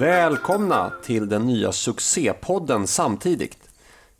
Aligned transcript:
Välkomna 0.00 0.92
till 1.02 1.28
den 1.28 1.46
nya 1.46 1.72
succépodden 1.72 2.86
Samtidigt. 2.86 3.58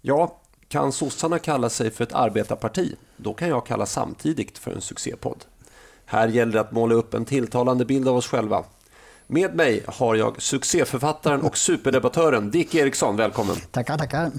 Ja, 0.00 0.40
kan 0.68 0.92
sossarna 0.92 1.38
kalla 1.38 1.68
sig 1.70 1.90
för 1.90 2.04
ett 2.04 2.12
arbetarparti, 2.12 2.94
då 3.16 3.34
kan 3.34 3.48
jag 3.48 3.66
kalla 3.66 3.86
Samtidigt 3.86 4.58
för 4.58 4.70
en 4.70 4.80
succépodd. 4.80 5.44
Här 6.04 6.28
gäller 6.28 6.52
det 6.52 6.60
att 6.60 6.72
måla 6.72 6.94
upp 6.94 7.14
en 7.14 7.24
tilltalande 7.24 7.84
bild 7.84 8.08
av 8.08 8.16
oss 8.16 8.26
själva. 8.26 8.64
Med 9.26 9.54
mig 9.54 9.82
har 9.86 10.14
jag 10.14 10.42
succéförfattaren 10.42 11.42
och 11.42 11.58
superdebattören 11.58 12.50
Dick 12.50 12.74
Eriksson. 12.74 13.16
Välkommen! 13.16 13.56
Tackar, 13.70 13.98
tackar. 13.98 14.30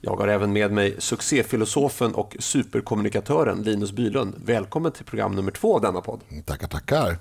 Jag 0.00 0.16
har 0.16 0.28
även 0.28 0.52
med 0.52 0.72
mig 0.72 0.96
succéfilosofen 0.98 2.14
och 2.14 2.36
superkommunikatören 2.38 3.62
Linus 3.62 3.92
Bylund. 3.92 4.34
Välkommen 4.44 4.92
till 4.92 5.04
program 5.04 5.34
nummer 5.34 5.50
två 5.50 5.74
av 5.74 5.80
denna 5.80 6.00
podd. 6.00 6.20
Tackar, 6.46 6.68
tackar. 6.68 7.18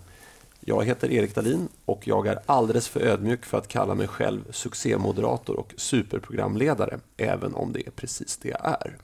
Jag 0.65 0.85
heter 0.85 1.11
Erik 1.11 1.35
Dahlin 1.35 1.67
och 1.85 2.07
jag 2.07 2.27
är 2.27 2.39
alldeles 2.45 2.87
för 2.87 2.99
ödmjuk 2.99 3.45
för 3.45 3.57
att 3.57 3.67
kalla 3.67 3.95
mig 3.95 4.07
själv 4.07 4.51
succémoderator 4.51 5.59
och 5.59 5.73
superprogramledare, 5.77 6.99
även 7.17 7.53
om 7.55 7.73
det 7.73 7.87
är 7.87 7.91
precis 7.91 8.37
det 8.37 8.49
jag 8.49 8.65
är. 8.65 8.97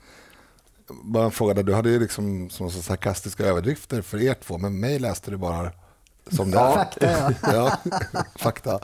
Bara 0.87 1.25
en 1.25 1.31
fråga, 1.31 1.53
där. 1.53 1.63
du 1.63 1.73
hade 1.73 1.89
ju 1.89 1.99
liksom 1.99 2.49
som 2.49 2.71
så 2.71 2.81
sarkastiska 2.81 3.45
överdrifter 3.45 4.01
för 4.01 4.21
er 4.21 4.33
två, 4.33 4.57
men 4.57 4.79
mig 4.79 4.99
läste 4.99 5.31
du 5.31 5.37
bara 5.37 5.71
som 6.31 6.51
det 6.51 6.57
ja, 6.57 6.69
är. 6.69 6.75
Fakta, 6.75 7.55
ja. 7.55 7.77
ja 8.13 8.23
fakta. 8.35 8.79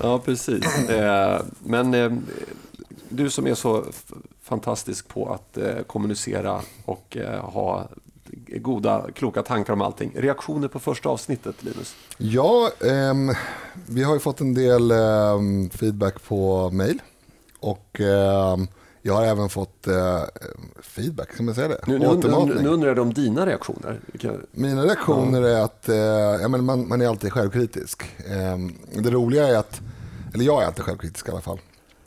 Ja, 0.00 0.18
precis. 0.18 0.88
Eh, 0.88 1.42
men 1.58 1.94
eh, 1.94 2.12
du 3.08 3.30
som 3.30 3.46
är 3.46 3.54
så 3.54 3.84
fantastisk 4.42 5.08
på 5.08 5.32
att 5.32 5.56
eh, 5.56 5.82
kommunicera 5.86 6.60
och 6.84 7.16
ha 7.40 7.88
goda, 8.46 9.06
kloka 9.14 9.42
tankar 9.42 9.72
om 9.72 9.82
allting. 9.82 10.12
Reaktioner 10.14 10.68
på 10.68 10.78
första 10.78 11.08
avsnittet, 11.08 11.64
Linus? 11.64 11.96
Ja, 12.18 12.70
eh, 12.80 13.14
vi 13.86 14.02
har 14.02 14.14
ju 14.14 14.20
fått 14.20 14.40
en 14.40 14.54
del 14.54 14.90
eh, 14.90 15.40
feedback 15.70 16.22
på 16.22 16.70
mail. 16.70 17.02
Och 17.60 18.00
eh, 18.00 18.56
jag 19.02 19.14
har 19.14 19.24
även 19.24 19.48
fått 19.48 19.86
eh, 19.86 20.22
feedback, 20.80 21.36
kan 21.36 21.46
man 21.46 21.54
säga 21.54 21.68
det? 21.68 21.80
Nu, 21.86 21.98
nu, 21.98 22.06
nu, 22.06 22.62
nu 22.62 22.68
undrar 22.68 22.88
jag 22.88 22.98
om 22.98 23.12
dina 23.12 23.46
reaktioner. 23.46 24.00
Mina 24.50 24.84
reaktioner 24.84 25.42
ja. 25.42 25.48
är 25.48 25.60
att 25.60 25.88
eh, 25.88 25.96
ja, 26.42 26.48
men 26.48 26.64
man, 26.64 26.88
man 26.88 27.00
är 27.00 27.08
alltid 27.08 27.32
självkritisk. 27.32 28.02
Ehm, 28.30 28.74
det 28.94 29.10
roliga 29.10 29.48
är 29.48 29.56
att, 29.56 29.80
eller 30.34 30.44
jag 30.44 30.62
är 30.62 30.66
alltid 30.66 30.84
självkritisk 30.84 31.28
i 31.28 31.30
alla 31.30 31.40
fall. 31.40 31.58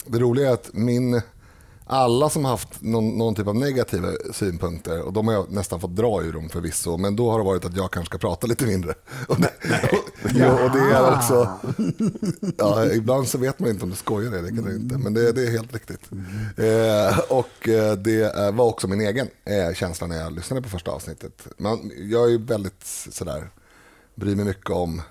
Det 0.06 0.20
roliga 0.20 0.50
är 0.50 0.54
att 0.54 0.70
min 0.74 1.22
alla 1.92 2.30
som 2.30 2.46
har 2.46 2.52
haft 2.52 2.82
någon, 2.82 3.18
någon, 3.18 3.36
typ 3.36 3.48
av 3.48 3.56
negativa 3.56 4.08
synpunkter, 4.34 5.02
och 5.02 5.14
de 5.14 5.28
har 5.28 5.34
jag 5.34 5.52
nästan 5.52 5.80
fått 5.80 5.96
dra 5.96 6.24
ur 6.24 6.34
dem 6.34 6.50
förvisso, 6.50 6.98
men 6.98 7.16
då 7.16 7.32
har 7.32 7.40
det 7.40 7.46
varit 7.46 7.66
att 7.66 7.76
jag 7.76 7.92
kanske 7.92 8.10
ska 8.10 8.18
prata 8.18 8.48
lite 8.48 8.66
mindre. 8.66 8.94
Och 9.28 9.40
det, 9.40 9.52
och, 9.92 10.32
ja, 10.36 10.64
och 10.64 10.72
det 10.72 10.80
är 10.80 11.16
också, 11.16 11.60
ja, 12.58 12.86
ibland 12.86 13.28
så 13.28 13.38
vet 13.38 13.60
man 13.60 13.70
inte 13.70 13.84
om 13.84 13.90
du 13.90 13.96
skojar 13.96 14.32
det, 14.32 14.42
det 14.42 14.48
kan 14.48 14.76
inte, 14.76 14.98
men 14.98 15.14
det, 15.14 15.32
det 15.32 15.48
är 15.48 15.52
helt 15.52 15.74
riktigt. 15.74 16.10
Eh, 16.58 17.20
och 17.30 17.70
eh, 17.70 17.94
det 17.94 18.52
var 18.54 18.66
också 18.66 18.88
min 18.88 19.02
egen 19.02 19.28
eh, 19.46 19.74
känsla 19.74 20.08
när 20.08 20.18
jag 20.18 20.34
lyssnade 20.34 20.62
på 20.62 20.70
första 20.70 20.92
avsnittet. 20.92 21.48
Man, 21.58 21.92
jag 21.98 22.34
är 22.34 22.38
väldigt 22.38 22.86
sådär, 23.12 23.50
bryr 24.16 24.36
mig 24.36 24.46
mycket 24.46 24.70
om 24.70 25.02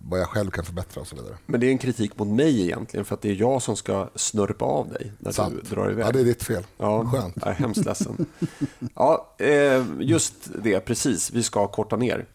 vad 0.00 0.20
jag 0.20 0.28
själv 0.28 0.50
kan 0.50 0.64
förbättra 0.64 1.00
och 1.00 1.06
så 1.06 1.16
vidare. 1.16 1.36
Men 1.46 1.60
det 1.60 1.66
är 1.66 1.70
en 1.70 1.78
kritik 1.78 2.18
mot 2.18 2.28
mig 2.28 2.62
egentligen 2.62 3.04
för 3.04 3.14
att 3.14 3.22
det 3.22 3.30
är 3.30 3.34
jag 3.34 3.62
som 3.62 3.76
ska 3.76 4.08
snörpa 4.14 4.64
av 4.64 4.88
dig 4.88 5.12
när 5.18 5.32
Sant. 5.32 5.54
du 5.62 5.74
drar 5.74 5.90
iväg. 5.90 6.06
Ja, 6.06 6.12
det 6.12 6.20
är 6.20 6.24
ditt 6.24 6.42
fel. 6.42 6.66
Ja, 6.76 7.04
Skönt. 7.04 7.34
Jag 7.36 7.48
är 7.48 7.52
hemskt 7.52 7.84
ledsen. 7.84 8.26
Ja, 8.94 9.34
eh, 9.38 9.84
just 10.00 10.34
det, 10.62 10.80
precis. 10.80 11.30
Vi 11.30 11.42
ska 11.42 11.66
korta 11.66 11.96
ner 11.96 12.26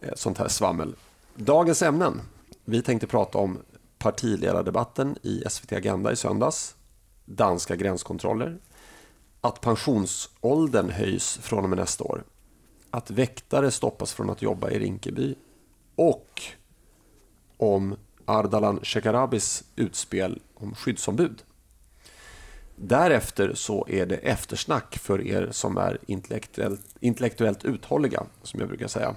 eh, 0.00 0.10
sånt 0.16 0.38
här 0.38 0.48
svammel. 0.48 0.94
Dagens 1.34 1.82
ämnen. 1.82 2.20
Vi 2.64 2.82
tänkte 2.82 3.06
prata 3.06 3.38
om 3.38 3.58
partiledardebatten 3.98 5.16
i 5.22 5.42
SVT 5.50 5.72
Agenda 5.72 6.12
i 6.12 6.16
söndags, 6.16 6.74
danska 7.24 7.76
gränskontroller, 7.76 8.58
att 9.40 9.60
pensionsåldern 9.60 10.90
höjs 10.90 11.38
från 11.42 11.64
och 11.64 11.70
med 11.70 11.78
nästa 11.78 12.04
år, 12.04 12.24
att 12.90 13.10
väktare 13.10 13.70
stoppas 13.70 14.12
från 14.12 14.30
att 14.30 14.42
jobba 14.42 14.70
i 14.70 14.78
Rinkeby 14.78 15.34
och 15.96 16.42
om 17.56 17.96
Ardalan 18.24 18.80
Shekarabis 18.82 19.64
utspel 19.76 20.40
om 20.54 20.74
skyddsombud. 20.74 21.42
Därefter 22.76 23.54
så 23.54 23.86
är 23.88 24.06
det 24.06 24.16
eftersnack 24.16 24.98
för 24.98 25.26
er 25.26 25.48
som 25.50 25.76
är 25.76 25.98
intellektuellt, 26.06 26.96
intellektuellt 27.00 27.64
uthålliga, 27.64 28.22
som 28.42 28.60
jag 28.60 28.68
brukar 28.68 28.88
säga. 28.88 29.14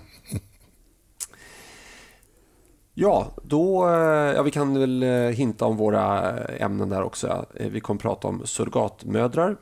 Ja, 3.01 3.31
då, 3.43 3.87
eh, 3.87 4.33
ja, 4.35 4.43
vi 4.43 4.51
kan 4.51 4.79
väl 4.79 5.03
eh, 5.03 5.09
hinta 5.09 5.65
om 5.65 5.77
våra 5.77 6.37
eh, 6.37 6.65
ämnen 6.65 6.89
där 6.89 7.03
också. 7.03 7.45
Vi 7.53 7.79
kommer 7.79 7.99
prata 7.99 8.27
om 8.27 8.41
surrogatmödrar 8.45 9.57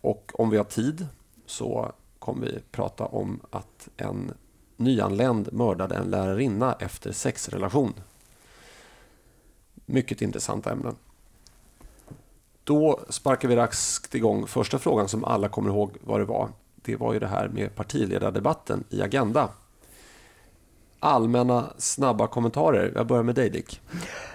och 0.00 0.32
om 0.34 0.50
vi 0.50 0.56
har 0.56 0.64
tid 0.64 1.06
så 1.46 1.92
kommer 2.18 2.46
vi 2.46 2.58
prata 2.72 3.04
om 3.04 3.40
att 3.50 3.88
en 3.96 4.32
nyanländ 4.84 5.52
mördade 5.52 5.94
en 5.94 6.10
lärarinna 6.10 6.76
efter 6.80 7.12
sexrelation. 7.12 7.94
Mycket 9.86 10.22
intressanta 10.22 10.72
ämnen. 10.72 10.96
Då 12.64 13.00
sparkar 13.08 13.48
vi 13.48 13.56
raskt 13.56 14.14
igång 14.14 14.46
första 14.46 14.78
frågan 14.78 15.08
som 15.08 15.24
alla 15.24 15.48
kommer 15.48 15.70
ihåg 15.70 15.96
vad 16.00 16.20
det 16.20 16.24
var. 16.24 16.48
Det 16.74 16.96
var 16.96 17.12
ju 17.12 17.18
det 17.18 17.26
här 17.26 17.48
med 17.48 17.74
partiledardebatten 17.74 18.84
i 18.90 19.02
Agenda. 19.02 19.48
Allmänna 21.00 21.72
snabba 21.78 22.26
kommentarer. 22.26 22.92
Jag 22.94 23.06
börjar 23.06 23.22
med 23.22 23.34
dig 23.34 23.50
Dick. 23.50 23.80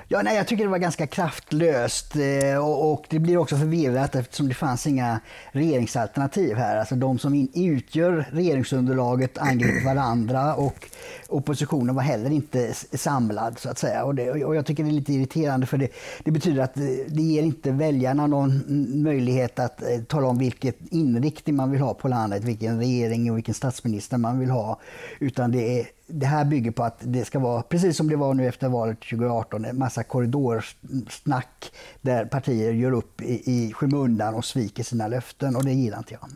Ja, 0.10 0.22
nej, 0.22 0.36
jag 0.36 0.48
tycker 0.48 0.64
det 0.64 0.70
var 0.70 0.78
ganska 0.78 1.08
kraftlöst 1.08 2.16
eh, 2.16 2.66
och, 2.66 2.92
och, 2.92 3.06
det 3.10 3.20
blir 3.20 3.38
också 3.38 3.58
förvirrat 3.58 4.16
eftersom 4.16 4.48
det 4.48 4.54
fanns 4.54 4.88
inga 4.88 5.20
regeringsalternativ 5.52 6.56
här. 6.56 6.78
Alltså 6.78 6.96
de 6.96 7.20
som 7.20 7.34
in, 7.34 7.52
utgör 7.56 8.26
regeringsunderlaget 8.32 9.38
angriper 9.38 9.86
varandra 9.86 10.56
och 10.56 10.90
oppositionen 11.28 11.96
var 11.96 12.04
heller 12.04 12.30
inte 12.30 12.74
samlad 12.74 13.60
så 13.60 13.70
att 13.70 13.78
säga. 13.78 14.04
Och, 14.04 14.16
det, 14.16 14.46
och 14.46 14.56
jag 14.56 14.66
tycker 14.66 14.84
det 14.84 14.90
är 14.90 14.92
lite 14.92 15.14
irriterande 15.14 15.66
för 15.66 15.78
det, 15.78 15.90
det, 16.24 16.32
betyder 16.32 16.64
att 16.64 16.78
eh, 16.78 16.84
det 17.08 17.22
ger 17.22 17.44
inte 17.44 17.72
väljarna 17.72 18.28
någon 18.28 18.64
möjlighet 19.04 19.60
att 19.60 19.82
eh, 19.82 20.02
tala 20.08 20.28
om 20.28 20.38
vilken 20.38 20.74
inriktning 20.92 21.56
man 21.56 21.72
vill 21.72 21.82
ha 21.82 21.94
på 21.94 22.08
landet, 22.08 22.44
vilken 22.44 22.80
regering 22.80 23.32
och 23.32 23.38
vilken 23.38 23.54
statsminister 23.54 24.18
man 24.18 24.40
vill 24.40 24.50
ha. 24.50 24.80
Utan 25.20 25.52
det 25.52 25.80
är 25.80 25.88
det 26.08 26.26
här 26.26 26.46
bygger 26.46 26.72
på 26.72 26.84
att 26.84 26.98
det 27.00 27.26
ska 27.26 27.40
vara, 27.40 27.62
precis 27.62 27.98
som 27.98 28.10
det 28.10 28.16
var 28.16 28.34
nu 28.34 28.48
efter 28.48 28.70
valet 28.70 29.00
2018, 29.00 29.66
en 29.66 29.78
massa 29.78 30.04
korridorsnack 30.04 31.72
där 32.02 32.26
partier 32.26 32.74
gör 32.74 32.92
upp 32.92 33.22
i, 33.22 33.52
i 33.52 33.74
skymundan 33.74 34.34
och 34.34 34.46
sviker 34.46 34.84
sina 34.84 35.08
löften 35.08 35.56
och 35.56 35.66
det 35.66 35.74
gillar 35.74 35.98
inte 35.98 36.14
jag. 36.14 36.30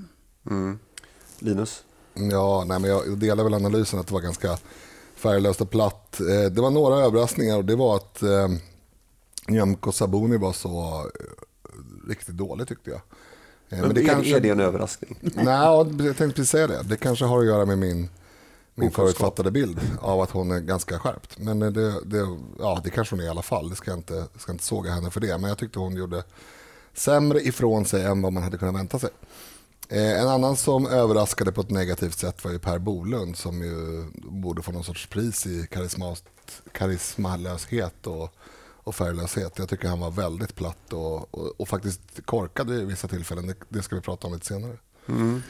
Mm. 0.53 0.79
Linus? 1.39 1.83
Ja, 2.13 2.63
nej, 2.67 2.79
men 2.79 2.89
jag 2.89 3.17
delar 3.17 3.43
väl 3.43 3.53
analysen 3.53 3.99
att 3.99 4.07
det 4.07 4.13
var 4.13 4.21
ganska 4.21 4.57
färglöst 5.15 5.61
och 5.61 5.69
platt. 5.69 6.19
Eh, 6.19 6.51
det 6.51 6.61
var 6.61 6.69
några 6.69 6.95
överraskningar 6.95 7.57
och 7.57 7.65
det 7.65 7.75
var 7.75 7.95
att 7.95 8.21
eh, 8.23 8.47
Nyamko 9.47 9.91
Sabuni 9.91 10.37
var 10.37 10.53
så 10.53 11.05
eh, 11.05 12.09
riktigt 12.09 12.37
dålig 12.37 12.67
tyckte 12.67 12.89
jag. 12.89 13.01
Men, 13.69 13.81
men 13.81 13.93
det 13.93 14.01
är, 14.01 14.05
kanske... 14.05 14.35
är 14.35 14.39
det 14.39 14.49
en 14.49 14.59
överraskning? 14.59 15.17
Nej, 15.21 15.45
jag 15.45 15.97
tänkte 15.97 16.27
precis 16.27 16.49
säga 16.49 16.67
det. 16.67 16.83
Det 16.83 16.97
kanske 16.97 17.25
har 17.25 17.39
att 17.39 17.45
göra 17.45 17.65
med 17.65 17.77
min 17.77 18.09
min 18.81 18.91
förutfattade 18.91 19.51
bild 19.51 19.79
av 20.01 20.21
att 20.21 20.31
hon 20.31 20.51
är 20.51 20.59
ganska 20.59 20.99
skärpt. 20.99 21.37
Men 21.37 21.59
det, 21.59 21.71
det, 22.05 22.37
ja, 22.59 22.81
det 22.83 22.89
kanske 22.89 23.15
hon 23.15 23.19
är 23.19 23.25
i 23.25 23.29
alla 23.29 23.41
fall. 23.41 23.69
Det 23.69 23.75
ska 23.75 23.91
jag 23.91 23.99
inte, 23.99 24.27
ska 24.37 24.51
inte 24.51 24.63
såga 24.63 24.91
henne 24.91 25.09
för 25.09 25.19
det. 25.19 25.37
Men 25.37 25.49
jag 25.49 25.57
tyckte 25.57 25.79
hon 25.79 25.95
gjorde 25.95 26.23
sämre 26.93 27.41
ifrån 27.41 27.85
sig 27.85 28.03
än 28.03 28.21
vad 28.21 28.33
man 28.33 28.43
hade 28.43 28.57
kunnat 28.57 28.75
vänta 28.75 28.99
sig. 28.99 29.09
Eh, 29.89 30.21
en 30.21 30.27
annan 30.27 30.55
som 30.55 30.87
överraskade 30.87 31.51
på 31.51 31.61
ett 31.61 31.69
negativt 31.69 32.17
sätt 32.17 32.43
var 32.43 32.51
ju 32.51 32.59
Per 32.59 32.79
Bolund 32.79 33.37
som 33.37 33.61
ju 33.61 34.05
borde 34.13 34.61
få 34.61 34.71
någon 34.71 34.83
sorts 34.83 35.07
pris 35.07 35.45
i 35.45 35.67
karismalöshet 36.71 38.07
och, 38.07 38.33
och 38.83 38.95
färglöshet. 38.95 39.59
Jag 39.59 39.69
tycker 39.69 39.87
han 39.87 39.99
var 39.99 40.11
väldigt 40.11 40.55
platt 40.55 40.93
och, 40.93 41.33
och, 41.33 41.53
och 41.57 41.67
faktiskt 41.67 42.01
korkad 42.25 42.71
i 42.71 42.85
vissa 42.85 43.07
tillfällen. 43.07 43.47
Det, 43.47 43.55
det, 43.69 43.83
ska 43.83 43.95
vi 43.95 44.01
prata 44.01 44.27
om 44.27 44.33
lite 44.33 44.45
senare. 44.45 44.77
Mm. 45.07 45.43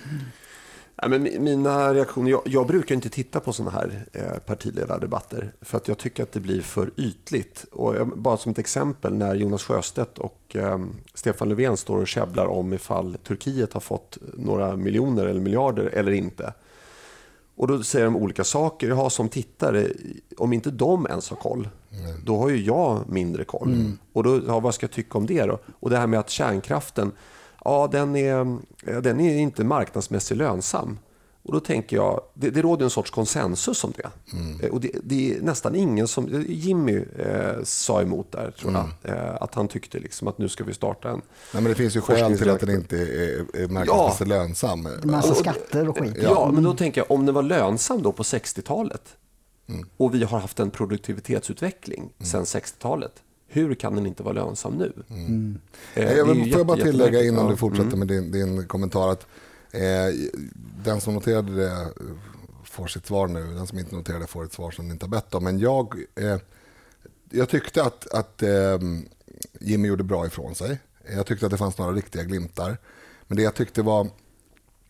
Ja, 1.04 1.08
men 1.08 1.44
mina 1.44 1.94
reaktioner, 1.94 2.32
jag, 2.32 2.42
jag, 2.46 2.68
brukar 2.68 2.96
inte 2.96 3.10
titta 3.10 3.40
på 3.40 3.54
sådana 3.54 3.72
här 3.72 4.06
eh, 4.14 4.40
partiledardebatter 4.46 5.54
för 5.62 5.78
att 5.78 5.88
jag 5.88 5.98
tycker 5.98 6.24
att 6.24 6.32
det 6.32 6.40
blir 6.40 6.62
för 6.62 6.92
ytligt. 6.98 7.66
Och 7.72 8.08
bara 8.08 8.38
som 8.38 8.52
ett 8.52 8.60
exempel 8.60 9.14
när 9.14 9.36
Jonas 9.36 9.64
Sjöstedt 9.64 10.18
och 10.18 10.56
eh, 10.56 10.80
Stefan 11.14 11.50
Löfven 11.50 11.78
står 11.78 11.98
och 11.98 12.08
käbblar 12.08 12.46
om 12.46 12.74
ifall 12.74 13.18
Turkiet 13.28 13.74
har 13.74 13.80
fått 13.80 14.18
några 14.34 14.76
miljoner 14.76 15.26
eller 15.26 15.42
miljarder 15.42 15.86
eller 15.86 16.12
inte. 16.12 16.54
Och 17.56 17.68
då 17.68 17.84
säger 17.84 18.06
de 18.06 18.16
olika 18.16 18.44
saker. 18.44 18.88
Jag 18.88 19.12
som 19.12 19.30
tittare, 19.30 19.88
om 20.38 20.54
inte 20.54 20.72
de 20.72 21.08
ens 21.08 21.30
har 21.30 21.38
koll, 21.38 21.70
mm. 21.92 22.26
då 22.26 22.38
har 22.38 22.50
ju 22.50 22.62
jag 22.62 23.10
mindre 23.10 23.44
koll. 23.44 23.74
Mm. 23.74 23.98
Och 24.14 24.24
då, 24.24 24.42
ja, 24.48 24.60
vad 24.60 24.76
ska 24.76 24.84
jag 24.84 24.92
tycka 24.92 25.18
om 25.18 25.26
det 25.26 25.46
då? 25.46 25.60
Och 25.80 25.90
det 25.90 25.98
här 25.98 26.08
med 26.08 26.20
att 26.20 26.30
kärnkraften 26.30 27.12
ja, 27.66 27.90
den 27.92 28.16
är, 28.16 28.58
den 29.02 29.20
är 29.20 29.38
inte 29.38 29.64
marknadsmässigt 29.64 30.38
lönsam. 30.38 30.98
Och 31.44 31.54
då 31.54 31.60
tänker 31.60 31.96
jag, 31.96 32.22
det, 32.34 32.50
det 32.50 32.62
råder 32.62 32.84
en 32.84 32.90
sorts 32.90 33.12
konsensus 33.12 33.84
om 33.84 33.94
det. 33.98 34.10
Mm. 34.34 34.72
Och 34.72 34.82
det, 34.82 34.92
det, 35.04 35.36
är 35.36 35.42
nästan 35.42 35.76
ingen 35.76 36.08
som, 36.08 36.46
Jimmy 36.48 37.04
eh, 37.18 37.64
sa 37.64 38.02
emot 38.02 38.32
där 38.32 38.52
tror 38.52 38.74
jag, 38.74 38.90
mm. 39.04 39.26
eh, 39.26 39.36
att 39.42 39.56
han 39.56 39.68
tyckte 39.68 40.00
liksom 40.00 40.28
att 40.28 40.38
nu 40.38 40.50
ska 40.50 40.64
vi 40.64 40.74
starta 40.74 41.10
en 41.10 41.22
Nej, 41.54 41.64
men 41.64 41.64
Det 41.64 41.76
finns 41.76 41.96
ju 41.96 42.02
skäl 42.02 42.38
till 42.38 42.50
att 42.50 42.60
den 42.60 42.70
inte 42.70 42.98
är, 42.98 43.62
är 43.64 43.68
marknadsmässigt 43.68 44.30
ja. 44.30 44.38
lönsam. 44.38 44.88
Massa 45.04 45.36
skatter 45.36 45.90
och 45.90 46.00
skit. 46.00 46.18
Ja, 46.18 46.24
ja, 46.24 46.52
men 46.54 46.64
då 46.64 46.74
tänker 46.74 47.02
jag, 47.02 47.12
om 47.12 47.26
den 47.26 47.36
var 47.36 47.44
lönsam 47.44 48.02
då 48.02 48.12
på 48.12 48.24
60-talet 48.24 49.18
mm. 49.68 49.90
och 49.98 50.16
vi 50.16 50.24
har 50.24 50.40
haft 50.40 50.60
en 50.60 50.72
produktivitetsutveckling 50.72 52.00
mm. 52.00 52.30
sedan 52.32 52.44
60-talet, 52.44 53.14
hur 53.52 53.76
kan 53.76 53.96
den 53.96 54.06
inte 54.06 54.24
vara 54.24 54.34
lönsam 54.34 54.74
nu? 54.74 54.94
Mm. 55.10 55.60
Eh, 55.94 56.14
jag 56.14 56.26
vill, 56.26 56.52
får 56.52 56.60
jag 56.60 56.68
bara 56.68 56.78
tillägga 56.78 57.24
innan 57.24 57.50
du 57.50 57.58
fortsätter 57.58 57.94
mm. 57.94 58.00
med 58.00 58.08
din, 58.08 58.32
din 58.32 58.68
kommentar 58.68 59.12
att 59.12 59.28
Eh, 59.72 60.14
den 60.84 61.02
som 61.02 61.14
noterade 61.14 61.56
det 61.56 61.94
får 62.64 62.88
sitt 62.88 63.06
svar 63.06 63.28
nu. 63.28 63.54
Den 63.54 63.68
som 63.68 63.80
inte 63.80 63.96
noterade 63.96 64.28
får 64.28 64.44
ett 64.44 64.54
svar 64.54 64.72
som 64.72 64.86
den 64.86 64.92
inte 64.92 65.06
har 65.06 65.12
bett 65.12 65.36
om. 65.36 65.44
Men 65.44 65.60
jag, 65.60 65.96
eh, 66.16 66.38
jag 67.30 67.50
tyckte 67.50 67.84
att, 67.84 68.08
att 68.14 68.44
eh, 68.44 68.80
Jimmy 69.60 69.88
gjorde 69.88 70.04
bra 70.04 70.28
ifrån 70.28 70.56
sig. 70.56 70.80
Jag 71.16 71.26
tyckte 71.26 71.46
att 71.46 71.52
det 71.52 71.58
fanns 71.58 71.78
några 71.78 71.92
riktiga 71.92 72.24
glimtar. 72.24 72.78
Men 73.28 73.38
det 73.38 73.44
jag 73.44 73.56
tyckte 73.56 73.82
var... 73.82 74.08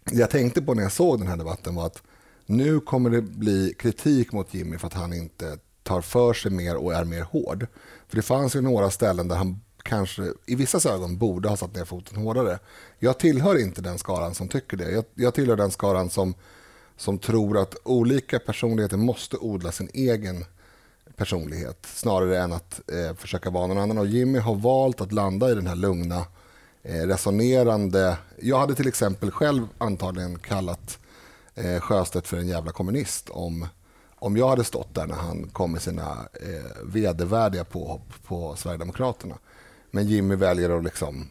Det 0.04 0.18
jag 0.18 0.30
tänkte 0.30 0.62
på 0.62 0.74
när 0.74 0.84
jag 0.84 0.92
såg 0.92 1.20
den 1.20 1.28
här 1.28 1.38
debatten 1.38 1.76
var 1.76 1.86
att 1.86 2.04
nu 2.46 2.80
kommer 2.80 3.10
det 3.10 3.22
bli 3.22 3.74
kritik 3.80 4.32
mot 4.32 4.54
Jimmy 4.54 4.78
för 4.78 4.88
att 4.88 4.94
han 4.94 5.14
inte 5.14 5.58
tar 5.84 6.02
för 6.02 6.34
sig 6.34 6.52
mer 6.52 6.76
och 6.76 6.94
är 6.94 7.06
mer 7.06 7.22
hård. 7.22 7.68
För 8.12 8.16
det 8.16 8.22
fanns 8.22 8.56
ju 8.56 8.62
några 8.62 8.90
ställen 8.90 9.28
där 9.28 9.36
han 9.36 9.62
kanske 9.84 10.24
i 10.46 10.56
vissa 10.56 10.94
ögon 10.94 11.18
borde 11.18 11.50
ha 11.50 11.58
satt 11.58 11.76
ner 11.76 11.86
foten 11.86 12.18
hårdare. 12.18 12.60
Jag 13.00 13.20
tillhör 13.20 13.62
inte 13.62 13.82
den 13.82 13.98
skaran 13.98 14.36
som 14.36 14.48
tycker 14.48 14.78
det. 14.78 14.92
Jag, 14.92 15.06
jag 15.16 15.34
tillhör 15.34 15.56
den 15.56 15.72
skaran 15.72 16.10
som, 16.10 16.34
som 16.98 17.18
tror 17.18 17.58
att 17.58 17.76
olika 17.84 18.40
personligheter 18.40 18.98
måste 18.98 19.38
odla 19.38 19.72
sin 19.72 19.90
egen 19.94 20.46
personlighet 21.16 21.86
snarare 21.94 22.40
än 22.40 22.54
att 22.54 22.82
eh, 22.90 23.16
försöka 23.16 23.50
vara 23.50 23.68
någon 23.68 23.78
annan. 23.78 23.98
Och 23.98 24.08
Jimmy 24.08 24.40
har 24.40 24.56
valt 24.56 25.02
att 25.02 25.12
landa 25.12 25.52
i 25.52 25.56
den 25.56 25.68
här 25.68 25.76
lugna, 25.76 26.26
eh, 26.84 27.08
resonerande... 27.08 28.18
Jag 28.40 28.60
hade 28.60 28.76
till 28.76 28.88
exempel 28.88 29.32
själv 29.32 29.68
antagligen 29.78 30.40
kallat 30.40 31.00
eh, 31.56 31.80
Sjöstedt 31.80 32.28
för 32.28 32.38
en 32.38 32.48
jävla 32.48 32.72
kommunist 32.72 33.30
om, 33.30 33.68
om 34.22 34.38
jag 34.38 34.50
hade 34.50 34.64
stått 34.64 34.96
där 34.96 35.08
när 35.08 35.16
han 35.16 35.50
kom 35.54 35.72
med 35.72 35.82
sina 35.82 36.28
eh, 36.34 36.84
vedervärdiga 36.84 37.64
påhopp 37.64 38.14
på 38.28 38.56
Sverigedemokraterna. 38.56 39.36
Men 39.92 40.08
Jimmy 40.08 40.36
väljer 40.36 40.70
att 40.70 40.84
liksom 40.84 41.30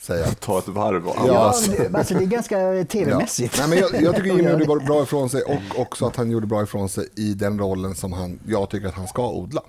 säga... 0.00 0.26
Ta 0.26 0.58
ett 0.58 0.68
varv 0.68 1.08
och 1.08 1.16
ja, 1.28 1.38
alltså 1.38 2.14
det 2.14 2.24
är 2.24 2.26
ganska 2.26 2.84
tv-mässigt. 2.84 3.58
Ja. 3.58 3.66
Nej, 3.66 3.68
men 3.68 3.78
jag, 3.78 4.02
jag 4.02 4.16
tycker 4.16 4.36
Jimmy 4.36 4.50
gjorde 4.64 4.84
bra 4.84 5.02
ifrån 5.02 5.30
sig 5.30 5.42
och 5.42 5.80
också 5.80 6.06
att 6.06 6.16
han 6.16 6.30
gjorde 6.30 6.46
bra 6.46 6.62
ifrån 6.62 6.88
sig 6.88 7.08
i 7.16 7.34
den 7.34 7.58
rollen 7.58 7.94
som 7.94 8.12
han, 8.12 8.38
jag 8.46 8.70
tycker 8.70 8.88
att 8.88 8.94
han 8.94 9.08
ska 9.08 9.30
odla. 9.30 9.62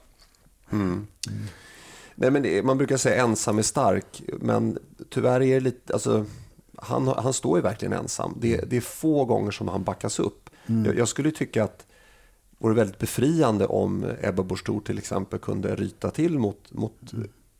Mm. 0.71 1.07
Nej, 2.15 2.31
men 2.31 2.43
det, 2.43 2.63
man 2.63 2.77
brukar 2.77 2.97
säga 2.97 3.23
ensam 3.23 3.57
är 3.57 3.61
stark, 3.61 4.21
men 4.39 4.77
tyvärr 5.09 5.41
är 5.41 5.53
det 5.53 5.59
lite... 5.59 5.93
Alltså, 5.93 6.25
han, 6.77 7.07
han 7.07 7.33
står 7.33 7.57
ju 7.57 7.63
verkligen 7.63 7.93
ensam. 7.93 8.37
Det, 8.41 8.69
det 8.69 8.77
är 8.77 8.81
få 8.81 9.25
gånger 9.25 9.51
som 9.51 9.67
han 9.67 9.83
backas 9.83 10.19
upp. 10.19 10.49
Mm. 10.67 10.85
Jag, 10.85 10.97
jag, 10.97 11.07
skulle 11.07 11.31
tycka 11.31 11.63
att 11.63 11.85
vore 12.61 12.73
väldigt 12.73 12.99
befriande 12.99 13.65
om 13.65 14.05
Ebba 14.21 14.43
Busch 14.43 14.83
till 14.85 14.97
exempel 14.97 15.39
kunde 15.39 15.75
ryta 15.75 16.11
till 16.11 16.39
mot, 16.39 16.73
mot 16.73 17.11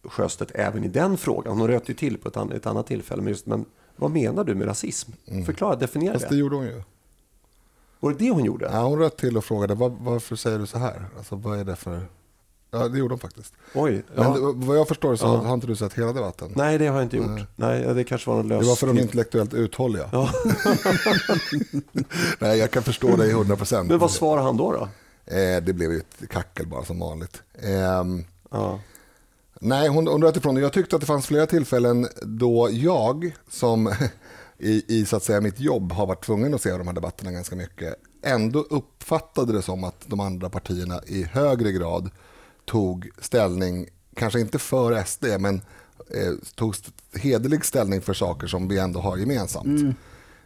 Sjöstedt 0.03 0.51
även 0.55 0.83
i 0.83 0.87
den 0.87 1.17
frågan. 1.17 1.57
Hon 1.57 1.67
röt 1.67 1.89
ju 1.89 1.93
till 1.93 2.17
på 2.17 2.29
ett, 2.29 2.37
an, 2.37 2.51
ett 2.51 2.65
annat 2.65 2.87
tillfälle. 2.87 3.21
Men, 3.21 3.29
just, 3.29 3.45
men 3.45 3.65
vad 3.95 4.11
menar 4.11 4.43
du 4.43 4.55
med 4.55 4.67
rasism? 4.67 5.11
Mm. 5.25 5.45
Förklara, 5.45 5.75
definiera 5.75 6.13
Fast 6.13 6.29
det. 6.29 6.35
gjorde 6.35 6.55
hon 6.55 6.65
ju. 6.65 6.83
Var 7.99 8.11
det 8.11 8.17
det 8.17 8.31
hon 8.31 8.45
gjorde? 8.45 8.69
Ja, 8.73 8.83
hon 8.83 8.99
röt 8.99 9.17
till 9.17 9.37
och 9.37 9.45
frågade 9.45 9.75
var, 9.75 9.89
varför 9.89 10.35
säger 10.35 10.59
du 10.59 10.67
så 10.67 10.77
här? 10.77 11.05
Alltså, 11.17 11.35
vad 11.35 11.59
är 11.59 11.63
det 11.63 11.75
för... 11.75 12.01
Ja, 12.71 12.87
det 12.87 12.99
gjorde 12.99 13.13
hon 13.13 13.19
faktiskt. 13.19 13.53
Oj, 13.73 14.03
ja. 14.15 14.33
Men 14.33 14.67
vad 14.67 14.77
jag 14.77 14.87
förstår 14.87 15.15
så 15.15 15.25
ja. 15.25 15.35
har 15.35 15.53
inte 15.53 15.67
du 15.67 15.75
sett 15.75 15.93
hela 15.93 16.13
debatten. 16.13 16.51
Nej, 16.55 16.77
det 16.77 16.87
har 16.87 16.95
jag 16.95 17.05
inte 17.05 17.17
gjort. 17.17 17.27
Nej, 17.27 17.45
Nej 17.55 17.93
det 17.93 18.03
kanske 18.03 18.29
var 18.29 18.37
någon 18.37 18.47
lös... 18.47 18.59
Det 18.59 18.67
var 18.67 18.75
för 18.75 18.87
de 18.87 18.99
intellektuellt 18.99 19.53
uthålliga. 19.53 20.09
Ja. 20.11 20.29
Nej, 22.39 22.59
jag 22.59 22.71
kan 22.71 22.83
förstå 22.83 23.15
dig 23.15 23.31
100 23.31 23.55
procent. 23.55 23.89
Men 23.89 23.99
vad 23.99 24.11
svarade 24.11 24.45
han 24.45 24.57
då? 24.57 24.71
då? 24.71 24.87
Eh, 25.35 25.63
det 25.63 25.73
blev 25.73 25.91
ju 25.91 25.97
ett 25.97 26.29
kackel 26.29 26.67
bara 26.67 26.85
som 26.85 26.99
vanligt. 26.99 27.43
Eh, 27.53 28.05
ja. 28.51 28.79
Nej, 29.59 29.87
hon, 29.87 30.07
hon 30.07 30.23
röt 30.23 30.37
ifrån. 30.37 30.57
Jag 30.57 30.73
tyckte 30.73 30.95
att 30.95 31.01
det 31.01 31.07
fanns 31.07 31.25
flera 31.25 31.45
tillfällen 31.45 32.07
då 32.21 32.69
jag, 32.71 33.35
som 33.49 33.87
i, 34.57 34.83
i 34.87 35.05
så 35.05 35.15
att 35.15 35.23
säga 35.23 35.41
mitt 35.41 35.59
jobb 35.59 35.91
har 35.91 36.05
varit 36.05 36.25
tvungen 36.25 36.53
att 36.53 36.61
se 36.61 36.71
de 36.77 36.87
här 36.87 36.93
debatterna 36.93 37.31
ganska 37.31 37.55
mycket, 37.55 37.95
ändå 38.23 38.59
uppfattade 38.59 39.53
det 39.53 39.61
som 39.61 39.83
att 39.83 40.03
de 40.05 40.19
andra 40.19 40.49
partierna 40.49 41.01
i 41.07 41.23
högre 41.23 41.71
grad 41.71 42.09
tog 42.71 43.09
ställning, 43.21 43.87
kanske 44.15 44.39
inte 44.39 44.59
för 44.59 45.03
SD, 45.03 45.25
men 45.39 45.55
eh, 46.09 46.33
tog 46.55 46.75
hederlig 47.13 47.65
ställning 47.65 48.01
för 48.01 48.13
saker 48.13 48.47
som 48.47 48.67
vi 48.67 48.79
ändå 48.79 48.99
har 48.99 49.17
gemensamt. 49.17 49.65
Mm. 49.65 49.93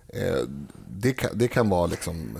Eh, 0.08 0.44
det, 0.90 1.14
kan, 1.14 1.30
det 1.34 1.48
kan 1.48 1.70
vara 1.70 1.86
liksom 1.86 2.38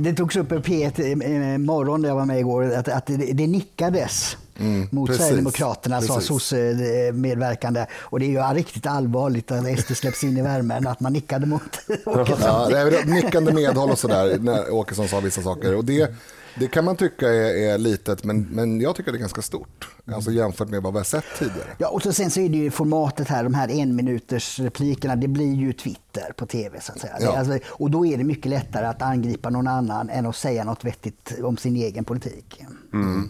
det 0.00 0.14
togs 0.14 0.36
upp 0.36 0.52
i 0.52 0.54
P1 0.54 1.58
morgon 1.58 2.02
där 2.02 2.08
jag 2.08 2.16
var 2.16 2.24
med 2.24 2.40
igår, 2.40 2.74
att, 2.74 2.88
att 2.88 3.06
det, 3.06 3.16
det 3.16 3.46
nickades 3.46 4.36
mm, 4.58 4.88
mot 4.90 5.08
precis, 5.08 5.22
Sverigedemokraterna 5.22 6.02
som 6.02 6.20
sosse-medverkande. 6.20 7.86
Och 7.94 8.20
det 8.20 8.26
är 8.26 8.30
ju 8.30 8.58
riktigt 8.58 8.86
allvarligt 8.86 9.50
att 9.50 9.80
SD 9.80 9.96
släpps 9.96 10.24
in 10.24 10.36
i 10.36 10.42
värmen, 10.42 10.86
att 10.86 11.00
man 11.00 11.12
nickade 11.12 11.46
mot 11.46 11.62
Åkesson. 12.06 12.38
Ja, 12.40 12.68
det 12.68 12.78
är 12.78 13.04
nickande 13.04 13.52
medhåll 13.52 13.90
och 13.90 13.98
sådär 13.98 14.38
när 14.40 14.70
Åkesson 14.70 15.08
sa 15.08 15.20
vissa 15.20 15.42
saker. 15.42 15.74
Och 15.74 15.84
det, 15.84 16.14
det 16.58 16.68
kan 16.68 16.84
man 16.84 16.96
tycka 16.96 17.28
är, 17.28 17.72
är 17.72 17.78
litet, 17.78 18.24
men, 18.24 18.42
men 18.42 18.80
jag 18.80 18.96
tycker 18.96 19.12
det 19.12 19.18
är 19.18 19.20
ganska 19.20 19.42
stort. 19.42 19.88
Alltså 20.14 20.30
jämfört 20.30 20.68
med 20.68 20.82
vad 20.82 20.92
vi 20.92 20.98
har 20.98 21.04
sett 21.04 21.24
tidigare. 21.38 21.68
Ja, 21.78 21.88
och 21.88 22.02
så 22.02 22.12
sen 22.12 22.30
så 22.30 22.40
är 22.40 22.48
det 22.48 22.56
ju 22.56 22.70
formatet 22.70 23.28
här, 23.28 23.44
de 23.44 23.54
här 23.54 23.70
en 23.70 23.96
minuters 23.96 24.60
replikerna, 24.60 25.16
det 25.16 25.28
blir 25.28 25.54
ju 25.54 25.72
Twitter 25.72 26.32
på 26.36 26.46
tv 26.46 26.80
så 26.80 26.92
att 26.92 27.00
säga. 27.00 27.16
Ja. 27.20 27.38
Alltså, 27.38 27.58
och 27.68 27.90
då 27.90 28.06
är 28.06 28.18
det 28.18 28.24
mycket 28.24 28.46
lättare 28.46 28.86
att 28.86 29.02
angripa 29.02 29.50
någon 29.50 29.66
annan 29.66 30.10
än 30.10 30.26
att 30.26 30.36
säga 30.36 30.64
något 30.64 30.84
vettigt 30.84 31.38
om 31.42 31.56
sin 31.56 31.76
egen 31.76 32.04
politik. 32.04 32.62
Mm. 32.92 33.28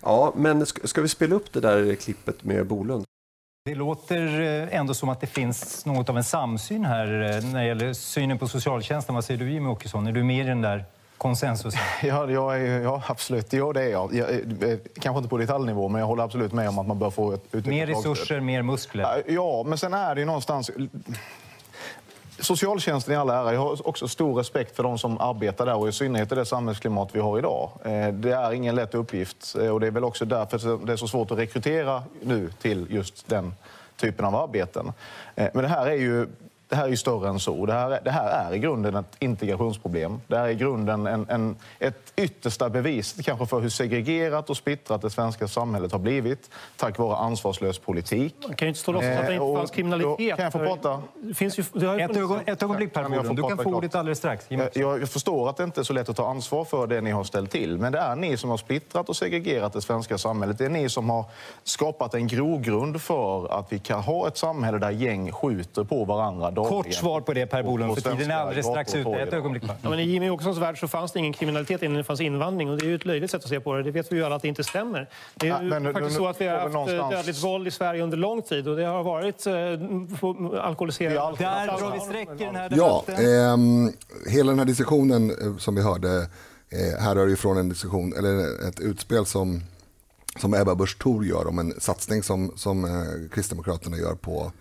Ja, 0.00 0.32
men 0.36 0.66
ska, 0.66 0.86
ska 0.86 1.02
vi 1.02 1.08
spela 1.08 1.34
upp 1.34 1.52
det 1.52 1.60
där 1.60 1.94
klippet 1.94 2.44
med 2.44 2.66
Bolund? 2.66 3.04
Det 3.64 3.74
låter 3.74 4.40
eh, 4.40 4.76
ändå 4.78 4.94
som 4.94 5.08
att 5.08 5.20
det 5.20 5.26
finns 5.26 5.86
något 5.86 6.08
av 6.08 6.16
en 6.16 6.24
samsyn 6.24 6.84
här 6.84 7.06
eh, 7.06 7.44
när 7.44 7.60
det 7.60 7.66
gäller 7.66 7.92
synen 7.92 8.38
på 8.38 8.48
socialtjänsten. 8.48 9.14
Vad 9.14 9.24
säger 9.24 9.40
du 9.40 9.52
Jimmie 9.52 9.70
Åkesson? 9.70 10.06
Är 10.06 10.12
du 10.12 10.24
med 10.24 10.46
i 10.46 10.48
den 10.48 10.60
där 10.60 10.84
konsensus? 11.18 11.74
Ja, 12.02 12.30
jag 12.30 12.60
är, 12.60 12.80
ja 12.80 13.02
absolut. 13.06 13.52
Ja, 13.52 13.72
det 13.72 13.82
är 13.82 13.88
jag. 13.88 14.14
jag. 14.14 14.30
Eh, 14.30 14.78
kanske 15.00 15.18
inte 15.18 15.28
på 15.28 15.38
detaljnivå, 15.38 15.88
men 15.88 16.00
jag 16.00 16.06
håller 16.06 16.22
absolut 16.24 16.52
med 16.52 16.68
om 16.68 16.78
att 16.78 16.86
man 16.86 16.98
bör 16.98 17.10
få 17.10 17.32
ett 17.32 17.66
Mer 17.66 17.86
resurser, 17.86 18.40
mer 18.40 18.62
muskler? 18.62 19.22
Ja, 19.26 19.62
men 19.66 19.78
sen 19.78 19.94
är 19.94 20.14
det 20.14 20.20
ju 20.20 20.24
någonstans... 20.24 20.70
Socialtjänsten 22.40 23.14
i 23.14 23.16
all 23.16 23.30
ära, 23.30 23.52
jag 23.52 23.60
har 23.60 23.88
också 23.88 24.08
stor 24.08 24.34
respekt 24.34 24.76
för 24.76 24.82
de 24.82 24.98
som 24.98 25.20
arbetar 25.20 25.66
där 25.66 25.74
och 25.76 25.88
i 25.88 25.92
synnerhet 25.92 26.32
i 26.32 26.34
det 26.34 26.46
samhällsklimat 26.46 27.08
vi 27.12 27.20
har 27.20 27.38
idag. 27.38 27.70
Eh, 27.84 28.08
det 28.08 28.32
är 28.32 28.52
ingen 28.52 28.74
lätt 28.74 28.94
uppgift 28.94 29.56
eh, 29.60 29.68
och 29.68 29.80
det 29.80 29.86
är 29.86 29.90
väl 29.90 30.04
också 30.04 30.24
därför 30.24 30.86
det 30.86 30.92
är 30.92 30.96
så 30.96 31.08
svårt 31.08 31.30
att 31.30 31.38
rekrytera 31.38 32.02
nu 32.22 32.50
till 32.62 32.86
just 32.90 33.28
den 33.28 33.54
typen 33.96 34.24
av 34.24 34.36
arbeten. 34.36 34.92
Men 35.34 35.62
det 35.62 35.68
här 35.68 35.86
är 35.86 35.96
ju 35.96 36.26
det 36.68 36.76
här 36.76 36.84
är 36.84 36.88
ju 36.88 36.96
större 36.96 37.28
än 37.28 37.40
så. 37.40 37.66
Det 37.66 37.72
här, 37.72 38.00
det 38.04 38.10
här 38.10 38.46
är 38.50 38.54
i 38.54 38.58
grunden 38.58 38.96
ett 38.96 39.16
integrationsproblem. 39.18 40.20
Det 40.26 40.36
här 40.36 40.44
är 40.44 40.50
i 40.50 40.54
grunden 40.54 41.06
en, 41.06 41.26
en, 41.28 41.56
ett 41.78 42.12
yttersta 42.16 42.70
bevis 42.70 43.16
kanske 43.24 43.46
för 43.46 43.60
hur 43.60 43.68
segregerat 43.68 44.50
och 44.50 44.56
splittrat 44.56 45.02
det 45.02 45.10
svenska 45.10 45.48
samhället 45.48 45.92
har 45.92 45.98
blivit 45.98 46.50
tack 46.76 46.98
vare 46.98 47.16
ansvarslös 47.16 47.78
politik. 47.78 48.34
Man 48.42 48.56
kan 48.56 48.66
ju 48.66 48.68
inte 48.68 48.80
stå 48.80 48.90
och 48.90 48.94
låtsas 48.94 49.18
att 49.18 49.26
det 49.26 49.32
inte 49.32 49.44
eh, 49.44 49.56
fanns 49.56 49.70
kriminalitet. 49.70 50.36
Kan 50.36 50.44
jag 50.44 50.52
få 50.52 50.58
prata? 50.58 51.02
Det 51.14 51.34
finns 51.34 51.58
ju, 51.58 51.64
det 51.72 51.86
har 51.86 51.98
ett, 51.98 52.16
ögon, 52.16 52.40
ett 52.46 52.62
ögonblick 52.62 52.92
Per 52.92 53.08
Bolund. 53.08 53.36
Du 53.36 53.42
kan 53.42 53.58
få 53.58 53.74
ordet 53.74 53.94
alldeles 53.94 54.18
strax. 54.18 54.46
Jag, 54.48 54.68
jag 54.74 55.08
förstår 55.08 55.48
att 55.50 55.56
det 55.56 55.64
inte 55.64 55.80
är 55.80 55.84
så 55.84 55.92
lätt 55.92 56.08
att 56.08 56.16
ta 56.16 56.30
ansvar 56.30 56.64
för 56.64 56.86
det 56.86 57.00
ni 57.00 57.10
har 57.10 57.24
ställt 57.24 57.50
till. 57.50 57.78
Men 57.78 57.92
det 57.92 57.98
är 57.98 58.16
ni 58.16 58.36
som 58.36 58.50
har 58.50 58.56
splittrat 58.56 59.08
och 59.08 59.16
segregerat 59.16 59.72
det 59.72 59.80
svenska 59.80 60.18
samhället. 60.18 60.58
Det 60.58 60.64
är 60.64 60.70
ni 60.70 60.88
som 60.88 61.10
har 61.10 61.24
skapat 61.64 62.14
en 62.14 62.26
grogrund 62.26 63.02
för 63.02 63.58
att 63.58 63.72
vi 63.72 63.78
kan 63.78 64.00
ha 64.00 64.28
ett 64.28 64.36
samhälle 64.36 64.78
där 64.78 64.90
gäng 64.90 65.32
skjuter 65.32 65.84
på 65.84 66.04
varandra 66.04 66.50
dagligen. 66.62 66.82
Kort 66.82 66.94
svar 66.94 67.20
på 67.20 67.32
det 67.32 67.46
Per 67.46 67.62
Bolund, 67.62 67.94
för 67.94 68.10
tiden 68.10 68.30
är 68.30 68.34
alldeles 68.34 68.66
strax 68.66 68.94
ute. 68.94 69.10
Ett 69.10 69.32
ögonblick 69.32 69.62
ja, 69.82 69.90
men 69.90 69.98
I 69.98 70.02
Jimmy 70.02 70.30
Åkessons 70.30 70.58
värld 70.58 70.80
så 70.80 70.88
fanns 70.88 71.12
det 71.12 71.18
ingen 71.18 71.32
kriminalitet 71.32 71.82
innan 71.82 71.96
det 71.96 72.04
fanns 72.04 72.20
invandring. 72.20 72.70
Och 72.70 72.78
det 72.78 72.86
är 72.86 72.88
ju 72.88 72.94
ett 72.94 73.04
löjligt 73.04 73.30
sätt 73.30 73.42
att 73.42 73.48
se 73.48 73.60
på 73.60 73.74
det. 73.74 73.82
Det 73.82 73.90
vet 73.90 74.12
vi 74.12 74.16
ju 74.16 74.24
alla 74.24 74.36
att 74.36 74.42
det 74.42 74.48
inte 74.48 74.64
stämmer. 74.64 75.08
Det 75.34 75.48
är 75.48 75.50
ja, 75.50 75.62
men, 75.62 75.92
faktiskt 75.92 76.16
så 76.16 76.26
att 76.28 76.40
vi 76.40 76.46
har 76.46 76.58
haft 76.58 76.72
någonstans... 76.72 77.10
dödligt 77.14 77.44
våld 77.44 77.68
i 77.68 77.70
Sverige 77.70 78.02
under 78.02 78.16
lång 78.16 78.42
tid 78.42 78.68
och 78.68 78.76
det 78.76 78.84
har 78.84 79.02
varit 79.02 79.46
eh, 79.46 80.64
alkoholiserat. 80.64 81.38
Där 81.38 81.66
drar 81.66 81.92
vi 81.92 82.00
streck 82.00 82.40
i 82.40 82.44
den 82.44 82.56
här 82.56 82.68
debatten. 82.68 83.14
Ja, 83.24 83.84
eh, 84.28 84.32
hela 84.32 84.50
den 84.50 84.58
här 84.58 84.66
diskussionen 84.66 85.30
eh, 85.30 85.56
som 85.56 85.74
vi 85.74 85.82
hörde 85.82 86.28
eh, 86.70 87.00
härrör 87.00 87.26
ju 87.26 87.36
från 87.36 87.56
en 87.56 87.68
diskussion, 87.68 88.12
eller 88.18 88.68
ett 88.68 88.80
utspel 88.80 89.26
som 89.26 89.62
som 90.40 90.54
Ebba 90.54 90.74
Busch 90.74 90.98
Thor 90.98 91.24
gör 91.24 91.46
om 91.46 91.58
en 91.58 91.80
satsning 91.80 92.22
som, 92.22 92.52
som 92.56 92.84
eh, 92.84 93.30
Kristdemokraterna 93.30 93.96
gör 93.96 94.14
på 94.14 94.52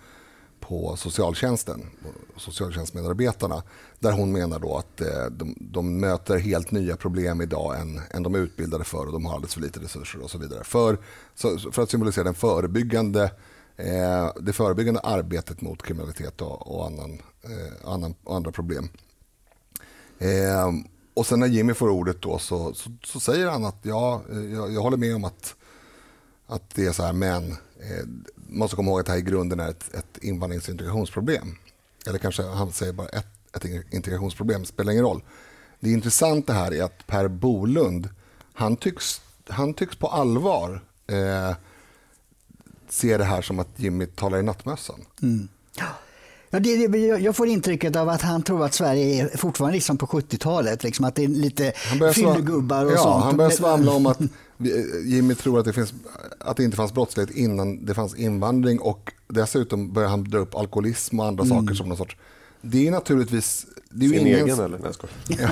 på 0.68 0.96
socialtjänsten, 0.96 1.86
socialtjänstmedarbetarna, 2.38 3.64
där 4.00 4.12
hon 4.12 4.32
menar 4.32 4.60
då 4.60 4.78
att 4.78 5.02
eh, 5.02 5.26
de, 5.32 5.56
de, 5.60 6.00
möter 6.00 6.38
helt 6.38 6.72
nya 6.72 6.98
problem 6.98 7.42
idag 7.42 7.80
än, 7.80 8.02
än 8.12 8.24
de 8.24 8.36
är 8.36 8.40
utbildade 8.40 8.84
för 8.84 9.06
och 9.06 9.12
de 9.12 9.26
har 9.26 9.34
alldeles 9.34 9.54
för 9.54 9.62
lite 9.62 9.80
resurser 9.80 10.24
och 10.24 10.32
så 10.32 10.38
vidare. 10.38 10.64
För, 10.64 10.98
för 11.72 11.82
att 11.84 11.92
symbolisera 11.92 12.24
den 12.24 12.34
förebyggande, 12.34 13.24
eh, 13.76 14.32
det 14.42 14.54
förebyggande 14.54 15.00
arbetet 15.00 15.62
mot 15.62 15.84
kriminalitet 15.84 16.42
och, 16.42 16.76
och 16.76 16.86
annan, 16.86 17.22
eh, 17.44 17.90
annan, 17.90 18.16
andra 18.26 18.52
problem. 18.52 18.90
Eh, 20.20 20.72
och 21.14 21.26
sen 21.26 21.40
när 21.40 21.48
Jimmy 21.48 21.74
får 21.74 21.90
ordet 21.90 22.22
då 22.22 22.40
så, 22.40 22.74
så, 22.74 22.90
så 23.04 23.20
säger 23.20 23.48
han 23.48 23.66
att 23.66 23.80
ja, 23.82 24.22
eh, 24.32 24.54
jag, 24.54 24.74
jag, 24.74 24.82
håller 24.82 24.98
med 24.98 25.16
om 25.16 25.24
att, 25.24 25.56
att 26.48 26.76
det 26.76 26.86
är 26.86 26.92
så 26.92 27.04
här, 27.04 27.14
men 27.14 27.52
eh, 27.52 28.06
måste 28.50 28.76
komma 28.76 28.92
ihåg 28.92 29.00
att 29.00 29.06
det 29.06 29.12
här 29.12 29.20
i 29.20 29.22
grunden 29.22 29.60
är 29.60 29.70
ett, 29.70 29.96
ett 29.96 30.18
invandrings 30.22 30.64
och 30.64 30.70
integrationsproblem. 30.70 31.56
Eller 32.08 32.20
kanske 32.20 32.44
han 32.44 32.72
säger 32.72 32.94
bara 32.94 33.08
ett, 33.08 33.28
ett 33.56 33.94
integrationsproblem, 33.94 34.66
spelar 34.66 34.92
ingen 34.92 35.06
roll. 35.06 35.24
Det 35.80 35.92
intressanta 35.92 36.54
här 36.54 36.74
är 36.74 36.84
att 36.84 37.08
Per 37.08 37.28
Bolund, 37.28 38.10
han 38.54 38.76
tycks, 38.76 39.22
han 39.48 39.74
tycks 39.74 39.96
på 39.96 40.08
allvar 40.08 40.82
eh, 41.08 41.56
se 42.90 43.18
det 43.18 43.24
här 43.24 43.42
som 43.42 43.60
att 43.60 43.68
Jimmy 43.76 44.06
talar 44.06 44.40
i 44.40 44.44
nattmössan. 44.44 45.06
Mm. 45.22 45.48
Ja, 46.50 46.60
det, 46.60 46.88
det, 46.88 46.98
jag 46.98 47.36
får 47.36 47.48
intrycket 47.48 47.96
av 47.96 48.10
att 48.10 48.22
han 48.22 48.44
tror 48.44 48.66
att 48.66 48.74
Sverige 48.74 49.24
är 49.24 49.38
fortfarande 49.38 49.76
liksom 49.76 49.98
på 49.98 50.06
70-talet. 50.06 50.84
Liksom 50.84 51.06
att 51.06 51.16
det 51.16 51.24
är 51.24 51.28
lite 51.28 51.74
fyllegubbar 52.14 52.86
och 52.86 52.92
ja, 52.92 52.98
sånt. 52.98 53.24
Han 53.24 53.38
börjar 53.38 53.52
svamla 53.52 53.92
om 53.92 54.06
att 54.06 54.20
Jimmy 55.06 55.36
tror 55.36 55.60
att 55.60 55.66
det, 55.66 55.74
finns, 55.74 55.94
att 56.40 56.58
det 56.58 56.64
inte 56.64 56.78
fanns 56.78 56.94
brottslighet 56.94 57.36
innan 57.36 57.86
det 57.86 57.94
fanns 57.94 58.16
invandring 58.16 58.80
och 58.80 59.12
dessutom 59.28 59.94
börjar 59.94 60.10
han 60.10 60.24
dra 60.24 60.38
upp 60.38 60.56
alkoholism 60.56 61.20
och 61.20 61.26
andra 61.26 61.44
mm. 61.44 61.58
saker 61.58 61.76
som 61.76 61.90
någon 61.90 61.98
sorts 61.98 62.18
det 62.62 62.88
är 62.88 62.92
naturligtvis... 62.92 63.66
Det 63.90 64.06
är 64.06 64.10
Sin 64.10 64.28
ingen, 64.28 64.40
egen 64.40 64.60
eller? 64.60 64.80
Nej, 64.80 64.92
ja, 65.28 65.50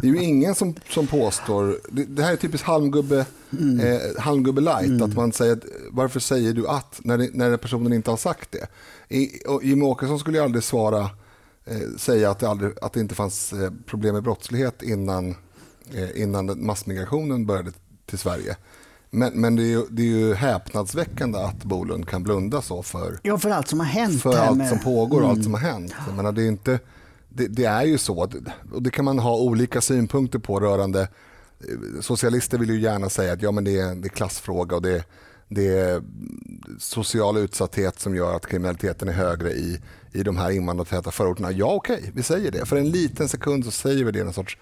Det 0.00 0.08
är 0.08 0.12
ju 0.12 0.22
ingen 0.22 0.54
som, 0.54 0.74
som 0.88 1.06
påstår... 1.06 1.78
Det, 1.90 2.04
det 2.04 2.22
här 2.22 2.32
är 2.32 2.36
typiskt 2.36 2.66
halmgubbe, 2.66 3.26
mm. 3.52 3.80
eh, 3.80 4.00
halmgubbe 4.18 4.60
light. 4.60 4.86
Mm. 4.86 5.02
Att 5.02 5.16
man 5.16 5.32
säger, 5.32 5.58
varför 5.90 6.20
säger 6.20 6.52
du 6.52 6.68
att? 6.68 7.00
När, 7.04 7.18
det, 7.18 7.30
när 7.32 7.56
personen 7.56 7.92
inte 7.92 8.10
har 8.10 8.16
sagt 8.16 8.52
det. 8.52 8.66
I, 9.16 9.30
och 9.46 9.64
Jimmie 9.64 9.88
Åkesson 9.88 10.18
skulle 10.18 10.38
ju 10.38 10.44
aldrig 10.44 10.64
svara, 10.64 11.10
eh, 11.64 11.96
säga 11.98 12.30
att 12.30 12.38
det, 12.38 12.48
aldrig, 12.48 12.72
att 12.82 12.92
det 12.92 13.00
inte 13.00 13.14
fanns 13.14 13.52
eh, 13.52 13.70
problem 13.86 14.14
med 14.14 14.22
brottslighet 14.22 14.82
innan, 14.82 15.34
eh, 15.94 16.22
innan 16.22 16.66
massmigrationen 16.66 17.46
började 17.46 17.72
till 18.08 18.18
Sverige. 18.18 18.56
Men, 19.10 19.40
men 19.40 19.56
det, 19.56 19.62
är 19.62 19.66
ju, 19.66 19.82
det 19.90 20.02
är 20.02 20.06
ju 20.06 20.34
häpnadsväckande 20.34 21.38
att 21.38 21.64
Bolund 21.64 22.08
kan 22.08 22.22
blunda 22.22 22.62
så 22.62 22.82
för, 22.82 23.18
ja, 23.22 23.38
för 23.38 23.50
allt 23.50 23.68
som 23.68 23.80
har 23.80 23.86
hänt. 23.86 24.22
För 24.22 24.38
allt 24.38 24.58
med... 24.58 24.68
som 24.68 24.78
pågår 24.78 25.16
och 25.16 25.24
mm. 25.24 25.30
allt 25.30 25.44
som 25.44 25.54
har 25.54 25.60
hänt. 25.60 25.94
Jag 26.06 26.16
menar, 26.16 26.32
det, 26.32 26.42
är 26.42 26.48
inte, 26.48 26.78
det, 27.28 27.46
det, 27.46 27.64
är 27.64 27.84
ju 27.84 27.98
så, 27.98 28.28
och 28.72 28.82
det 28.82 28.90
kan 28.90 29.04
man 29.04 29.18
ha 29.18 29.36
olika 29.36 29.80
synpunkter 29.80 30.38
på 30.38 30.60
rörande 30.60 31.08
Socialister 32.00 32.58
vill 32.58 32.70
ju 32.70 32.80
gärna 32.80 33.08
säga 33.08 33.32
att 33.32 33.42
ja, 33.42 33.50
men 33.50 33.64
det, 33.64 33.78
är, 33.78 33.94
det 33.94 34.06
är 34.06 34.08
klassfråga 34.08 34.76
och 34.76 34.82
det, 34.82 35.04
det 35.48 35.66
är 35.66 36.02
social 36.78 37.36
utsatthet 37.36 38.00
som 38.00 38.16
gör 38.16 38.36
att 38.36 38.46
kriminaliteten 38.46 39.08
är 39.08 39.12
högre 39.12 39.52
i, 39.52 39.80
i 40.12 40.22
de 40.22 40.36
här 40.36 40.50
invandrartäta 40.50 41.10
förorterna. 41.10 41.52
Ja, 41.52 41.66
okej, 41.66 41.98
okay, 41.98 42.10
vi 42.14 42.22
säger 42.22 42.50
det. 42.50 42.66
För 42.66 42.76
en 42.76 42.90
liten 42.90 43.28
sekund 43.28 43.64
så 43.64 43.70
säger 43.70 44.04
vi 44.04 44.12
det 44.12 44.18
i 44.18 44.22
en 44.22 44.32
sorts 44.32 44.58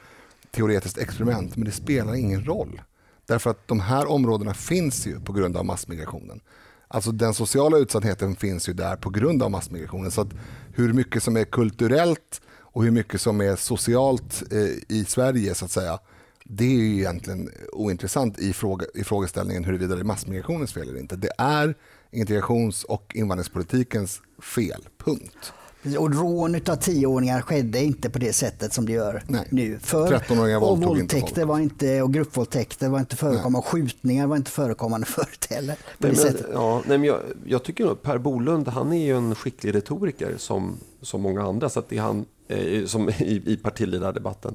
teoretiskt 0.51 0.99
experiment, 0.99 1.57
men 1.57 1.65
det 1.65 1.73
spelar 1.73 2.15
ingen 2.15 2.45
roll. 2.45 2.81
Därför 3.27 3.51
att 3.51 3.69
de 3.69 3.81
här 3.81 4.07
områdena 4.07 4.55
finns 4.55 5.07
ju 5.07 5.21
på 5.21 5.33
grund 5.33 5.57
av 5.57 5.65
massmigrationen. 5.65 6.41
Alltså 6.89 7.13
den 7.13 7.35
sociala 7.35 7.79
utsattheten 7.79 8.37
finns 8.37 8.69
ju 8.69 8.73
där 8.73 8.97
på 8.97 9.11
grund 9.11 9.43
av 9.43 9.51
massmigrationen. 9.51 10.11
Så 10.11 10.21
att 10.21 10.35
hur 10.75 10.93
mycket 10.93 11.23
som 11.23 11.37
är 11.37 11.45
kulturellt 11.45 12.41
och 12.59 12.85
hur 12.85 12.91
mycket 12.91 13.21
som 13.21 13.41
är 13.41 13.57
socialt 13.57 14.43
eh, 14.53 14.97
i 14.97 15.05
Sverige 15.09 15.55
så 15.55 15.65
att 15.65 15.71
säga, 15.71 15.99
det 16.45 16.65
är 16.65 16.79
ju 16.79 16.97
egentligen 16.97 17.51
ointressant 17.73 18.39
i, 18.39 18.53
fråga, 18.53 18.87
i 18.95 19.05
frågeställningen 19.05 19.65
huruvida 19.65 19.95
det 19.95 20.01
är 20.01 20.05
massmigrationens 20.05 20.73
fel 20.73 20.89
eller 20.89 21.01
inte. 21.01 21.17
Det 21.17 21.31
är 21.39 21.75
integrations 22.11 22.85
och 22.85 23.13
invandringspolitikens 23.15 24.21
fel, 24.43 24.89
punkt. 25.05 25.53
Och 25.99 26.15
rån 26.15 26.55
av 26.55 26.77
tioåringar 26.77 27.41
skedde 27.41 27.85
inte 27.85 28.11
på 28.11 28.19
det 28.19 28.33
sättet 28.33 28.73
som 28.73 28.87
det 28.87 28.93
gör 28.93 29.23
Nej. 29.27 29.49
nu. 29.51 29.79
För, 29.79 30.23
och 30.61 30.79
våldtäkter 30.79 31.45
var 31.45 31.59
inte, 31.59 32.03
och 32.03 32.13
gruppvåldtäkter 32.13 32.89
var 32.89 32.99
inte 32.99 33.17
förekommande. 33.17 33.59
Och 33.59 33.67
skjutningar 33.67 34.27
var 34.27 34.37
inte 34.37 34.51
förekommande 34.51 35.07
förut 35.17 35.47
heller. 35.51 35.75
På 35.75 36.07
nej, 36.07 36.17
men, 36.17 36.35
ja, 36.53 36.83
nej, 36.87 36.99
men 36.99 37.09
jag, 37.09 37.21
jag 37.45 37.63
tycker 37.63 37.93
att 37.93 38.03
Per 38.03 38.19
Bolund, 38.19 38.69
han 38.69 38.93
är 38.93 39.05
ju 39.05 39.17
en 39.17 39.35
skicklig 39.35 39.75
retoriker 39.75 40.35
som, 40.39 40.79
som 41.03 41.23
många 41.23 41.43
andra. 41.43 41.69
Så 41.69 41.79
att 41.79 41.89
det 41.89 41.97
är 41.97 42.03
han, 42.03 42.25
eh, 42.49 42.85
som 42.87 43.09
i, 43.09 43.43
i 43.47 43.57
partiledardebatten. 43.57 44.55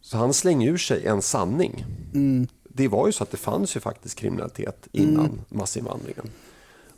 Så 0.00 0.16
han 0.16 0.32
slänger 0.32 0.70
ur 0.70 0.78
sig 0.78 1.06
en 1.06 1.22
sanning. 1.22 1.84
Mm. 2.14 2.46
Det 2.68 2.88
var 2.88 3.06
ju 3.06 3.12
så 3.12 3.22
att 3.22 3.30
det 3.30 3.36
fanns 3.36 3.76
ju 3.76 3.80
faktiskt 3.80 4.18
kriminalitet 4.18 4.88
innan 4.92 5.26
mm. 5.26 5.38
massinvandringen. 5.48 6.30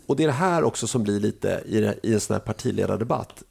Och 0.09 0.17
det 0.17 0.23
är 0.23 0.27
det 0.27 0.33
här 0.33 0.65
också 0.65 0.87
som 0.87 1.03
blir 1.03 1.21
lite 1.21 1.63
i, 1.67 2.13
en 2.15 2.21
sån 2.21 2.35
här 2.35 2.41
partiledardebatt. 2.41 3.43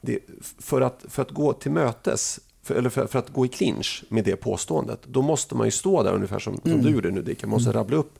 Det, 0.00 0.18
för, 0.58 0.80
att, 0.80 1.04
för 1.08 1.22
att 1.22 1.30
gå 1.30 1.52
till 1.52 1.70
mötes, 1.70 2.40
för, 2.62 2.74
eller 2.74 2.90
för, 2.90 3.06
för, 3.06 3.18
att 3.18 3.30
gå 3.30 3.46
i 3.46 3.48
clinch 3.48 4.04
med 4.08 4.24
det 4.24 4.36
påståendet, 4.36 5.00
då 5.06 5.22
måste 5.22 5.54
man 5.54 5.66
ju 5.66 5.70
stå 5.70 6.02
där 6.02 6.12
ungefär 6.12 6.38
som, 6.38 6.60
mm. 6.64 6.76
som 6.76 6.86
du 6.86 6.94
gjorde 6.94 7.10
nu 7.10 7.22
Dick. 7.22 7.42
Man 7.42 7.50
måste 7.50 7.70
mm. 7.70 7.78
rabbla 7.78 7.96
upp 7.96 8.18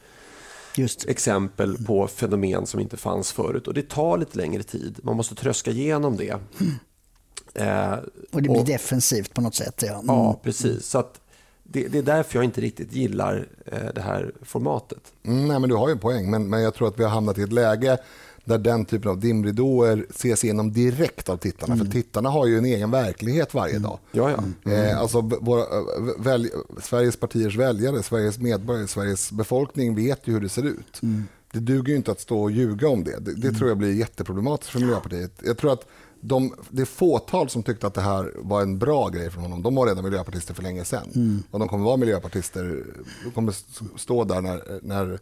Just. 0.77 1.09
exempel 1.09 1.85
på 1.85 2.07
fenomen 2.07 2.67
som 2.67 2.81
inte 2.81 2.97
fanns 2.97 3.33
förut. 3.33 3.69
Och 3.69 3.75
det 3.75 3.89
tar 3.89 4.19
lite 4.19 4.39
längre 4.39 4.63
tid. 4.63 5.01
Man 5.03 5.17
måste 5.17 5.35
tröska 5.35 5.71
igenom 5.71 6.17
det. 6.17 6.39
Mm. 6.61 6.73
Eh, 7.55 7.99
och 8.33 8.43
det 8.43 8.49
blir 8.49 8.61
och, 8.61 8.67
defensivt 8.67 9.35
på 9.35 9.41
något 9.41 9.55
sätt. 9.55 9.83
Ja, 9.87 9.95
mm. 9.95 10.07
ja 10.07 10.41
precis. 10.43 10.87
Så 10.87 10.99
att, 10.99 11.21
det, 11.65 11.89
det, 11.89 11.99
är 11.99 12.03
därför 12.03 12.39
jag 12.39 12.45
inte 12.45 12.61
riktigt 12.61 12.93
gillar 12.93 13.47
eh, 13.67 13.79
det 13.95 14.01
här 14.01 14.33
formatet. 14.43 15.13
Mm, 15.23 15.49
nej, 15.49 15.61
men 15.61 15.69
du 15.69 15.77
har 15.77 15.89
ju 15.89 15.93
en 15.93 15.99
poäng, 15.99 16.31
men, 16.31 16.49
men 16.49 16.63
jag 16.63 16.75
tror 16.75 16.89
att 16.89 16.99
vi 16.99 17.03
har 17.03 17.11
hamnat 17.11 17.39
i 17.39 17.43
ett 17.43 17.53
läge 17.53 17.99
där 18.45 18.59
den 18.59 18.85
typen 18.85 19.11
av 19.11 19.21
dimridåer 19.21 20.07
ses 20.11 20.45
igenom 20.45 20.73
direkt 20.73 21.29
av 21.29 21.37
tittarna. 21.37 21.75
Mm. 21.75 21.87
För 21.87 21.93
tittarna 21.93 22.29
har 22.29 22.47
ju 22.47 22.59
en 22.59 22.65
egen 22.65 22.91
verklighet 22.91 23.55
varje 23.55 23.79
dag. 23.79 23.99
Ja, 24.13 24.31
ja. 24.31 24.45
Mm. 24.65 24.89
Eh, 24.89 25.01
alltså, 25.01 25.21
våra, 25.21 25.61
eh, 25.61 25.67
välj, 26.19 26.51
Sveriges 26.83 27.17
partiers 27.17 27.57
väljare, 27.57 28.03
Sveriges 28.03 28.39
medborgare, 28.39 28.87
Sveriges 28.87 29.33
befolkning 29.33 29.95
vet 29.95 30.29
ju 30.29 30.33
hur 30.33 30.41
det 30.41 30.49
ser 30.49 30.67
ut. 30.67 31.03
Mm. 31.03 31.25
Det 31.53 31.61
duger 31.61 31.91
ju 31.91 31.97
inte 31.97 32.13
att 32.13 32.21
stå 32.21 32.43
och 32.43 32.51
ljuga 32.51 32.89
om 32.89 33.05
det. 33.05 33.19
Det, 33.21 33.35
det 33.35 33.49
mm. 33.49 33.59
tror 33.59 33.69
jag 33.69 33.79
blir 33.79 33.93
jätteproblematiskt 33.93 34.73
för 34.73 34.81
Miljöpartiet. 34.81 35.33
Jag 35.45 35.59
tror 35.59 35.73
att 35.73 35.87
de, 36.27 36.55
det 36.71 36.87
fåtal 36.87 37.49
som 37.49 37.63
tyckte 37.63 37.87
att 37.87 37.95
det 37.95 38.01
här 38.01 38.33
var 38.37 38.63
en 38.63 38.79
bra 38.79 39.09
grej 39.09 39.31
från 39.31 39.43
honom, 39.43 39.63
de 39.63 39.75
var 39.75 39.87
redan 39.87 40.05
miljöpartister 40.05 40.55
för 40.55 40.63
länge 40.63 40.85
sedan. 40.85 41.11
Mm. 41.15 41.43
Och 41.51 41.59
de 41.59 41.69
kommer 41.69 41.85
vara 41.85 41.97
miljöpartister, 41.97 42.85
de 43.25 43.31
kommer 43.31 43.55
stå 43.99 44.25
där 44.25 44.41
när, 44.41 44.63
när 44.83 45.19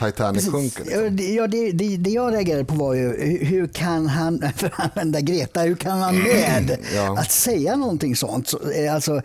Titanic 0.00 0.50
sjunker. 0.50 0.84
Liksom. 0.84 1.02
Ja, 1.34 1.46
det, 1.46 1.72
det, 1.72 1.96
det, 1.96 2.10
jag 2.10 2.32
reagerade 2.34 2.64
på 2.64 2.74
var 2.74 2.94
ju, 2.94 3.36
hur 3.44 3.66
kan 3.66 4.06
han, 4.06 4.52
för 4.56 4.66
att 4.66 4.96
använda 4.96 5.20
Greta, 5.20 5.60
hur 5.60 5.76
kan 5.76 5.98
han 5.98 6.14
med 6.14 6.78
ja. 6.94 7.18
att 7.18 7.30
säga 7.30 7.76
någonting 7.76 8.16
sånt? 8.16 8.52
Eh, 8.74 8.94
alltså, 8.94 9.22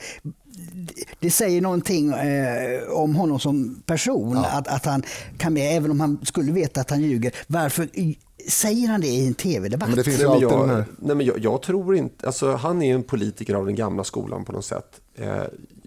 det 1.20 1.32
säger 1.32 1.62
någonting 1.62 2.14
eh, 2.14 2.82
om 2.90 3.16
honom 3.16 3.40
som 3.40 3.84
person, 3.86 4.36
ja. 4.36 4.46
att, 4.46 4.68
att 4.68 4.86
han 4.86 5.04
kan 5.38 5.54
med, 5.54 5.78
även 5.78 5.92
om 5.92 6.00
han 6.00 6.20
skulle 6.24 6.52
veta 6.52 6.82
att 6.82 6.90
han 6.90 7.02
ljuger. 7.02 7.36
Varför 7.48 7.90
Säger 8.48 8.88
han 8.88 9.02
det 9.02 9.08
i 9.08 9.28
en 9.28 9.34
tv-debatt? 9.34 9.90
Men 9.90 9.98
det 9.98 10.04
finns 10.04 10.24
alltid 10.24 10.44
jag, 10.44 10.68
här... 10.68 10.86
nej, 11.00 11.16
men 11.16 11.26
jag, 11.26 11.40
jag, 11.40 11.62
tror 11.62 11.96
inte, 11.96 12.26
alltså, 12.26 12.52
han 12.52 12.82
är 12.82 12.96
en 12.96 13.04
politiker 13.04 13.54
av 13.54 13.66
den 13.66 13.76
gamla 13.76 14.04
skolan 14.04 14.46
på 14.46 14.52
något 14.52 14.66
sätt. 14.66 15.02
Eh, 15.16 15.44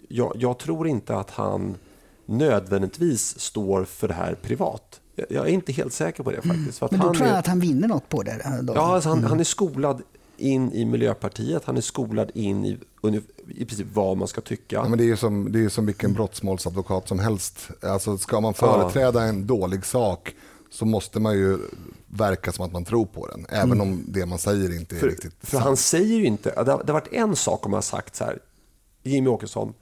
jag, 0.07 0.33
jag, 0.35 0.59
tror 0.59 0.87
inte 0.87 1.15
att 1.15 1.29
han 1.29 1.77
nödvändigtvis 2.25 3.39
står 3.39 3.85
för 3.85 4.07
det 4.07 4.13
här 4.13 4.35
privat. 4.35 4.99
Jag, 5.15 5.25
jag 5.29 5.47
är 5.47 5.51
inte 5.51 5.71
helt 5.71 5.93
säker 5.93 6.23
på 6.23 6.31
det 6.31 6.41
faktiskt. 6.41 6.55
Mm. 6.55 6.71
För 6.71 6.85
att 6.85 6.91
men 6.91 6.99
då 6.99 7.05
han 7.05 7.15
tror 7.15 7.27
jag 7.27 7.35
är, 7.35 7.39
att 7.39 7.47
han 7.47 7.59
vinner 7.59 7.87
något 7.87 8.09
på 8.09 8.23
det? 8.23 8.61
Då. 8.61 8.73
Ja, 8.73 8.95
alltså 8.95 9.09
han, 9.09 9.17
mm. 9.17 9.29
han 9.29 9.39
är 9.39 9.43
skolad 9.43 10.01
in 10.37 10.71
i 10.71 10.85
Miljöpartiet, 10.85 11.63
han 11.65 11.77
är 11.77 11.81
skolad 11.81 12.31
in 12.33 12.65
i 12.65 12.77
i 13.47 13.65
princip 13.65 13.87
vad 13.93 14.17
man 14.17 14.27
ska 14.27 14.41
tycka. 14.41 14.75
Ja, 14.75 14.89
men 14.89 14.97
det 14.97 15.03
är 15.03 15.07
ju 15.07 15.17
som, 15.17 15.51
det 15.51 15.65
är 15.65 15.69
som 15.69 15.85
vilken 15.85 16.13
brottsmålsadvokat 16.13 17.07
som 17.07 17.19
helst. 17.19 17.69
Alltså, 17.81 18.17
ska 18.17 18.41
man 18.41 18.53
företräda 18.53 19.21
ja. 19.21 19.27
en 19.27 19.47
dålig 19.47 19.85
sak 19.85 20.35
så 20.69 20.85
måste 20.85 21.19
man 21.19 21.37
ju 21.37 21.57
verka 22.07 22.51
som 22.51 22.65
att 22.65 22.73
man 22.73 22.85
tror 22.85 23.05
på 23.05 23.27
den. 23.27 23.45
Även 23.49 23.71
mm. 23.71 23.81
om 23.81 24.03
det 24.07 24.25
man 24.25 24.39
säger 24.39 24.75
inte 24.75 24.95
är 24.95 24.99
för, 24.99 25.07
riktigt 25.07 25.33
För 25.39 25.51
sant. 25.51 25.63
han 25.63 25.77
säger 25.77 26.17
ju 26.17 26.25
inte, 26.25 26.49
det 26.63 26.71
har, 26.71 26.83
det 26.83 26.91
har 26.93 26.99
varit 26.99 27.13
en 27.13 27.35
sak 27.35 27.65
om 27.65 27.73
har 27.73 27.81
sagt 27.81 28.15
så 28.15 28.23
här, 28.23 28.39
Jimmy 29.03 29.29
Åkesson, 29.29 29.73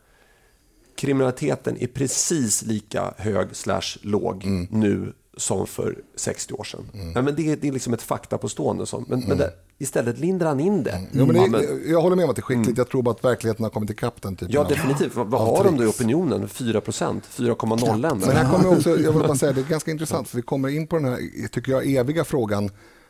kriminaliteten 0.96 1.78
är 1.80 1.88
precis 1.88 2.62
lika 2.62 3.14
hög 3.18 3.56
slash 3.56 3.98
låg 4.02 4.46
mm. 4.46 4.68
nu 4.72 5.14
som 5.38 5.68
för 5.68 6.04
60 6.16 6.54
år 6.54 6.64
sedan. 6.64 6.90
Mm. 6.94 7.12
Nej, 7.12 7.24
men 7.24 7.36
det, 7.36 7.56
det 7.56 7.68
är 7.68 7.72
liksom 7.72 7.94
ett 7.94 8.02
faktapåstående. 8.02 8.86
Som, 8.86 9.06
men, 9.08 9.18
mm. 9.18 9.30
men 9.30 9.38
det, 9.38 9.54
istället 9.84 10.20
lindrar 10.20 10.48
han 10.48 10.60
in 10.60 10.84
det. 10.84 10.92
Mm. 10.92 11.08
Jo, 11.12 11.26
men 11.26 11.36
det, 11.36 11.42
ja, 11.42 11.48
men, 11.48 11.92
jag 11.92 12.02
håller 12.02 12.16
med 12.16 12.24
om 12.24 12.30
att 12.30 12.36
det 12.36 12.40
är 12.40 12.44
skickligt. 12.44 12.68
Mm. 12.68 12.76
Jag 12.78 12.90
tror 12.90 13.02
bara 13.02 13.12
att 13.12 13.24
verkligheten 13.24 13.64
har 13.64 13.70
kommit 13.70 13.90
ikapp 13.90 14.22
den 14.22 14.36
typen 14.36 14.54
Ja, 14.54 14.64
definitivt. 14.64 15.16
Vad, 15.16 15.42
har 15.42 15.64
de 15.64 15.78
då 15.78 15.84
i 15.84 15.88
opinionen? 15.88 16.48
4 16.48 16.82
procent? 16.82 17.24
4,01? 17.36 18.22
Men 18.26 18.36
här 18.36 18.52
kommer 18.52 18.78
också, 18.78 18.90
jag 18.90 19.12
vill 19.12 19.28
bara 19.28 19.36
säga, 19.36 19.52
det 19.52 19.62
är 19.62 19.66
ganska 19.66 19.92
intressant, 19.92 20.28
för 20.28 20.36
vi 20.36 20.42
kommer 20.42 20.70
in 20.70 20.88
på 20.88 20.96
den 20.96 21.06
här, 21.06 21.48
tycker 21.48 21.72
jag, 21.72 21.88
eviga 21.88 22.24
frågan 22.24 22.70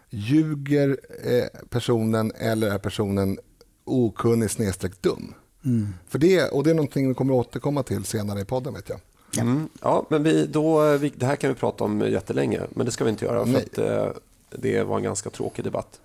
ljuger 0.09 0.97
eh, 1.23 1.61
personen 1.69 2.31
eller 2.35 2.71
är 2.71 2.77
personen 2.77 3.37
okunnig 3.85 4.51
snedstreck 4.51 5.01
dum? 5.01 5.33
Mm. 5.65 5.87
För 6.07 6.19
det, 6.19 6.49
och 6.49 6.63
det 6.63 6.69
är 6.69 6.73
någonting 6.73 7.07
vi 7.07 7.13
kommer 7.13 7.33
återkomma 7.33 7.83
till 7.83 8.05
senare 8.05 8.41
i 8.41 8.45
podden 8.45 8.73
vet 8.73 8.89
jag. 8.89 8.99
Mm. 9.37 9.69
Ja, 9.81 10.05
men 10.09 10.23
vi, 10.23 10.45
då, 10.45 10.97
vi, 10.97 11.13
det 11.15 11.25
här 11.25 11.35
kan 11.35 11.49
vi 11.49 11.55
prata 11.55 11.83
om 11.83 12.01
jättelänge, 12.01 12.61
men 12.69 12.85
det 12.85 12.91
ska 12.91 13.03
vi 13.03 13.09
inte 13.09 13.25
göra 13.25 13.45
för 13.45 13.57
att, 13.57 13.77
eh, 13.77 14.07
det 14.49 14.83
var 14.83 14.97
en 14.97 15.03
ganska 15.03 15.29
tråkig 15.29 15.65
debatt. 15.65 15.99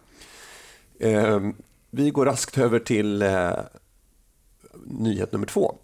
Eh, 0.99 1.41
vi 1.91 2.11
går 2.11 2.27
raskt 2.27 2.59
över 2.59 2.79
till 2.79 3.23
eh, 3.23 3.53
nyhet 4.85 5.33
nummer 5.33 5.47
två. 5.47 5.75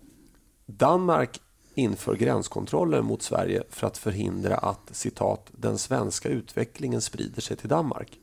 Danmark 0.66 1.40
inför 1.75 2.16
gränskontroller 2.16 3.02
mot 3.02 3.23
Sverige 3.23 3.62
för 3.71 3.87
att 3.87 3.99
förhindra 3.99 4.56
att 4.56 4.90
citat, 4.92 5.50
den 5.52 5.78
svenska 5.78 6.28
utvecklingen 6.28 7.00
sprider 7.00 7.42
sig 7.42 7.56
till 7.56 7.68
Danmark. 7.68 8.18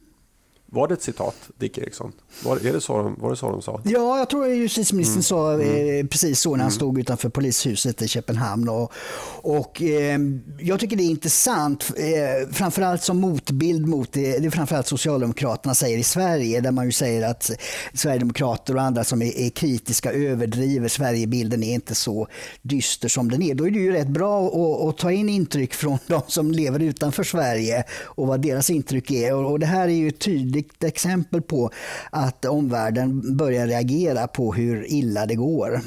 Var 0.74 0.88
det 0.88 0.94
ett 0.94 1.01
citat, 1.01 1.36
Dick 1.58 1.78
Eriksson? 1.78 2.12
Var, 2.44 2.68
är 2.68 2.74
det 2.74 2.82
så 2.82 2.98
de, 2.98 3.16
var 3.20 3.30
det 3.30 3.36
så 3.36 3.51
de 3.51 3.62
sa? 3.62 3.82
Ja, 3.86 4.18
jag 4.18 4.30
tror 4.30 4.48
justitieministern 4.48 5.13
mm. 5.13 5.24
sa 5.24 5.62
eh, 5.62 5.90
mm. 5.90 6.08
precis 6.08 6.40
så 6.40 6.50
när 6.50 6.58
han 6.58 6.62
mm. 6.62 6.72
stod 6.72 7.00
utanför 7.00 7.30
polishuset 7.30 8.01
i 8.01 8.08
Köpenhamn. 8.08 8.70
Och, 8.70 8.94
och 9.42 9.82
eh, 9.82 10.20
jag 10.60 10.80
tycker 10.80 10.96
det 10.96 11.04
är 11.04 11.10
intressant, 11.10 11.92
eh, 11.96 12.50
framförallt 12.51 13.04
som 13.04 13.20
motbild 13.20 13.88
mot 13.88 14.13
det, 14.13 14.40
det 14.40 14.46
är 14.46 14.50
framförallt 14.50 14.88
Socialdemokraterna 14.88 15.75
säger 15.75 15.98
i 15.98 16.04
Sverige, 16.04 16.62
där 16.62 16.72
man 16.72 16.86
ju 16.86 16.92
säger 16.92 17.30
att 17.30 17.51
Sverigedemokrater 17.94 18.75
och 18.75 18.82
andra 18.82 19.04
som 19.04 19.22
är, 19.22 19.38
är 19.38 19.50
kritiska 19.50 20.12
överdriver 20.12 20.88
Sverigebilden 20.88 21.63
är 21.63 21.74
inte 21.74 21.96
så 21.96 22.28
dyster 22.62 23.08
som 23.08 23.32
den 23.32 23.42
är. 23.42 23.56
Då 23.56 23.68
är 23.68 23.72
det 23.72 23.80
ju 23.80 23.92
rätt 23.92 24.08
bra 24.08 24.48
att, 24.48 24.90
att 24.90 24.98
ta 24.98 25.12
in 25.12 25.30
intryck 25.30 25.74
från 25.74 25.98
de 26.08 26.22
som 26.28 26.51
lever 26.51 26.80
utanför 26.80 27.24
Sverige 27.24 27.84
och 28.04 28.28
vad 28.28 28.42
deras 28.42 28.70
intryck 28.70 29.12
är. 29.12 29.36
Och, 29.36 29.51
och 29.51 29.60
det 29.60 29.66
här 29.66 29.88
är 29.88 29.94
ju 29.94 30.12
tydligt 30.12 30.61
ett 30.62 30.84
exempel 30.84 31.41
på 31.41 31.72
att 32.10 32.46
omvärlden 32.46 33.38
börjar 33.38 33.68
reagera 33.68 34.27
på 34.27 34.53
hur 34.53 34.91
illa 34.91 35.25
det 35.25 35.36
går. 35.36 35.82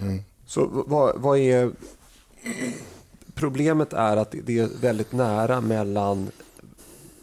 Mm. 0.00 0.22
Så 0.46 0.84
vad, 0.86 1.20
vad 1.20 1.38
är... 1.38 1.70
Problemet 3.34 3.92
är 3.92 4.16
att 4.16 4.34
det 4.44 4.58
är 4.58 4.80
väldigt 4.80 5.12
nära 5.12 5.60
mellan 5.60 6.30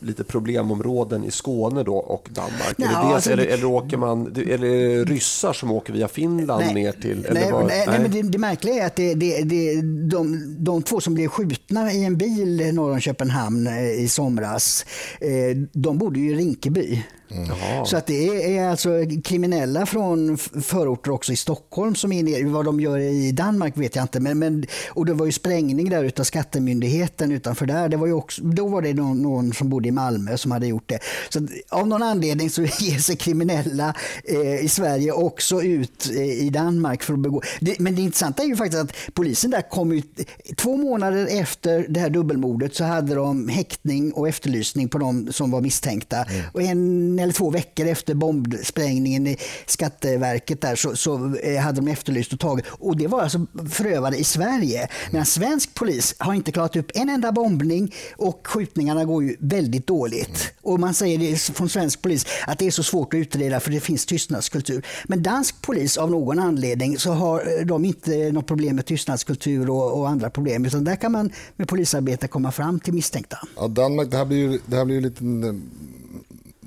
lite 0.01 0.24
problemområden 0.24 1.24
i 1.24 1.31
Skåne 1.31 1.84
då 1.84 1.96
och 1.96 2.29
Danmark? 2.31 2.77
Nej, 2.77 2.88
är 2.88 2.91
det 2.91 3.15
alltså, 3.15 3.31
eller, 3.31 3.46
eller, 3.46 3.65
åker 3.65 3.98
man, 3.98 4.36
eller 4.36 4.67
är 4.67 4.98
det 4.98 5.03
ryssar 5.03 5.53
som 5.53 5.72
åker 5.72 5.93
via 5.93 6.08
Finland 6.08 6.63
nej, 6.65 6.74
ner 6.74 6.91
till? 6.91 7.27
Nej, 7.31 7.51
var, 7.51 7.63
nej, 7.63 7.86
nej, 7.88 8.00
men 8.00 8.12
det, 8.12 8.22
det 8.22 8.38
märkliga 8.38 8.84
är 8.84 8.88
att 8.88 8.96
det, 8.96 9.13
det, 9.13 9.41
det, 9.41 9.81
de, 10.10 10.55
de 10.63 10.84
två 10.84 11.01
som 11.01 11.13
blev 11.13 11.27
skjutna 11.27 11.93
i 11.93 12.05
en 12.05 12.17
bil 12.17 12.74
norr 12.74 12.91
om 12.91 13.00
Köpenhamn 13.00 13.67
eh, 13.67 13.91
i 13.91 14.08
somras, 14.08 14.86
eh, 15.20 15.58
de 15.74 15.98
bodde 15.98 16.20
ju 16.20 16.31
i 16.31 16.36
Rinkeby. 16.36 17.03
Mm. 17.35 17.85
Så 17.85 17.97
att 17.97 18.07
det 18.07 18.57
är 18.57 18.69
alltså 18.69 18.89
kriminella 19.23 19.85
från 19.85 20.38
förorter 20.38 21.11
också 21.11 21.33
i 21.33 21.35
Stockholm 21.35 21.95
som 21.95 22.11
är 22.11 22.23
nere. 22.23 22.43
Vad 22.43 22.65
de 22.65 22.79
gör 22.79 23.00
i 23.00 23.31
Danmark 23.31 23.77
vet 23.77 23.95
jag 23.95 24.03
inte. 24.03 24.19
Men, 24.19 24.39
men, 24.39 24.65
och 24.89 25.05
det 25.05 25.13
var 25.13 25.25
ju 25.25 25.31
sprängning 25.31 25.89
där 25.89 26.03
utav 26.03 26.23
skattemyndigheten 26.23 27.31
utanför 27.31 27.65
där. 27.65 27.89
Det 27.89 27.97
var 27.97 28.07
ju 28.07 28.13
också, 28.13 28.43
då 28.43 28.67
var 28.67 28.81
det 28.81 28.93
någon, 28.93 29.21
någon 29.21 29.53
som 29.53 29.69
bodde 29.69 29.88
i 29.88 29.91
Malmö 29.91 30.38
som 30.38 30.51
hade 30.51 30.67
gjort 30.67 30.89
det. 30.89 31.00
Så 31.29 31.47
av 31.69 31.88
någon 31.88 32.03
anledning 32.03 32.50
så 32.50 32.61
ger 32.79 32.97
sig 32.97 33.15
kriminella 33.15 33.93
eh, 34.23 34.65
i 34.65 34.67
Sverige 34.69 35.11
också 35.11 35.61
ut 35.61 36.09
eh, 36.15 36.23
i 36.23 36.50
Danmark 36.50 37.03
för 37.03 37.13
att 37.13 37.19
begå. 37.19 37.41
Det, 37.59 37.79
men 37.79 37.95
det 37.95 38.01
intressanta 38.01 38.43
är 38.43 38.47
ju 38.47 38.55
faktiskt 38.55 38.83
att 38.83 39.13
polisen 39.13 39.51
där 39.51 39.69
kom 39.69 39.91
ut 39.91 40.19
två 40.57 40.77
månader 40.77 41.27
efter 41.31 41.85
det 41.89 42.00
här 42.00 42.09
dubbelmordet 42.09 42.75
så 42.75 42.83
hade 42.83 43.15
de 43.15 43.47
häktning 43.47 44.13
och 44.13 44.29
efterlysning 44.29 44.89
på 44.89 44.97
de 44.97 45.33
som 45.33 45.51
var 45.51 45.61
misstänkta. 45.61 46.23
Mm. 46.23 46.41
Och 46.53 46.61
en 46.61 47.15
eller 47.22 47.34
två 47.34 47.50
veckor 47.50 47.88
efter 47.88 48.13
bombsprängningen 48.13 49.28
i 49.28 49.38
Skatteverket 49.66 50.62
där 50.62 50.75
så, 50.75 50.96
så 50.96 51.36
eh, 51.36 51.62
hade 51.62 51.81
de 51.81 51.88
efterlyst 51.88 52.34
och 52.34 52.40
tagit. 52.40 52.66
Och 52.68 52.98
det 52.98 53.07
var 53.07 53.22
alltså 53.22 53.46
förövade 53.70 54.18
i 54.18 54.24
Sverige. 54.24 54.88
Men 55.12 55.25
svensk 55.25 55.74
polis 55.74 56.16
har 56.18 56.34
inte 56.34 56.51
klarat 56.51 56.75
upp 56.75 56.92
en 56.94 57.10
enda 57.10 57.31
bombning 57.31 57.94
och 58.18 58.48
skjutningarna 58.48 59.05
går 59.05 59.24
ju 59.24 59.36
väldigt 59.40 59.88
dåligt. 59.88 60.53
Och 60.62 60.79
man 60.79 60.94
säger 60.94 61.18
det 61.18 61.38
från 61.38 61.70
svensk 61.70 62.01
polis 62.01 62.25
att 62.48 62.60
det 62.60 62.68
är 62.68 62.72
så 62.72 62.84
svårt 62.84 63.14
att 63.14 63.18
utreda 63.18 63.60
för 63.60 63.72
det 63.72 63.79
finns 63.79 64.05
tystnadskultur. 64.05 64.86
Men 65.05 65.24
dansk 65.24 65.62
polis 65.62 65.98
av 65.98 66.12
någon 66.12 66.40
anledning 66.40 66.98
så 66.98 67.12
har 67.12 67.40
eh, 67.40 67.66
de 67.66 67.86
inte 67.86 68.31
något 68.31 68.48
problem 68.48 68.75
med 68.75 68.86
tystnadskultur 68.86 69.70
och, 69.70 70.00
och 70.00 70.10
andra 70.10 70.29
problem. 70.29 70.66
Utan 70.66 70.84
där 70.84 70.96
kan 70.96 71.12
man 71.12 71.31
med 71.55 71.68
polisarbete 71.68 72.27
komma 72.27 72.51
fram 72.51 72.79
till 72.79 72.94
misstänkta. 72.94 73.38
Ja, 73.55 73.68
Danmark, 73.68 74.12
det 74.12 74.18
här 74.18 74.25
blir 74.25 74.38
ju, 74.38 74.60
det 74.66 74.75
här 74.75 74.86
blir 74.86 74.96
ju 74.96 75.01
lite 75.01 75.24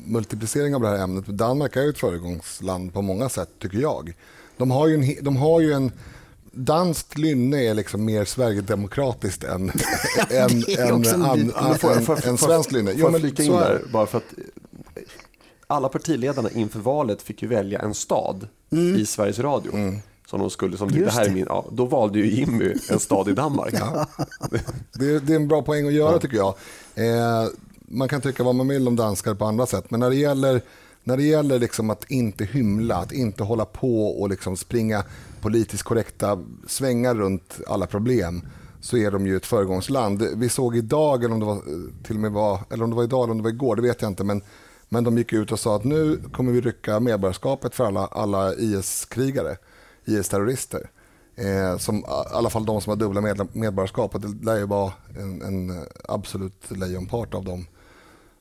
multiplicering 0.06 0.74
av 0.74 0.80
det 0.80 0.88
här 0.88 0.98
ämnet. 0.98 1.26
Danmark 1.26 1.76
är 1.76 1.82
ju 1.82 1.88
ett 1.88 1.98
föregångsland 1.98 2.92
på 2.92 3.02
många 3.02 3.28
sätt, 3.28 3.48
tycker 3.58 3.78
jag. 3.78 4.14
De 4.56 4.70
har 4.70 4.88
ju 4.88 4.94
en, 4.94 5.24
de 5.24 5.36
har 5.36 5.60
ju 5.60 5.72
en 5.72 5.92
danskt 6.52 7.18
lynne 7.18 7.64
är 7.64 7.74
liksom 7.74 8.04
mer 8.04 8.24
Sverigedemokratiskt 8.24 9.44
än, 9.44 9.72
än, 10.30 10.64
än, 10.78 11.22
an, 11.22 11.52
an, 11.54 12.38
svenskt 12.38 12.72
lynne. 12.72 12.92
Får 12.92 13.12
jag 13.12 13.20
flika 13.20 13.42
in 13.42 13.52
där, 13.52 13.82
bara 13.92 14.06
för 14.06 14.18
att 14.18 14.34
alla 15.66 15.88
partiledarna 15.88 16.50
inför 16.50 16.78
valet 16.80 17.22
fick 17.22 17.42
ju 17.42 17.48
välja 17.48 17.78
en 17.78 17.94
stad 17.94 18.48
mm. 18.72 18.96
i 18.96 19.06
Sveriges 19.06 19.38
Radio. 19.38 19.74
Mm. 19.74 19.98
Som 20.26 20.40
de 20.40 20.50
skulle, 20.50 20.76
som 20.76 20.92
det 20.92 21.12
här 21.12 21.24
är 21.24 21.30
min, 21.30 21.44
ja, 21.48 21.66
då 21.72 21.84
valde 21.84 22.18
ju 22.18 22.30
Jimmy 22.30 22.74
en 22.90 23.00
stad 23.00 23.28
i 23.28 23.32
Danmark. 23.32 23.74
Ja. 23.74 24.06
Det, 24.92 25.18
det, 25.18 25.32
är 25.32 25.36
en 25.36 25.48
bra 25.48 25.62
poäng 25.62 25.86
att 25.86 25.92
göra 25.92 26.18
tycker 26.18 26.36
jag. 26.36 26.54
Eh, 26.94 27.48
man 27.88 28.08
kan 28.08 28.20
tycka 28.20 28.42
vad 28.42 28.54
man 28.54 28.68
vill 28.68 28.88
om 28.88 28.96
danskar 28.96 29.34
på 29.34 29.44
andra 29.44 29.66
sätt, 29.66 29.90
men 29.90 30.00
när 30.00 30.10
det 30.10 30.16
gäller, 30.16 30.62
när 31.04 31.16
det 31.16 31.22
gäller 31.22 31.58
liksom 31.58 31.90
att 31.90 32.10
inte 32.10 32.44
hymla, 32.44 32.96
att 32.96 33.12
inte 33.12 33.42
hålla 33.42 33.64
på 33.64 34.06
och 34.06 34.28
liksom 34.28 34.56
springa 34.56 35.04
politiskt 35.40 35.82
korrekta 35.82 36.44
svängar 36.66 37.14
runt 37.14 37.60
alla 37.66 37.86
problem, 37.86 38.42
så 38.80 38.96
är 38.96 39.10
de 39.10 39.26
ju 39.26 39.36
ett 39.36 39.46
föregångsland. 39.46 40.22
Vi 40.36 40.48
såg 40.48 40.76
idag, 40.76 41.24
eller 41.24 41.34
om 41.34 41.40
det 41.40 41.46
var, 41.46 41.56
eh, 41.56 42.04
till 42.04 42.16
och 42.16 42.22
med 42.22 42.32
var, 42.32 42.60
eller 42.70 42.84
om 42.84 42.90
det 42.90 42.96
var 42.96 43.04
idag 43.04 43.24
eller 43.24 43.30
om 43.30 43.38
det 43.38 43.44
var 43.44 43.50
igår, 43.50 43.76
det 43.76 43.82
vet 43.82 44.02
jag 44.02 44.10
inte, 44.10 44.24
men, 44.24 44.42
men 44.88 45.04
de 45.04 45.18
gick 45.18 45.32
ut 45.32 45.52
och 45.52 45.60
sa 45.60 45.76
att 45.76 45.84
nu 45.84 46.20
kommer 46.32 46.52
vi 46.52 46.60
rycka 46.60 47.00
medborgarskapet 47.00 47.74
för 47.74 47.84
alla, 47.84 48.06
alla 48.06 48.54
IS-krigare, 48.54 49.56
IS-terrorister. 50.04 50.90
Eh, 51.36 51.78
som, 51.78 51.98
I 51.98 52.04
alla 52.32 52.50
fall 52.50 52.66
de 52.66 52.80
som 52.80 52.90
har 52.90 52.96
dubbla 52.96 53.20
medborgarskap. 53.52 54.22
Det 54.22 54.44
lär 54.44 54.56
ju 54.56 54.66
vara 54.66 54.92
en, 55.18 55.42
en 55.42 55.86
absolut 56.08 56.70
lejonpart 56.70 57.34
av 57.34 57.44
dem 57.44 57.66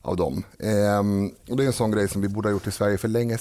av 0.04 0.16
dem. 0.16 0.42
Ehm, 0.58 1.30
och 1.48 1.56
det 1.56 1.62
är 1.62 1.66
en 1.66 1.72
sån 1.72 1.90
grej 1.90 2.08
som 2.08 2.20
vi 2.20 2.28
borde 2.28 2.48
ha 2.48 2.52
gjort 2.52 2.66
i 2.66 2.70
Sverige 2.70 2.98
för 2.98 3.08
länge. 3.08 3.38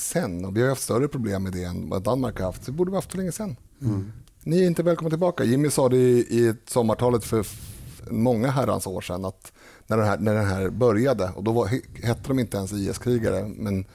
Och 0.48 0.58
vi 0.58 0.62
har 0.62 0.70
haft 0.70 0.82
större 0.82 1.08
problem 1.08 1.44
med 1.44 1.54
det 1.54 1.64
än 1.64 1.90
vad 1.90 2.04
Danmark 2.04 2.40
har 2.40 2.46
haft. 2.46 2.64
Så 2.64 2.72
det 2.72 2.78
borde 2.78 2.92
vi 2.92 2.96
ha 2.96 2.98
haft 2.98 3.12
för 3.12 3.18
länge 3.18 3.32
sedan. 3.32 3.56
Mm. 3.82 4.12
Ni 4.44 4.64
är 4.64 4.68
inte 4.68 4.84
välkomna 4.84 5.10
tillbaka. 5.10 5.44
Jimmy 5.44 5.70
sa 5.70 5.90
det 5.90 5.98
i, 5.98 6.20
i 6.20 6.54
sommartalet 6.66 7.24
för 7.24 7.46
många 8.10 8.52
herrans 8.52 8.88
år 8.88 9.02
sedan 9.02 9.26
att 9.26 9.52
när 9.88 9.98
den 9.98 10.06
här, 10.06 10.18
när 10.18 10.36
den 10.36 10.46
här 10.46 10.70
började, 10.70 11.32
och 11.36 11.44
då 11.44 11.52
var, 11.52 11.68
hette 12.06 12.28
de 12.28 12.40
inte 12.40 12.58
ens 12.58 12.74
IS-krigare, 12.74 13.48
men 13.48 13.86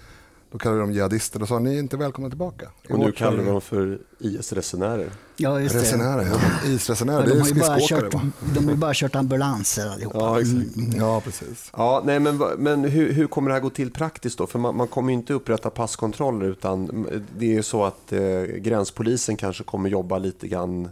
då 0.50 0.58
kallade 0.58 0.80
de 0.80 0.92
jihadister 0.92 1.42
och 1.42 1.48
sa 1.48 1.58
ni 1.58 1.74
är 1.74 1.78
inte 1.78 1.96
välkomna 1.96 2.28
tillbaka. 2.28 2.68
Och 2.90 2.98
nu 2.98 3.12
kallar 3.12 3.44
de 3.44 3.60
för 3.60 3.98
IS-resenärer. 4.18 5.10
Ja, 5.36 5.60
just 5.60 5.74
det. 5.74 5.80
Resenärer, 5.80 6.26
ja. 6.26 6.70
IS-resenärer, 6.70 7.26
det 7.26 7.40
är 7.40 7.44
skridskoåkare? 7.44 8.30
De 8.54 8.64
har 8.64 8.72
ju 8.72 8.76
bara 8.76 8.94
kört 8.94 9.14
ambulanser 9.14 9.88
allihopa. 9.88 10.18
Ja, 10.18 10.40
exakt. 10.40 10.76
Mm. 10.76 10.92
Ja, 10.96 11.20
precis. 11.20 11.70
Ja, 11.76 12.02
nej, 12.04 12.20
men 12.20 12.36
men 12.58 12.84
hur, 12.84 13.12
hur 13.12 13.26
kommer 13.26 13.48
det 13.48 13.54
här 13.54 13.60
gå 13.60 13.70
till 13.70 13.92
praktiskt 13.92 14.38
då? 14.38 14.46
För 14.46 14.58
man, 14.58 14.76
man 14.76 14.88
kommer 14.88 15.12
ju 15.12 15.18
inte 15.18 15.32
upprätta 15.32 15.70
passkontroller 15.70 16.46
utan 16.46 17.06
det 17.38 17.46
är 17.46 17.54
ju 17.54 17.62
så 17.62 17.84
att 17.84 18.12
eh, 18.12 18.42
gränspolisen 18.42 19.36
kanske 19.36 19.64
kommer 19.64 19.88
jobba 19.88 20.18
lite 20.18 20.48
grann 20.48 20.88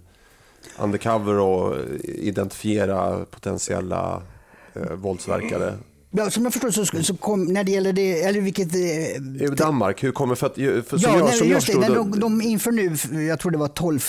undercover 0.78 1.38
och 1.38 1.76
identifiera 2.04 3.24
potentiella 3.24 4.22
eh, 4.74 4.92
våldsverkare 4.92 5.74
Ja, 6.16 6.30
som 6.30 6.44
jag 6.44 6.52
förstår 6.52 6.70
så, 6.70 7.02
så 7.02 7.16
kom, 7.16 7.44
när 7.44 7.64
det 7.64 7.72
gäller 7.72 7.92
det, 7.92 8.22
eller 8.22 8.40
vilket... 8.40 8.74
Eh, 8.74 9.50
Danmark, 9.50 10.04
hur 10.04 10.12
kommer 10.12 10.34
för 10.34 10.46
att... 10.46 10.54
För, 10.54 10.98
ja, 11.02 11.18
jag, 11.18 11.24
nej, 11.24 11.48
just 11.50 11.66
det, 11.66 11.94
de, 11.94 12.20
de 12.20 12.42
inför 12.42 12.72
nu, 12.72 13.24
jag 13.24 13.40
tror 13.40 13.50
det 13.52 13.58
var 13.58 13.68
12 13.68 14.00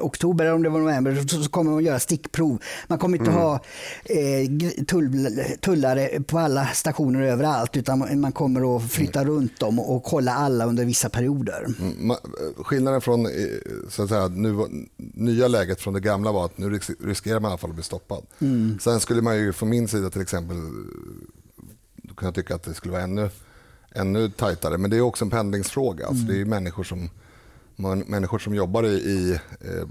oktober 0.00 0.44
eller 0.44 0.54
om 0.54 0.62
det 0.62 0.68
var 0.68 0.80
november 0.80 1.24
så 1.26 1.50
kommer 1.50 1.70
de 1.70 1.78
att 1.78 1.84
göra 1.84 1.98
stickprov. 1.98 2.62
Man 2.86 2.98
kommer 2.98 3.18
inte 3.18 3.30
mm. 3.30 3.42
ha 3.42 3.60
eh, 4.04 4.84
tull, 4.84 5.40
tullare 5.60 6.22
på 6.26 6.38
alla 6.38 6.66
stationer 6.66 7.22
överallt 7.22 7.76
utan 7.76 8.20
man 8.20 8.32
kommer 8.32 8.76
att 8.76 8.92
flytta 8.92 9.20
mm. 9.20 9.34
runt 9.34 9.60
dem 9.60 9.78
och 9.78 10.04
kolla 10.04 10.34
alla 10.34 10.66
under 10.66 10.84
vissa 10.84 11.08
perioder. 11.08 11.66
Mm. 11.80 12.16
Skillnaden 12.56 13.00
från 13.00 13.26
eh, 13.26 13.32
så 13.88 14.02
att 14.02 14.08
säga, 14.08 14.28
nu, 14.28 14.56
nya 14.96 15.48
läget 15.48 15.80
från 15.80 15.94
det 15.94 16.00
gamla 16.00 16.32
var 16.32 16.44
att 16.44 16.58
nu 16.58 16.80
riskerar 17.00 17.40
man 17.40 17.48
i 17.48 17.52
alla 17.52 17.58
fall 17.58 17.70
att 17.70 17.76
bli 17.76 17.84
stoppad. 17.84 18.26
Mm. 18.38 18.78
Sen 18.80 19.00
skulle 19.00 19.22
man 19.22 19.36
ju 19.36 19.52
från 19.52 19.68
min 19.68 19.88
sida 19.88 20.10
till 20.10 20.22
exempel 20.22 20.56
kunna 22.16 22.32
tycka 22.32 22.54
att 22.54 22.62
det 22.62 22.74
skulle 22.74 22.92
vara 22.92 23.02
ännu, 23.02 23.30
ännu 23.90 24.30
tajtare. 24.30 24.78
Men 24.78 24.90
det 24.90 24.96
är 24.96 25.00
också 25.00 25.24
en 25.24 25.30
pendlingsfråga. 25.30 26.06
Alltså, 26.06 26.24
det 26.24 26.40
är 26.40 26.44
människor 26.44 26.84
som 26.84 27.10
människor 27.76 28.38
som 28.38 28.54
jobbar 28.54 28.86
i, 28.86 28.88
i 28.88 29.32
eh, 29.60 29.88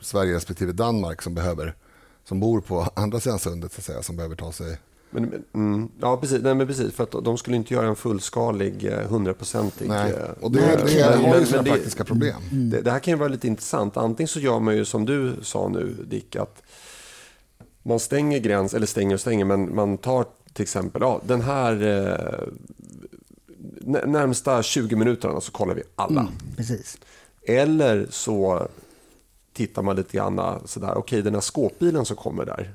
Sverige 0.00 0.34
respektive 0.34 0.72
Danmark 0.72 1.22
som, 1.22 1.34
behöver, 1.34 1.74
som 2.24 2.40
bor 2.40 2.60
på 2.60 2.88
andra 2.94 3.20
sidan 3.20 3.38
sundet 3.38 3.72
så 3.72 3.78
att 3.80 3.84
säga, 3.84 4.02
som 4.02 4.16
behöver 4.16 4.36
ta 4.36 4.52
sig 4.52 4.78
Men, 5.10 5.44
mm, 5.54 5.88
ja, 6.00 6.16
precis. 6.16 6.42
Nej, 6.42 6.54
men 6.54 6.66
precis. 6.66 6.94
För 6.94 7.04
att 7.04 7.24
de 7.24 7.38
skulle 7.38 7.56
inte 7.56 7.74
göra 7.74 7.86
en 7.86 7.96
fullskalig, 7.96 8.84
eh, 8.84 9.08
hundraprocentig... 9.08 9.88
Nej, 9.88 10.12
eh, 10.12 10.30
och 10.40 10.50
det, 10.50 10.60
det, 10.60 10.94
det 10.94 11.28
har 11.28 11.40
ju 11.40 11.46
sina 11.46 11.62
praktiska 11.62 12.04
problem. 12.04 12.42
Mm. 12.52 12.70
Det, 12.70 12.80
det, 12.80 12.90
här 12.90 12.98
kan 12.98 13.12
ju 13.12 13.18
vara 13.18 13.28
lite 13.28 13.46
intressant. 13.46 13.96
Antingen 13.96 14.28
så 14.28 14.40
gör 14.40 14.60
man 14.60 14.76
ju 14.76 14.84
som 14.84 15.04
du 15.04 15.36
sa 15.42 15.68
nu, 15.68 15.96
Dick, 16.08 16.36
att 16.36 16.62
man 17.82 18.00
stänger 18.00 18.38
gräns, 18.38 18.74
eller 18.74 18.86
stänger 18.86 19.14
och 19.14 19.20
stänger, 19.20 19.44
men 19.44 19.74
man 19.74 19.98
tar 19.98 20.26
till 20.56 20.62
exempel, 20.62 21.02
ja, 21.02 21.20
den 21.24 21.40
här 21.40 21.72
eh, 21.82 22.48
närmsta 24.06 24.62
20 24.62 24.96
minuterna 24.96 25.40
så 25.40 25.52
kollar 25.52 25.74
vi 25.74 25.82
alla. 25.94 26.20
Mm, 26.20 26.32
precis. 26.56 26.98
Eller 27.46 28.06
så 28.10 28.68
tittar 29.52 29.82
man 29.82 29.96
lite 29.96 30.16
grann 30.16 30.60
sådär, 30.64 30.90
okej 30.90 30.98
okay, 30.98 31.22
den 31.22 31.34
här 31.34 31.40
skåpbilen 31.40 32.04
som 32.04 32.16
kommer 32.16 32.44
där, 32.46 32.74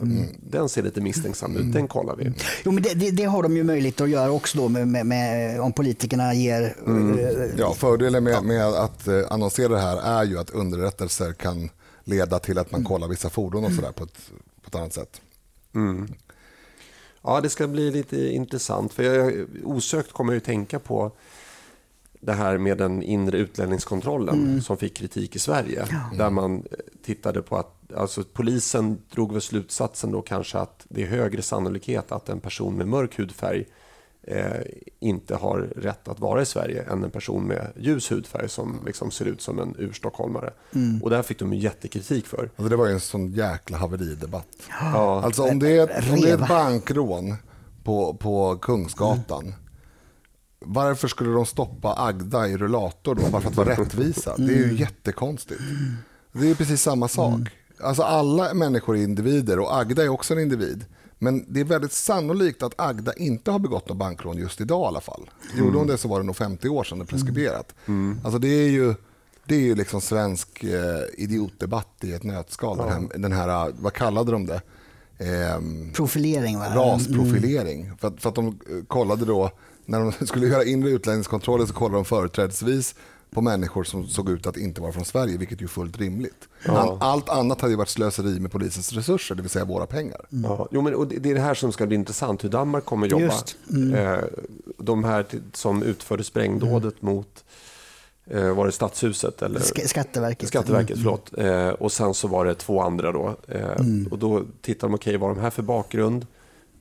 Mm. 0.00 0.26
Den 0.50 0.68
ser 0.68 0.82
lite 0.82 1.00
misstänksam 1.00 1.56
ut, 1.56 1.72
den 1.72 1.88
kollar 1.88 2.16
vi. 2.16 2.32
Jo, 2.64 2.72
men 2.72 2.82
det, 2.82 2.94
det, 2.94 3.10
det, 3.10 3.24
har 3.24 3.42
de 3.42 3.56
ju 3.56 3.64
möjlighet 3.64 4.00
att 4.00 4.10
göra 4.10 4.30
också 4.30 4.58
då 4.58 4.68
med, 4.68 4.88
med, 4.88 5.06
med 5.06 5.60
om 5.60 5.72
politikerna 5.72 6.34
ger... 6.34 6.76
Mm. 6.86 7.18
Ja, 7.56 7.74
fördelen 7.74 8.24
med, 8.24 8.44
med, 8.44 8.66
att 8.66 9.08
eh, 9.08 9.22
annonsera 9.30 9.68
det 9.68 9.80
här 9.80 10.20
är 10.20 10.24
ju 10.24 10.38
att 10.38 10.50
underrättelser 10.50 11.32
kan 11.32 11.70
leda 12.04 12.38
till 12.38 12.58
att 12.58 12.70
man 12.70 12.80
mm. 12.80 12.88
kollar 12.88 13.08
vissa 13.08 13.30
fordon 13.30 13.64
och 13.64 13.72
sådär 13.72 13.92
på 13.92 14.04
ett, 14.04 14.30
på 14.62 14.68
ett 14.68 14.74
annat 14.74 14.92
sätt. 14.92 15.20
Mm. 15.74 16.08
Ja, 17.22 17.40
det 17.40 17.48
ska 17.48 17.66
bli 17.66 17.90
lite 17.90 18.28
intressant. 18.28 18.92
För 18.92 19.02
jag, 19.02 19.46
osökt 19.64 20.12
kommer 20.12 20.32
jag 20.32 20.38
att 20.38 20.44
tänka 20.44 20.78
på 20.78 21.12
det 22.22 22.32
här 22.32 22.58
med 22.58 22.78
den 22.78 23.02
inre 23.02 23.38
utlänningskontrollen 23.38 24.34
mm. 24.34 24.60
som 24.60 24.76
fick 24.76 24.96
kritik 24.96 25.36
i 25.36 25.38
Sverige. 25.38 25.86
Ja. 25.90 26.16
Där 26.18 26.30
man 26.30 26.56
eh, 26.56 26.62
tittade 27.04 27.42
på 27.42 27.56
att 27.56 27.92
alltså, 27.96 28.24
polisen 28.32 28.98
drog 29.10 29.32
väl 29.32 29.40
slutsatsen 29.40 30.12
då 30.12 30.22
kanske 30.22 30.58
att 30.58 30.86
det 30.88 31.02
är 31.02 31.06
högre 31.06 31.42
sannolikhet 31.42 32.12
att 32.12 32.28
en 32.28 32.40
person 32.40 32.74
med 32.74 32.88
mörk 32.88 33.18
hudfärg 33.18 33.64
eh, 34.22 34.60
inte 35.00 35.34
har 35.34 35.58
rätt 35.76 36.08
att 36.08 36.20
vara 36.20 36.42
i 36.42 36.46
Sverige 36.46 36.82
än 36.82 37.04
en 37.04 37.10
person 37.10 37.44
med 37.44 37.72
ljus 37.76 38.12
hudfärg 38.12 38.48
som 38.48 38.80
liksom 38.86 39.10
ser 39.10 39.24
ut 39.24 39.40
som 39.40 39.58
en 39.58 39.74
urstockholmare. 39.78 40.52
Mm. 40.74 41.02
Och 41.02 41.10
det 41.10 41.16
här 41.16 41.22
fick 41.22 41.38
de 41.38 41.52
jättekritik 41.52 42.26
för. 42.26 42.50
Alltså 42.56 42.68
det 42.68 42.76
var 42.76 42.86
ju 42.86 42.92
en 42.92 43.00
sån 43.00 43.30
jäkla 43.30 43.78
haveridebatt. 43.78 44.48
Ja. 44.80 45.22
Alltså 45.24 45.42
om 45.42 45.58
det, 45.58 45.70
är, 45.70 46.12
om 46.12 46.20
det 46.20 46.30
är 46.30 46.42
ett 46.42 46.48
bankrån 46.48 47.34
på, 47.84 48.14
på 48.14 48.56
Kungsgatan 48.56 49.42
mm 49.42 49.54
varför 50.64 51.08
skulle 51.08 51.30
de 51.30 51.46
stoppa 51.46 51.94
Agda 51.98 52.48
i 52.48 52.56
rullator 52.56 53.14
då, 53.14 53.22
bara 53.30 53.42
för 53.42 53.48
att 53.48 53.56
vara 53.56 53.70
rättvisa? 53.70 54.36
Det 54.36 54.52
är 54.52 54.56
ju 54.56 54.64
mm. 54.64 54.76
jättekonstigt. 54.76 55.60
Det 56.32 56.50
är 56.50 56.54
precis 56.54 56.82
samma 56.82 57.08
sak. 57.08 57.34
Mm. 57.34 57.46
Alltså 57.80 58.02
alla 58.02 58.54
människor 58.54 58.96
är 58.96 59.02
individer 59.02 59.58
och 59.58 59.76
Agda 59.76 60.02
är 60.02 60.08
också 60.08 60.34
en 60.34 60.40
individ. 60.40 60.84
Men 61.18 61.44
det 61.48 61.60
är 61.60 61.64
väldigt 61.64 61.92
sannolikt 61.92 62.62
att 62.62 62.74
Agda 62.76 63.12
inte 63.12 63.50
har 63.50 63.58
begått 63.58 63.88
något 63.88 63.98
bankrån 63.98 64.36
just 64.36 64.60
idag 64.60 64.84
i 64.84 64.86
alla 64.86 65.00
fall. 65.00 65.30
Gjorde 65.56 65.70
hon 65.70 65.76
mm. 65.76 65.86
det 65.86 65.98
så 65.98 66.08
var 66.08 66.20
det 66.20 66.26
nog 66.26 66.36
50 66.36 66.68
år 66.68 66.84
sedan 66.84 66.98
det 66.98 67.04
preskriberat. 67.04 67.74
Mm. 67.86 68.20
Alltså 68.24 68.38
det 68.38 68.48
är 68.48 68.68
ju, 68.68 68.94
det 69.44 69.54
är 69.54 69.60
ju 69.60 69.74
liksom 69.74 70.00
svensk 70.00 70.64
eh, 70.64 71.00
idiotdebatt 71.18 71.96
i 72.00 72.12
ett 72.12 72.22
nötskal. 72.22 72.76
Ja. 72.80 72.84
Den, 72.84 72.92
här, 72.92 73.18
den 73.18 73.32
här, 73.32 73.72
vad 73.78 73.92
kallade 73.92 74.32
de 74.32 74.46
det? 74.46 74.62
Eh, 75.18 75.60
Profilering 75.94 76.58
va? 76.58 76.66
Rasprofilering. 76.74 77.84
Mm. 77.84 77.96
För, 77.96 78.10
för 78.10 78.28
att 78.28 78.34
de 78.34 78.58
kollade 78.88 79.24
då 79.24 79.50
när 79.92 80.12
de 80.18 80.26
skulle 80.26 80.46
göra 80.46 80.64
inre 80.64 80.90
utlänningskontroller 80.90 81.66
så 81.66 81.72
kollade 81.72 81.98
de 81.98 82.04
företrädesvis 82.04 82.94
på 83.30 83.40
människor 83.40 83.84
som 83.84 84.06
såg 84.06 84.30
ut 84.30 84.46
att 84.46 84.56
inte 84.56 84.80
vara 84.80 84.92
från 84.92 85.04
Sverige, 85.04 85.36
vilket 85.36 85.62
är 85.62 85.66
fullt 85.66 85.98
rimligt. 85.98 86.48
Ja. 86.66 86.96
Allt 87.00 87.28
annat 87.28 87.60
hade 87.60 87.72
ju 87.72 87.76
varit 87.76 87.88
slöseri 87.88 88.40
med 88.40 88.52
polisens 88.52 88.92
resurser, 88.92 89.34
det 89.34 89.42
vill 89.42 89.50
säga 89.50 89.64
våra 89.64 89.86
pengar. 89.86 90.20
Mm. 90.32 90.50
Ja. 90.50 90.68
Jo, 90.70 90.82
men, 90.82 90.94
och 90.94 91.06
det 91.06 91.30
är 91.30 91.34
det 91.34 91.40
här 91.40 91.54
som 91.54 91.72
ska 91.72 91.86
bli 91.86 91.96
intressant, 91.96 92.44
hur 92.44 92.48
Danmark 92.48 92.84
kommer 92.84 93.06
jobba. 93.06 93.34
Mm. 93.70 93.94
Eh, 93.94 94.24
de 94.78 95.04
här 95.04 95.26
som 95.52 95.82
utförde 95.82 96.24
sprängdådet 96.24 97.02
mm. 97.02 97.14
mot 97.14 97.44
eh, 98.26 98.54
var 98.54 98.66
det 98.66 98.72
Stadshuset? 98.72 99.42
Eller? 99.42 99.60
Sk 99.60 99.88
Skatteverket. 99.88 100.48
Skatteverket, 100.48 100.96
mm. 100.96 101.02
förlåt. 101.02 101.38
Eh, 101.38 101.68
och 101.68 101.92
sen 101.92 102.14
så 102.14 102.28
var 102.28 102.44
det 102.44 102.54
två 102.54 102.80
andra 102.80 103.12
då. 103.12 103.36
Eh, 103.48 103.80
mm. 103.80 104.08
Och 104.10 104.18
då 104.18 104.42
tittar 104.60 104.88
de, 104.88 104.94
okej, 104.94 105.10
okay, 105.10 105.18
vad 105.18 105.30
har 105.30 105.34
de 105.34 105.40
här 105.40 105.50
för 105.50 105.62
bakgrund? 105.62 106.26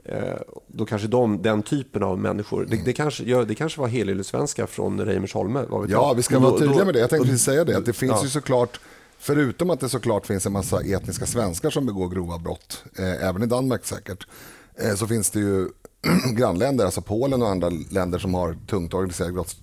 Eh, 0.03 0.35
då 0.67 0.85
kanske 0.85 1.07
de, 1.07 1.41
den 1.41 1.63
typen 1.63 2.03
av 2.03 2.19
människor, 2.19 2.65
det, 2.69 2.85
det 2.85 2.93
kanske, 2.93 3.23
ja, 3.23 3.45
det 3.45 3.55
kanske 3.55 3.81
var 3.81 3.87
helyllesvenska 3.87 4.67
från 4.67 5.05
Reimersholme. 5.05 5.65
Ja, 5.89 6.13
vi 6.13 6.23
ska 6.23 6.39
vara 6.39 6.59
tydliga 6.59 6.85
med 6.85 6.93
det. 6.93 6.99
Jag 6.99 7.09
tänkte 7.09 7.27
precis 7.27 7.45
säga 7.45 7.63
det. 7.63 7.77
Att 7.77 7.85
det 7.85 7.93
finns 7.93 8.11
ja. 8.11 8.23
ju 8.23 8.29
såklart, 8.29 8.79
förutom 9.19 9.69
att 9.69 9.79
det 9.79 9.89
såklart 9.89 10.25
finns 10.27 10.45
en 10.45 10.53
massa 10.53 10.81
etniska 10.81 11.25
svenskar 11.25 11.69
som 11.69 11.85
begår 11.85 12.09
grova 12.09 12.37
brott, 12.37 12.83
eh, 12.97 13.27
även 13.27 13.43
i 13.43 13.45
Danmark 13.45 13.85
säkert, 13.85 14.27
eh, 14.75 14.95
så 14.95 15.07
finns 15.07 15.29
det 15.29 15.39
ju 15.39 15.67
grannländer, 16.33 16.85
alltså 16.85 17.01
Polen 17.01 17.41
och 17.41 17.49
andra 17.49 17.69
länder 17.91 18.19
som 18.19 18.33
har 18.33 18.57
tungt 18.67 18.93
organiserad 18.93 19.33
brotts, 19.33 19.57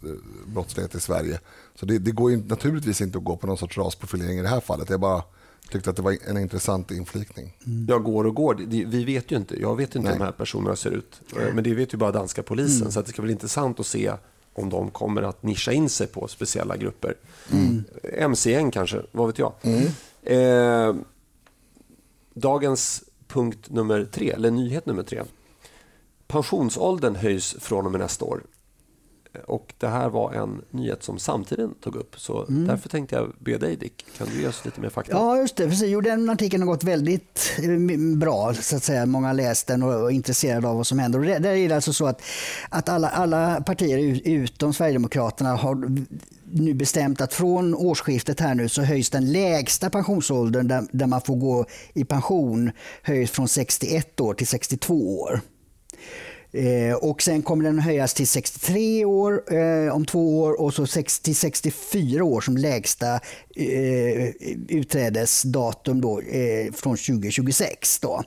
brottslighet 0.46 0.94
i 0.94 1.00
Sverige. 1.00 1.40
Så 1.74 1.86
det, 1.86 1.98
det 1.98 2.10
går 2.10 2.30
ju 2.30 2.36
naturligtvis 2.36 3.00
inte 3.00 3.18
att 3.18 3.24
gå 3.24 3.36
på 3.36 3.46
någon 3.46 3.58
sorts 3.58 3.78
rasprofilering 3.78 4.38
i 4.38 4.42
det 4.42 4.48
här 4.48 4.60
fallet. 4.60 4.88
Det 4.88 4.94
är 4.94 4.98
bara 4.98 5.22
tyckte 5.70 5.90
att 5.90 5.96
det 5.96 6.02
var 6.02 6.16
en 6.26 6.38
intressant 6.38 6.90
inflikning. 6.90 7.56
Mm. 7.66 7.86
Jag 7.88 8.04
går 8.04 8.26
och 8.26 8.34
går. 8.34 8.54
Vi 8.68 9.04
vet 9.04 9.30
ju 9.30 9.36
inte. 9.36 9.60
Jag 9.60 9.76
vet 9.76 9.94
inte 9.96 10.08
hur 10.08 10.18
de 10.18 10.24
här 10.24 10.32
personerna 10.32 10.76
ser 10.76 10.90
ut. 10.90 11.20
Men 11.54 11.64
det 11.64 11.74
vet 11.74 11.94
ju 11.94 11.98
bara 11.98 12.12
danska 12.12 12.42
polisen. 12.42 12.80
Mm. 12.80 12.92
Så 12.92 13.02
det 13.02 13.08
ska 13.08 13.22
bli 13.22 13.32
intressant 13.32 13.80
att 13.80 13.86
se 13.86 14.12
om 14.54 14.70
de 14.70 14.90
kommer 14.90 15.22
att 15.22 15.42
nischa 15.42 15.72
in 15.72 15.88
sig 15.88 16.06
på 16.06 16.28
speciella 16.28 16.76
grupper. 16.76 17.14
Mm. 17.52 17.84
MCN 18.30 18.70
kanske, 18.70 19.02
vad 19.12 19.26
vet 19.26 19.38
jag. 19.38 19.52
Mm. 19.62 19.86
Eh, 20.22 20.94
dagens 22.34 23.04
punkt 23.28 23.70
nummer 23.70 24.04
tre, 24.04 24.30
eller 24.30 24.50
nyhet 24.50 24.86
nummer 24.86 25.02
tre. 25.02 25.22
Pensionsåldern 26.26 27.16
höjs 27.16 27.56
från 27.60 27.86
och 27.86 27.92
med 27.92 28.00
nästa 28.00 28.24
år. 28.24 28.42
Och 29.46 29.74
det 29.78 29.88
här 29.88 30.08
var 30.08 30.32
en 30.32 30.62
nyhet 30.70 31.02
som 31.02 31.18
samtiden 31.18 31.74
tog 31.80 31.96
upp. 31.96 32.20
Så 32.20 32.46
mm. 32.46 32.66
därför 32.66 32.88
tänkte 32.88 33.16
jag 33.16 33.32
be 33.38 33.58
dig 33.58 33.76
Dick, 33.76 34.06
kan 34.18 34.26
du 34.34 34.40
ge 34.40 34.48
oss 34.48 34.64
lite 34.64 34.80
mer 34.80 34.88
fakta? 34.88 35.12
Ja, 35.12 35.38
just 35.38 35.56
det. 35.56 35.68
Precis. 35.68 35.88
Jo, 35.88 36.00
den 36.00 36.30
artikeln 36.30 36.62
har 36.62 36.72
gått 36.72 36.84
väldigt 36.84 37.58
eh, 37.62 38.16
bra. 38.16 38.54
så 38.54 38.76
att 38.76 38.82
säga. 38.82 39.06
Många 39.06 39.26
har 39.26 39.34
läst 39.34 39.66
den 39.66 39.82
och 39.82 39.92
är 39.92 40.10
intresserade 40.10 40.68
av 40.68 40.76
vad 40.76 40.86
som 40.86 40.98
händer. 40.98 41.18
Och 41.18 41.24
det, 41.24 41.38
där 41.38 41.50
är 41.50 41.68
det 41.68 41.74
alltså 41.74 41.92
så 41.92 42.06
att, 42.06 42.22
att 42.68 42.88
alla, 42.88 43.08
alla 43.08 43.60
partier 43.60 44.20
utom 44.24 44.74
Sverigedemokraterna 44.74 45.56
har 45.56 46.04
nu 46.52 46.74
bestämt 46.74 47.20
att 47.20 47.34
från 47.34 47.74
årsskiftet 47.74 48.40
här 48.40 48.54
nu 48.54 48.68
så 48.68 48.82
höjs 48.82 49.10
den 49.10 49.32
lägsta 49.32 49.90
pensionsåldern 49.90 50.68
där, 50.68 50.84
där 50.92 51.06
man 51.06 51.20
får 51.20 51.36
gå 51.36 51.66
i 51.92 52.04
pension 52.04 52.70
höjs 53.02 53.30
från 53.30 53.48
61 53.48 54.20
år 54.20 54.34
till 54.34 54.46
62 54.46 55.20
år. 55.20 55.40
Eh, 56.58 56.94
och 56.94 57.22
sen 57.22 57.42
kommer 57.42 57.64
den 57.64 57.78
höjas 57.78 58.14
till 58.14 58.28
63 58.28 59.04
år 59.04 59.54
eh, 59.54 59.94
om 59.94 60.06
två 60.06 60.40
år 60.40 60.60
och 60.60 60.74
så 60.74 60.86
60, 60.86 61.34
64 61.34 62.24
år 62.24 62.40
som 62.40 62.56
lägsta 62.56 63.14
eh, 63.56 64.28
utträdesdatum 64.68 66.00
då, 66.00 66.20
eh, 66.20 66.72
från 66.72 66.96
2026. 66.96 68.00
Då. 68.00 68.22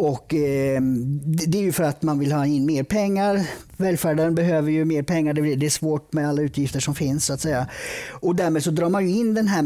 Och, 0.00 0.34
eh, 0.34 0.80
det 1.24 1.58
är 1.58 1.62
ju 1.62 1.72
för 1.72 1.84
att 1.84 2.02
man 2.02 2.18
vill 2.18 2.32
ha 2.32 2.46
in 2.46 2.66
mer 2.66 2.82
pengar. 2.82 3.46
Välfärden 3.76 4.34
behöver 4.34 4.70
ju 4.70 4.84
mer 4.84 5.02
pengar. 5.02 5.34
Det 5.34 5.66
är 5.66 5.70
svårt 5.70 6.12
med 6.12 6.28
alla 6.28 6.42
utgifter 6.42 6.80
som 6.80 6.94
finns. 6.94 7.26
så 7.26 7.32
att 7.32 7.40
säga. 7.40 7.66
Och 8.10 8.36
därmed 8.36 8.62
så 8.62 8.70
drar 8.70 8.88
man 8.88 9.08
ju 9.08 9.14
in 9.14 9.34
den 9.34 9.48
här... 9.48 9.62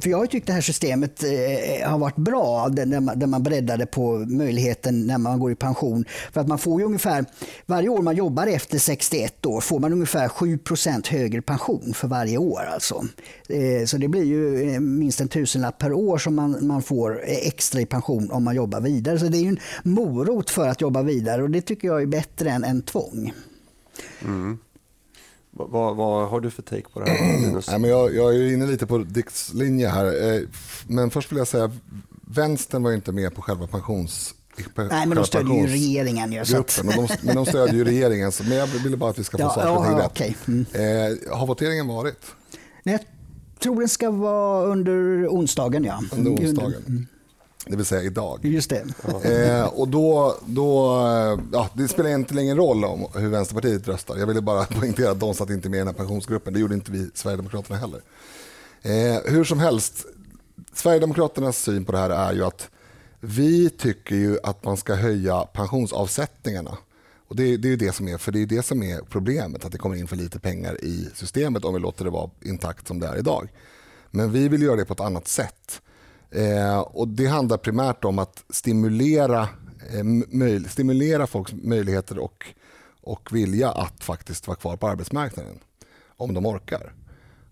För 0.00 0.10
jag 0.10 0.18
har 0.18 0.26
tyckt 0.26 0.46
det 0.46 0.52
här 0.52 0.60
systemet 0.60 1.22
eh, 1.22 1.90
har 1.90 1.98
varit 1.98 2.16
bra, 2.16 2.68
där 2.68 3.00
man, 3.00 3.18
där 3.18 3.26
man 3.26 3.42
breddade 3.42 3.86
på 3.86 4.18
möjligheten 4.18 5.06
när 5.06 5.18
man 5.18 5.38
går 5.38 5.52
i 5.52 5.54
pension. 5.54 6.04
För 6.32 6.40
att 6.40 6.48
man 6.48 6.58
får 6.58 6.80
ju 6.80 6.86
ungefär, 6.86 7.24
varje 7.66 7.88
år 7.88 8.02
man 8.02 8.16
jobbar 8.16 8.46
efter 8.46 8.78
61 8.78 9.46
år 9.46 9.60
får 9.60 9.78
man 9.78 9.92
ungefär 9.92 10.28
7% 10.28 11.10
högre 11.10 11.42
pension 11.42 11.94
för 11.94 12.08
varje 12.08 12.38
år. 12.38 12.62
Alltså. 12.74 13.04
Eh, 13.48 13.84
så 13.86 13.96
det 13.96 14.08
blir 14.08 14.24
ju 14.24 14.70
eh, 14.70 14.80
minst 14.80 15.20
en 15.20 15.28
tusenlapp 15.28 15.78
per 15.78 15.92
år 15.92 16.18
som 16.18 16.34
man, 16.34 16.66
man 16.66 16.82
får 16.82 17.20
eh, 17.24 17.46
extra 17.46 17.80
i 17.80 17.86
pension 17.86 18.30
om 18.30 18.44
man 18.44 18.54
jobbar 18.54 18.80
vidare. 18.80 19.18
Så 19.18 19.24
det 19.24 19.38
är 19.38 19.42
ju 19.42 19.48
en 19.48 19.58
morot 19.82 20.50
för 20.50 20.68
att 20.68 20.80
jobba 20.80 21.02
vidare 21.02 21.42
och 21.42 21.50
det 21.50 21.60
tycker 21.60 21.88
jag 21.88 22.02
är 22.02 22.06
bättre 22.06 22.50
än, 22.50 22.64
än 22.64 22.82
tvång. 22.82 23.32
Mm. 24.24 24.58
Vad, 25.50 25.96
vad, 25.96 26.28
har 26.28 26.40
du 26.40 26.50
för 26.50 26.62
take 26.62 26.88
på 26.92 27.00
det 27.00 27.10
här 27.10 27.40
Linus? 27.40 27.68
Nej, 27.68 27.78
men 27.78 27.90
jag, 27.90 28.14
jag 28.14 28.34
är 28.34 28.52
inne 28.52 28.66
lite 28.66 28.86
på 28.86 28.98
Dicks 28.98 29.54
linje 29.54 29.88
här. 29.88 30.34
Eh, 30.34 30.40
men 30.86 31.10
först 31.10 31.32
vill 31.32 31.38
jag 31.38 31.48
säga 31.48 31.72
vänstern 32.26 32.82
var 32.82 32.92
inte 32.92 33.12
med 33.12 33.34
på 33.34 33.42
själva 33.42 33.66
pensions 33.66 34.34
Nej, 34.74 35.06
men 35.06 35.16
de 35.16 35.24
stödjer 35.24 35.54
ju 35.54 35.66
regeringen. 35.66 36.32
Ju, 36.32 36.44
så 36.44 36.60
att... 36.60 36.82
de, 36.84 37.08
men 37.22 37.36
de 37.36 37.46
stödjer 37.46 37.74
ju 37.74 37.84
regeringen. 37.84 38.32
men 38.48 38.58
jag 38.58 38.66
ville 38.66 38.96
bara 38.96 39.10
att 39.10 39.18
vi 39.18 39.24
ska 39.24 39.38
få 39.38 39.42
ja, 39.42 39.54
saker 39.54 39.76
och 39.76 39.84
ting 39.86 39.96
rätt. 39.96 40.10
Okay. 40.10 40.34
Mm. 40.48 41.20
Eh, 41.30 41.38
har 41.38 41.46
voteringen 41.46 41.86
varit? 41.86 42.26
Nej, 42.82 42.94
jag 42.94 43.00
tror 43.60 43.80
den 43.80 43.88
ska 43.88 44.10
vara 44.10 44.66
under 44.66 45.26
onsdagen. 45.26 45.84
Ja. 45.84 46.02
Under 46.12 46.30
onsdagen. 46.30 46.84
Mm. 46.88 47.06
Det 47.66 47.76
vill 47.76 47.86
säga 47.86 48.02
idag. 48.02 48.44
Just 48.44 48.70
det. 48.70 48.84
Eh, 49.24 49.64
och 49.66 49.88
då, 49.88 50.36
då, 50.46 50.96
ja, 51.52 51.68
det 51.74 51.88
spelar 51.88 52.08
egentligen 52.08 52.44
ingen 52.44 52.56
roll 52.56 52.84
om 52.84 53.06
hur 53.14 53.28
Vänsterpartiet 53.28 53.88
röstar. 53.88 54.16
Jag 54.16 54.26
ville 54.26 54.40
bara 54.40 54.64
poängtera 54.80 55.10
att 55.10 55.20
de 55.20 55.34
satt 55.34 55.50
inte 55.50 55.68
med 55.68 55.76
i 55.76 55.78
den 55.78 55.86
här 55.86 55.94
pensionsgruppen. 55.94 56.52
Det 56.52 56.60
gjorde 56.60 56.74
inte 56.74 56.92
vi 56.92 57.10
Sverigedemokraterna 57.14 57.78
heller. 57.78 58.00
Eh, 58.82 59.32
hur 59.32 59.44
som 59.44 59.58
helst, 59.58 60.06
Sverigedemokraternas 60.74 61.58
syn 61.58 61.84
på 61.84 61.92
det 61.92 61.98
här 61.98 62.10
är 62.10 62.32
ju 62.32 62.44
att 62.44 62.70
Vi 63.20 63.70
tycker 63.70 64.16
ju 64.16 64.38
att 64.42 64.64
man 64.64 64.76
ska 64.76 64.94
höja 64.94 65.40
pensionsavsättningarna. 65.40 66.78
Och 67.28 67.36
det, 67.36 67.56
det 67.56 67.72
är 67.72 67.76
det 67.76 67.92
som 67.92 68.08
är, 68.08 68.18
för 68.18 68.32
det 68.32 68.42
är 68.42 68.46
det 68.46 68.62
som 68.62 68.82
är 68.82 69.00
problemet, 69.10 69.64
att 69.64 69.72
det 69.72 69.78
kommer 69.78 69.96
in 69.96 70.08
för 70.08 70.16
lite 70.16 70.38
pengar 70.38 70.84
i 70.84 71.08
systemet 71.14 71.64
om 71.64 71.74
vi 71.74 71.80
låter 71.80 72.04
det 72.04 72.10
vara 72.10 72.30
intakt 72.40 72.88
som 72.88 73.00
det 73.00 73.06
är 73.06 73.18
idag. 73.18 73.48
Men 74.10 74.32
vi 74.32 74.48
vill 74.48 74.62
göra 74.62 74.76
det 74.76 74.84
på 74.84 74.92
ett 74.92 75.00
annat 75.00 75.28
sätt. 75.28 75.82
Eh, 76.32 76.78
och 76.78 77.08
Det 77.08 77.26
handlar 77.26 77.56
primärt 77.56 78.04
om 78.04 78.18
att 78.18 78.44
stimulera, 78.50 79.48
eh, 79.92 80.04
möj, 80.28 80.68
stimulera 80.68 81.26
folks 81.26 81.52
möjligheter 81.52 82.18
och, 82.18 82.46
och 83.00 83.28
vilja 83.32 83.70
att 83.70 84.04
faktiskt 84.04 84.46
vara 84.46 84.56
kvar 84.56 84.76
på 84.76 84.88
arbetsmarknaden, 84.88 85.58
om 86.16 86.34
de 86.34 86.46
orkar. 86.46 86.92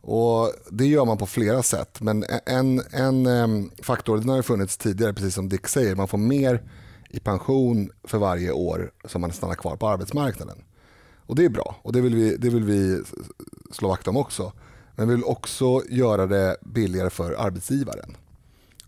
Och 0.03 0.53
Det 0.71 0.87
gör 0.87 1.05
man 1.05 1.19
på 1.19 1.27
flera 1.27 1.63
sätt, 1.63 2.01
men 2.01 2.25
en, 2.47 2.83
en 2.91 3.27
eh, 3.27 3.71
faktor, 3.83 4.19
den 4.19 4.29
har 4.29 4.43
funnits 4.43 4.77
tidigare, 4.77 5.15
precis 5.15 5.35
som 5.35 5.49
Dick 5.49 5.69
säger, 5.69 5.95
man 5.95 6.09
får 6.09 6.19
mer 6.19 6.63
i 7.11 7.21
pension 7.21 7.91
för 8.05 8.19
varje 8.19 8.53
år 8.53 8.93
som 9.05 9.21
man 9.21 9.33
stannar 9.33 9.55
kvar 9.55 9.77
på 9.77 9.89
arbetsmarknaden. 9.89 10.59
Och 11.27 11.37
Det 11.37 11.45
är 11.45 11.49
bra 11.49 11.77
och 11.83 11.93
det 11.93 12.01
vill 12.01 12.15
vi, 12.15 12.37
det 12.37 12.51
vill 12.51 12.65
vi 12.65 13.03
slå 13.71 13.89
vakt 13.89 14.09
om 14.09 14.17
också. 14.17 14.53
Men 14.97 15.09
vi 15.09 15.15
vill 15.15 15.25
också 15.25 15.83
göra 15.89 16.27
det 16.27 16.57
billigare 16.61 17.11
för 17.11 17.33
arbetsgivaren. 17.33 18.17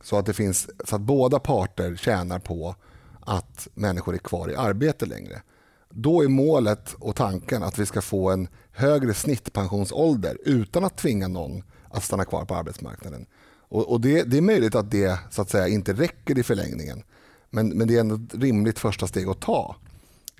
Så 0.02 0.18
att, 0.18 0.26
det 0.26 0.32
finns, 0.32 0.68
så 0.84 0.96
att 0.96 1.02
båda 1.02 1.38
parter 1.38 1.96
tjänar 1.96 2.38
på 2.38 2.74
att 3.20 3.68
människor 3.74 4.14
är 4.14 4.18
kvar 4.18 4.50
i 4.50 4.56
arbete 4.56 5.06
längre. 5.06 5.42
Då 5.90 6.24
är 6.24 6.28
målet 6.28 6.94
och 6.98 7.16
tanken 7.16 7.62
att 7.62 7.78
vi 7.78 7.86
ska 7.86 8.02
få 8.02 8.30
en 8.30 8.48
högre 8.72 9.14
snittpensionsålder 9.14 10.38
utan 10.44 10.84
att 10.84 10.96
tvinga 10.96 11.28
någon 11.28 11.62
att 11.90 12.04
stanna 12.04 12.24
kvar 12.24 12.44
på 12.44 12.54
arbetsmarknaden. 12.54 13.26
Och, 13.68 13.92
och 13.92 14.00
det, 14.00 14.22
det, 14.22 14.36
är 14.36 14.42
möjligt 14.42 14.74
att 14.74 14.90
det 14.90 15.18
så 15.30 15.42
att 15.42 15.50
säga, 15.50 15.68
inte 15.68 15.92
räcker 15.92 16.38
i 16.38 16.42
förlängningen. 16.42 17.02
Men, 17.50 17.68
men 17.68 17.88
det 17.88 17.96
är 17.96 18.00
ändå 18.00 18.14
ett 18.14 18.42
rimligt 18.42 18.78
första 18.78 19.06
steg 19.06 19.28
att 19.28 19.40
ta. 19.40 19.76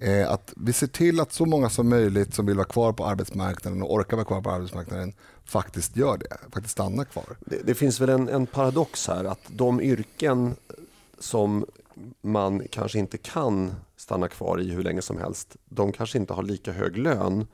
Eh, 0.03 0.31
att 0.31 0.53
vi 0.57 0.73
ser 0.73 0.87
till 0.87 1.21
att 1.21 1.33
så 1.33 1.47
många 1.47 1.71
som 1.71 1.89
möjligt 1.89 2.35
som 2.35 2.47
vill 2.47 2.57
vara 2.57 2.67
kvar 2.67 2.93
på 2.93 3.07
arbetsmarknaden 3.07 3.83
och 3.83 3.95
orkar 3.95 4.17
vara 4.17 4.27
kvar 4.27 4.41
på 4.41 4.51
arbetsmarknaden 4.51 5.13
faktiskt 5.45 5.97
gör 5.97 6.19
det, 6.19 6.37
faktiskt 6.53 6.73
stannar 6.73 7.05
kvar. 7.05 7.37
Det, 7.41 7.57
det 7.65 7.75
finns 7.75 8.01
väl 8.01 8.09
en, 8.09 8.29
en, 8.29 8.47
paradox 8.47 9.09
här 9.09 9.25
att 9.25 9.41
de 9.49 9.81
yrken 9.81 10.55
som 11.19 11.67
man 12.21 12.63
kanske 12.71 12.99
inte 12.99 13.19
kan 13.19 13.75
stanna 13.97 14.29
kvar 14.29 14.61
i 14.61 14.71
hur 14.71 14.83
länge 14.83 15.03
som 15.03 15.19
helst, 15.19 15.57
de 15.69 15.93
kanske 15.93 16.19
inte 16.19 16.33
har 16.33 16.43
lika 16.43 16.73
hög 16.73 16.99
lön 16.99 17.47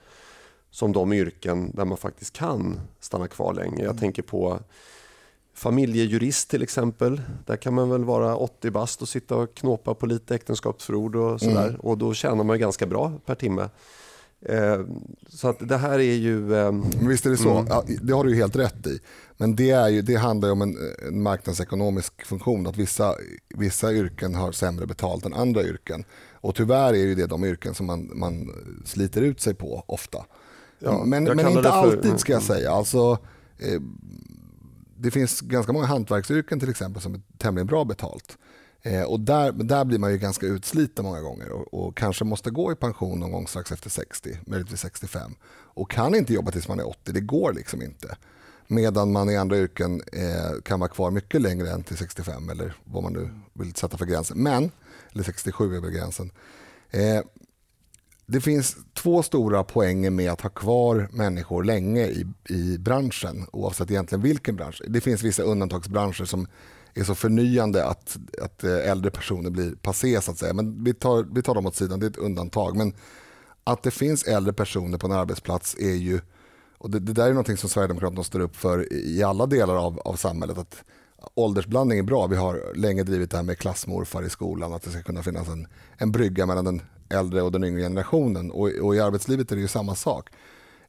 som 0.70 0.92
de 0.92 1.12
yrken 1.12 1.70
där 1.74 1.84
man 1.84 1.98
faktiskt 1.98 2.32
kan 2.32 2.80
stanna 3.00 3.28
kvar 3.28 3.54
länge. 3.54 3.76
Jag 3.76 3.90
mm. 3.90 3.98
tänker 3.98 4.22
på 4.22 4.61
familjejurist 5.59 6.51
till 6.51 6.62
exempel. 6.62 7.21
Där 7.47 7.57
kan 7.57 7.75
man 7.75 7.90
väl 7.90 8.05
vara 8.05 8.37
80 8.37 8.71
bast 8.71 9.03
och 9.03 9.09
sitta 9.09 9.37
och 9.37 9.55
knåpa 9.55 9.94
på 9.94 10.07
lite 10.07 10.35
äktenskapsförord 10.35 11.16
och 11.16 11.40
sådär. 11.40 11.68
Mm. 11.68 11.81
Och 11.81 11.99
då 11.99 12.14
tjänar 12.14 12.44
man 12.44 12.59
ganska 12.59 12.87
bra 12.87 13.12
per 13.27 13.35
timme. 13.35 13.68
Eh, 14.40 14.81
så 15.29 15.49
att 15.49 15.68
det 15.68 15.77
här 15.77 15.99
är 15.99 16.14
ju... 16.14 16.57
Eh, 16.57 16.73
Visst 17.01 17.27
är 17.27 17.31
det 17.31 17.37
så, 17.37 17.51
mm. 17.51 17.66
ja, 17.68 17.85
det 18.03 18.12
har 18.12 18.25
du 18.25 18.35
helt 18.35 18.57
rätt 18.57 18.87
i. 18.87 19.01
Men 19.37 19.57
det, 19.57 19.71
är 19.71 19.88
ju, 19.88 20.03
det 20.03 20.14
handlar 20.14 20.49
ju 20.49 20.53
om 20.53 20.62
en, 20.62 20.77
en 21.09 21.23
marknadsekonomisk 21.23 22.27
funktion, 22.27 22.66
att 22.66 22.77
vissa, 22.77 23.14
vissa 23.55 23.92
yrken 23.92 24.35
har 24.35 24.53
sämre 24.53 24.87
betalt 24.87 25.27
än 25.27 25.35
andra 25.35 25.62
yrken. 25.62 26.05
Och 26.33 26.55
tyvärr 26.55 26.94
är 26.94 27.16
det 27.16 27.27
de 27.27 27.44
yrken 27.44 27.75
som 27.75 27.87
man, 27.87 28.11
man 28.14 28.51
sliter 28.85 29.23
ut 29.23 29.40
sig 29.40 29.55
på 29.55 29.85
ofta. 29.87 30.25
Ja, 30.79 31.05
men 31.05 31.25
men 31.25 31.49
inte 31.49 31.62
för, 31.62 31.68
alltid 31.68 32.21
ska 32.21 32.33
jag 32.33 32.42
mm. 32.42 32.57
säga. 32.57 32.71
Alltså, 32.71 33.18
eh, 33.59 33.81
det 34.98 35.11
finns 35.11 35.40
ganska 35.40 35.72
många 35.72 35.87
hantverksyrken 35.87 36.61
till 36.61 36.70
exempel 36.70 37.02
som 37.02 37.14
är 37.14 37.20
tämligen 37.38 37.66
bra 37.66 37.84
betalt. 37.84 38.38
Eh, 38.82 39.02
och 39.02 39.20
där, 39.20 39.52
där 39.52 39.84
blir 39.84 39.98
man 39.98 40.12
ju 40.12 40.18
ganska 40.18 40.46
utsliten 40.46 41.04
många 41.04 41.20
gånger 41.20 41.52
och, 41.52 41.74
och, 41.74 41.96
kanske 41.96 42.24
måste 42.24 42.50
gå 42.50 42.72
i 42.72 42.74
pension 42.74 43.20
någon 43.20 43.32
gång 43.32 43.46
strax 43.46 43.72
efter 43.72 43.90
60, 43.90 44.38
möjligtvis 44.46 44.80
65. 44.80 45.34
Och 45.50 45.90
kan 45.90 46.14
inte 46.14 46.34
jobba 46.34 46.50
tills 46.50 46.68
man 46.68 46.80
är 46.80 46.88
80, 46.88 47.12
det 47.12 47.20
går 47.20 47.52
liksom 47.52 47.82
inte. 47.82 48.16
Medan 48.66 49.12
man 49.12 49.30
i 49.30 49.37
andra 49.37 49.58
yrken 49.58 50.02
eh, 50.12 50.62
kan 50.64 50.80
vara 50.80 50.90
kvar 50.90 51.11
mycket 51.11 51.42
längre 51.42 51.70
än 51.70 51.82
till 51.82 51.96
65 51.96 52.50
eller 52.50 52.74
vad 52.84 53.02
man 53.02 53.12
nu 53.12 53.30
vill 53.52 53.74
sätta 53.74 53.98
för 53.98 54.06
gränsen. 54.06 54.42
Men, 54.42 54.70
eller 55.12 55.22
67 55.22 55.76
är 55.76 55.80
väl 55.80 55.90
gränsen. 55.90 56.30
Eh, 56.90 57.20
det 58.31 58.41
finns 58.41 58.77
två 58.95 59.23
stora 59.23 59.64
poänger 59.64 60.11
med 60.11 60.31
att 60.33 60.41
ha 60.41 60.51
kvar 60.51 61.09
människor 61.12 61.64
länge 61.64 62.07
i, 62.07 62.27
i 62.49 62.79
branschen 62.79 63.47
oavsett 63.53 63.91
egentligen 63.91 64.23
vilken 64.23 64.57
bransch. 64.57 64.83
Det 64.88 65.01
finns 65.01 65.23
vissa 65.23 65.43
undantagsbranscher 65.43 66.25
som 66.25 66.47
är 66.95 67.05
så 67.05 67.14
förnyande 67.14 67.85
att, 67.85 68.19
att 68.43 68.64
eh, 68.64 68.91
äldre 68.91 69.11
personer 69.11 69.51
blir 69.51 69.75
passé 69.75 70.21
så 70.21 70.31
att 70.31 70.38
säga. 70.38 70.53
Men 70.53 70.85
vi 70.85 70.95
tar, 70.95 71.27
vi 71.33 71.43
tar 71.43 71.55
dem 71.55 71.67
åt 71.67 71.75
sidan, 71.75 72.01
det 72.01 72.07
är 72.07 72.11
ett 72.11 72.17
undantag. 72.17 72.77
Men 72.77 72.93
att 73.64 73.83
det 73.83 73.91
finns 73.91 74.23
äldre 74.23 74.53
personer 74.53 74.99
på 74.99 75.07
en 75.07 75.12
arbetsplats 75.12 75.77
är 75.79 75.95
ju, 75.95 76.21
och 76.79 76.91
det, 76.91 76.99
det 76.99 77.12
där 77.12 77.31
är 77.31 77.35
något 77.35 77.59
som 77.59 77.71
Sverigedemokraterna 77.71 78.25
står 78.25 78.41
upp 78.41 78.57
för 78.57 78.93
i 78.93 79.23
alla 79.23 79.47
delar 79.47 79.77
av, 79.77 80.01
av 80.01 80.14
samhället. 80.14 80.59
Att 80.59 80.85
åldersblandning 81.35 81.99
är 81.99 82.03
bra. 82.03 82.27
Vi 82.27 82.37
har 82.37 82.73
länge 82.75 83.03
drivit 83.03 83.31
det 83.31 83.37
här 83.37 83.45
med 83.45 83.59
klassmorfar 83.59 84.23
i 84.23 84.31
skolan, 84.31 84.73
att 84.73 84.83
det 84.83 84.91
ska 84.91 85.03
kunna 85.03 85.23
finnas 85.23 85.49
en, 85.49 85.67
en 85.97 86.12
brygga 86.12 86.47
mellan 86.47 86.64
den 86.64 86.83
äldre 87.09 87.42
och 87.42 87.53
den 87.53 87.64
yngre 87.64 87.83
generationen. 87.83 88.51
Och, 88.51 88.68
och 88.68 88.97
i 88.97 89.01
arbetslivet 89.01 89.53
är 89.53 89.57
det 89.57 89.62
ju 89.62 89.68
samma 89.68 89.94
sak. 89.94 90.31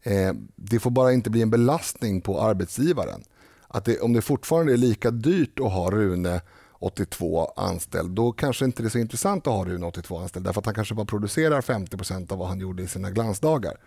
Eh, 0.03 0.33
det 0.55 0.79
får 0.79 0.91
bara 0.91 1.13
inte 1.13 1.29
bli 1.29 1.41
en 1.41 1.49
belastning 1.49 2.21
på 2.21 2.41
arbetsgivaren. 2.41 3.23
Att 3.67 3.85
det, 3.85 3.99
om 3.99 4.13
det 4.13 4.21
fortfarande 4.21 4.73
är 4.73 4.77
lika 4.77 5.11
dyrt 5.11 5.59
att 5.59 5.71
ha 5.71 5.91
Rune 5.91 6.41
82 6.79 7.51
anställd, 7.55 8.11
då 8.11 8.31
kanske 8.31 8.65
inte 8.65 8.83
det 8.83 8.87
är 8.87 8.89
så 8.89 8.97
intressant 8.97 9.47
att 9.47 9.53
ha 9.53 9.65
Rune 9.65 9.85
82 9.85 10.17
anställd 10.17 10.45
därför 10.45 10.59
att 10.59 10.65
han 10.65 10.75
kanske 10.75 10.95
bara 10.95 11.05
producerar 11.05 11.61
50% 11.61 12.31
av 12.31 12.37
vad 12.37 12.47
han 12.47 12.59
gjorde 12.59 12.83
i 12.83 12.87
sina 12.87 13.11
glansdagar. 13.11 13.77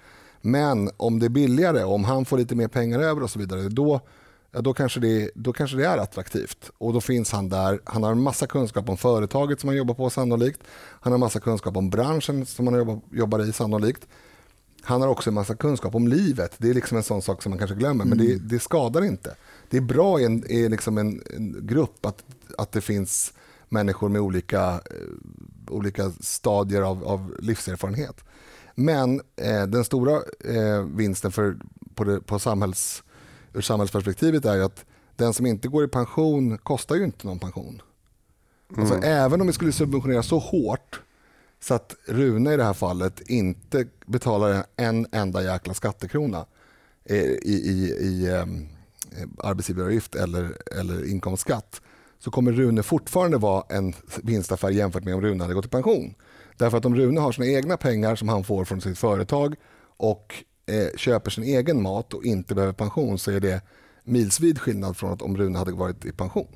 Men 0.41 0.91
om 0.97 1.19
det 1.19 1.27
är 1.27 1.31
billigare, 1.31 1.85
om 1.85 2.05
han 2.05 2.25
får 2.25 2.39
lite 2.39 2.55
mer 2.55 2.69
pengar 2.69 3.01
över 3.01 3.23
och 3.23 3.31
så 3.31 3.39
vidare, 3.39 3.69
då, 3.69 4.01
ja, 4.53 4.61
då, 4.61 4.75
kanske 4.75 5.01
det, 5.01 5.31
då 5.35 5.53
kanske 5.53 5.77
det 5.77 5.87
är 5.87 5.99
attraktivt. 5.99 6.71
Och 6.79 6.93
då 6.93 7.01
finns 7.01 7.33
han 7.33 7.49
där. 7.49 7.81
Han 7.85 8.03
har 8.03 8.13
en 8.13 8.23
massa 8.23 8.47
kunskap 8.47 8.89
om 8.89 8.97
företaget 8.97 9.61
som 9.61 9.69
han 9.69 9.77
jobbar 9.77 9.95
på 9.95 10.11
sannolikt. 10.11 10.61
Han 11.01 11.13
har 11.13 11.17
en 11.17 11.21
massa 11.21 11.41
kunskap 11.41 11.77
om 11.77 11.91
branschen 11.91 12.47
som 12.47 12.67
han 12.67 12.77
jobbar, 12.77 13.01
jobbar 13.11 13.49
i 13.49 13.53
sannolikt. 13.53 14.07
Han 14.83 15.01
har 15.01 15.09
också 15.09 15.31
en 15.31 15.35
massa 15.35 15.55
kunskap 15.55 15.95
om 15.95 16.09
livet. 16.09 16.55
Det 16.59 16.71
är 16.71 16.75
liksom 16.75 16.97
en 16.97 17.03
sån 17.03 17.23
sak 17.23 17.43
som 17.43 17.51
man 17.51 17.59
kanske 17.59 17.77
glömmer, 17.77 18.05
mm. 18.05 18.09
men 18.19 18.27
det, 18.27 18.37
det, 18.37 18.59
skadar 18.59 19.05
inte. 19.05 19.35
Det 19.71 19.77
är 19.77 19.81
bra 19.81 20.21
i 20.21 20.25
en, 20.25 20.51
i 20.51 20.69
liksom 20.69 20.99
en, 20.99 21.23
en, 21.37 21.67
grupp 21.67 22.07
att, 22.07 22.25
att 22.59 22.73
det 22.73 22.81
finns 22.81 23.33
människor 23.69 24.09
med 24.09 24.21
olika, 24.21 24.71
eh, 24.71 25.71
olika 25.71 26.11
stadier 26.21 26.83
av, 26.83 27.05
av 27.05 27.37
livserfarenhet. 27.39 28.25
Men 28.75 29.21
eh, 29.37 29.63
den 29.63 29.85
stora 29.85 30.13
eh, 30.45 30.83
vinsten 30.83 31.33
för, 31.33 31.57
på, 31.95 32.05
det, 32.05 32.21
på 32.21 32.39
samhälls, 32.39 33.03
ur 33.55 33.61
samhällsperspektivet 33.61 34.45
är 34.45 34.61
att 34.61 34.85
den 35.17 35.35
som 35.35 35.47
inte 35.47 35.69
går 35.69 35.85
i 35.85 35.89
pension 35.89 36.59
kostar 36.59 36.97
ju 36.97 37.05
inte 37.05 37.27
någon 37.27 37.39
pension. 37.39 37.83
Alltså, 38.77 38.95
mm. 38.95 39.09
Även 39.09 39.41
om 39.41 39.47
vi 39.47 39.53
skulle 39.53 39.73
subventionera 39.73 40.23
så 40.23 40.39
hårt 40.39 41.01
så 41.61 41.75
att 41.75 41.97
Rune 42.07 42.53
i 42.53 42.57
det 42.57 42.65
här 42.65 42.73
fallet 42.73 43.21
inte 43.21 43.87
betalar 44.07 44.65
en 44.77 45.07
enda 45.13 45.43
jäkla 45.43 45.75
skattekrona 45.75 46.47
i, 47.05 47.15
i, 47.15 47.97
i 48.01 48.31
um, 48.31 48.69
arbetsgivaravgift 49.39 50.15
eller, 50.15 50.57
eller 50.79 51.11
inkomstskatt 51.11 51.81
så 52.19 52.31
kommer 52.31 52.53
Rune 52.53 52.83
fortfarande 52.83 53.37
vara 53.37 53.65
en 53.69 53.95
vinstaffär 54.23 54.71
jämfört 54.71 55.05
med 55.05 55.15
om 55.15 55.21
Rune 55.21 55.45
hade 55.45 55.55
gått 55.55 55.67
i 55.67 55.69
pension. 55.69 56.15
Därför 56.57 56.79
att 56.79 56.85
om 56.85 56.97
Rune 56.97 57.21
har 57.21 57.33
sina 57.33 57.47
egna 57.47 57.77
pengar 57.77 58.17
som 58.17 58.29
han 58.29 58.45
får 58.45 58.65
från 58.65 58.81
sitt 58.81 58.99
företag 58.99 59.55
och 59.97 60.45
eh, 60.67 60.97
köper 60.97 61.31
sin 61.31 61.45
egen 61.45 61.83
mat 61.83 62.15
och 62.15 62.25
inte 62.25 62.55
behöver 62.55 62.73
pension 62.73 63.19
så 63.19 63.31
är 63.31 63.41
det 63.41 63.63
milsvid 64.05 64.59
skillnad 64.59 64.97
från 64.97 65.13
att 65.13 65.23
om 65.23 65.37
Rune 65.37 65.59
hade 65.59 65.73
varit 65.73 66.05
i 66.05 66.13
pension. 66.13 66.49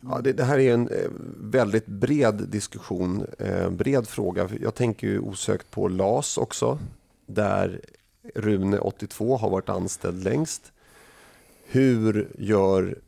Ja, 0.00 0.20
det, 0.24 0.32
det, 0.32 0.44
här 0.44 0.58
är 0.58 0.74
en 0.74 0.88
eh, 0.88 1.10
väldigt 1.40 1.86
bred 1.86 2.34
diskussion, 2.34 3.26
eh, 3.38 3.70
bred 3.70 4.08
fråga. 4.08 4.48
Jag 4.60 4.74
tänker 4.74 5.06
ju 5.06 5.18
osökt 5.18 5.70
på 5.70 5.88
LAS 5.88 6.38
också, 6.38 6.78
där 7.26 7.80
Rune, 8.34 8.78
82, 8.78 9.36
har 9.36 9.50
varit 9.50 9.68
anställd 9.68 10.24
längst. 10.24 10.72
Hur 11.66 12.28
gör, 12.38 12.98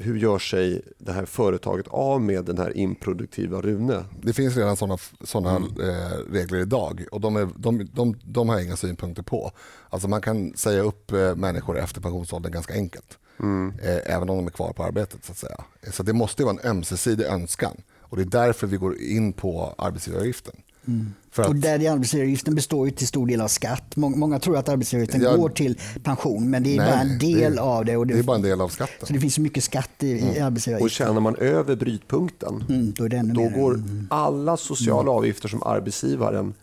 hur 0.00 0.16
gör 0.16 0.38
sig 0.38 0.82
det 0.98 1.12
här 1.12 1.24
företaget 1.24 1.88
av 1.88 2.22
med 2.22 2.44
den 2.44 2.58
här 2.58 2.76
improduktiva 2.76 3.60
Rune? 3.60 4.04
Det 4.22 4.32
finns 4.32 4.56
redan 4.56 4.76
sådana 4.76 4.98
såna, 5.24 5.56
mm. 5.56 5.80
eh, 5.80 6.32
regler 6.32 6.58
idag 6.58 7.04
och 7.12 7.20
de, 7.20 7.36
är, 7.36 7.48
de, 7.56 7.88
de, 7.92 8.16
de 8.24 8.48
har 8.48 8.56
jag 8.56 8.64
inga 8.64 8.76
synpunkter 8.76 9.22
på. 9.22 9.52
Alltså 9.88 10.08
man 10.08 10.20
kan 10.20 10.56
säga 10.56 10.82
upp 10.82 11.12
eh, 11.12 11.34
människor 11.34 11.78
efter 11.78 12.00
pensionsåldern 12.00 12.52
ganska 12.52 12.74
enkelt. 12.74 13.18
Mm. 13.40 13.72
Eh, 13.82 14.14
även 14.14 14.30
om 14.30 14.36
de 14.36 14.46
är 14.46 14.50
kvar 14.50 14.72
på 14.72 14.84
arbetet. 14.84 15.24
Så 15.24 15.32
att 15.32 15.38
säga. 15.38 15.64
Så 15.90 16.02
det 16.02 16.12
måste 16.12 16.44
vara 16.44 16.56
en 16.62 16.70
ömsesidig 16.70 17.24
önskan. 17.24 17.76
Och 18.00 18.16
Det 18.16 18.22
är 18.22 18.46
därför 18.46 18.66
vi 18.66 18.76
går 18.76 18.98
in 18.98 19.32
på 19.32 19.74
arbetsgivaravgiften. 19.78 20.54
Mm. 20.86 21.14
För 21.30 21.42
att, 21.42 21.48
och 21.48 21.54
där 21.54 21.90
arbetsgivaravgiften 21.90 22.54
består 22.54 22.86
ju 22.86 22.92
till 22.92 23.06
stor 23.06 23.26
del 23.26 23.40
av 23.40 23.48
skatt. 23.48 23.96
Många, 23.96 24.38
tror 24.38 24.56
att 24.56 24.68
arbetsgivaravgiften 24.68 25.22
ja, 25.22 25.36
går 25.36 25.48
till 25.48 25.78
pension, 26.02 26.50
men 26.50 26.62
det 26.62 26.74
är 26.74 26.76
nej, 26.76 26.90
bara 26.90 27.00
en 27.00 27.18
del 27.18 27.54
det, 27.54 27.62
av 27.62 27.84
det. 27.84 27.96
Och 27.96 28.06
det, 28.06 28.14
det, 28.14 28.18
är 28.18 28.22
bara 28.22 28.36
en 28.36 28.42
del 28.42 28.60
av 28.60 28.68
skatten. 28.68 29.06
Så 29.06 29.12
det 29.12 29.20
finns 29.20 29.38
mycket 29.38 29.64
skatt 29.64 29.90
i, 29.98 30.22
mm. 30.22 30.34
i 30.34 30.40
arbetsgivaravgift. 30.40 30.84
Och 30.84 30.90
tjänar 30.90 31.20
man 31.20 31.36
över 31.36 31.76
brytpunkten, 31.76 32.64
mm, 32.68 32.92
då, 32.96 33.08
då 33.08 33.48
går 33.48 33.74
mm. 33.74 34.06
alla 34.10 34.56
sociala 34.56 35.00
mm. 35.00 35.14
avgifter 35.14 35.48
som 35.48 35.62
arbetsgivaren 35.62 36.54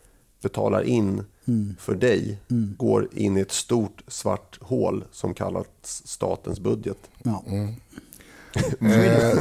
betalar 0.41 0.83
in 0.83 1.23
mm. 1.47 1.75
för 1.79 1.95
dig 1.95 2.39
mm. 2.51 2.75
går 2.77 3.09
in 3.13 3.37
i 3.37 3.41
ett 3.41 3.51
stort 3.51 4.03
svart 4.07 4.57
hål 4.61 5.03
som 5.11 5.33
kallas 5.33 5.65
statens 5.83 6.59
budget. 6.59 6.97
Ja. 7.23 7.43
Eh, 8.81 9.39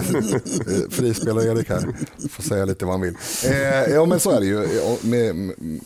frispelar 0.90 1.42
Erik 1.42 1.68
här, 1.68 1.96
får 2.28 2.42
säga 2.42 2.64
lite 2.64 2.84
vad 2.84 2.94
han 2.94 3.00
vill. 3.00 3.16
Eh, 3.44 3.94
ja 3.94 4.06
men 4.06 4.20
så 4.20 4.30
är 4.30 4.40
det 4.40 4.46
ju, 4.46 4.68
med, 5.02 5.36
med, 5.36 5.80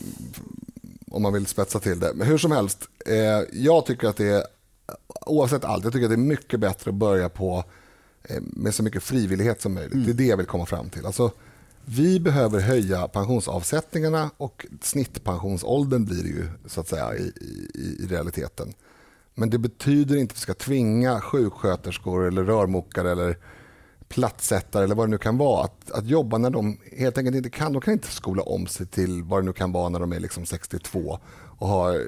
om 1.11 1.21
man 1.21 1.33
vill 1.33 1.45
spetsa 1.45 1.79
till 1.79 1.99
det. 1.99 2.11
Men 2.15 2.27
hur 2.27 2.37
som 2.37 2.51
helst, 2.51 2.79
eh, 3.05 3.15
jag 3.51 3.85
tycker 3.85 4.07
att 4.07 4.17
det 4.17 4.27
är, 4.27 4.43
oavsett 5.25 5.65
allt, 5.65 5.83
jag 5.83 5.93
tycker 5.93 6.05
att 6.05 6.11
det 6.11 6.15
är 6.15 6.17
mycket 6.17 6.59
bättre 6.59 6.89
att 6.89 6.95
börja 6.95 7.29
på 7.29 7.63
eh, 8.23 8.41
med 8.41 8.75
så 8.75 8.83
mycket 8.83 9.03
frivillighet 9.03 9.61
som 9.61 9.73
möjligt. 9.73 9.93
Mm. 9.93 10.05
Det 10.05 10.11
är 10.11 10.13
det 10.13 10.25
jag 10.25 10.37
vill 10.37 10.45
komma 10.45 10.65
fram 10.65 10.89
till. 10.89 11.05
Alltså, 11.05 11.31
vi 11.85 12.19
behöver 12.19 12.59
höja 12.59 13.07
pensionsavsättningarna 13.07 14.29
och 14.37 14.65
snittpensionsåldern 14.81 16.05
blir 16.05 16.23
det 16.23 16.29
ju 16.29 16.47
så 16.65 16.81
att 16.81 16.87
säga 16.87 17.15
i, 17.15 17.21
i, 17.75 17.97
i 17.99 18.07
realiteten. 18.07 18.73
Men 19.35 19.49
det 19.49 19.57
betyder 19.57 20.17
inte 20.17 20.31
att 20.31 20.37
vi 20.37 20.41
ska 20.41 20.53
tvinga 20.53 21.21
sjuksköterskor 21.21 22.27
eller 22.27 22.43
rörmokare 22.43 23.11
eller 23.11 23.37
plattsättare 24.07 24.83
eller 24.83 24.95
vad 24.95 25.07
det 25.07 25.11
nu 25.11 25.17
kan 25.17 25.37
vara 25.37 25.63
att, 25.63 25.91
att 25.91 26.05
jobba 26.05 26.37
när 26.37 26.49
de 26.49 26.77
helt 26.97 27.17
enkelt 27.17 27.35
inte 27.35 27.49
kan. 27.49 27.73
De 27.73 27.81
kan 27.81 27.93
inte 27.93 28.07
skola 28.07 28.43
om 28.43 28.67
sig 28.67 28.85
till 28.85 29.23
vad 29.23 29.41
det 29.41 29.45
nu 29.45 29.53
kan 29.53 29.71
vara 29.71 29.89
när 29.89 29.99
de 29.99 30.13
är 30.13 30.19
liksom 30.19 30.45
62 30.45 31.19
och 31.57 31.67
har 31.67 32.01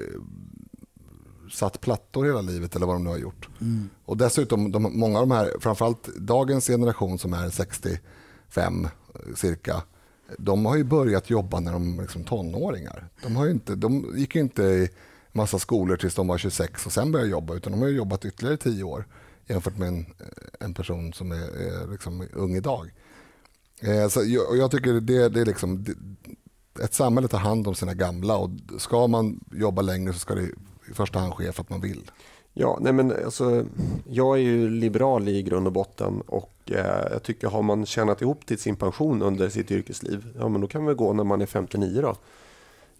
satt 1.52 1.80
plattor 1.80 2.24
hela 2.24 2.40
livet 2.40 2.76
eller 2.76 2.86
vad 2.86 2.94
de 2.94 3.04
nu 3.04 3.10
har 3.10 3.18
gjort. 3.18 3.48
Mm. 3.60 3.88
Och 4.04 4.16
dessutom, 4.16 4.72
de, 4.72 4.98
många 4.98 5.18
av 5.18 5.28
de 5.28 5.34
här, 5.34 5.52
framförallt 5.60 6.16
dagens 6.16 6.66
generation 6.66 7.18
som 7.18 7.32
är 7.32 7.50
65 7.50 8.88
cirka, 9.34 9.82
de 10.38 10.66
har 10.66 10.76
ju 10.76 10.84
börjat 10.84 11.30
jobba 11.30 11.60
när 11.60 11.72
de 11.72 11.98
är 11.98 12.02
liksom 12.02 12.24
tonåringar. 12.24 13.08
De, 13.22 13.36
har 13.36 13.48
inte, 13.48 13.74
de 13.74 14.14
gick 14.16 14.34
ju 14.34 14.40
inte 14.40 14.62
i 14.62 14.88
massa 15.34 15.58
skolor 15.58 15.96
tills 15.96 16.14
de 16.14 16.26
var 16.26 16.38
26 16.38 16.86
och 16.86 16.92
sen 16.92 17.12
började 17.12 17.30
jobba, 17.30 17.54
utan 17.54 17.72
de 17.72 17.82
har 17.82 17.88
jobbat 17.88 18.24
ytterligare 18.24 18.56
10 18.56 18.84
år 18.84 19.06
jämfört 19.46 19.78
med 19.78 19.88
en, 19.88 19.98
eh, 19.98 20.66
en 20.66 20.74
person 20.74 21.12
som 21.12 21.32
är, 21.32 21.36
är 21.36 21.90
liksom 21.90 22.28
ung 22.32 22.56
idag. 22.56 22.90
Eh, 23.80 24.08
så 24.08 24.24
jag, 24.24 24.56
jag, 24.56 24.70
tycker 24.70 24.92
det, 24.92 25.28
det 25.28 25.40
är 25.40 25.44
liksom, 25.44 25.84
det, 25.84 25.94
ett 26.82 26.94
samhälle 26.94 27.28
tar 27.28 27.38
hand 27.38 27.68
om 27.68 27.74
sina 27.74 27.94
gamla 27.94 28.36
och 28.36 28.50
ska 28.78 29.06
man 29.06 29.40
jobba 29.52 29.82
längre 29.82 30.12
så 30.12 30.18
ska 30.18 30.34
det 30.34 30.42
i 30.90 30.94
första 30.94 31.18
hand 31.18 31.34
ske 31.34 31.52
för 31.52 31.62
att 31.62 31.70
man 31.70 31.80
vill. 31.80 32.10
Ja, 32.52 32.78
nej 32.80 32.92
men 32.92 33.24
alltså, 33.24 33.66
jag 34.08 34.36
är 34.36 34.42
ju 34.42 34.70
liberal 34.70 35.28
i 35.28 35.42
grund 35.42 35.66
och 35.66 35.72
botten 35.72 36.20
och 36.20 36.54
eh, 36.66 37.12
jag 37.12 37.22
tycker 37.22 37.48
har 37.48 37.62
man 37.62 37.86
tjänat 37.86 38.22
ihop 38.22 38.46
till 38.46 38.58
sin 38.58 38.76
pension 38.76 39.22
under 39.22 39.48
sitt 39.48 39.70
yrkesliv, 39.70 40.26
ja 40.38 40.48
men 40.48 40.60
då 40.60 40.66
kan 40.66 40.80
man 40.80 40.86
väl 40.86 40.96
gå 40.96 41.12
när 41.12 41.24
man 41.24 41.40
är 41.40 41.46
59 41.46 42.00
då. 42.02 42.16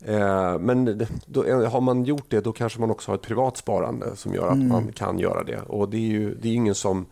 Eh, 0.04 0.58
men 0.58 1.06
då, 1.26 1.44
eh, 1.44 1.70
har 1.70 1.80
man 1.80 2.04
gjort 2.04 2.24
det 2.28 2.40
då 2.40 2.52
kanske 2.52 2.80
man 2.80 2.90
också 2.90 3.10
har 3.10 3.16
ett 3.16 3.22
privat 3.22 3.56
sparande 3.56 4.16
som 4.16 4.34
gör 4.34 4.48
att 4.48 4.54
mm. 4.54 4.68
man 4.68 4.92
kan 4.92 5.18
göra 5.18 5.44
det. 5.44 5.60
Och 5.60 5.88
det 5.88 5.96
är 5.96 6.00
ju 6.00 6.34
det 6.34 6.48
är 6.48 6.54
ingen 6.54 6.74
som 6.74 7.06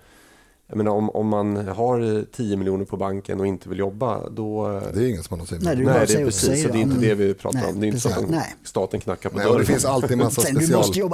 jag 0.72 0.76
menar, 0.76 0.92
om, 0.92 1.11
om 1.11 1.28
man 1.28 1.68
har 1.68 2.24
10 2.33 2.57
miljoner 2.57 2.85
på 2.85 2.96
banken 2.96 3.40
och 3.40 3.46
inte 3.46 3.68
vill 3.68 3.78
jobba, 3.78 4.28
då... 4.31 4.81
Det 4.94 5.00
är 5.00 5.09
ingen 5.09 5.22
som 5.22 5.38
har 5.38 5.38
något 5.38 5.62
Nej, 5.62 5.76
det 5.76 5.83
är, 5.83 5.87
Nej, 5.87 6.07
det 6.07 6.14
är 6.14 6.24
precis. 6.24 6.40
Säga, 6.40 6.66
så 6.66 6.72
det 6.72 6.78
är 6.78 6.83
inte 6.83 7.00
det 7.00 7.14
vi 7.14 7.35
pratar 7.35 7.59
nej, 7.59 7.68
om. 7.68 7.81
Det 7.81 7.87
är 7.87 7.88
inte 7.88 8.00
så 8.00 8.09
att 8.09 8.46
staten 8.64 9.00
knackar 9.00 9.31
på 9.31 9.38
dörren. 9.38 9.59
Det 9.59 9.64
finns 9.64 9.85
alltid 9.85 10.18
massa 10.18 10.40
special... 10.40 11.11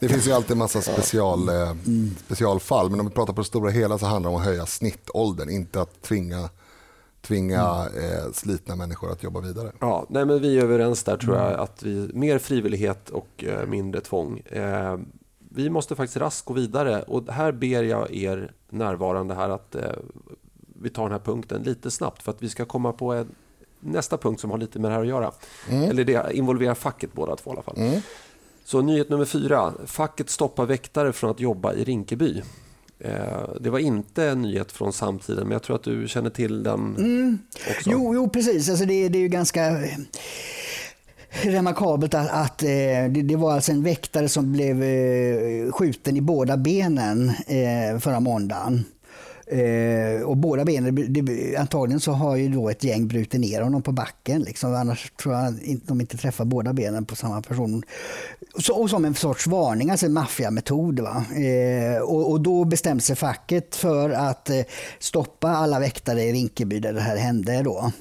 det 0.00 0.08
finns 0.08 0.26
ju 0.26 0.32
alltid 0.32 0.56
massa 0.56 0.80
special, 0.80 1.48
eh, 1.48 1.54
mm. 1.54 2.10
specialfall. 2.26 2.90
Men 2.90 3.00
om 3.00 3.06
vi 3.06 3.12
pratar 3.12 3.32
på 3.32 3.40
det 3.40 3.46
stora 3.46 3.70
hela 3.70 3.98
så 3.98 4.06
handlar 4.06 4.30
det 4.30 4.36
om 4.36 4.40
att 4.40 4.46
höja 4.46 4.66
snittåldern, 4.66 5.50
inte 5.50 5.80
att 5.80 6.02
tvinga 6.02 6.48
tvinga 7.22 7.88
mm. 7.88 8.04
eh, 8.04 8.32
slitna 8.32 8.76
människor 8.76 9.12
att 9.12 9.22
jobba 9.22 9.40
vidare. 9.40 9.72
Ja, 9.80 10.06
nej, 10.08 10.24
men 10.24 10.42
vi 10.42 10.58
är 10.58 10.62
överens 10.62 11.04
där 11.04 11.16
tror 11.16 11.36
jag. 11.36 11.60
Att 11.60 11.82
vi, 11.82 12.10
Mer 12.14 12.38
frivillighet 12.38 13.10
och 13.10 13.44
eh, 13.44 13.66
mindre 13.66 14.00
tvång. 14.00 14.38
Eh, 14.38 14.98
vi 15.54 15.70
måste 15.70 15.96
faktiskt 15.96 16.16
raskt 16.16 16.46
gå 16.46 16.54
vidare 16.54 17.02
och 17.02 17.32
här 17.32 17.52
ber 17.52 17.82
jag 17.82 18.14
er 18.14 18.52
närvarande 18.70 19.34
här 19.34 19.48
att 19.48 19.74
eh, 19.74 19.82
vi 20.82 20.90
tar 20.90 21.02
den 21.02 21.12
här 21.12 21.18
punkten 21.18 21.62
lite 21.62 21.90
snabbt 21.90 22.22
för 22.22 22.30
att 22.30 22.42
vi 22.42 22.48
ska 22.48 22.64
komma 22.64 22.92
på 22.92 23.12
en, 23.12 23.34
nästa 23.80 24.16
punkt 24.16 24.40
som 24.40 24.50
har 24.50 24.58
lite 24.58 24.78
med 24.78 24.90
det 24.90 24.94
här 24.94 25.02
att 25.02 25.08
göra. 25.08 25.32
Mm. 25.68 25.90
Eller 25.90 26.04
det 26.04 26.32
involverar 26.32 26.74
facket 26.74 27.12
båda 27.12 27.36
två 27.36 27.50
i 27.50 27.52
alla 27.52 27.62
fall. 27.62 27.74
Mm. 27.76 28.00
Så 28.64 28.82
nyhet 28.82 29.08
nummer 29.08 29.24
fyra. 29.24 29.72
Facket 29.86 30.30
stoppar 30.30 30.66
väktare 30.66 31.12
från 31.12 31.30
att 31.30 31.40
jobba 31.40 31.72
i 31.72 31.84
Rinkeby. 31.84 32.42
Eh, 33.04 33.54
det 33.60 33.70
var 33.70 33.78
inte 33.78 34.24
en 34.24 34.42
nyhet 34.42 34.72
från 34.72 34.92
samtiden, 34.92 35.42
men 35.42 35.52
jag 35.52 35.62
tror 35.62 35.76
att 35.76 35.82
du 35.82 36.08
känner 36.08 36.30
till 36.30 36.62
den 36.62 36.96
mm. 36.96 37.38
också. 37.70 37.90
Jo, 37.90 38.14
jo 38.14 38.28
precis. 38.28 38.68
Alltså 38.68 38.84
det, 38.84 39.08
det 39.08 39.18
är 39.18 39.22
ju 39.22 39.28
ganska 39.28 39.78
remarkabelt 41.42 42.14
att, 42.14 42.30
att 42.30 42.62
eh, 42.62 42.68
det, 43.24 43.36
var 43.36 43.52
alltså 43.52 43.72
en 43.72 43.82
väktare 43.82 44.28
som 44.28 44.52
blev 44.52 44.82
eh, 44.82 45.72
skjuten 45.72 46.16
i 46.16 46.20
båda 46.20 46.56
benen 46.56 47.32
förra 48.00 48.20
måndagen. 48.20 48.84
Eh, 49.52 50.22
och 50.22 50.36
båda 50.36 50.64
benen, 50.64 51.12
det, 51.12 51.56
antagligen 51.56 52.00
så 52.00 52.12
har 52.12 52.36
ju 52.36 52.48
då 52.48 52.68
ett 52.68 52.84
gäng 52.84 53.08
brutit 53.08 53.40
ner 53.40 53.62
honom 53.62 53.82
på 53.82 53.92
backen. 53.92 54.42
Liksom. 54.42 54.74
Annars 54.74 55.12
tror 55.22 55.34
jag 55.34 55.62
inte, 55.62 55.86
de 55.86 56.00
inte 56.00 56.16
träffar 56.16 56.44
båda 56.44 56.72
benen 56.72 57.04
på 57.04 57.16
samma 57.16 57.42
person. 57.42 57.82
Så, 58.58 58.74
och 58.74 58.90
som 58.90 59.04
en 59.04 59.14
sorts 59.14 59.46
varning, 59.46 59.90
alltså 59.90 60.06
en 60.06 60.12
maffiametod. 60.12 60.98
Eh, 60.98 62.02
och, 62.02 62.30
och, 62.30 62.40
då 62.40 62.64
bestämde 62.64 63.02
sig 63.02 63.16
facket 63.16 63.76
för 63.76 64.10
att 64.10 64.50
eh, 64.50 64.60
stoppa 64.98 65.48
alla 65.48 65.80
väktare 65.80 66.22
i 66.22 66.32
Rinkeby 66.32 66.80
där 66.80 66.92
det 66.92 67.00
här 67.00 67.16
hände. 67.16 67.62
Då. 67.62 67.92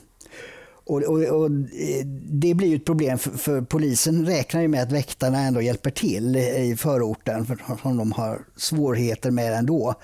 Och, 0.91 1.03
och, 1.03 1.23
och, 1.23 1.45
eh, 1.45 2.05
det 2.31 2.53
blir 2.53 2.67
ju 2.67 2.75
ett 2.75 2.85
problem 2.85 3.17
för, 3.17 3.31
för, 3.31 3.61
polisen 3.61 4.25
räknar 4.25 4.61
ju 4.61 4.67
med 4.67 4.83
att 4.83 4.91
väktarna 4.91 5.39
ändå 5.39 5.61
hjälper 5.61 5.89
till 5.89 6.35
i 6.35 6.75
förorten 6.79 7.45
för 7.45 7.57
som 7.81 7.97
de 7.97 8.11
har 8.11 8.39
svårigheter 8.55 9.31
med 9.31 9.53
ändå. 9.53 9.95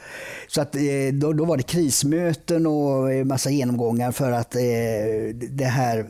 Så 0.47 0.61
att, 0.61 0.75
eh, 0.75 0.81
då, 1.13 1.33
då 1.33 1.45
var 1.45 1.57
det 1.57 1.63
krismöten 1.63 2.67
och 2.67 3.25
massa 3.25 3.49
genomgångar 3.49 4.11
för 4.11 4.31
att 4.31 4.55
eh, 4.55 4.61
det 5.49 5.65
här 5.65 6.07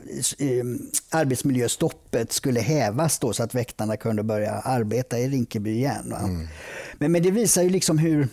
arbetsmiljöstoppet 1.10 2.32
skulle 2.32 2.60
hävas 2.60 3.18
då 3.18 3.32
så 3.32 3.42
att 3.42 3.54
väktarna 3.54 3.96
kunde 3.96 4.22
börja 4.22 4.52
arbeta 4.52 5.18
i 5.18 5.28
Rinkeby 5.28 5.70
igen. 5.70 6.14
Mm. 6.20 6.48
Men, 6.98 7.12
men 7.12 7.22
det 7.22 7.30
visar 7.30 7.62
ju 7.62 7.68
liksom 7.68 7.98
hur 7.98 8.28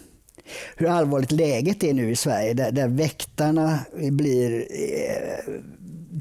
hur 0.75 0.87
allvarligt 0.87 1.31
läget 1.31 1.83
är 1.83 1.93
nu 1.93 2.11
i 2.11 2.15
Sverige 2.15 2.53
där, 2.53 2.71
där 2.71 2.87
väktarna 2.87 3.79
blir 4.11 4.67
eh, 4.69 5.53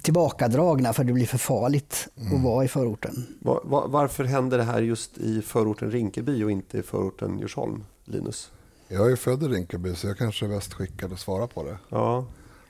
tillbakadragna 0.03 0.93
för 0.93 1.05
det 1.05 1.13
blir 1.13 1.27
för 1.27 1.39
farligt 1.39 2.09
mm. 2.17 2.37
att 2.37 2.43
vara 2.43 2.65
i 2.65 2.69
förorten. 2.69 3.27
Var, 3.41 3.61
var, 3.65 3.89
varför 3.89 4.25
händer 4.25 4.59
det 4.59 4.65
här 4.65 4.83
just 4.83 5.19
i 5.19 5.43
förorten 5.43 5.91
Rinkeby 5.91 6.45
och 6.45 6.51
inte 6.51 6.79
i 6.79 6.83
förorten 6.83 7.39
Djursholm, 7.39 7.85
Linus? 8.05 8.51
Jag 8.89 9.13
är 9.13 9.17
född 9.17 9.43
i 9.43 9.47
Rinkeby 9.47 9.95
så 9.95 10.07
jag 10.07 10.19
kanske 10.19 10.47
är 10.47 10.49
bäst 10.49 10.75
skickad 10.75 11.13
att 11.13 11.21
svara 11.21 11.47
på 11.47 11.63
det. 11.63 11.79
Ja. 11.89 12.27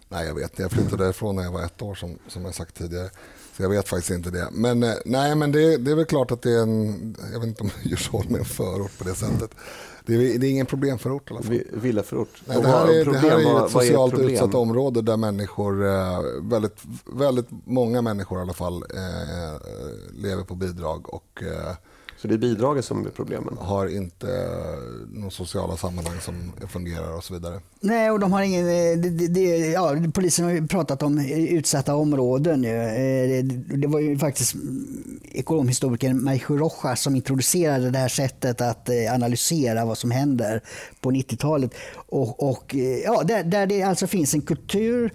Nej, 0.08 0.26
jag 0.26 0.34
vet 0.34 0.50
inte. 0.50 0.62
Jag 0.62 0.70
flyttade 0.70 1.04
därifrån 1.04 1.36
när 1.36 1.42
jag 1.42 1.52
var 1.52 1.62
ett 1.62 1.82
år 1.82 1.94
som, 1.94 2.18
som 2.28 2.44
jag 2.44 2.54
sagt 2.54 2.74
tidigare. 2.74 3.10
Så 3.56 3.62
jag 3.62 3.70
vet 3.70 3.88
faktiskt 3.88 4.10
inte 4.10 4.30
det. 4.30 4.48
Men, 4.52 4.82
eh, 4.82 4.94
nej, 5.04 5.34
men 5.34 5.52
det, 5.52 5.76
det 5.76 5.90
är 5.90 5.94
väl 5.94 6.04
klart 6.04 6.30
att 6.30 6.42
det 6.42 6.50
är 6.50 6.62
en... 6.62 7.16
Jag 7.32 7.40
vet 7.40 7.48
inte 7.48 7.62
om 7.62 7.70
Djursholm 7.82 8.34
är 8.34 8.38
en 8.38 8.44
förort 8.44 8.98
på 8.98 9.04
det 9.04 9.14
sättet. 9.14 9.50
Det 10.06 10.14
är, 10.14 10.38
det 10.38 10.46
är 10.46 10.50
ingen 10.50 10.66
problemförort 10.66 11.30
i 11.30 11.34
alla 11.34 11.42
fall. 11.42 11.60
Villaförort. 11.72 12.42
Nej, 12.44 12.62
det, 12.62 12.68
här 12.68 12.88
är, 12.88 13.04
det 13.04 13.18
här 13.18 13.38
är 13.38 13.64
ett 13.64 13.72
socialt 13.72 14.18
utsatt 14.18 14.54
område 14.54 15.02
där 15.02 15.16
människor, 15.16 15.86
eh, 15.86 16.20
väldigt, 16.42 16.82
väldigt 17.12 17.48
många 17.64 18.02
människor 18.02 18.38
i 18.38 18.42
alla 18.42 18.52
fall, 18.52 18.76
eh, 18.76 19.60
lever 20.14 20.44
på 20.44 20.54
bidrag. 20.54 21.14
och 21.14 21.42
så 22.24 22.28
det 22.28 22.34
är 22.34 22.38
bidraget 22.38 22.84
som 22.84 23.06
är 23.06 23.10
problemen? 23.10 23.56
Har 23.60 23.96
inte 23.96 24.26
några 25.12 25.30
sociala 25.30 25.76
sammanhang 25.76 26.20
som 26.20 26.52
fungerar 26.68 27.16
och 27.16 27.24
så 27.24 27.34
vidare. 27.34 27.60
Nej, 27.80 28.10
och 28.10 28.20
de 28.20 28.32
har 28.32 28.42
ingen... 28.42 28.66
Det, 29.02 29.28
det, 29.28 29.40
ja, 29.58 29.96
polisen 30.14 30.44
har 30.44 30.52
ju 30.52 30.66
pratat 30.66 31.02
om 31.02 31.18
utsatta 31.28 31.94
områden. 31.94 32.62
Det, 32.62 33.42
det 33.76 33.86
var 33.86 34.00
ju 34.00 34.18
faktiskt 34.18 34.54
ekonomhistorikern 35.32 36.24
Maijo 36.24 36.56
Rojas 36.56 37.02
som 37.02 37.16
introducerade 37.16 37.90
det 37.90 37.98
här 37.98 38.08
sättet 38.08 38.60
att 38.60 38.90
analysera 39.14 39.84
vad 39.84 39.98
som 39.98 40.10
händer 40.10 40.62
på 41.00 41.10
90-talet. 41.10 41.74
Och, 41.94 42.50
och, 42.50 42.74
ja, 43.04 43.22
där, 43.22 43.44
där 43.44 43.66
det 43.66 43.82
alltså 43.82 44.06
finns 44.06 44.34
en 44.34 44.42
kultur 44.42 45.12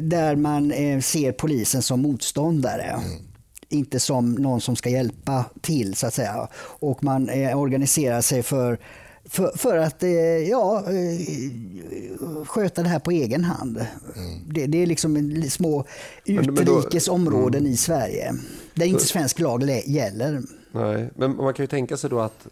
där 0.00 0.36
man 0.36 0.72
ser 1.02 1.32
polisen 1.32 1.82
som 1.82 2.02
motståndare. 2.02 2.82
Mm 2.82 3.29
inte 3.70 4.00
som 4.00 4.32
någon 4.32 4.60
som 4.60 4.76
ska 4.76 4.88
hjälpa 4.88 5.44
till 5.60 5.94
så 5.94 6.06
att 6.06 6.14
säga. 6.14 6.48
Och 6.56 7.04
man 7.04 7.28
eh, 7.28 7.58
organiserar 7.58 8.20
sig 8.20 8.42
för 8.42 8.78
för, 9.24 9.52
för, 9.56 9.76
att 9.76 10.02
eh, 10.02 10.10
ja, 10.48 10.84
eh, 10.86 12.44
sköta 12.44 12.82
det 12.82 12.88
här 12.88 12.98
på 12.98 13.10
egen 13.10 13.44
hand. 13.44 13.76
Mm. 14.16 14.40
Det, 14.46 14.66
det, 14.66 14.82
är 14.82 14.86
liksom 14.86 15.42
små 15.50 15.84
utrikes 16.24 17.08
områden 17.08 17.60
mm. 17.60 17.72
i 17.72 17.76
Sverige 17.76 18.34
där 18.74 18.86
inte 18.86 19.04
svensk 19.04 19.38
lag 19.38 19.62
gäller. 19.86 20.42
Nej, 20.72 21.10
men 21.16 21.36
man 21.36 21.54
kan 21.54 21.62
ju 21.62 21.66
tänka 21.66 21.96
sig 21.96 22.10
då 22.10 22.20
att 22.20 22.46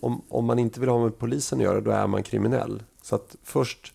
om, 0.00 0.22
om 0.28 0.44
man 0.44 0.58
inte 0.58 0.80
vill 0.80 0.88
ha 0.88 1.02
med 1.02 1.18
polisen 1.18 1.58
att 1.58 1.64
göra, 1.64 1.80
då 1.80 1.90
är 1.90 2.06
man 2.06 2.22
kriminell. 2.22 2.82
Så 3.02 3.14
att 3.14 3.36
först, 3.42 3.92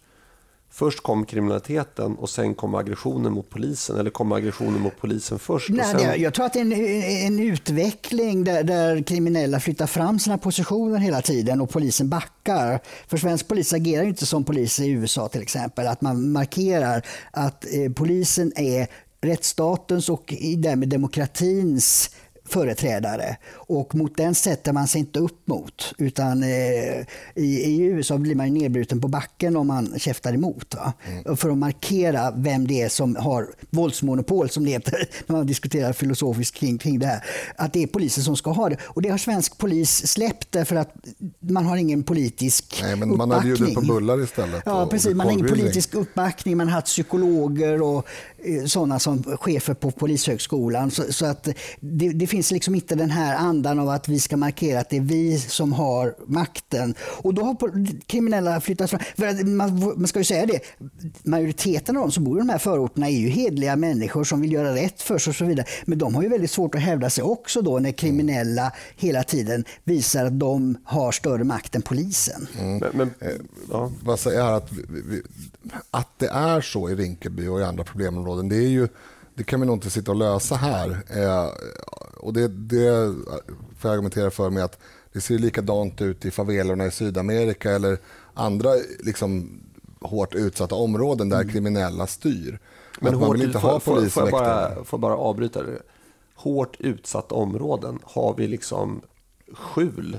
först 0.76 1.04
kom 1.04 1.26
kriminaliteten 1.26 2.16
och 2.16 2.30
sen 2.30 2.56
kom 2.56 2.76
aggressionen 2.76 3.32
mot 3.32 3.50
polisen. 3.50 3.98
Eller 3.98 4.10
kom 4.10 4.32
aggressionen 4.32 4.82
mot 4.82 4.94
polisen 5.02 5.40
först? 5.40 5.70
Nej, 5.70 5.86
sen... 5.86 6.22
Jag 6.22 6.34
tror 6.34 6.46
att 6.46 6.54
det 6.54 6.60
är 6.60 6.66
en, 6.66 7.34
en 7.34 7.40
utveckling 7.40 8.44
där, 8.44 8.64
där, 8.64 9.04
kriminella 9.04 9.60
flyttar 9.60 9.88
fram 9.88 10.20
sina 10.20 10.38
positioner 10.38 10.98
hela 10.98 11.22
tiden 11.22 11.62
och 11.62 11.70
polisen 11.70 12.10
backar. 12.10 12.80
För 13.08 13.18
svensk 13.18 13.48
polis 13.48 13.74
agerar 13.74 14.04
inte 14.04 14.26
som 14.26 14.44
polis 14.44 14.80
i 14.80 14.90
USA 14.90 15.28
till 15.28 15.42
exempel. 15.42 15.88
Att 15.88 16.02
man 16.02 16.32
markerar 16.32 17.06
att 17.32 17.66
eh, 17.66 17.92
polisen 17.92 18.54
är 18.56 18.88
rättsstatens 19.22 20.10
och 20.10 20.34
därmed 20.58 20.90
demokratins 20.90 22.10
företrädare. 22.46 23.38
Och 23.54 23.96
mot 23.96 24.18
den 24.18 24.36
sätter 24.36 24.74
man 24.74 24.88
sig 24.88 25.00
inte 25.00 25.20
upp 25.20 25.48
mot. 25.48 25.94
Utan 25.98 26.44
eh, 26.44 26.50
i, 27.36 27.46
i, 27.46 27.82
USA 27.82 28.18
blir 28.18 28.36
man 28.36 28.54
nedbruten 28.54 29.02
på 29.02 29.08
backen 29.08 29.58
om 29.58 29.68
man 29.68 30.00
käftar 30.00 30.34
emot. 30.34 30.76
Mm. 31.08 31.38
För 31.38 31.50
att 31.50 31.58
markera 31.58 32.32
vem 32.36 32.68
det 32.68 32.82
är 32.82 32.90
som 32.90 33.16
har 33.16 33.48
våldsmonopol, 33.70 34.50
som 34.50 34.66
det 34.66 34.72
heter 34.72 35.10
när 35.28 35.36
man 35.36 35.48
diskuterar 35.48 35.94
filosofiskt 35.94 36.58
kring, 36.58 36.78
kring 36.78 37.00
det 37.00 37.08
här. 37.08 37.24
Att 37.56 37.74
det 37.74 37.84
är 37.84 37.88
polisen 37.88 38.24
som 38.24 38.38
ska 38.38 38.52
ha 38.52 38.70
det. 38.70 38.78
Och 38.84 39.02
det 39.02 39.10
har 39.10 39.18
svensk 39.18 39.58
polis 39.58 40.08
släppt 40.08 40.52
därför 40.52 40.76
att 40.76 40.96
man 41.40 41.66
har 41.66 41.78
ingen 41.78 42.04
politisk 42.04 42.80
Nej, 42.82 42.96
men 42.96 43.18
Man 43.18 43.32
har 43.32 43.42
bjudit 43.42 43.76
på 43.76 43.82
bullar 43.82 44.24
istället. 44.24 44.64
Ja, 44.66 44.88
precis. 44.88 45.16
Man 45.16 45.26
har 45.26 45.34
ingen 45.34 45.48
politisk 45.48 45.94
uppbackning. 45.94 46.58
Man 46.58 46.68
har 46.68 46.76
haft 46.76 46.88
psykologer 46.88 47.82
och 47.82 48.08
sådana 48.66 49.00
som 49.00 49.24
chefer 49.24 49.74
på 49.74 49.92
Polishögskolan. 49.92 50.92
Så, 50.92 51.14
så 51.14 51.26
att 51.26 51.48
det, 51.80 52.10
det 52.10 52.28
finns 52.28 52.52
liksom 52.52 52.76
inte 52.76 52.96
den 52.96 53.10
här 53.10 53.36
andan 53.36 53.80
av 53.80 53.90
att 53.90 54.08
vi 54.08 54.20
ska 54.20 54.38
markera 54.38 54.80
att 54.80 54.90
det 54.90 54.98
är 54.98 55.02
vi 55.02 55.40
som 55.40 55.74
har 55.74 56.16
makten. 56.26 56.96
Och 57.00 57.34
då 57.34 57.44
har 57.44 57.58
kriminella 58.06 58.62
flyttats 58.62 58.92
fram. 58.92 59.58
Man, 59.58 59.94
man 59.98 60.08
ska 60.08 60.20
ju 60.20 60.26
säga 60.26 60.46
det, 60.46 60.60
majoriteten 61.24 61.98
av 61.98 62.02
de 62.02 62.12
som 62.12 62.24
bor 62.24 62.38
i 62.38 62.40
de 62.40 62.50
här 62.50 62.58
förorterna 62.58 63.10
är 63.10 63.18
ju 63.18 63.30
hedliga 63.30 63.76
människor 63.76 64.24
som 64.24 64.42
vill 64.42 64.52
göra 64.52 64.76
rätt 64.76 65.02
för 65.02 65.18
sig 65.18 65.32
och 65.32 65.36
så 65.36 65.46
vidare. 65.46 65.66
Men 65.86 65.98
de 65.98 66.16
har 66.16 66.24
ju 66.24 66.30
väldigt 66.30 66.52
svårt 66.52 66.76
att 66.76 66.82
hävda 66.82 67.10
sig 67.10 67.24
också 67.24 67.62
då 67.62 67.80
när 67.80 67.92
kriminella 67.92 68.72
hela 68.96 69.24
tiden 69.24 69.66
visar 69.84 70.26
att 70.26 70.40
de 70.40 70.78
har 70.84 71.12
större 71.12 71.44
makt 71.44 71.76
än 71.76 71.82
polisen. 71.82 72.48
Mm. 72.60 72.78
Men, 72.78 72.92
men, 72.94 73.30
eh, 73.30 73.38
ja. 73.72 73.92
Vad 74.04 74.20
säger 74.20 74.44
här 74.44 74.54
att, 74.54 74.72
vi, 74.72 75.22
att 75.92 76.10
det 76.18 76.28
är 76.28 76.62
så 76.62 76.90
i 76.90 76.96
Rinkeby 76.96 77.48
och 77.48 77.60
i 77.60 77.64
andra 77.64 77.84
problemområden, 77.84 78.35
det 78.42 78.56
är 78.56 78.70
ju 78.70 78.88
det 79.36 79.44
kan 79.44 79.60
vi 79.60 79.66
nog 79.66 79.76
inte 79.76 79.90
sitta 79.90 80.12
och 80.12 80.18
lösa 80.18 80.56
här. 80.56 81.04
Eh, 81.10 81.50
och 82.18 82.34
det, 82.34 82.48
det 82.48 83.14
får 83.78 83.90
jag 83.90 83.94
argumentera 83.94 84.32
för 84.32 84.50
med 84.50 84.64
att 84.64 84.80
det 85.14 85.22
ser 85.22 85.38
likadant 85.38 86.02
ut 86.02 86.26
i 86.26 86.32
favelorna 86.32 86.86
i 86.86 86.92
Sydamerika 86.92 87.72
eller 87.72 87.98
andra 88.34 88.70
liksom, 89.00 89.62
hårt 90.02 90.36
utsatta 90.36 90.76
områden 90.76 91.30
där 91.30 91.42
mm. 91.42 91.54
kriminella 91.54 92.08
styr. 92.08 92.60
Men, 93.00 93.12
Men 93.12 93.20
man 93.20 93.32
vill 93.32 93.42
inte 93.42 93.58
ha 93.58 93.80
polis 93.80 94.14
får, 94.14 94.22
får, 94.22 94.30
jag 94.30 94.32
bara, 94.32 94.84
får 94.84 94.98
bara 94.98 95.18
avbryta 95.18 95.64
det. 95.64 95.82
Hårt 96.36 96.76
utsatta 96.80 97.36
områden, 97.36 98.00
har 98.04 98.36
vi 98.38 98.48
liksom 98.48 99.02
skjul 99.54 100.18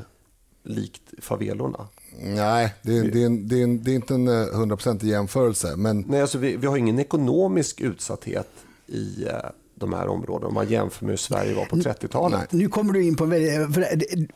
likt 0.62 1.02
favelorna? 1.18 1.88
Nej, 2.20 2.74
det 2.82 2.98
är, 2.98 3.02
det 3.02 3.22
är, 3.22 3.30
det 3.30 3.62
är, 3.62 3.66
det 3.66 3.90
är 3.90 3.94
inte 3.94 4.14
en 4.14 4.28
eh, 4.28 4.46
hundraprocentig 4.52 5.08
jämförelse. 5.08 5.76
Men... 5.76 6.04
Nej, 6.08 6.20
alltså 6.20 6.38
vi, 6.38 6.56
vi 6.56 6.66
har 6.66 6.76
ingen 6.76 6.98
ekonomisk 6.98 7.80
utsatthet 7.80 8.48
i 8.86 9.24
eh, 9.24 9.32
de 9.78 9.92
här 9.92 10.08
områdena 10.08 10.48
om 10.48 10.54
man 10.54 10.68
jämför 10.68 11.04
med 11.04 11.12
hur 11.12 11.16
Sverige 11.16 11.54
var 11.54 11.64
på 11.64 11.76
30-talet. 11.76 12.52
Nu 12.52 12.68
kommer 12.68 12.92
du 12.92 13.02
in 13.02 13.16
på 13.16 13.26
för 13.26 13.86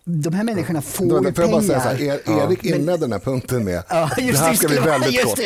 de 0.04 0.34
här 0.34 0.44
människorna 0.44 0.82
får 0.82 1.26
ju 1.26 1.32
pengar. 1.32 1.50
Bara 1.50 1.62
säga 1.62 1.80
så 1.80 1.88
här, 1.88 2.02
Erik 2.02 2.60
ja. 2.62 2.76
inledde 2.76 2.98
den 2.98 3.12
här 3.12 3.18
punkten 3.18 3.64
med 3.64 3.82
ja, 3.88 4.10
det 4.16 4.22
här 4.36 4.54
ska 4.54 4.68
bli 4.68 4.78
väldigt 4.84 5.24
kort. 5.24 5.38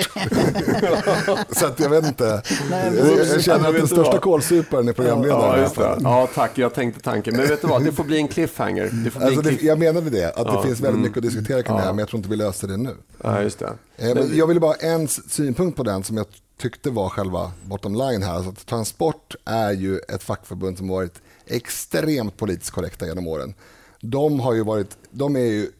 så 1.56 1.66
att 1.66 1.80
jag 1.80 1.90
vet 1.90 2.06
inte. 2.06 2.42
Nej, 2.70 2.92
jag, 2.96 3.26
jag 3.26 3.42
känner 3.42 3.68
att 3.68 3.74
den 3.74 3.88
största 3.88 4.18
kålsuparen 4.18 4.88
är 4.88 4.92
programledaren. 4.92 5.70
Ja, 5.76 5.98
ja, 6.02 6.28
tack. 6.34 6.58
Jag 6.58 6.74
tänkte 6.74 7.00
tanken. 7.00 7.36
Men 7.36 7.46
vet 7.46 7.62
du 7.62 7.68
vad, 7.68 7.84
det 7.84 7.92
får 7.92 8.04
bli 8.04 8.16
en 8.16 8.28
cliffhanger. 8.28 8.90
Det 9.04 9.10
får 9.10 9.22
alltså, 9.22 9.42
det, 9.42 9.62
jag 9.62 9.78
menade 9.78 10.10
det, 10.10 10.32
att 10.36 10.46
det 10.46 10.62
finns 10.62 10.80
väldigt 10.80 10.88
mm. 10.88 11.02
mycket 11.02 11.16
att 11.16 11.22
diskutera 11.22 11.62
kring 11.62 11.76
det 11.76 11.82
här, 11.82 11.92
men 11.92 11.98
jag 11.98 12.08
tror 12.08 12.18
inte 12.18 12.28
vi 12.28 12.36
löser 12.36 12.68
det 12.68 12.76
nu. 12.76 12.96
Ja, 13.22 13.42
just 13.42 13.58
det. 13.58 13.72
Eh, 13.96 14.14
men 14.14 14.36
jag 14.36 14.46
vill 14.46 14.60
bara 14.60 14.74
en 14.74 15.08
synpunkt 15.08 15.76
på 15.76 15.82
den 15.82 16.04
som 16.04 16.16
jag 16.16 16.26
tyckte 16.56 16.90
var 16.90 17.08
själva 17.08 17.52
bottom 17.64 17.94
line 17.94 18.22
här. 18.22 18.34
Alltså 18.34 18.50
att 18.50 18.66
Transport 18.66 19.34
är 19.44 19.72
ju 19.72 19.98
ett 19.98 20.22
fackförbund 20.22 20.78
som 20.78 20.88
varit 20.88 21.22
extremt 21.46 22.36
politiskt 22.36 22.70
korrekta 22.70 23.06
genom 23.06 23.26
åren. 23.26 23.54
De, 24.00 24.40
har 24.40 24.54
ju 24.54 24.64
varit, 24.64 24.98
de 25.10 25.36
är 25.36 25.40
ju 25.40 25.70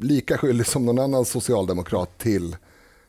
lika 0.00 0.38
skyldiga 0.38 0.64
som 0.64 0.86
någon 0.86 0.98
annan 0.98 1.24
socialdemokrat 1.24 2.18
till 2.18 2.56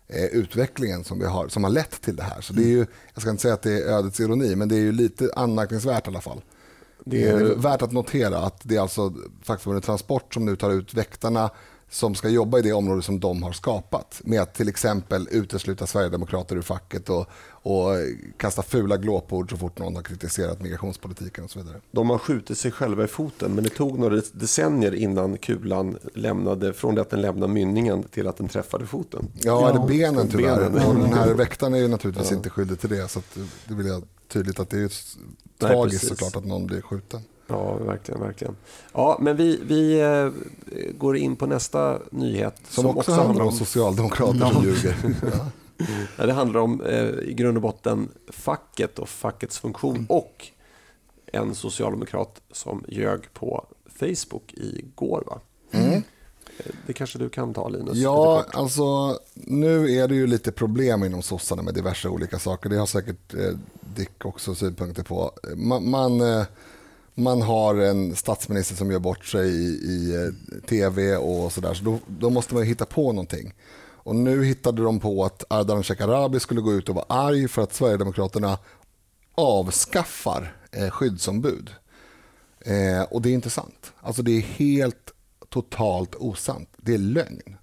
eh, 0.08 0.26
utvecklingen 0.26 1.04
som, 1.04 1.20
vi 1.20 1.26
har, 1.26 1.48
som 1.48 1.64
har 1.64 1.72
lett 1.72 2.02
till 2.02 2.16
det 2.16 2.24
här. 2.24 2.42
Så 2.42 2.54
det 2.54 2.64
är 2.64 2.70
ju, 2.70 2.86
jag 3.14 3.22
ska 3.22 3.30
inte 3.30 3.42
säga 3.42 3.54
att 3.54 3.62
det 3.62 3.84
är 3.84 3.88
ödets 3.88 4.20
ironi, 4.20 4.56
men 4.56 4.70
det 4.70 4.76
är 4.76 4.80
ju 4.80 4.92
lite 4.92 5.32
anmärkningsvärt 5.36 6.08
i 6.08 6.10
alla 6.10 6.22
fall. 6.22 6.42
Det 7.06 7.24
är, 7.24 7.40
det 7.40 7.52
är 7.52 7.56
värt 7.56 7.82
att 7.82 7.92
notera 7.92 8.38
att 8.38 8.62
det 8.64 8.76
är 8.76 8.82
alltså 8.82 9.14
fackförbundet 9.44 9.86
Transport 9.86 10.34
som 10.34 10.46
nu 10.46 10.56
tar 10.56 10.72
ut 10.72 10.94
väktarna 10.94 11.50
som 11.90 12.16
ska 12.16 12.30
jobba 12.30 12.60
i 12.60 12.62
det 12.62 12.74
område 12.74 13.02
som 13.02 13.20
de 13.20 13.44
har 13.44 13.52
skapat. 13.52 14.22
Med 14.24 14.42
att 14.42 14.54
till 14.54 14.70
exempel 14.70 15.28
utesluta 15.32 15.88
Sverigedemokrater 15.88 16.56
ur 16.56 16.62
facket 16.62 17.10
och, 17.10 17.26
och 17.50 17.90
kasta 18.38 18.62
fula 18.62 18.98
glåpord 18.98 19.50
så 19.50 19.58
fort 19.58 19.80
någon 19.80 19.96
har 19.96 20.04
kritiserat 20.04 20.62
migrationspolitiken 20.62 21.44
och 21.44 21.52
så 21.52 21.60
vidare. 21.60 21.82
De 21.92 22.10
har 22.10 22.18
skjutit 22.18 22.58
sig 22.58 22.72
själva 22.72 23.04
i 23.04 23.08
foten 23.08 23.52
men 23.52 23.64
det 23.64 23.70
tog 23.70 24.00
några 24.00 24.22
decennier 24.32 24.96
innan 24.96 25.38
kulan 25.38 25.98
lämnade, 26.14 26.74
från 26.74 26.96
det 26.96 27.02
att 27.02 27.10
den 27.10 27.22
lämnade 27.22 27.54
mynningen 27.54 28.04
till 28.04 28.28
att 28.28 28.38
den 28.38 28.48
träffade 28.48 28.86
foten. 28.86 29.28
Ja, 29.34 29.72
det 29.72 29.94
benen 29.94 30.30
tyvärr. 30.30 30.70
Benen. 30.70 30.88
Och 30.88 30.96
den 30.96 31.14
här 31.14 31.34
väktaren 31.34 31.74
är 31.74 31.78
ju 31.78 31.88
naturligtvis 31.88 32.32
ja. 32.32 32.38
inte 32.38 32.50
skyldig 32.50 32.80
till 32.80 32.90
det 32.90 33.08
så 33.08 33.22
det 33.68 33.74
vill 33.74 33.88
jag 33.88 34.04
tydligt 34.28 34.60
att 34.60 34.70
det 34.70 34.80
är 34.80 34.92
tragiskt 35.60 36.08
såklart 36.08 36.36
att 36.36 36.46
någon 36.46 36.68
blir 36.68 36.82
skjuten. 36.82 37.22
Ja, 37.48 37.76
verkligen. 37.76 38.22
verkligen. 38.22 38.56
Ja, 38.94 39.18
men 39.22 39.38
vi, 39.38 39.60
vi 39.64 40.02
eh, 40.02 40.30
går 40.98 41.18
in 41.18 41.36
på 41.36 41.46
nästa 41.46 42.00
nyhet. 42.12 42.62
Som, 42.70 42.84
som 42.84 42.98
också, 42.98 43.12
handlar 43.12 43.46
om, 43.46 43.52
socialdemokrater 43.52 44.52
som 44.54 44.64
ljuger. 44.64 44.96
ja. 46.18 46.26
Det 46.26 46.34
handlar 46.34 46.60
om 46.60 46.82
eh, 46.82 47.10
i 47.10 47.34
grund 47.34 47.58
och 47.58 47.62
botten 47.62 48.10
facket 48.28 49.00
och 49.00 49.10
fackets 49.10 49.60
funktion 49.60 49.96
mm. 49.96 50.06
och 50.10 50.48
en 51.26 51.56
socialdemokrat 51.56 52.42
som 52.52 52.84
ljög 52.88 53.34
på 53.34 53.66
Facebook 54.00 54.54
igår. 54.54 55.24
Va? 55.28 55.40
Mm. 55.72 55.94
Eh, 55.94 56.02
det 56.86 56.94
kanske 56.94 57.20
du 57.20 57.30
kan 57.30 57.54
ta 57.54 57.70
Linus? 57.70 57.98
Ja, 57.98 58.46
alltså 58.54 59.20
nu 59.34 59.92
är 59.92 60.08
det 60.08 60.16
ju 60.16 60.28
lite 60.28 60.52
problem 60.52 61.04
inom 61.04 61.22
sossarna 61.22 61.62
med 61.62 61.74
diverse 61.74 62.10
olika 62.10 62.40
saker. 62.40 62.70
Det 62.70 62.78
har 62.78 62.86
säkert 62.86 63.34
eh, 63.34 63.52
Dick 63.96 64.26
också 64.26 64.56
synpunkter 64.56 65.04
på. 65.04 65.32
Man, 65.56 65.90
man 65.90 66.22
eh, 66.22 66.46
man 67.20 67.42
har 67.42 67.76
en 67.76 68.16
statsminister 68.16 68.76
som 68.76 68.92
gör 68.92 69.00
bort 69.00 69.26
sig 69.26 69.50
i, 69.50 69.68
i 69.68 70.16
eh, 70.16 70.60
tv 70.70 71.16
och 71.16 71.52
sådär. 71.52 71.74
Så 71.74 71.84
då, 71.84 72.00
då, 72.08 72.30
måste 72.30 72.54
man 72.54 72.64
hitta 72.64 72.86
på 72.86 73.12
någonting. 73.12 73.54
Och 73.80 74.16
nu 74.16 74.44
hittade 74.44 74.84
de 74.84 75.00
på 75.00 75.26
att 75.26 75.44
Ardalan 75.50 75.84
Shekarabi 75.84 76.40
skulle 76.40 76.62
gå 76.62 76.74
ut 76.74 76.90
och 76.90 76.96
vara 76.96 77.06
arg 77.10 77.48
för 77.48 77.62
att 77.62 77.74
Sverigedemokraterna 77.74 78.58
avskaffar 79.36 80.56
eh, 80.72 80.90
skyddsombud. 80.90 81.70
Eh, 82.60 83.02
och 83.02 83.22
det 83.22 83.30
är 83.30 83.34
inte 83.34 83.50
sant. 83.50 83.94
Alltså 84.00 84.22
det 84.22 84.32
är 84.32 84.42
helt 84.42 85.14
totalt 85.50 86.16
osant. 86.16 86.70
Det 86.78 86.94
är 86.94 86.98
lögn. 86.98 87.58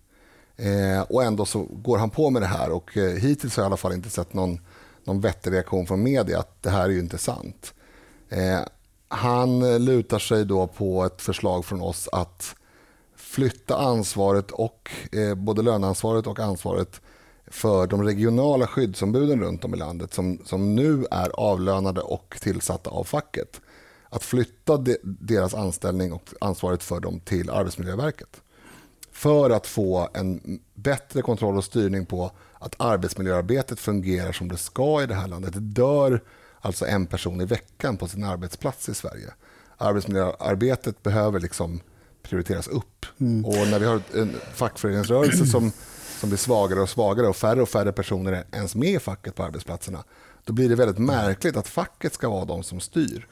Eh, 0.56 1.00
och 1.00 1.24
ändå 1.24 1.44
så 1.44 1.62
går 1.62 1.98
han 1.98 2.10
på 2.10 2.30
med 2.30 2.42
det 2.42 2.46
här 2.46 2.70
och 2.70 2.96
eh, 2.96 3.14
hittills 3.14 3.56
har 3.56 3.62
jag 3.62 3.66
i 3.66 3.70
alla 3.70 3.76
fall 3.76 3.92
inte 3.92 4.10
sett 4.10 4.34
någon, 4.34 4.60
någon 5.04 5.20
vettig 5.20 5.52
reaktion 5.52 5.86
från 5.86 6.02
media 6.02 6.38
att 6.38 6.62
det 6.62 6.70
här 6.70 6.84
är 6.84 6.88
ju 6.88 7.00
inte 7.00 7.18
sant. 7.18 7.74
Eh, 8.28 8.60
han 9.14 9.62
eh, 9.62 9.80
lutar 9.80 10.18
sig 10.18 10.44
då 10.44 10.66
på 10.66 11.04
ett 11.04 11.22
förslag 11.22 11.64
från 11.64 11.82
oss 11.82 12.08
att 12.12 12.56
flytta 13.16 13.76
ansvaret 13.76 14.50
och 14.50 14.90
eh, 15.12 15.34
både 15.34 15.62
löneansvaret 15.62 16.26
och 16.26 16.40
ansvaret 16.40 17.00
för 17.46 17.86
de 17.86 18.02
regionala 18.02 18.66
skyddsombuden 18.66 19.40
runt 19.40 19.64
om 19.64 19.74
i 19.74 19.76
landet 19.76 20.14
som, 20.14 20.38
som 20.44 20.74
nu 20.74 21.06
är 21.10 21.30
avlönade 21.30 22.00
och 22.00 22.36
tillsatta 22.40 22.90
av 22.90 23.04
facket. 23.04 23.60
Att 24.08 24.22
flytta 24.22 24.76
de, 24.76 24.96
deras 25.02 25.54
anställning 25.54 26.12
och 26.12 26.22
ansvaret 26.40 26.82
för 26.82 27.00
dem 27.00 27.20
till 27.20 27.50
Arbetsmiljöverket. 27.50 28.40
För 29.12 29.50
att 29.50 29.66
få 29.66 30.08
en 30.14 30.60
bättre 30.74 31.22
kontroll 31.22 31.56
och 31.56 31.64
styrning 31.64 32.06
på 32.06 32.30
att 32.58 32.74
arbetsmiljöarbetet 32.78 33.80
fungerar 33.80 34.32
som 34.32 34.48
det 34.48 34.56
ska 34.56 35.02
i 35.02 35.06
det 35.06 35.14
här 35.14 35.28
landet. 35.28 35.52
Det 35.52 35.60
dör 35.60 36.20
alltså 36.64 36.86
en 36.86 37.06
person 37.06 37.40
i 37.40 37.44
veckan 37.44 37.96
på 37.96 38.08
sin 38.08 38.24
arbetsplats 38.24 38.88
i 38.88 38.94
Sverige. 38.94 39.34
Arbetsmiljöarbetet 39.76 41.02
behöver 41.02 41.40
liksom 41.40 41.80
prioriteras 42.22 42.68
upp. 42.68 43.06
Mm. 43.20 43.44
Och 43.44 43.54
när 43.54 43.78
vi 43.78 43.86
har 43.86 44.00
en 44.14 44.34
fackföreningsrörelse 44.54 45.46
som, 45.46 45.72
som 46.20 46.28
blir 46.28 46.38
svagare 46.38 46.80
och 46.80 46.88
svagare 46.88 47.26
och 47.26 47.36
färre 47.36 47.62
och 47.62 47.68
färre 47.68 47.92
personer 47.92 48.32
är 48.32 48.44
ens 48.52 48.74
med 48.74 48.88
i 48.88 48.98
facket 48.98 49.34
på 49.34 49.42
arbetsplatserna, 49.42 50.04
då 50.44 50.52
blir 50.52 50.68
det 50.68 50.74
väldigt 50.74 50.98
märkligt 50.98 51.56
att 51.56 51.68
facket 51.68 52.14
ska 52.14 52.28
vara 52.28 52.44
de 52.44 52.62
som 52.62 52.80
styr. 52.80 53.26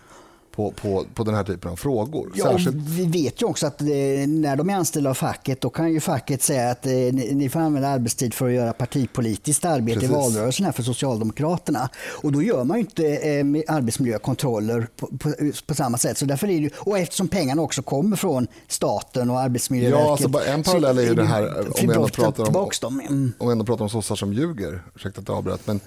På, 0.53 0.71
på, 0.71 1.05
på 1.15 1.25
den 1.25 1.35
här 1.35 1.45
typen 1.45 1.71
av 1.71 1.77
frågor. 1.77 2.33
Ja, 2.35 2.45
Särskilt... 2.45 2.77
Vi 2.77 3.07
vet 3.07 3.43
ju 3.43 3.47
också 3.47 3.67
att 3.67 3.81
eh, 3.81 3.87
när 4.29 4.57
de 4.57 4.71
är 4.71 4.75
anställda 4.75 5.11
av 5.11 5.15
facket 5.15 5.61
då 5.61 5.71
kan 5.71 5.93
ju 5.93 6.01
facket 6.01 6.43
säga 6.43 6.71
att 6.71 6.87
eh, 6.87 6.93
ni, 6.93 7.49
får 7.49 7.61
använda 7.61 7.89
arbetstid 7.89 8.35
för 8.35 8.47
att 8.47 8.53
göra 8.53 8.73
partipolitiskt 8.73 9.65
arbete 9.65 10.01
Precis. 10.01 10.11
i 10.11 10.15
valrörelsen 10.15 10.65
här 10.67 10.73
för 10.73 10.83
Socialdemokraterna. 10.83 11.89
Och 12.23 12.33
då 12.33 12.43
gör 12.43 12.65
man 12.65 12.77
ju 12.77 12.81
inte 12.81 13.07
eh, 13.07 13.75
arbetsmiljökontroller 13.77 14.89
på, 14.97 15.07
på, 15.07 15.35
på, 15.67 15.75
samma 15.75 15.99
sätt. 15.99 16.19
Så 16.19 16.25
därför 16.25 16.51
är 16.51 16.61
det, 16.61 16.71
och 16.77 16.99
eftersom 16.99 17.29
pengarna 17.29 17.63
också 17.63 17.83
kommer 17.83 18.17
från 18.17 18.47
staten 18.69 19.31
och 19.31 19.41
Arbetsmiljöverket. 19.41 20.07
Ja, 20.07 20.13
alltså 20.13 20.51
en 20.51 20.63
parallell 20.63 20.99
är 20.99 21.03
ju 21.03 21.15
det 21.15 21.25
här 21.25 21.59
om 21.59 21.73
vi 21.75 21.83
ändå 21.83 22.09
pratar 22.09 22.57
om, 22.87 23.01
mm. 23.01 23.33
om, 23.39 23.49
vi 23.49 23.53
ändå 23.53 23.65
pratar 23.65 23.85
om 23.85 23.91
sossar 23.91 24.17
som 24.17 24.33
ljuger. 24.33 24.83
Ursäkta 24.95 25.21
att 25.21 25.29
jag 25.29 25.37
avbröt. 25.37 25.67
Men 25.67 25.81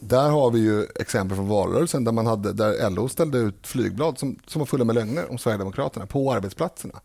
där 0.00 0.30
har 0.30 0.50
vi 0.50 0.58
ju 0.58 0.86
exempel 0.94 1.36
från 1.36 1.48
valrörelsen 1.48 2.04
där, 2.04 2.12
man 2.12 2.26
hade, 2.26 2.52
där 2.52 2.90
LO 2.90 3.08
ställde 3.08 3.38
ut 3.38 3.66
flygblad 3.66 4.18
som, 4.18 4.38
som 4.46 4.58
var 4.58 4.66
fulla 4.66 4.84
med 4.84 4.94
lögner 4.94 5.30
om 5.30 5.38
Sverigedemokraterna 5.38 6.06
på 6.06 6.32
arbetsplatserna. 6.32 7.00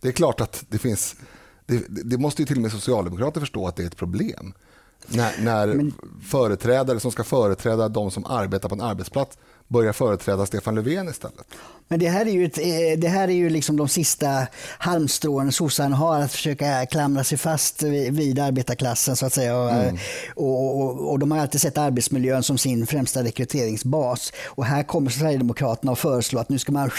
Det 0.00 0.08
är 0.08 0.12
klart 0.12 0.40
att 0.40 0.64
det 0.68 0.78
finns... 0.78 1.16
Det, 1.66 1.84
det 1.88 2.18
måste 2.18 2.42
ju 2.42 2.46
till 2.46 2.56
och 2.56 2.62
med 2.62 2.72
socialdemokrater 2.72 3.40
förstå 3.40 3.66
att 3.66 3.76
det 3.76 3.82
är 3.82 3.86
ett 3.86 3.96
problem. 3.96 4.52
När, 5.06 5.42
när 5.42 5.66
Men... 5.66 5.94
företrädare 6.22 7.00
som 7.00 7.12
ska 7.12 7.24
företräda 7.24 7.88
de 7.88 8.10
som 8.10 8.24
arbetar 8.24 8.68
på 8.68 8.74
en 8.74 8.80
arbetsplats 8.80 9.38
börjar 9.68 9.92
företräda 9.92 10.46
Stefan 10.46 10.74
Löfven 10.74 11.08
istället. 11.08 11.46
Men 11.88 11.98
det 11.98 12.08
här 12.08 12.26
är 12.26 12.30
ju, 12.30 12.44
ett, 12.44 12.58
eh, 12.58 12.98
det 12.98 13.08
här 13.08 13.28
är 13.28 13.32
ju 13.32 13.50
liksom 13.50 13.76
de 13.76 13.88
sista 13.88 14.46
halmstrån 14.78 15.52
sossarna 15.52 15.96
har 15.96 16.20
att 16.20 16.32
försöka 16.32 16.86
klamra 16.86 17.24
sig 17.24 17.38
fast 17.38 17.82
vid 17.82 18.38
arbetarklassen 18.38 19.16
så 19.16 19.26
att 19.26 19.32
säga. 19.32 19.54
Mm. 19.54 19.98
Och, 20.34 20.80
och, 20.80 21.10
och, 21.10 21.18
de 21.18 21.30
har 21.30 21.38
alltid 21.38 21.60
sett 21.60 21.78
arbetsmiljön 21.78 22.42
som 22.42 22.58
sin 22.58 22.86
främsta 22.86 23.24
rekryteringsbas. 23.24 24.32
Och 24.46 24.64
här 24.64 24.82
kommer 24.82 25.10
Sverigedemokraterna 25.10 25.92
och 25.92 25.98
föreslår 25.98 26.40
att 26.40 26.48
nu 26.48 26.58
ska 26.58 26.72
man 26.72 26.90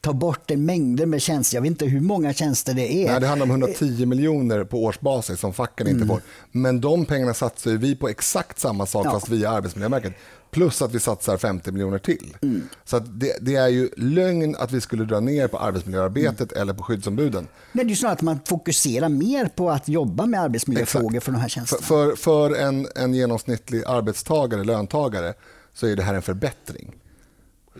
ta 0.00 0.12
bort 0.12 0.50
en 0.50 0.64
mängder 0.64 1.06
med 1.06 1.22
tjänster. 1.22 1.56
Jag 1.56 1.62
vet 1.62 1.70
inte 1.70 1.86
hur 1.86 2.00
många 2.00 2.32
tjänster 2.32 2.74
det 2.74 2.92
är. 2.92 3.10
Nej, 3.10 3.20
det 3.20 3.26
handlar 3.26 3.44
om 3.44 3.50
110 3.50 4.06
miljoner 4.06 4.64
på 4.64 4.84
årsbasis 4.84 5.40
som 5.40 5.52
facken 5.52 5.86
inte 5.86 5.96
mm. 5.96 6.08
får. 6.08 6.20
Men 6.52 6.80
de 6.80 7.04
pengarna 7.04 7.34
satsar 7.34 7.70
vi 7.70 7.96
på 7.96 8.08
exakt 8.08 8.58
samma 8.58 8.86
sak 8.86 9.06
ja. 9.06 9.10
fast 9.10 9.28
via 9.28 9.50
Arbetsmiljöverket. 9.50 10.12
Plus 10.50 10.82
att 10.82 10.94
vi 10.94 11.00
satsar 11.00 11.36
50 11.36 11.72
miljoner 11.72 11.98
till. 11.98 12.36
Mm. 12.42 12.68
Så 12.84 12.98
det, 12.98 13.38
det, 13.40 13.54
är 13.54 13.68
ju 13.68 13.90
lögn 13.96 14.56
att 14.58 14.72
vi 14.72 14.80
skulle 14.80 15.04
dra 15.04 15.20
ner 15.20 15.48
på 15.48 15.58
arbetsmiljöarbetet 15.58 16.52
mm. 16.52 16.62
eller 16.62 16.74
på 16.74 16.82
skyddsombuden. 16.82 17.48
Men 17.72 17.86
det 17.86 17.88
är 17.88 17.90
ju 17.90 17.96
så 17.96 18.08
att 18.08 18.22
man 18.22 18.40
fokuserar 18.44 19.08
mer 19.08 19.46
på 19.46 19.70
att 19.70 19.88
jobba 19.88 20.26
med 20.26 20.40
arbetsmiljöfrågor 20.40 21.08
Exakt. 21.08 21.24
för 21.24 21.32
de 21.32 21.38
här 21.38 21.48
tjänsterna. 21.48 21.82
För, 21.82 22.08
för, 22.08 22.16
för, 22.16 22.56
en, 22.56 22.88
en 22.94 23.14
genomsnittlig 23.14 23.82
arbetstagare, 23.86 24.64
löntagare, 24.64 25.34
så 25.72 25.86
är 25.86 25.96
det 25.96 26.02
här 26.02 26.14
en 26.14 26.22
förbättring 26.22 26.94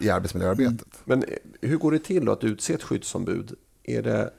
i 0.00 0.10
arbetsmiljöarbetet. 0.10 0.86
Mm. 1.06 1.18
Men 1.20 1.24
hur 1.60 1.76
går 1.76 1.92
det 1.92 1.98
till 1.98 2.24
då 2.24 2.32
att 2.32 2.44
utse 2.44 2.72
ett 2.74 2.82
skyddsombud? 2.82 3.52
Är 3.84 4.02
det 4.02 4.30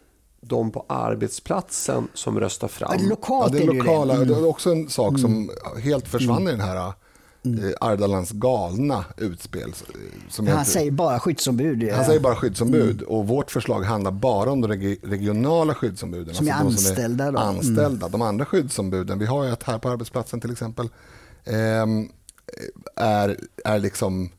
de 0.42 0.72
på 0.72 0.86
arbetsplatsen 0.90 2.08
som 2.14 2.40
röstar 2.40 2.68
fram? 2.68 3.00
Ja, 3.00 3.10
lokalt 3.10 3.54
ja, 3.54 3.60
det 3.60 3.66
är 3.66 3.74
lokala. 3.74 4.14
Det, 4.14 4.24
mm. 4.24 4.34
det 4.34 4.40
är 4.40 4.46
också 4.46 4.72
en 4.72 4.90
sak 4.90 5.20
som 5.20 5.36
mm. 5.36 5.82
helt 5.84 6.08
försvann 6.08 6.42
mm. 6.42 6.48
i 6.48 6.52
den 6.52 6.62
här 6.62 6.94
mm. 7.54 7.74
Ardalans 7.82 8.32
galna 8.32 9.06
utspel. 9.18 9.74
Som 10.30 10.48
han 10.48 10.66
säger 10.66 10.92
bara 10.92 11.20
skyddsombud. 11.20 11.84
Ja. 11.84 11.96
Han 11.96 12.06
säger 12.06 12.20
bara 12.20 12.36
skyddsombud 12.36 13.02
mm. 13.02 13.08
och 13.08 13.28
vårt 13.28 13.52
förslag 13.52 13.82
handlar 13.84 14.12
bara 14.12 14.52
om 14.52 14.62
de 14.62 14.68
regionala 15.04 15.74
skyddsombuden. 15.74 16.36
Som 16.36 16.52
alltså 16.52 16.64
är 16.64 16.66
anställda. 16.66 17.26
Som 17.26 17.36
är 17.36 17.42
anställda. 17.42 18.06
Mm. 18.06 18.12
De 18.12 18.22
andra 18.22 18.46
skyddsombuden, 18.46 19.20
vi 19.20 19.26
har 19.26 19.44
ju 19.44 19.52
ett 19.52 19.64
här 19.64 19.78
på 19.78 19.90
arbetsplatsen 19.90 20.42
till 20.42 20.52
exempel, 20.52 20.90
ehm, 21.46 22.10
är, 22.96 23.38
är 23.66 23.80
liksom 23.80 24.30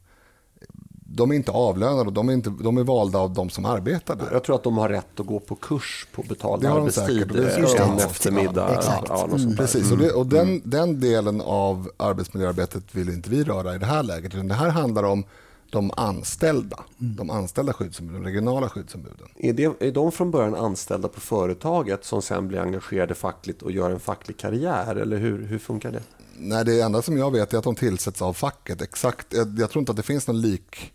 de 1.18 1.30
är 1.30 1.34
inte 1.34 1.52
avlönade, 1.52 2.10
de 2.10 2.28
är, 2.28 2.32
inte, 2.32 2.50
de 2.50 2.78
är 2.78 2.84
valda 2.84 3.18
av 3.18 3.34
de 3.34 3.50
som 3.50 3.64
arbetar 3.64 4.16
där. 4.16 4.28
Jag 4.32 4.44
tror 4.44 4.56
att 4.56 4.62
de 4.62 4.78
har 4.78 4.88
rätt 4.88 5.20
att 5.20 5.26
gå 5.26 5.40
på 5.40 5.54
kurs 5.54 6.06
på 6.12 6.22
betald 6.22 6.66
arbetstid 6.66 7.36
en 7.78 7.98
eftermiddag. 7.98 8.80
Ja, 8.82 9.04
ja, 9.08 9.28
mm. 9.34 9.56
Precis, 9.56 9.92
och, 9.92 9.98
det, 9.98 10.12
och 10.12 10.26
den, 10.26 10.48
mm. 10.48 10.62
den 10.64 11.00
delen 11.00 11.40
av 11.40 11.90
arbetsmiljöarbetet 11.96 12.82
vill 12.92 13.08
inte 13.08 13.30
vi 13.30 13.44
röra 13.44 13.74
i 13.74 13.78
det 13.78 13.86
här 13.86 14.02
läget. 14.02 14.48
Det 14.48 14.54
här 14.54 14.68
handlar 14.68 15.02
om 15.02 15.24
de 15.70 15.90
anställda, 15.96 16.84
mm. 17.00 17.16
de 17.16 17.30
anställda 17.30 17.72
skyddsombuden, 17.72 18.22
de 18.22 18.28
regionala 18.28 18.68
skyddsombuden. 18.68 19.28
Är, 19.36 19.52
det, 19.52 19.64
är 19.80 19.92
de 19.92 20.12
från 20.12 20.30
början 20.30 20.54
anställda 20.54 21.08
på 21.08 21.20
företaget 21.20 22.04
som 22.04 22.22
sen 22.22 22.48
blir 22.48 22.58
engagerade 22.58 23.14
fackligt 23.14 23.62
och 23.62 23.72
gör 23.72 23.90
en 23.90 24.00
facklig 24.00 24.36
karriär? 24.36 24.96
Eller 24.96 25.16
hur, 25.16 25.46
hur 25.46 25.58
funkar 25.58 25.92
det? 25.92 26.02
Nej, 26.40 26.64
det 26.64 26.80
enda 26.80 27.02
som 27.02 27.18
jag 27.18 27.30
vet 27.30 27.54
är 27.54 27.58
att 27.58 27.64
de 27.64 27.74
tillsätts 27.74 28.22
av 28.22 28.32
facket. 28.32 28.82
Exakt, 28.82 29.26
jag, 29.30 29.58
jag 29.58 29.70
tror 29.70 29.80
inte 29.80 29.92
att 29.92 29.96
det 29.96 30.02
finns 30.02 30.26
någon 30.26 30.40
lik 30.40 30.92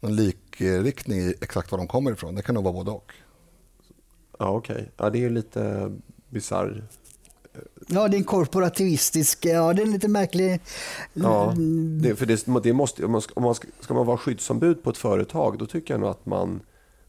någon 0.00 0.16
likriktning 0.16 1.18
i 1.18 1.34
exakt 1.40 1.70
var 1.70 1.78
de 1.78 1.88
kommer 1.88 2.12
ifrån. 2.12 2.34
Det 2.34 2.42
kan 2.42 2.54
nog 2.54 2.64
vara 2.64 2.74
både 2.74 2.90
och. 2.90 3.12
Ja, 4.38 4.48
okej. 4.48 4.74
Okay. 4.74 4.86
Ja, 4.96 5.10
det 5.10 5.18
är 5.18 5.20
ju 5.20 5.30
lite 5.30 5.92
bisarr. 6.28 6.84
Ja, 7.86 8.08
det 8.08 8.16
är 8.16 8.18
en 8.18 8.24
korporativistisk, 8.24 9.44
ja 9.44 9.72
det 9.72 9.82
är 9.82 9.86
lite 9.86 10.08
märklig. 10.08 10.60
Ja, 11.12 11.54
det, 12.02 12.16
för 12.16 12.26
det, 12.26 12.62
det 12.62 12.72
måste, 12.72 13.04
om 13.04 13.12
man, 13.12 13.20
ska, 13.20 13.32
om 13.34 13.42
man 13.42 13.54
ska, 13.54 13.68
ska 13.80 13.94
man 13.94 14.06
vara 14.06 14.16
skyddsombud 14.16 14.82
på 14.82 14.90
ett 14.90 14.96
företag, 14.96 15.58
då 15.58 15.66
tycker 15.66 15.94
jag 15.94 16.00
nog 16.00 16.10
att 16.10 16.26
man 16.26 16.60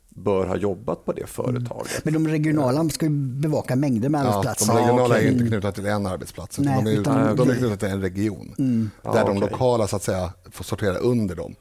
bör 0.09 0.45
ha 0.45 0.55
jobbat 0.55 1.05
på 1.05 1.11
det 1.11 1.27
företaget. 1.27 1.91
Mm. 1.91 2.01
Men 2.03 2.13
de 2.13 2.27
regionala 2.27 2.89
ska 2.89 3.05
ju 3.05 3.11
bevaka 3.11 3.75
mängder 3.75 4.09
med 4.09 4.21
arbetsplatser. 4.21 4.73
Ja, 4.73 4.79
de 4.79 4.85
regionala 4.85 5.19
är 5.19 5.31
inte 5.31 5.47
knutna 5.47 5.71
till 5.71 5.85
en 5.85 6.05
arbetsplats, 6.05 6.59
Nej, 6.59 6.83
de, 6.83 6.89
är, 6.89 6.99
utan, 6.99 7.35
de 7.35 7.49
är 7.49 7.55
knutna 7.55 7.77
till 7.77 7.87
en 7.87 8.01
region. 8.01 8.55
Mm. 8.57 8.89
Där 9.03 9.25
de 9.25 9.37
okay. 9.37 9.49
lokala 9.49 9.87
så 9.87 9.95
att 9.95 10.03
säga 10.03 10.33
får 10.51 10.63
sortera 10.63 10.97
under 10.97 11.35
dem. 11.35 11.55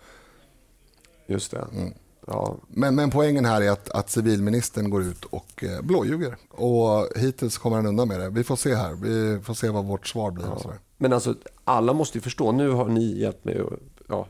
Just 1.28 1.50
det. 1.50 1.66
Mm. 1.72 1.94
Ja. 2.26 2.56
Men, 2.68 2.94
men 2.94 3.10
poängen 3.10 3.44
här 3.44 3.60
är 3.60 3.70
att, 3.70 3.90
att 3.90 4.10
civilministern 4.10 4.90
går 4.90 5.02
ut 5.02 5.24
och 5.24 5.64
eh, 5.64 5.82
blåljuger. 5.82 6.36
Och 6.50 7.08
hittills 7.16 7.58
kommer 7.58 7.76
han 7.76 7.86
undan 7.86 8.08
med 8.08 8.20
det. 8.20 8.30
Vi 8.30 8.44
får 8.44 8.56
se 8.56 8.74
här. 8.74 8.94
Vi 8.94 9.40
får 9.42 9.54
se 9.54 9.68
vad 9.68 9.84
vårt 9.84 10.06
svar 10.06 10.30
blir. 10.30 10.46
Ja. 10.46 10.72
Men 10.96 11.12
alltså, 11.12 11.34
alla 11.64 11.92
måste 11.92 12.18
ju 12.18 12.22
förstå. 12.22 12.52
Nu 12.52 12.70
har 12.70 12.88
ni 12.88 13.20
hjälpt 13.20 13.44
mig 13.44 13.60
att 13.60 13.78
ja, 14.08 14.26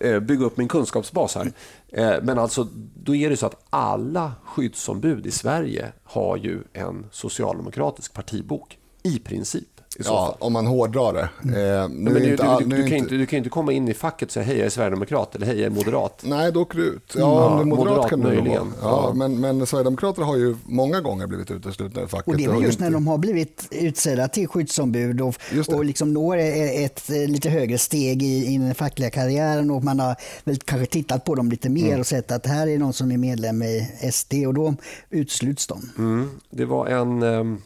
eh, 0.00 0.20
bygga 0.20 0.44
upp 0.44 0.56
min 0.56 0.68
kunskapsbas 0.68 1.34
här. 1.34 1.52
Eh, 1.88 2.22
men 2.22 2.38
alltså, 2.38 2.68
då 2.94 3.14
är 3.14 3.30
det 3.30 3.36
så 3.36 3.46
att 3.46 3.66
alla 3.70 4.32
skyddsombud 4.44 5.26
i 5.26 5.30
Sverige 5.30 5.92
har 6.04 6.36
ju 6.36 6.62
en 6.72 7.06
socialdemokratisk 7.10 8.12
partibok. 8.12 8.78
I 9.02 9.18
princip 9.18 9.77
ja, 9.98 10.36
om 10.38 10.52
man 10.52 10.66
hårdrar 10.66 11.12
det. 11.12 11.20
Eh, 11.20 11.88
men 11.88 12.14
du, 12.14 12.30
inte, 12.30 12.58
du, 12.58 12.64
du, 12.64 12.76
du, 12.76 12.88
kan 12.88 12.98
inte, 12.98 13.14
du 13.14 13.26
kan 13.26 13.36
inte 13.36 13.50
komma 13.50 13.72
in 13.72 13.88
i 13.88 13.94
facket 13.94 14.28
och 14.28 14.32
säga 14.32 14.44
hej 14.44 14.56
jag 14.56 14.66
är 14.66 14.70
sverigedemokrat 14.70 15.34
eller 15.34 15.46
hej 15.46 15.56
jag 15.56 15.66
är 15.66 15.70
moderat. 15.70 16.22
Nej, 16.24 16.52
då 16.52 16.62
åker 16.62 16.78
du 16.78 16.84
ut. 16.84 17.14
Ja, 17.16 17.46
mm. 17.46 17.52
om 17.52 17.56
du 17.56 17.62
är 17.62 17.76
moderat, 17.76 17.88
moderat 17.88 18.10
kan 18.10 18.20
du 18.20 18.26
möjligen. 18.26 18.72
Ja, 18.82 19.04
ja. 19.06 19.12
Men, 19.14 19.40
men 19.40 19.66
Sverigedemokrater 19.66 20.22
har 20.22 20.36
ju 20.36 20.56
många 20.64 21.00
gånger 21.00 21.26
blivit 21.26 21.50
uteslutna 21.50 22.02
ur 22.02 22.06
facket. 22.06 22.28
Och 22.28 22.36
det 22.36 22.44
är 22.44 22.52
väl 22.52 22.62
just 22.62 22.80
när 22.80 22.90
de 22.90 23.06
har 23.06 23.18
blivit 23.18 23.68
utsedda 23.70 24.28
till 24.28 24.48
skyddsombud 24.48 25.20
och, 25.20 25.34
och 25.68 25.84
liksom 25.84 26.12
når 26.12 26.36
ett, 26.36 27.10
ett 27.10 27.28
lite 27.28 27.50
högre 27.50 27.78
steg 27.78 28.22
i, 28.22 28.54
i 28.54 28.58
den 28.58 28.74
fackliga 28.74 29.10
karriären 29.10 29.70
och 29.70 29.84
man 29.84 30.00
har 30.00 30.16
väl 30.44 30.56
kanske 30.56 30.86
tittat 30.86 31.24
på 31.24 31.34
dem 31.34 31.50
lite 31.50 31.68
mer 31.68 31.88
mm. 31.88 32.00
och 32.00 32.06
sett 32.06 32.32
att 32.32 32.46
här 32.46 32.66
är 32.66 32.78
någon 32.78 32.92
som 32.92 33.12
är 33.12 33.18
medlem 33.18 33.62
i 33.62 33.90
SD 34.12 34.34
och 34.46 34.54
då 34.54 34.74
utesluts 35.10 35.66
de. 35.66 35.90
Mm. 35.98 36.30
Det 36.50 36.64
var 36.64 36.86
en... 36.86 37.58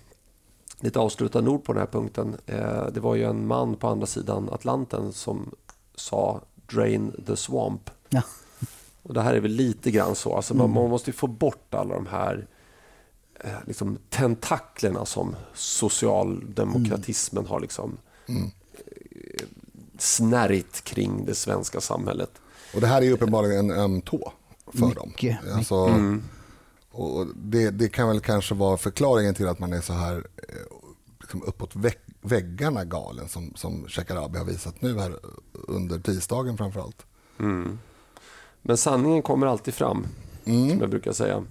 Lite 0.82 0.98
avslutande 0.98 1.50
ord 1.50 1.64
på 1.64 1.72
den 1.72 1.80
här 1.80 1.86
punkten. 1.86 2.36
Eh, 2.46 2.86
det 2.86 3.00
var 3.00 3.14
ju 3.14 3.24
en 3.24 3.46
man 3.46 3.76
på 3.76 3.88
andra 3.88 4.06
sidan 4.06 4.48
Atlanten 4.52 5.12
som 5.12 5.50
sa 5.94 6.40
“drain 6.66 7.24
the 7.26 7.36
swamp”. 7.36 7.90
Ja. 8.08 8.22
Och 9.02 9.14
det 9.14 9.22
här 9.22 9.34
är 9.34 9.40
väl 9.40 9.50
lite 9.50 9.90
grann 9.90 10.14
så. 10.14 10.36
Alltså 10.36 10.54
mm. 10.54 10.70
man, 10.70 10.90
måste 10.90 11.12
få 11.12 11.26
bort 11.26 11.74
alla 11.74 11.94
de 11.94 12.06
här 12.06 12.46
eh, 13.40 13.50
liksom, 13.66 13.98
tentaklerna 14.10 15.04
som 15.04 15.36
socialdemokratismen 15.54 17.40
mm. 17.40 17.50
har 17.50 17.60
liksom, 17.60 17.96
mm. 18.26 18.50
Eh, 18.72 19.46
snärjt 19.98 20.84
kring 20.84 21.24
det 21.26 21.34
svenska 21.34 21.80
samhället. 21.80 22.30
Och 22.74 22.80
det 22.80 22.86
här 22.86 23.02
är 23.02 23.12
uppenbarligen 23.12 23.70
en 23.70 23.78
öm 23.78 24.00
tå 24.00 24.32
för 24.66 24.86
mycket, 24.86 25.42
dem. 25.42 25.56
Alltså, 25.56 25.74
mm. 25.74 26.22
Och 26.92 27.26
det, 27.36 27.70
det, 27.70 27.88
kan 27.88 28.08
väl 28.08 28.20
kanske 28.20 28.54
vara 28.54 28.76
förklaringen 28.76 29.34
till 29.34 29.48
att 29.48 29.58
man 29.58 29.72
är 29.72 29.80
så 29.80 29.92
här 29.92 30.16
eh, 30.16 30.54
liksom 31.20 31.42
uppåt 31.42 31.72
väggarna 32.20 32.84
galen 32.84 33.28
som, 33.28 33.52
som 33.54 33.88
Shekarabi 33.88 34.38
har 34.38 34.44
visat 34.44 34.82
nu 34.82 34.98
här 34.98 35.16
under 35.52 35.98
tisdagen 35.98 36.56
framförallt. 36.56 37.06
Mm. 37.38 37.78
Men 38.62 38.76
sanningen 38.76 39.22
kommer 39.22 39.46
alltid 39.46 39.74
fram, 39.74 40.06
mm. 40.44 40.70
som 40.70 40.80
jag 40.80 40.90
brukar 40.90 41.12
säga. 41.12 41.44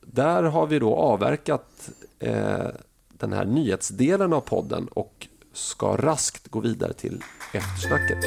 Där 0.00 0.42
har 0.42 0.66
vi 0.66 0.78
då 0.78 0.94
avverkat 0.94 1.90
eh, 2.18 2.66
den 3.08 3.32
här 3.32 3.44
nyhetsdelen 3.44 4.32
av 4.32 4.40
podden 4.40 4.88
och 4.88 5.26
ska 5.52 5.96
raskt 5.96 6.48
gå 6.48 6.60
vidare 6.60 6.92
till 6.92 7.24
eftersnacket. 7.52 8.24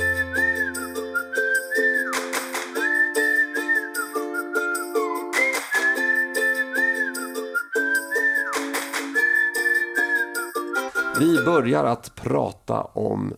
Vi 11.20 11.43
börjar 11.45 11.84
att 11.84 12.16
prata 12.16 12.82
om 12.82 13.34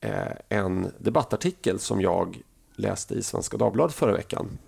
eh, 0.00 0.32
en 0.48 0.92
debattartikel 0.98 1.78
som 1.78 2.00
jag 2.00 2.42
läste 2.76 3.14
i 3.14 3.22
Svenska 3.22 3.56
Dagbladet 3.56 3.94
förra 3.94 4.12
veckan. 4.12 4.58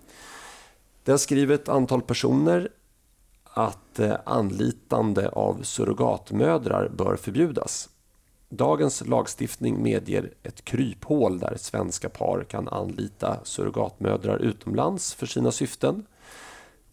Där 1.03 1.17
skriver 1.17 1.55
ett 1.55 1.69
antal 1.69 2.01
personer 2.01 2.69
att 3.43 3.99
eh, 3.99 4.15
anlitande 4.25 5.29
av 5.29 5.61
surrogatmödrar 5.63 6.89
bör 6.89 7.15
förbjudas. 7.15 7.89
Dagens 8.49 9.07
lagstiftning 9.07 9.83
medger 9.83 10.33
ett 10.43 10.65
kryphål 10.65 11.39
där 11.39 11.57
svenska 11.59 12.09
par 12.09 12.43
kan 12.43 12.67
anlita 12.67 13.39
surrogatmödrar 13.43 14.37
utomlands 14.37 15.13
för 15.13 15.25
sina 15.25 15.51
syften. 15.51 16.05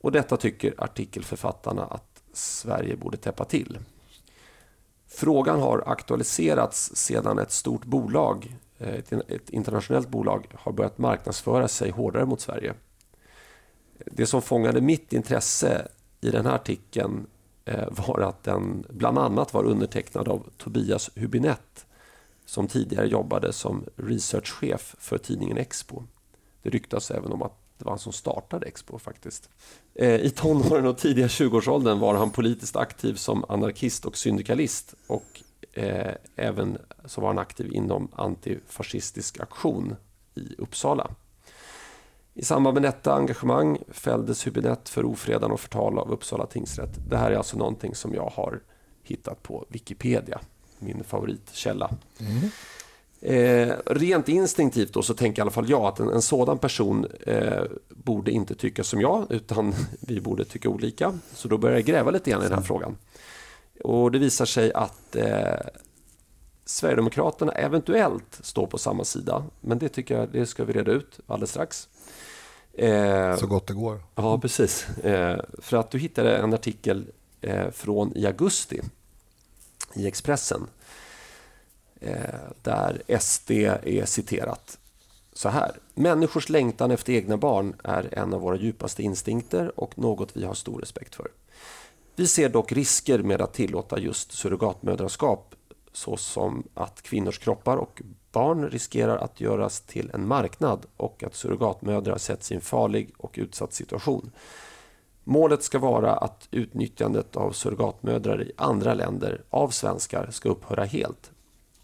Och 0.00 0.12
detta 0.12 0.36
tycker 0.36 0.74
artikelförfattarna 0.78 1.84
att 1.84 2.22
Sverige 2.32 2.96
borde 2.96 3.16
täppa 3.16 3.44
till. 3.44 3.78
Frågan 5.14 5.60
har 5.60 5.82
aktualiserats 5.86 6.96
sedan 6.96 7.38
ett 7.38 7.52
stort 7.52 7.84
bolag, 7.84 8.56
eh, 8.78 8.94
ett 9.28 9.50
internationellt 9.50 10.08
bolag, 10.08 10.46
har 10.54 10.72
börjat 10.72 10.98
marknadsföra 10.98 11.68
sig 11.68 11.90
hårdare 11.90 12.24
mot 12.24 12.40
Sverige. 12.40 12.74
Det 14.06 14.26
som 14.26 14.42
fångade 14.42 14.80
mitt 14.80 15.12
intresse 15.12 15.88
i 16.20 16.30
den 16.30 16.46
här 16.46 16.54
artikeln 16.54 17.26
eh, 17.64 17.88
var 17.90 18.20
att 18.20 18.44
den 18.44 18.86
bland 18.90 19.18
annat 19.18 19.54
var 19.54 19.64
undertecknad 19.64 20.28
av 20.28 20.50
Tobias 20.56 21.10
Hubinett 21.14 21.86
som 22.44 22.68
tidigare 22.68 23.06
jobbade 23.06 23.52
som 23.52 23.84
researchchef 23.96 24.94
för 24.98 25.18
tidningen 25.18 25.58
Expo. 25.58 26.02
Det 26.62 26.70
ryktas 26.70 27.10
även 27.10 27.32
om 27.32 27.42
att 27.42 27.61
det 27.82 27.86
var 27.86 27.92
han 27.92 27.98
som 27.98 28.12
startade 28.12 28.66
Expo 28.66 28.98
faktiskt. 28.98 29.48
Eh, 29.94 30.14
I 30.14 30.30
tonåren 30.30 30.86
och 30.86 30.98
tidiga 30.98 31.26
20-årsåldern 31.26 31.98
var 31.98 32.14
han 32.14 32.30
politiskt 32.30 32.76
aktiv 32.76 33.14
som 33.14 33.44
anarkist 33.48 34.04
och 34.04 34.16
syndikalist 34.16 34.94
och 35.06 35.42
eh, 35.72 36.14
även 36.36 36.78
så 37.04 37.20
var 37.20 37.28
han 37.28 37.38
aktiv 37.38 37.72
inom 37.72 38.08
antifascistisk 38.12 39.40
aktion 39.40 39.96
i 40.34 40.54
Uppsala. 40.58 41.10
I 42.34 42.44
samband 42.44 42.74
med 42.74 42.82
detta 42.82 43.14
engagemang 43.14 43.78
fälldes 43.88 44.46
Hübinette 44.46 44.88
för 44.88 45.04
ofredan 45.04 45.50
och 45.50 45.60
förtal 45.60 45.98
av 45.98 46.12
Uppsala 46.12 46.46
tingsrätt. 46.46 46.98
Det 47.08 47.16
här 47.16 47.30
är 47.30 47.36
alltså 47.36 47.58
någonting 47.58 47.94
som 47.94 48.14
jag 48.14 48.32
har 48.34 48.60
hittat 49.02 49.42
på 49.42 49.66
Wikipedia, 49.68 50.40
min 50.78 51.04
favoritkälla. 51.04 51.90
Mm. 52.20 52.50
Eh, 53.24 53.74
rent 53.86 54.28
instinktivt 54.28 54.92
då 54.92 55.02
så 55.02 55.14
tänker 55.14 55.40
i 55.40 55.42
alla 55.42 55.50
fall 55.50 55.70
jag 55.70 55.82
att 55.82 56.00
en, 56.00 56.08
en 56.08 56.22
sådan 56.22 56.58
person 56.58 57.06
eh, 57.26 57.62
borde 57.88 58.30
inte 58.30 58.54
tycka 58.54 58.84
som 58.84 59.00
jag 59.00 59.26
utan 59.30 59.74
vi 60.00 60.20
borde 60.20 60.44
tycka 60.44 60.68
olika. 60.68 61.18
Så 61.34 61.48
då 61.48 61.58
börjar 61.58 61.76
jag 61.76 61.84
gräva 61.84 62.10
lite 62.10 62.30
grann 62.30 62.40
i 62.42 62.44
den 62.44 62.58
här 62.58 62.64
frågan. 62.64 62.96
Och 63.84 64.12
det 64.12 64.18
visar 64.18 64.44
sig 64.44 64.72
att 64.72 65.16
eh, 65.16 65.56
Sverigedemokraterna 66.64 67.52
eventuellt 67.52 68.38
står 68.40 68.66
på 68.66 68.78
samma 68.78 69.04
sida. 69.04 69.44
Men 69.60 69.78
det 69.78 69.88
tycker 69.88 70.18
jag 70.18 70.28
det 70.28 70.46
ska 70.46 70.64
vi 70.64 70.72
reda 70.72 70.92
ut 70.92 71.20
alldeles 71.26 71.50
strax. 71.50 71.88
Eh, 72.72 73.36
så 73.36 73.46
gott 73.46 73.66
det 73.66 73.74
går. 73.74 74.02
Ja, 74.14 74.38
precis. 74.38 74.88
Eh, 74.98 75.40
för 75.58 75.76
att 75.76 75.90
du 75.90 75.98
hittade 75.98 76.36
en 76.36 76.54
artikel 76.54 77.06
eh, 77.40 77.70
från 77.70 78.16
i 78.16 78.26
augusti 78.26 78.80
i 79.94 80.06
Expressen 80.06 80.66
Eh, 82.04 82.14
där 82.62 83.02
SD 83.20 83.50
är 83.50 84.04
citerat 84.04 84.78
så 85.32 85.48
här. 85.48 85.78
Människors 85.94 86.48
längtan 86.48 86.90
efter 86.90 87.12
egna 87.12 87.36
barn 87.36 87.74
är 87.84 88.18
en 88.18 88.34
av 88.34 88.40
våra 88.40 88.56
djupaste 88.56 89.02
instinkter 89.02 89.80
och 89.80 89.98
något 89.98 90.36
vi 90.36 90.44
har 90.44 90.54
stor 90.54 90.80
respekt 90.80 91.14
för. 91.14 91.28
Vi 92.16 92.26
ser 92.26 92.48
dock 92.48 92.72
risker 92.72 93.18
med 93.18 93.40
att 93.40 93.54
tillåta 93.54 93.98
just 93.98 94.32
surrogatmödraskap 94.32 95.54
såsom 95.92 96.62
att 96.74 97.02
kvinnors 97.02 97.38
kroppar 97.38 97.76
och 97.76 98.02
barn 98.32 98.70
riskerar 98.70 99.16
att 99.16 99.40
göras 99.40 99.80
till 99.80 100.10
en 100.14 100.26
marknad 100.26 100.86
och 100.96 101.22
att 101.22 101.34
surrogatmödrar 101.34 102.18
sätts 102.18 102.52
i 102.52 102.54
en 102.54 102.60
farlig 102.60 103.10
och 103.16 103.34
utsatt 103.34 103.72
situation. 103.72 104.30
Målet 105.24 105.62
ska 105.62 105.78
vara 105.78 106.16
att 106.16 106.48
utnyttjandet 106.50 107.36
av 107.36 107.52
surrogatmödrar 107.52 108.42
i 108.42 108.52
andra 108.56 108.94
länder 108.94 109.42
av 109.50 109.68
svenskar 109.68 110.28
ska 110.30 110.48
upphöra 110.48 110.84
helt 110.84 111.31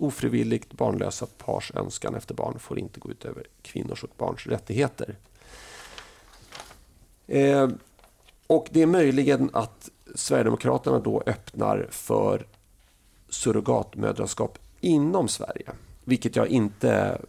Ofrivilligt 0.01 0.73
barnlösa 0.73 1.27
pars 1.39 1.73
önskan 1.75 2.15
efter 2.15 2.35
barn 2.35 2.59
får 2.59 2.79
inte 2.79 3.01
gå 3.01 3.11
ut 3.11 3.25
över 3.25 3.47
kvinnors 3.63 4.05
och 4.05 4.11
barns 4.17 4.47
rättigheter. 4.47 5.17
Eh, 7.27 7.69
och 8.47 8.69
det 8.71 8.83
är 8.83 8.87
möjligen 8.87 9.51
att 9.53 9.91
Sverigedemokraterna 10.15 10.99
då 10.99 11.23
öppnar 11.27 11.87
för 11.91 12.47
surrogatmödraskap 13.29 14.59
inom 14.81 15.29
Sverige. 15.29 15.71
Vilket 16.05 16.37
jag 16.37 16.49
inte 16.49 17.21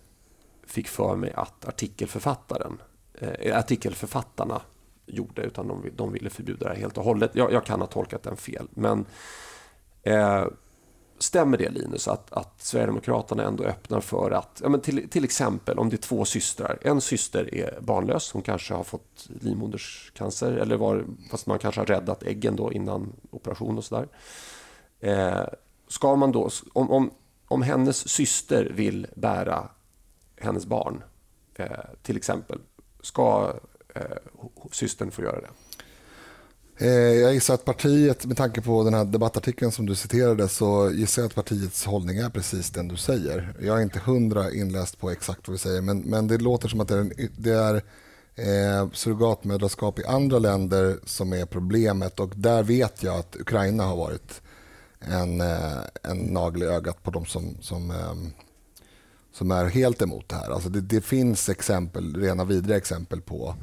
fick 0.65 0.88
för 0.88 1.15
mig 1.15 1.34
att 1.34 1.65
artikelförfattaren, 1.65 2.82
eh, 3.13 3.57
artikelförfattarna 3.57 4.61
gjorde 5.05 5.41
utan 5.41 5.67
de, 5.67 5.84
de 5.95 6.11
ville 6.11 6.30
förbjuda 6.30 6.70
det 6.70 6.76
helt 6.76 6.97
och 6.97 7.03
hållet. 7.03 7.32
Jag, 7.34 7.53
jag 7.53 7.65
kan 7.65 7.80
ha 7.80 7.88
tolkat 7.88 8.24
den 8.24 8.38
fel. 8.38 8.67
Men 8.70 9.05
eh, 10.03 10.45
Stämmer 11.22 11.57
det 11.57 11.70
Linus, 11.70 12.07
att, 12.07 12.34
att 12.34 12.61
Sverigedemokraterna 12.61 13.43
ändå 13.43 13.63
öppnar 13.63 14.01
för 14.01 14.32
att, 14.32 14.61
ja, 14.63 14.70
men 14.70 14.82
till, 14.82 15.09
till 15.09 15.24
exempel 15.24 15.80
om 15.80 15.89
det 15.89 15.95
är 15.95 15.97
två 15.97 16.26
systrar, 16.26 16.80
en 16.82 17.01
syster 17.01 17.55
är 17.55 17.82
barnlös, 17.82 18.32
hon 18.32 18.41
kanske 18.41 18.74
har 18.74 18.84
fått 18.84 19.28
livmoderscancer, 19.41 20.51
eller 20.51 20.78
var, 20.78 21.05
fast 21.32 21.47
man 21.47 21.59
kanske 21.59 21.82
har 21.82 21.86
räddat 21.86 22.24
äggen 22.24 22.55
då 22.55 22.74
innan 22.74 23.13
operation 23.32 23.78
och 23.78 23.84
sådär. 23.84 24.07
Eh, 24.99 25.47
ska 25.88 26.15
man 26.15 26.32
då, 26.32 26.49
om, 26.74 26.91
om, 26.91 27.11
om 27.47 27.61
hennes 27.61 28.09
syster 28.09 28.72
vill 28.76 29.07
bära 29.15 29.70
hennes 30.38 30.65
barn, 30.65 31.03
eh, 31.55 31.67
till 32.03 32.17
exempel, 32.17 32.59
ska 33.01 33.53
eh, 33.95 34.01
systern 34.72 35.11
få 35.11 35.22
göra 35.22 35.41
det? 35.41 35.49
Eh, 36.82 36.89
jag 36.89 37.34
gissar 37.34 37.53
att 37.53 37.65
partiet, 37.65 38.25
med 38.25 38.38
tanke 38.38 38.61
på 38.61 38.84
den 38.84 38.93
här 38.93 39.05
debattartikeln 39.05 39.71
som 39.71 39.86
du 39.86 39.95
citerade, 39.95 40.47
så 40.47 40.91
gissar 40.91 41.21
jag 41.21 41.30
att 41.30 41.36
partiets 41.36 41.86
hållning 41.86 42.17
är 42.17 42.30
precis 42.30 42.69
den 42.69 42.88
du 42.88 42.97
säger. 42.97 43.53
Jag 43.61 43.77
är 43.77 43.82
inte 43.82 43.99
hundra 43.99 44.51
inläst 44.51 44.99
på 44.99 45.11
exakt 45.11 45.47
vad 45.47 45.53
vi 45.53 45.57
säger, 45.57 45.82
men, 45.82 45.99
men 45.99 46.27
det 46.27 46.38
låter 46.38 46.67
som 46.67 46.80
att 46.80 46.88
det 46.88 46.97
är, 46.97 47.30
det 47.38 47.51
är 47.51 47.75
eh, 48.36 48.89
surrogatmödraskap 48.93 49.99
i 49.99 50.05
andra 50.05 50.39
länder 50.39 50.99
som 51.05 51.34
är 51.34 51.45
problemet 51.45 52.19
och 52.19 52.34
där 52.36 52.63
vet 52.63 53.03
jag 53.03 53.19
att 53.19 53.36
Ukraina 53.39 53.84
har 53.84 53.95
varit 53.95 54.41
en, 54.99 55.41
eh, 55.41 55.77
en 56.03 56.17
nagel 56.17 56.63
i 56.63 56.65
ögat 56.65 57.03
på 57.03 57.11
de 57.11 57.25
som, 57.25 57.57
som, 57.61 57.91
eh, 57.91 58.13
som 59.34 59.51
är 59.51 59.65
helt 59.65 60.01
emot 60.01 60.30
det 60.30 60.36
här. 60.36 60.49
Alltså 60.49 60.69
det, 60.69 60.82
det 60.82 61.01
finns 61.01 61.49
exempel, 61.49 62.15
rena 62.15 62.43
vidriga 62.43 62.77
exempel 62.77 63.21
på 63.21 63.55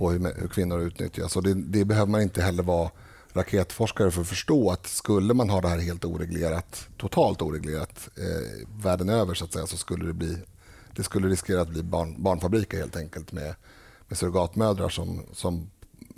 på 0.00 0.10
hur, 0.10 0.40
hur 0.40 0.48
kvinnor 0.48 0.80
utnyttjas. 0.80 1.36
Och 1.36 1.42
det, 1.42 1.54
det, 1.54 1.84
behöver 1.84 2.10
man 2.10 2.22
inte 2.22 2.42
heller 2.42 2.62
vara 2.62 2.90
raketforskare 3.32 4.10
för 4.10 4.20
att 4.20 4.28
förstå 4.28 4.70
att 4.70 4.86
skulle 4.86 5.34
man 5.34 5.50
ha 5.50 5.60
det 5.60 5.68
här 5.68 5.78
helt 5.78 6.04
oreglerat, 6.04 6.88
totalt 6.96 7.42
oreglerat 7.42 8.08
eh, 8.16 8.66
världen 8.82 9.08
över 9.08 9.34
så 9.34 9.44
att 9.44 9.52
säga, 9.52 9.66
så 9.66 9.76
skulle 9.76 10.06
det 10.06 10.12
bli 10.12 10.38
det 10.96 11.02
skulle 11.02 11.28
riskera 11.28 11.60
att 11.60 11.68
bli 11.68 11.82
barn, 11.82 12.22
barnfabriker 12.22 12.78
helt 12.78 12.96
enkelt 12.96 13.32
med, 13.32 13.54
med 14.08 14.18
surrogatmödrar 14.18 14.88
som, 14.88 15.22
som 15.32 15.70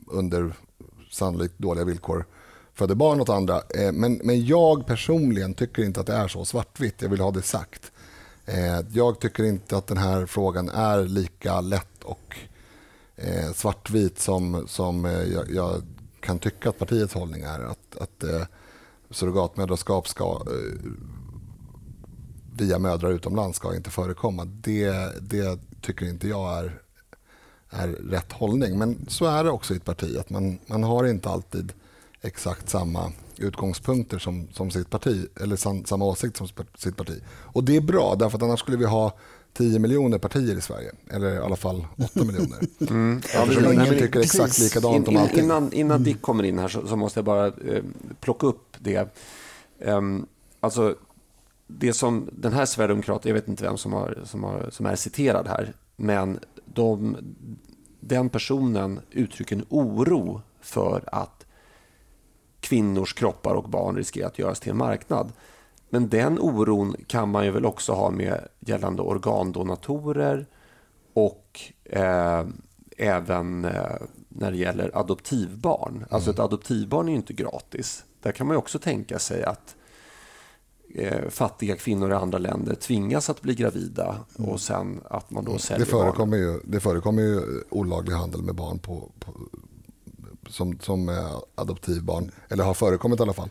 under 0.07 0.53
sannolikt 1.11 1.59
dåliga 1.59 1.85
villkor 1.85 2.27
föder 2.75 2.95
barn 2.95 3.21
åt 3.21 3.29
andra. 3.29 3.57
Eh, 3.57 3.93
men, 3.93 4.21
men 4.25 4.47
jag 4.47 4.87
personligen 4.87 5.55
tycker 5.55 5.85
inte 5.85 6.01
att 6.01 6.07
det 6.07 6.15
är 6.17 6.29
så 6.29 6.45
svartvitt. 6.45 7.03
Jag 7.03 7.09
vill 7.09 7.21
ha 7.21 7.31
det 7.31 7.43
sagt. 7.43 7.93
Eh, 8.47 8.81
jag 8.93 9.21
tycker 9.21 9.45
inte 9.45 9.77
att 9.77 9.87
den 9.87 9.99
här 9.99 10.27
frågan 10.27 10.69
är 10.69 11.05
lika 11.05 11.61
lätt 11.61 12.03
och 12.05 12.39
eh, 13.17 13.53
svartvit 13.53 14.19
som, 14.19 14.65
som 14.69 15.05
eh, 15.05 15.23
jag, 15.23 15.51
jag, 15.51 15.83
kan 16.21 16.39
tycka 16.39 16.69
att 16.69 16.79
partiets 16.79 17.15
hållning 17.15 17.43
är. 17.43 17.61
Att, 17.61 17.97
att 18.01 18.25
eh, 18.25 18.43
surrogatmödraskap 19.11 20.09
ska 20.09 20.43
eh, 20.47 20.91
via 22.57 22.79
mödrar 22.79 23.11
utomlands 23.11 23.57
ska 23.57 23.77
inte 23.77 23.91
förekomma. 23.91 24.45
Det, 24.45 24.93
det 25.21 25.59
tycker 25.81 26.07
inte 26.07 26.29
jag 26.29 26.59
är, 26.59 26.81
är 27.71 27.89
rätt 27.89 28.33
hållning. 28.33 28.79
Men 28.79 29.07
så 29.09 29.25
är 29.25 29.45
det 29.45 29.51
också 29.51 29.75
i 29.75 29.77
ett 29.77 29.85
parti. 29.85 30.17
att 30.17 30.31
Man, 30.31 30.59
man 30.67 30.83
har 30.83 31.05
inte 31.07 31.29
alltid 31.29 31.73
exakt 32.21 32.69
samma 32.69 33.13
utgångspunkter 33.37 34.19
som, 34.19 34.49
som 34.53 34.71
sitt 34.71 34.91
parti, 34.91 35.27
eller 35.41 35.57
sam, 35.57 35.85
samma 35.85 36.05
åsikt 36.05 36.37
som 36.37 36.49
sitt 36.75 36.97
parti. 36.97 37.23
Och 37.29 37.65
det 37.65 37.77
är 37.77 37.81
bra, 37.81 38.15
därför 38.15 38.37
att 38.37 38.43
annars 38.43 38.61
skulle 38.61 38.77
vi 38.77 38.85
ha 38.85 39.19
10 39.53 39.79
miljoner 39.79 40.19
partier 40.19 40.59
i 40.59 40.61
Sverige. 40.61 40.93
Eller 41.11 41.35
i 41.35 41.39
alla 41.39 41.57
fall 41.57 41.87
8 41.99 42.25
miljoner. 42.25 42.59
Mm. 42.91 43.21
Ja, 43.35 43.43
Eftersom 43.43 43.73
ingen 43.73 43.99
tycker 43.99 44.21
exakt 44.21 44.59
likadant 44.59 45.09
om 45.09 45.17
allting. 45.17 45.45
Innan, 45.45 45.73
innan 45.73 46.03
Dick 46.03 46.23
kommer 46.23 46.45
in 46.45 46.59
här 46.59 46.69
så, 46.69 46.87
så 46.87 46.97
måste 46.97 47.19
jag 47.19 47.25
bara 47.25 47.47
eh, 47.47 47.83
plocka 48.21 48.47
upp 48.47 48.77
det. 48.79 49.09
Um, 49.79 50.27
alltså, 50.61 50.97
det 51.67 51.93
som 51.93 52.29
den 52.33 52.53
här 52.53 52.67
sverigedemokraten, 52.67 53.29
jag 53.29 53.35
vet 53.35 53.49
inte 53.49 53.65
vem 53.65 53.77
som, 53.77 53.93
har, 53.93 54.19
som, 54.25 54.45
har, 54.45 54.69
som 54.71 54.87
är 54.87 54.97
citerad 54.97 55.49
här, 55.49 55.73
men 55.97 56.39
de, 56.65 57.17
den 58.01 58.29
personen 58.29 59.01
uttrycker 59.11 59.57
en 59.57 59.65
oro 59.69 60.43
för 60.61 61.05
att 61.07 61.47
kvinnors 62.61 63.15
kroppar 63.15 63.55
och 63.55 63.69
barn 63.69 63.97
riskerar 63.97 64.27
att 64.27 64.39
göras 64.39 64.61
till 64.61 64.71
en 64.71 64.77
marknad. 64.77 65.33
Men 65.93 66.09
den 66.09 66.39
oron 66.39 66.97
kan 67.07 67.29
man 67.29 67.45
ju 67.45 67.51
väl 67.51 67.67
också 67.67 67.93
ha 67.93 68.11
med 68.11 68.49
gällande 68.61 69.03
organdonatorer 69.03 70.47
och 71.13 71.61
eh, 71.85 72.45
även 72.97 73.65
eh, 73.65 73.97
när 74.29 74.51
det 74.51 74.57
gäller 74.57 74.99
adoptivbarn. 74.99 76.05
Alltså 76.11 76.31
ett 76.31 76.39
adoptivbarn 76.39 77.09
är 77.09 77.13
ju 77.13 77.17
inte 77.17 77.33
gratis. 77.33 78.05
Där 78.23 78.33
kan 78.33 78.47
man 78.47 78.55
ju 78.55 78.59
också 78.59 78.79
tänka 78.79 79.19
sig 79.19 79.45
att 79.45 79.77
eh, 80.95 81.29
fattiga 81.29 81.77
kvinnor 81.77 82.11
i 82.11 82.15
andra 82.15 82.39
länder 82.39 82.75
tvingas 82.75 83.31
att 83.31 83.43
bli 83.43 83.55
gravida 83.55 84.17
och 84.37 84.61
sen 84.61 85.01
att 85.05 85.31
man 85.31 85.45
då 85.45 85.59
säljer 85.59 85.85
det 85.85 85.91
förekommer 85.91 86.39
barn. 86.39 86.53
Ju, 86.55 86.61
det 86.65 86.81
förekommer 86.81 87.23
ju 87.23 87.41
olaglig 87.71 88.15
handel 88.15 88.43
med 88.43 88.55
barn 88.55 88.79
på, 88.79 89.11
på 89.21 89.33
som, 90.49 90.79
som 90.79 91.29
adoptivbarn, 91.55 92.31
eller 92.49 92.65
har 92.65 92.75
förekommit 92.75 93.21
i 93.21 93.23
alla 93.23 93.33
fall. 93.33 93.51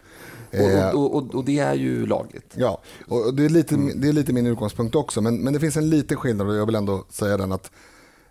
Och, 0.51 0.99
och, 0.99 1.15
och, 1.15 1.35
och, 1.35 1.45
det 1.45 1.59
är 1.59 1.73
ju 1.73 2.05
lagligt. 2.05 2.53
Ja, 2.55 2.81
och 3.07 3.33
det 3.33 3.45
är 3.45 3.49
lite, 3.49 3.75
det 3.75 4.07
är 4.07 4.13
lite 4.13 4.33
min 4.33 4.47
utgångspunkt 4.47 4.95
också. 4.95 5.21
Men, 5.21 5.37
men 5.37 5.53
det 5.53 5.59
finns 5.59 5.77
en 5.77 5.89
liten 5.89 6.17
skillnad 6.17 6.47
och 6.47 6.55
jag 6.55 6.65
vill 6.65 6.75
ändå 6.75 7.05
säga 7.09 7.37
den 7.37 7.51
att 7.51 7.71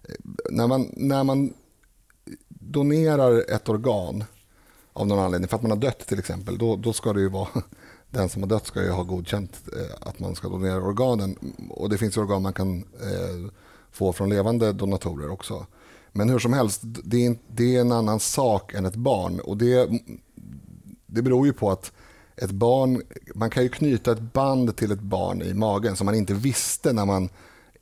eh, 0.02 0.14
när 0.50 0.66
man, 0.66 0.90
när 0.96 1.24
man 1.24 1.52
donerar 2.48 3.54
ett 3.54 3.68
organ 3.68 4.24
av 4.92 5.06
någon 5.06 5.18
anledning, 5.18 5.48
för 5.48 5.56
att 5.56 5.62
man 5.62 5.70
har 5.70 5.78
dött 5.78 6.06
till 6.06 6.18
exempel, 6.18 6.58
då, 6.58 6.76
då 6.76 6.92
ska 6.92 7.12
det 7.12 7.20
ju 7.20 7.28
vara 7.28 7.48
den 8.10 8.28
som 8.28 8.42
har 8.42 8.48
dött 8.48 8.66
ska 8.66 8.82
ju 8.82 8.90
ha 8.90 9.02
godkänt 9.02 9.62
eh, 9.76 10.08
att 10.08 10.18
man 10.18 10.34
ska 10.34 10.48
donera 10.48 10.82
organen. 10.82 11.36
Och 11.70 11.90
det 11.90 11.98
finns 11.98 12.16
organ 12.16 12.42
man 12.42 12.52
kan 12.52 12.76
eh, 12.78 13.52
få 13.90 14.12
från 14.12 14.28
levande 14.28 14.72
donatorer 14.72 15.30
också. 15.30 15.66
Men 16.12 16.28
hur 16.28 16.38
som 16.38 16.52
helst, 16.52 16.80
det 16.82 17.26
är, 17.26 17.36
det 17.48 17.76
är 17.76 17.80
en 17.80 17.92
annan 17.92 18.20
sak 18.20 18.74
än 18.74 18.86
ett 18.86 18.96
barn. 18.96 19.40
Och 19.40 19.56
det, 19.56 19.88
det 21.06 21.22
beror 21.22 21.46
ju 21.46 21.52
på 21.52 21.70
att 21.70 21.92
ett 22.36 22.50
barn, 22.50 23.02
man 23.34 23.50
kan 23.50 23.62
ju 23.62 23.68
knyta 23.68 24.12
ett 24.12 24.32
band 24.32 24.76
till 24.76 24.92
ett 24.92 25.00
barn 25.00 25.42
i 25.42 25.54
magen 25.54 25.96
som 25.96 26.04
man 26.04 26.14
inte 26.14 26.34
visste 26.34 26.92
när 26.92 27.06
man 27.06 27.28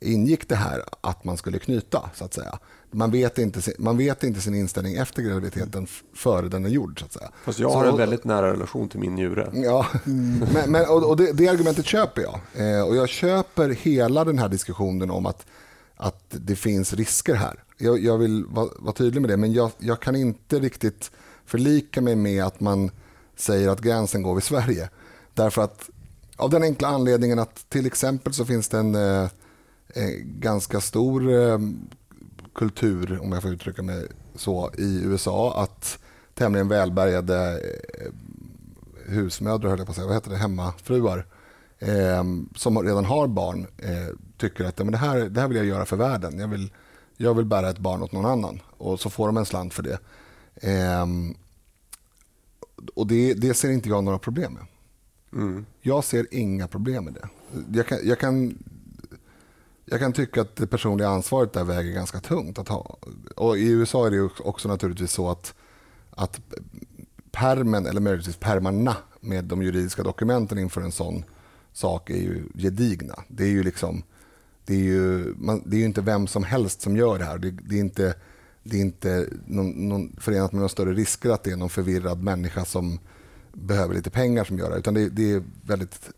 ingick 0.01 0.49
det 0.49 0.55
här 0.55 0.83
att 1.01 1.23
man 1.23 1.37
skulle 1.37 1.59
knyta. 1.59 2.09
så 2.15 2.25
att 2.25 2.33
säga. 2.33 2.59
Man 2.91 3.11
vet 3.11 3.37
inte, 3.37 3.73
man 3.79 3.97
vet 3.97 4.23
inte 4.23 4.41
sin 4.41 4.55
inställning 4.55 4.95
efter 4.95 5.21
graviditeten 5.21 5.87
före 6.13 6.47
den 6.47 6.65
är 6.65 6.69
gjord. 6.69 6.99
Så 6.99 7.05
att 7.05 7.13
säga. 7.13 7.31
Fast 7.43 7.59
jag 7.59 7.69
har 7.69 7.83
så, 7.83 7.91
en 7.91 7.97
väldigt 7.97 8.23
nära 8.23 8.51
relation 8.51 8.89
till 8.89 8.99
min 8.99 9.15
njure. 9.15 9.51
Ja, 9.53 9.87
men, 10.03 10.71
men, 10.71 10.89
och, 10.89 11.09
och 11.09 11.17
det, 11.17 11.31
det, 11.31 11.47
argumentet 11.47 11.85
köper 11.85 12.21
jag. 12.21 12.39
Eh, 12.53 12.81
och 12.81 12.95
jag 12.95 13.09
köper 13.09 13.69
hela 13.69 14.25
den 14.25 14.39
här 14.39 14.49
diskussionen 14.49 15.11
om 15.11 15.25
att, 15.25 15.45
att 15.95 16.23
det 16.29 16.55
finns 16.55 16.93
risker 16.93 17.35
här. 17.35 17.63
Jag, 17.81 17.99
jag 17.99 18.17
vill 18.17 18.45
vara, 18.45 18.69
vara, 18.79 18.93
tydlig 18.93 19.21
med 19.21 19.29
det, 19.29 19.37
men 19.37 19.53
jag, 19.53 19.71
jag 19.77 19.99
kan 19.99 20.15
inte 20.15 20.59
riktigt 20.59 21.11
förlika 21.45 22.01
mig 22.01 22.15
med 22.15 22.43
att 22.43 22.59
man 22.59 22.91
säger 23.35 23.69
att 23.69 23.81
gränsen 23.81 24.21
går 24.21 24.35
vid 24.35 24.43
Sverige. 24.43 24.89
Därför 25.33 25.61
att 25.61 25.89
av 26.35 26.49
den 26.49 26.63
enkla 26.63 26.87
anledningen 26.87 27.39
att 27.39 27.69
till 27.69 27.85
exempel 27.85 28.33
så 28.33 28.45
finns 28.45 28.69
det 28.69 28.77
en, 28.77 28.95
eh, 28.95 29.23
eh 29.93 30.09
ganska 30.23 30.81
stor 30.81 31.31
eh, 31.31 31.59
kultur, 32.55 33.19
om 33.21 33.31
jag 33.31 33.41
får 33.41 33.51
uttrycka 33.51 33.81
mig 33.81 34.07
så, 34.35 34.71
i 34.77 35.01
USA 35.03 35.63
att 35.63 35.99
tämligen 36.33 36.67
välbärgade 36.67 37.59
eh, 37.59 38.11
husmödrar, 39.05 39.69
höll 39.69 39.79
jag 39.79 39.87
på 39.87 39.91
att 39.91 39.95
säga, 39.95 40.07
vad 40.07 40.15
heter 40.15 40.31
det, 40.31 40.37
hemmafruar 40.37 41.25
eh, 41.79 42.23
som 42.55 42.79
redan 42.83 43.05
har 43.05 43.27
barn 43.27 43.67
eh, 43.77 44.15
tycker 44.37 44.65
att 44.65 44.77
men 44.77 44.91
det, 44.91 44.97
här, 44.97 45.19
det 45.19 45.41
här 45.41 45.47
vill 45.47 45.57
jag 45.57 45.65
göra 45.65 45.85
för 45.85 45.97
världen. 45.97 46.39
Jag 46.39 46.47
vill, 46.47 46.71
jag 47.21 47.33
vill 47.33 47.45
bära 47.45 47.69
ett 47.69 47.79
barn 47.79 48.03
åt 48.03 48.11
någon 48.11 48.25
annan 48.25 48.61
och 48.77 48.99
så 48.99 49.09
får 49.09 49.27
de 49.27 49.37
en 49.37 49.45
slant 49.45 49.73
för 49.73 49.83
det. 49.83 49.99
Eh, 50.55 51.05
och 52.95 53.07
det, 53.07 53.33
det, 53.33 53.53
ser 53.53 53.71
inte 53.71 53.89
jag 53.89 54.03
några 54.03 54.19
problem 54.19 54.53
med. 54.53 54.63
Mm. 55.33 55.65
Jag 55.81 56.03
ser 56.03 56.27
inga 56.31 56.67
problem 56.67 57.05
med 57.05 57.13
det. 57.13 57.29
Jag 57.77 57.87
kan, 57.87 57.97
jag, 58.03 58.19
kan, 58.19 58.63
jag 59.85 59.99
kan 59.99 60.13
tycka 60.13 60.41
att 60.41 60.55
det 60.55 60.67
personliga 60.67 61.07
ansvaret 61.07 61.53
där 61.53 61.63
väger 61.63 61.91
ganska 61.91 62.19
tungt 62.19 62.59
att 62.59 62.67
ha. 62.67 62.97
Och 63.35 63.57
I 63.57 63.69
USA 63.69 64.07
är 64.07 64.11
det 64.11 64.21
också 64.21 64.67
naturligtvis 64.67 65.11
så 65.11 65.29
att, 65.29 65.53
att 66.09 66.39
permen, 67.31 67.85
eller 67.85 68.01
möjligtvis 68.01 68.37
permarna 68.37 68.95
med 69.19 69.45
de 69.45 69.63
juridiska 69.63 70.03
dokumenten 70.03 70.57
inför 70.57 70.81
en 70.81 70.91
sån 70.91 71.23
sak 71.73 72.09
är 72.09 72.17
ju 72.17 72.43
gedigna. 72.55 73.23
Det 73.27 73.43
är 73.43 73.49
ju 73.49 73.63
liksom 73.63 74.03
det 74.69 74.75
är 74.75 74.83
ju, 74.83 75.33
man, 75.37 75.63
det 75.65 75.75
är 75.75 75.79
ju 75.79 75.85
inte 75.85 76.01
vem 76.01 76.27
som 76.27 76.43
helst 76.43 76.81
som 76.81 76.97
gör 76.97 77.19
det 77.19 77.25
här. 77.25 77.37
Det, 77.37 77.51
det 77.51 77.75
är 77.75 77.79
inte 77.79 78.13
det 78.63 78.77
är 78.77 78.81
inte 78.81 79.27
någon, 79.45 79.69
någon, 79.69 80.15
förenat 80.19 80.51
med 80.51 80.57
några 80.57 80.69
större 80.69 80.93
risker 80.93 81.29
att 81.29 81.43
det 81.43 81.51
är 81.51 81.55
någon 81.55 81.69
förvirrad 81.69 82.23
människa 82.23 82.65
som 82.65 82.99
behöver 83.53 83.95
lite 83.95 84.09
pengar 84.09 84.43
som 84.43 84.57
gör 84.57 84.69
det. 84.69 84.77
Utan 84.77 84.93
det, 84.93 85.09
det 85.09 85.31
är 85.31 85.43
väldigt 85.61 86.09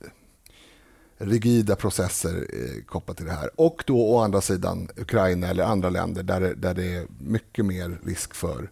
rigida 1.17 1.75
processer 1.75 2.47
eh, 2.53 2.83
kopplat 2.85 3.17
till 3.17 3.25
det 3.25 3.31
här. 3.31 3.49
Och 3.55 3.83
då 3.87 4.15
å 4.15 4.19
andra 4.19 4.41
sidan 4.41 4.89
Ukraina 4.97 5.47
eller 5.47 5.63
andra 5.63 5.89
länder 5.89 6.23
där 6.23 6.41
det, 6.41 6.53
där 6.53 6.73
det 6.73 6.95
är 6.95 7.07
mycket 7.19 7.65
mer 7.65 7.99
risk 8.05 8.33
för, 8.33 8.69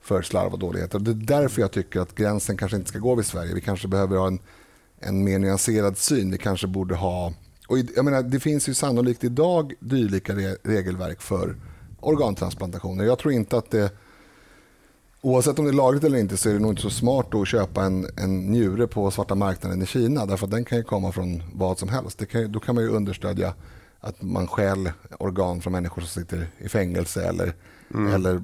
för 0.00 0.22
slarv 0.22 0.52
och 0.52 0.58
dåligheter. 0.58 0.98
Det 0.98 1.10
är 1.10 1.40
därför 1.40 1.60
jag 1.60 1.72
tycker 1.72 2.00
att 2.00 2.14
gränsen 2.14 2.56
kanske 2.56 2.76
inte 2.76 2.88
ska 2.88 2.98
gå 2.98 3.14
vid 3.14 3.26
Sverige. 3.26 3.54
Vi 3.54 3.60
kanske 3.60 3.88
behöver 3.88 4.16
ha 4.16 4.26
en, 4.26 4.38
en 4.98 5.24
mer 5.24 5.38
nyanserad 5.38 5.98
syn. 5.98 6.30
Vi 6.30 6.38
kanske 6.38 6.66
borde 6.66 6.94
ha... 6.94 7.32
Och 7.66 7.78
jag 7.78 8.04
menar, 8.04 8.22
det 8.22 8.40
finns 8.40 8.68
ju 8.68 8.74
sannolikt 8.74 9.24
idag 9.24 9.74
dylika 9.80 10.34
re, 10.34 10.56
regelverk 10.62 11.20
för 11.20 11.56
organtransplantationer. 12.00 13.04
Jag 13.04 13.18
tror 13.18 13.34
inte 13.34 13.58
att 13.58 13.70
det, 13.70 13.92
oavsett 15.20 15.58
om 15.58 15.64
det 15.64 15.70
är 15.70 15.72
lagligt 15.72 16.04
eller 16.04 16.18
inte, 16.18 16.36
så 16.36 16.48
är 16.48 16.52
det 16.52 16.58
nog 16.58 16.72
inte 16.72 16.82
så 16.82 16.90
smart 16.90 17.34
att 17.34 17.48
köpa 17.48 17.84
en, 17.84 18.06
en 18.16 18.50
njure 18.50 18.86
på 18.86 19.10
svarta 19.10 19.34
marknaden 19.34 19.82
i 19.82 19.86
Kina. 19.86 20.26
Därför 20.26 20.46
att 20.46 20.50
den 20.50 20.64
kan 20.64 20.78
ju 20.78 20.84
komma 20.84 21.12
från 21.12 21.42
vad 21.54 21.78
som 21.78 21.88
helst. 21.88 22.18
Det 22.18 22.26
kan, 22.26 22.52
då 22.52 22.60
kan 22.60 22.74
man 22.74 22.84
ju 22.84 22.90
understödja 22.90 23.54
att 24.00 24.22
man 24.22 24.46
stjäl 24.46 24.90
organ 25.18 25.60
från 25.60 25.72
människor 25.72 26.02
som 26.02 26.22
sitter 26.22 26.46
i 26.58 26.68
fängelse 26.68 27.28
eller, 27.28 27.54
mm. 27.94 28.14
eller 28.14 28.42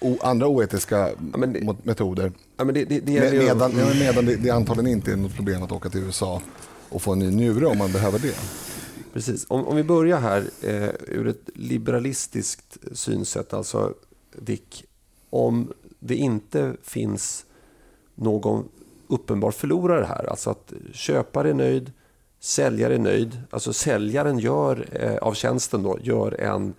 o, 0.00 0.16
andra 0.22 0.46
oetiska 0.46 0.98
ja, 1.32 1.46
det, 1.46 1.76
metoder. 1.82 2.32
Ja, 2.56 2.64
det, 2.64 2.84
det, 2.84 3.06
Med, 3.06 3.32
medan, 3.32 3.72
medan 3.98 4.26
det, 4.26 4.36
det 4.36 4.50
antagligen 4.50 4.92
inte 4.92 5.12
är 5.12 5.16
något 5.16 5.36
problem 5.36 5.62
att 5.62 5.72
åka 5.72 5.88
till 5.88 6.00
USA 6.00 6.42
och 6.92 7.02
få 7.02 7.12
en 7.12 7.18
ny 7.18 7.30
njure 7.30 7.66
om 7.66 7.78
man 7.78 7.92
behöver 7.92 8.18
det. 8.18 8.36
Precis. 9.12 9.46
Om, 9.48 9.66
om 9.66 9.76
vi 9.76 9.84
börjar 9.84 10.20
här 10.20 10.44
eh, 10.62 10.90
ur 11.08 11.28
ett 11.28 11.50
liberalistiskt 11.54 12.78
synsätt, 12.92 13.54
alltså 13.54 13.94
Dick, 14.38 14.84
om 15.30 15.72
det 15.98 16.16
inte 16.16 16.76
finns 16.82 17.46
någon 18.14 18.68
uppenbar 19.08 19.50
förlorare 19.50 20.04
här, 20.04 20.30
alltså 20.30 20.50
att 20.50 20.72
köpare 20.92 21.50
är 21.50 21.54
nöjd, 21.54 21.92
säljare 22.40 22.94
är 22.94 22.98
nöjd, 22.98 23.42
alltså 23.50 23.72
säljaren 23.72 24.38
gör, 24.38 24.88
eh, 24.92 25.16
av 25.16 25.34
tjänsten 25.34 25.82
då, 25.82 25.98
gör 26.02 26.40
en 26.40 26.74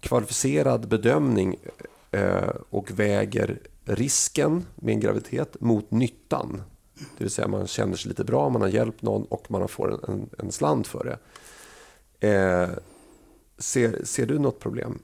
kvalificerad 0.00 0.88
bedömning 0.88 1.56
eh, 2.10 2.48
och 2.70 2.90
väger 2.90 3.58
risken 3.84 4.66
med 4.74 4.94
en 4.94 5.00
graviditet 5.00 5.60
mot 5.60 5.90
nyttan. 5.90 6.62
Det 7.18 7.24
vill 7.24 7.30
säga 7.30 7.48
man 7.48 7.66
känner 7.66 7.96
sig 7.96 8.08
lite 8.08 8.24
bra, 8.24 8.48
man 8.48 8.62
har 8.62 8.68
hjälpt 8.68 9.02
någon 9.02 9.24
och 9.24 9.50
man 9.50 9.68
får 9.68 10.10
en, 10.10 10.30
en, 10.38 10.52
slant 10.52 10.86
för 10.86 11.04
det. 11.04 12.28
Eh, 12.28 12.68
ser, 13.58 14.04
ser 14.04 14.26
du 14.26 14.38
något 14.38 14.60
problem? 14.60 14.98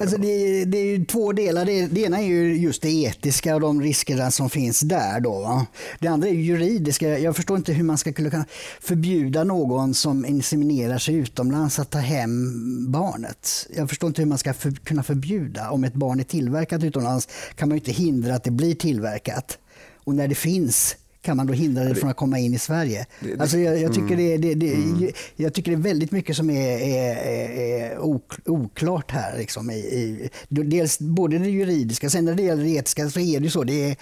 Alltså 0.00 0.16
det, 0.16 0.64
det, 0.64 0.78
är 0.78 0.84
ju 0.84 1.04
två 1.04 1.32
delar. 1.32 1.64
Det, 1.64 1.86
det, 1.86 2.00
ena 2.00 2.18
är 2.18 2.26
ju 2.26 2.56
just 2.56 2.82
det 2.82 2.90
etiska 2.90 3.54
och 3.54 3.60
de 3.60 3.82
riskerna 3.82 4.30
som 4.30 4.50
finns 4.50 4.80
där. 4.80 5.20
Då, 5.20 5.40
va? 5.40 5.66
Det 6.00 6.08
andra 6.08 6.28
är 6.28 6.32
juridiska. 6.32 7.18
Jag 7.18 7.36
förstår 7.36 7.56
inte 7.56 7.72
hur 7.72 7.84
man 7.84 7.98
ska 7.98 8.12
kunna 8.12 8.44
förbjuda 8.80 9.44
någon 9.44 9.94
som 9.94 10.24
inseminerar 10.24 10.98
sig 10.98 11.14
utomlands 11.14 11.78
att 11.78 11.90
ta 11.90 11.98
hem 11.98 12.52
barnet. 12.92 13.68
Jag 13.76 13.88
förstår 13.88 14.08
inte 14.08 14.22
hur 14.22 14.28
man 14.28 14.38
ska 14.38 14.54
för, 14.54 14.70
kunna 14.70 15.02
förbjuda. 15.02 15.70
Om 15.70 15.84
ett 15.84 15.94
barn 15.94 16.20
är 16.20 16.24
tillverkat 16.24 16.84
utomlands 16.84 17.28
kan 17.54 17.68
man 17.68 17.76
ju 17.76 17.80
inte 17.80 18.02
hindra 18.02 18.34
att 18.34 18.44
det 18.44 18.50
blir 18.50 18.74
tillverkat. 18.74 19.58
Och 20.04 20.14
när 20.14 20.28
det 20.28 20.34
finns 20.34 20.96
kan 21.24 21.36
man 21.36 21.46
då 21.46 21.52
hindra 21.52 21.84
det 21.84 21.94
från 21.94 22.10
att 22.10 22.16
komma 22.16 22.38
in 22.38 22.54
i 22.54 22.58
Sverige? 22.58 23.06
Alltså 23.38 23.58
jag, 23.58 23.80
jag 23.80 23.94
tycker 23.94 24.16
det, 24.16 24.36
det, 24.36 24.54
det 24.54 24.74
mm. 24.74 25.10
jag 25.36 25.54
tycker 25.54 25.70
det 25.70 25.76
är 25.76 25.82
väldigt 25.82 26.10
mycket 26.12 26.36
som 26.36 26.50
är, 26.50 26.78
är, 26.78 27.16
är 27.60 27.98
oklart 28.46 29.10
här. 29.10 29.38
Liksom, 29.38 29.70
i, 29.70 29.74
i, 29.74 30.30
dels 30.48 30.98
både 30.98 31.38
det 31.38 31.50
juridiska, 31.50 32.10
sen 32.10 32.24
när 32.24 32.34
det 32.34 32.42
gäller 32.42 32.64
det 32.64 32.70
etiska 32.70 33.10
så 33.10 33.20
är 33.20 33.40
det 33.40 33.50
så. 33.50 33.64
Det, 33.64 33.96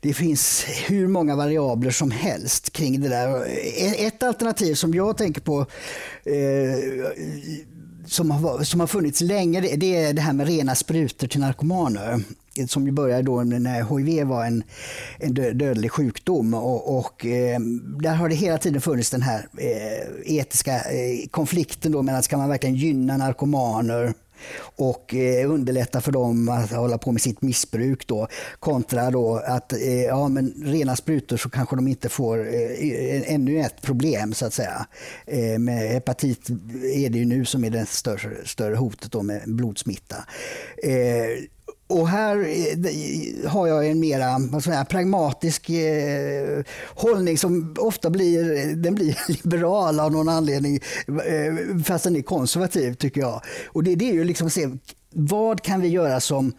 det 0.00 0.14
finns 0.14 0.64
hur 0.88 1.08
många 1.08 1.36
variabler 1.36 1.90
som 1.90 2.10
helst 2.10 2.72
kring 2.72 3.00
det 3.00 3.08
där. 3.08 3.46
Ett 4.06 4.22
alternativ 4.22 4.74
som 4.74 4.94
jag 4.94 5.16
tänker 5.16 5.40
på 5.40 5.66
eh, 6.24 6.34
som 8.12 8.30
har, 8.30 8.64
som 8.64 8.80
har 8.80 8.86
funnits 8.86 9.20
länge, 9.20 9.60
det 9.60 9.96
är 9.96 10.12
det 10.12 10.22
här 10.22 10.32
med 10.32 10.46
rena 10.46 10.74
sprutor 10.74 11.26
till 11.26 11.40
narkomaner 11.40 12.22
som 12.66 12.86
ju 12.86 12.92
började 12.92 13.22
då 13.22 13.42
när 13.42 13.98
HIV 13.98 14.26
var 14.26 14.44
en, 14.44 14.64
en 15.18 15.34
dödlig 15.34 15.90
sjukdom. 15.90 16.54
Och, 16.54 16.98
och 16.98 17.26
eh, 17.26 17.60
där 18.00 18.14
har 18.14 18.28
det 18.28 18.34
hela 18.34 18.58
tiden 18.58 18.80
funnits 18.80 19.10
den 19.10 19.22
här 19.22 19.48
eh, 19.58 20.36
etiska 20.36 20.74
eh, 20.74 21.28
konflikten 21.30 21.92
då 21.92 22.02
mellan 22.02 22.22
ska 22.22 22.36
man 22.36 22.48
verkligen 22.48 22.76
gynna 22.76 23.16
narkomaner 23.16 24.14
och 24.76 25.14
eh, 25.14 25.50
underlätta 25.50 26.00
för 26.00 26.12
dem 26.12 26.48
att 26.48 26.70
hålla 26.70 26.98
på 26.98 27.12
med 27.12 27.22
sitt 27.22 27.42
missbruk 27.42 28.06
då, 28.06 28.28
kontra 28.58 29.10
då 29.10 29.42
att 29.46 29.72
eh, 29.72 30.02
ja, 30.02 30.28
men 30.28 30.54
rena 30.64 30.96
sprutor 30.96 31.36
så 31.36 31.50
kanske 31.50 31.76
de 31.76 31.88
inte 31.88 32.08
får 32.08 32.38
eh, 32.38 32.54
e-, 32.54 33.24
ännu 33.26 33.60
ett 33.60 33.82
problem 33.82 34.34
så 34.34 34.46
att 34.46 34.54
säga. 34.54 34.86
Eh, 35.26 35.58
med 35.58 35.88
hepatit 35.88 36.48
är 36.94 37.10
det 37.10 37.18
ju 37.18 37.24
nu 37.24 37.44
som 37.44 37.64
är 37.64 37.70
det 37.70 37.86
större, 37.86 38.46
större 38.46 38.74
hotet 38.74 39.12
då 39.12 39.22
med 39.22 39.42
blodsmitta. 39.46 40.16
Eh, 40.82 41.44
och 41.92 42.08
här 42.08 42.36
eh, 42.36 43.50
har 43.50 43.66
jag 43.66 43.86
en 43.86 44.00
mera 44.00 44.60
säga, 44.60 44.84
pragmatisk 44.84 45.70
eh, 45.70 46.62
hållning 46.94 47.38
som 47.38 47.74
ofta 47.78 48.10
blir, 48.10 48.74
den 48.76 48.94
blir 48.94 49.18
liberal 49.28 50.00
av 50.00 50.12
någon 50.12 50.28
anledning, 50.28 50.80
eh, 51.06 51.82
fast 51.84 52.04
den 52.04 52.16
är 52.16 52.22
konservativ 52.22 52.94
tycker 52.94 53.20
jag. 53.20 53.40
Och 53.66 53.84
det, 53.84 53.94
det 53.94 54.08
är 54.08 54.12
ju 54.12 54.24
liksom 54.24 54.46
att 54.46 54.52
se 54.52 54.68
vad 55.10 55.62
kan 55.62 55.80
vi 55.80 55.88
göra 55.88 56.20
som 56.20 56.52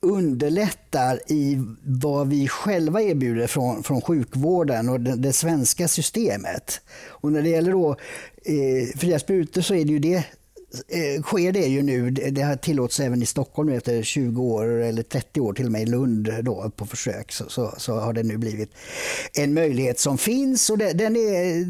underlättar 0.00 1.20
i 1.26 1.58
vad 1.82 2.28
vi 2.28 2.48
själva 2.48 3.02
erbjuder 3.02 3.46
från, 3.46 3.82
från 3.82 4.00
sjukvården 4.00 4.88
och 4.88 5.00
det, 5.00 5.16
det 5.16 5.32
svenska 5.32 5.88
systemet. 5.88 6.80
Och 7.06 7.32
när 7.32 7.42
det 7.42 7.48
gäller 7.48 7.72
då, 7.72 7.90
eh, 8.44 8.98
fria 8.98 9.18
sprutor 9.18 9.60
så 9.60 9.74
är 9.74 9.84
det 9.84 9.92
ju 9.92 9.98
det 9.98 10.24
Eh, 10.88 11.22
sker 11.22 11.52
det 11.52 11.66
ju 11.66 11.82
nu. 11.82 12.10
Det 12.10 12.42
har 12.42 12.56
tillåts 12.56 13.00
även 13.00 13.22
i 13.22 13.26
Stockholm 13.26 13.68
nu 13.68 13.76
efter 13.76 14.02
20 14.02 14.42
år 14.42 14.66
eller 14.82 15.02
30 15.02 15.40
år 15.40 15.52
till 15.52 15.66
och 15.66 15.72
med 15.72 15.82
i 15.82 15.86
Lund 15.86 16.30
då, 16.42 16.70
på 16.76 16.86
försök 16.86 17.32
så, 17.32 17.44
så, 17.48 17.74
så 17.76 17.94
har 17.94 18.12
det 18.12 18.22
nu 18.22 18.36
blivit 18.36 18.70
en 19.34 19.54
möjlighet 19.54 20.00
som 20.00 20.18
finns 20.18 20.70
och 20.70 20.78
det, 20.78 20.92
den 20.92 21.16
är, 21.16 21.64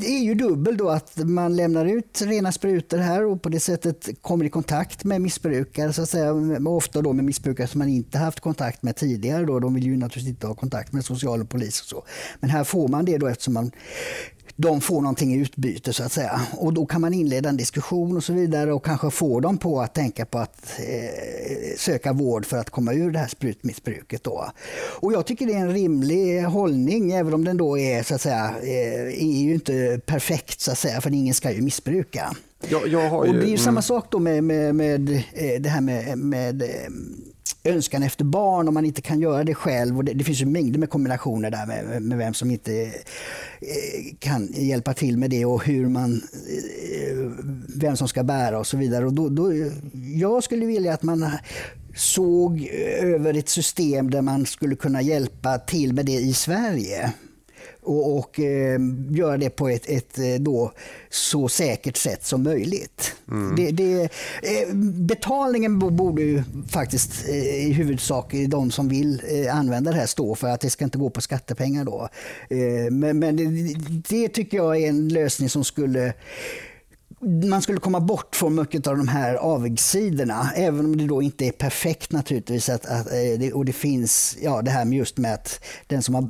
det 0.00 0.06
är 0.06 0.22
ju 0.22 0.34
dubbel 0.34 0.76
då 0.76 0.88
att 0.88 1.16
man 1.16 1.56
lämnar 1.56 1.86
ut 1.86 2.22
rena 2.22 2.52
sprutor 2.52 2.98
här 2.98 3.24
och 3.24 3.42
på 3.42 3.48
det 3.48 3.60
sättet 3.60 4.08
kommer 4.20 4.44
i 4.44 4.50
kontakt 4.50 5.04
med 5.04 5.20
missbrukare 5.20 5.92
så 5.92 6.02
att 6.02 6.08
säga. 6.08 6.32
Ofta 6.66 7.02
då 7.02 7.12
med 7.12 7.24
missbrukare 7.24 7.66
som 7.66 7.78
man 7.78 7.88
inte 7.88 8.18
haft 8.18 8.40
kontakt 8.40 8.82
med 8.82 8.96
tidigare 8.96 9.44
då. 9.44 9.60
De 9.60 9.74
vill 9.74 9.84
ju 9.84 9.96
naturligtvis 9.96 10.34
inte 10.34 10.46
ha 10.46 10.54
kontakt 10.54 10.92
med 10.92 11.04
social 11.04 11.40
och 11.40 11.48
polis 11.48 11.80
och 11.80 11.86
så. 11.86 12.04
Men 12.40 12.50
här 12.50 12.64
får 12.64 12.88
man 12.88 13.04
det 13.04 13.18
då 13.18 13.26
eftersom 13.26 13.54
man 13.54 13.70
de 14.56 14.80
får 14.80 15.00
någonting 15.00 15.34
i 15.34 15.38
utbyte 15.38 15.92
så 15.92 16.02
att 16.02 16.12
säga. 16.12 16.40
Och 16.52 16.72
då 16.72 16.86
kan 16.86 17.00
man 17.00 17.14
inleda 17.14 17.48
en 17.48 17.56
diskussion 17.56 18.16
och 18.16 18.24
så 18.24 18.32
vidare 18.32 18.72
och 18.72 18.84
kanske 18.84 19.10
få 19.10 19.40
dem 19.40 19.58
på 19.58 19.80
att 19.80 19.94
tänka 19.94 20.26
på 20.26 20.38
att 20.38 20.78
eh, 20.78 21.76
söka 21.76 22.12
vård 22.12 22.46
för 22.46 22.56
att 22.56 22.70
komma 22.70 22.92
ur 22.92 23.10
det 23.10 23.18
här 23.18 23.28
sprutmissbruket. 23.28 24.24
Då. 24.24 24.50
Och 25.00 25.12
jag 25.12 25.26
tycker 25.26 25.46
det 25.46 25.52
är 25.52 25.60
en 25.60 25.72
rimlig 25.72 26.42
hållning 26.42 27.12
även 27.12 27.34
om 27.34 27.44
den 27.44 27.56
då 27.56 27.78
är 27.78 28.02
så 28.02 28.14
att 28.14 28.20
säga 28.20 28.54
eh, 28.62 29.22
är 29.22 29.42
ju 29.42 29.54
inte 29.54 30.00
perfekt 30.06 30.60
så 30.60 30.72
att 30.72 30.78
säga 30.78 31.00
för 31.00 31.10
ingen 31.10 31.34
ska 31.34 31.52
ju 31.52 31.62
missbruka. 31.62 32.36
Jag, 32.68 32.88
jag 32.88 33.14
och 33.14 33.24
det 33.26 33.30
är 33.30 33.34
ju 33.34 33.46
mm. 33.46 33.58
samma 33.58 33.82
sak 33.82 34.06
då 34.10 34.18
med, 34.18 34.44
med, 34.44 34.74
med 34.74 35.10
eh, 35.10 35.60
det 35.60 35.68
här 35.68 35.80
med, 35.80 36.18
med 36.18 36.62
önskan 37.64 38.02
efter 38.02 38.24
barn 38.24 38.68
om 38.68 38.74
man 38.74 38.84
inte 38.84 39.02
kan 39.02 39.20
göra 39.20 39.44
det 39.44 39.54
själv. 39.54 39.96
Och 39.96 40.04
det, 40.04 40.12
det 40.12 40.24
finns 40.24 40.40
ju 40.40 40.46
mängder 40.46 40.78
med 40.78 40.90
kombinationer 40.90 41.50
där 41.50 41.66
med, 41.66 42.02
med 42.02 42.18
vem 42.18 42.34
som 42.34 42.50
inte 42.50 42.72
eh, 42.82 44.14
kan 44.18 44.48
hjälpa 44.52 44.94
till 44.94 45.18
med 45.18 45.30
det 45.30 45.44
och 45.44 45.64
hur 45.64 45.88
man, 45.88 46.22
eh, 46.92 47.30
vem 47.76 47.96
som 47.96 48.08
ska 48.08 48.22
bära 48.22 48.58
och 48.58 48.66
så 48.66 48.76
vidare. 48.76 49.06
Och 49.06 49.12
då, 49.12 49.28
då, 49.28 49.52
jag 50.14 50.44
skulle 50.44 50.66
vilja 50.66 50.94
att 50.94 51.02
man 51.02 51.30
såg 51.96 52.68
över 53.00 53.34
ett 53.34 53.48
system 53.48 54.10
där 54.10 54.22
man 54.22 54.46
skulle 54.46 54.76
kunna 54.76 55.02
hjälpa 55.02 55.58
till 55.58 55.92
med 55.92 56.06
det 56.06 56.12
i 56.20 56.32
Sverige 56.34 57.12
och, 57.82 58.18
och 58.18 58.40
eh, 58.40 58.80
göra 59.10 59.36
det 59.36 59.50
på 59.50 59.68
ett, 59.68 59.86
ett 59.86 60.18
eh, 60.18 60.34
då, 60.40 60.72
så 61.10 61.48
säkert 61.48 61.96
sätt 61.96 62.26
som 62.26 62.42
möjligt. 62.42 63.14
Mm. 63.30 63.56
Det, 63.56 63.70
det, 63.70 64.02
eh, 64.42 64.74
betalningen 64.94 65.78
borde 65.78 66.22
ju 66.22 66.42
faktiskt 66.68 67.28
eh, 67.28 67.66
i 67.68 67.72
huvudsak 67.72 68.34
de 68.48 68.70
som 68.70 68.88
vill 68.88 69.22
eh, 69.28 69.56
använda 69.56 69.90
det 69.90 69.96
här 69.96 70.06
stå 70.06 70.34
för 70.34 70.48
att 70.48 70.60
det 70.60 70.70
ska 70.70 70.84
inte 70.84 70.98
gå 70.98 71.10
på 71.10 71.20
skattepengar. 71.20 71.84
Då. 71.84 72.08
Eh, 72.50 72.90
men, 72.90 73.18
men 73.18 73.36
det, 73.36 73.74
det 74.08 74.28
tycker 74.28 74.56
jag 74.56 74.82
är 74.82 74.88
en 74.88 75.08
lösning 75.08 75.48
som 75.48 75.64
skulle 75.64 76.14
man 77.20 77.62
skulle 77.62 77.78
komma 77.78 78.00
bort 78.00 78.36
från 78.36 78.54
mycket 78.54 78.86
av 78.86 78.96
de 78.96 79.08
här 79.08 79.34
avigsidorna, 79.34 80.50
även 80.56 80.84
om 80.84 80.96
det 80.96 81.06
då 81.06 81.22
inte 81.22 81.46
är 81.46 81.52
perfekt 81.52 82.12
naturligtvis. 82.12 82.68
Att, 82.68 82.86
att, 82.86 83.06
eh, 83.12 83.52
och 83.52 83.64
det 83.64 83.72
finns 83.72 84.36
ja, 84.42 84.62
det 84.62 84.70
här 84.70 84.84
med 84.84 84.98
just 84.98 85.18
med 85.18 85.34
att 85.34 85.64
den 85.86 86.02
som 86.02 86.14
har 86.14 86.28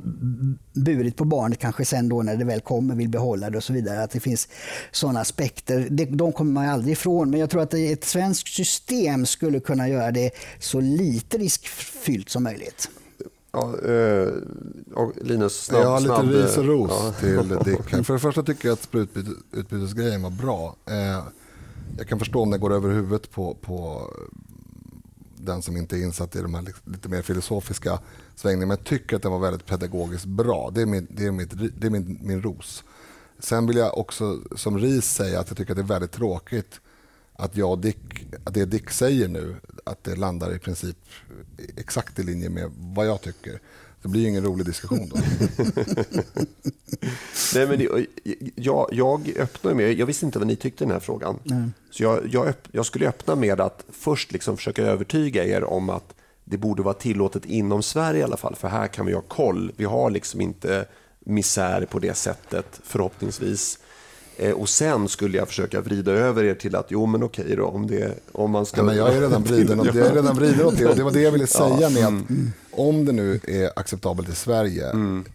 burit 0.73 1.15
på 1.15 1.25
barnet 1.25 1.59
kanske 1.59 1.85
sen 1.85 2.09
då 2.09 2.23
när 2.23 2.35
det 2.35 2.45
väl 2.45 2.61
kommer 2.61 2.95
vill 2.95 3.09
behålla 3.09 3.49
det 3.49 3.57
och 3.57 3.63
så 3.63 3.73
vidare. 3.73 4.03
Att 4.03 4.11
det 4.11 4.19
finns 4.19 4.47
sådana 4.91 5.19
aspekter. 5.19 5.87
Det, 5.89 6.05
de 6.05 6.31
kommer 6.31 6.51
man 6.51 6.69
aldrig 6.69 6.91
ifrån. 6.91 7.29
Men 7.29 7.39
jag 7.39 7.49
tror 7.49 7.61
att 7.61 7.73
ett 7.73 8.03
svenskt 8.03 8.53
system 8.53 9.25
skulle 9.25 9.59
kunna 9.59 9.89
göra 9.89 10.11
det 10.11 10.31
så 10.59 10.79
lite 10.79 11.37
riskfyllt 11.37 12.29
som 12.29 12.43
möjligt. 12.43 12.89
Ja, 13.53 13.79
eh, 13.79 14.33
och 14.93 15.13
Linus, 15.21 15.65
snabb, 15.65 15.81
Jag 15.81 15.89
har 15.89 15.99
lite 15.99 16.15
snabb, 16.15 16.29
ris 16.29 16.57
och 16.57 16.65
ros 16.65 16.91
ja. 16.91 17.13
till 17.19 17.49
Dick. 17.65 18.05
För 18.05 18.13
det 18.13 18.19
första 18.19 18.43
tycker 18.43 18.67
jag 18.67 18.73
att 18.73 18.83
sprututbytesgrejen 18.83 20.21
var 20.21 20.29
bra. 20.29 20.75
Eh, 20.85 21.23
jag 21.97 22.07
kan 22.07 22.19
förstå 22.19 22.41
om 22.41 22.51
det 22.51 22.57
går 22.57 22.73
över 22.73 22.89
huvudet 22.89 23.31
på, 23.31 23.57
på 23.61 24.09
den 25.35 25.61
som 25.61 25.77
inte 25.77 25.97
är 25.97 26.03
insatt 26.03 26.35
i 26.35 26.41
de 26.41 26.53
här 26.53 26.65
lite 26.83 27.09
mer 27.09 27.21
filosofiska 27.21 27.99
svängningarna. 28.35 28.67
Men 28.67 28.77
jag 28.77 28.85
tycker 28.85 29.15
att 29.15 29.21
den 29.21 29.31
var 29.31 29.39
väldigt 29.39 29.65
pedagogiskt 29.65 30.25
bra. 30.25 30.71
Det 30.73 30.81
är, 30.81 30.85
min, 30.85 31.07
det 31.09 31.25
är, 31.25 31.31
mitt, 31.31 31.51
det 31.79 31.87
är 31.87 31.91
min, 31.91 32.19
min 32.21 32.41
ros. 32.41 32.83
Sen 33.39 33.67
vill 33.67 33.77
jag 33.77 33.97
också 33.97 34.39
som 34.55 34.77
ris 34.77 35.05
säga 35.05 35.39
att 35.39 35.47
jag 35.47 35.57
tycker 35.57 35.71
att 35.71 35.77
det 35.77 35.83
är 35.83 35.99
väldigt 35.99 36.11
tråkigt 36.11 36.79
att 37.33 37.57
jag 37.57 37.79
Dick, 37.79 38.27
att 38.43 38.53
det 38.53 38.65
Dick 38.65 38.89
säger 38.89 39.27
nu, 39.27 39.55
att 39.83 40.03
det 40.03 40.15
landar 40.15 40.55
i 40.55 40.59
princip 40.59 40.97
exakt 41.77 42.19
i 42.19 42.23
linje 42.23 42.49
med 42.49 42.71
vad 42.77 43.07
jag 43.07 43.21
tycker. 43.21 43.59
Det 44.01 44.09
blir 44.09 44.21
ju 44.21 44.27
ingen 44.27 44.43
rolig 44.43 44.65
diskussion 44.65 45.09
då. 45.09 45.15
Nej, 47.55 47.67
men 47.67 47.79
det, 47.79 48.05
jag, 48.55 48.87
jag 48.91 49.29
öppnar 49.37 49.73
med, 49.73 49.93
jag 49.93 50.05
visste 50.05 50.25
inte 50.25 50.39
vad 50.39 50.47
ni 50.47 50.55
tyckte 50.55 50.83
i 50.83 50.87
den 50.87 50.93
här 50.93 50.99
frågan. 50.99 51.39
Mm. 51.51 51.73
Så 51.91 52.03
jag, 52.03 52.19
jag, 52.31 52.53
jag, 52.71 52.85
skulle 52.85 53.07
öppna 53.07 53.35
med 53.35 53.61
att 53.61 53.85
först 53.91 54.31
liksom 54.31 54.57
försöka 54.57 54.83
övertyga 54.83 55.45
er 55.45 55.63
om 55.63 55.89
att 55.89 56.13
det 56.43 56.57
borde 56.57 56.83
vara 56.83 56.93
tillåtet 56.93 57.45
inom 57.45 57.83
Sverige 57.83 58.19
i 58.19 58.23
alla 58.23 58.37
fall, 58.37 58.55
för 58.55 58.67
här 58.67 58.87
kan 58.87 59.05
vi 59.05 59.13
ha 59.13 59.21
koll. 59.21 59.71
Vi 59.75 59.85
har 59.85 60.09
liksom 60.09 60.41
inte 60.41 60.85
misär 61.19 61.85
på 61.85 61.99
det 61.99 62.13
sättet, 62.13 62.79
förhoppningsvis. 62.83 63.79
Eh, 64.37 64.51
och 64.51 64.69
sen 64.69 65.07
skulle 65.07 65.37
jag 65.37 65.47
försöka 65.47 65.81
vrida 65.81 66.11
över 66.11 66.43
er 66.43 66.55
till 66.55 66.75
att, 66.75 66.85
jo 66.89 67.05
men 67.05 67.23
okej 67.23 67.55
då, 67.55 67.65
om, 67.65 67.87
det, 67.87 68.13
om 68.31 68.51
man 68.51 68.65
ska... 68.65 68.77
Ja, 68.77 68.83
men 68.83 68.95
jag 68.95 69.15
är 69.15 69.21
redan 69.21 69.43
vriden, 69.43 69.81
jag 69.85 69.95
är 69.95 70.13
redan 70.13 70.35
vriden 70.35 70.65
åt 70.65 70.77
det. 70.77 70.93
Det 70.93 71.03
var 71.03 71.11
det 71.11 71.21
jag 71.21 71.31
ville 71.31 71.47
säga 71.47 71.77
ja, 71.81 71.89
med 71.89 72.03
att 72.03 72.29
mm. 72.29 72.51
om 72.71 73.05
det 73.05 73.11
nu 73.11 73.39
är 73.47 73.79
acceptabelt 73.79 74.29
i 74.29 74.35
Sverige, 74.35 74.89
mm. 74.89 75.25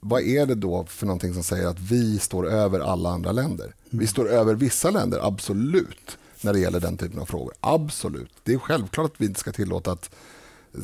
vad 0.00 0.22
är 0.22 0.46
det 0.46 0.54
då 0.54 0.84
för 0.88 1.06
någonting 1.06 1.34
som 1.34 1.42
säger 1.42 1.66
att 1.66 1.80
vi 1.80 2.18
står 2.18 2.50
över 2.50 2.80
alla 2.80 3.10
andra 3.10 3.32
länder? 3.32 3.64
Mm. 3.64 3.74
Vi 3.90 4.06
står 4.06 4.28
över 4.28 4.54
vissa 4.54 4.90
länder, 4.90 5.20
absolut, 5.22 6.18
när 6.40 6.52
det 6.52 6.58
gäller 6.58 6.80
den 6.80 6.96
typen 6.96 7.20
av 7.20 7.26
frågor. 7.26 7.52
Absolut. 7.60 8.32
Det 8.44 8.54
är 8.54 8.58
självklart 8.58 9.12
att 9.12 9.20
vi 9.20 9.26
inte 9.26 9.40
ska 9.40 9.52
tillåta 9.52 9.92
att 9.92 10.10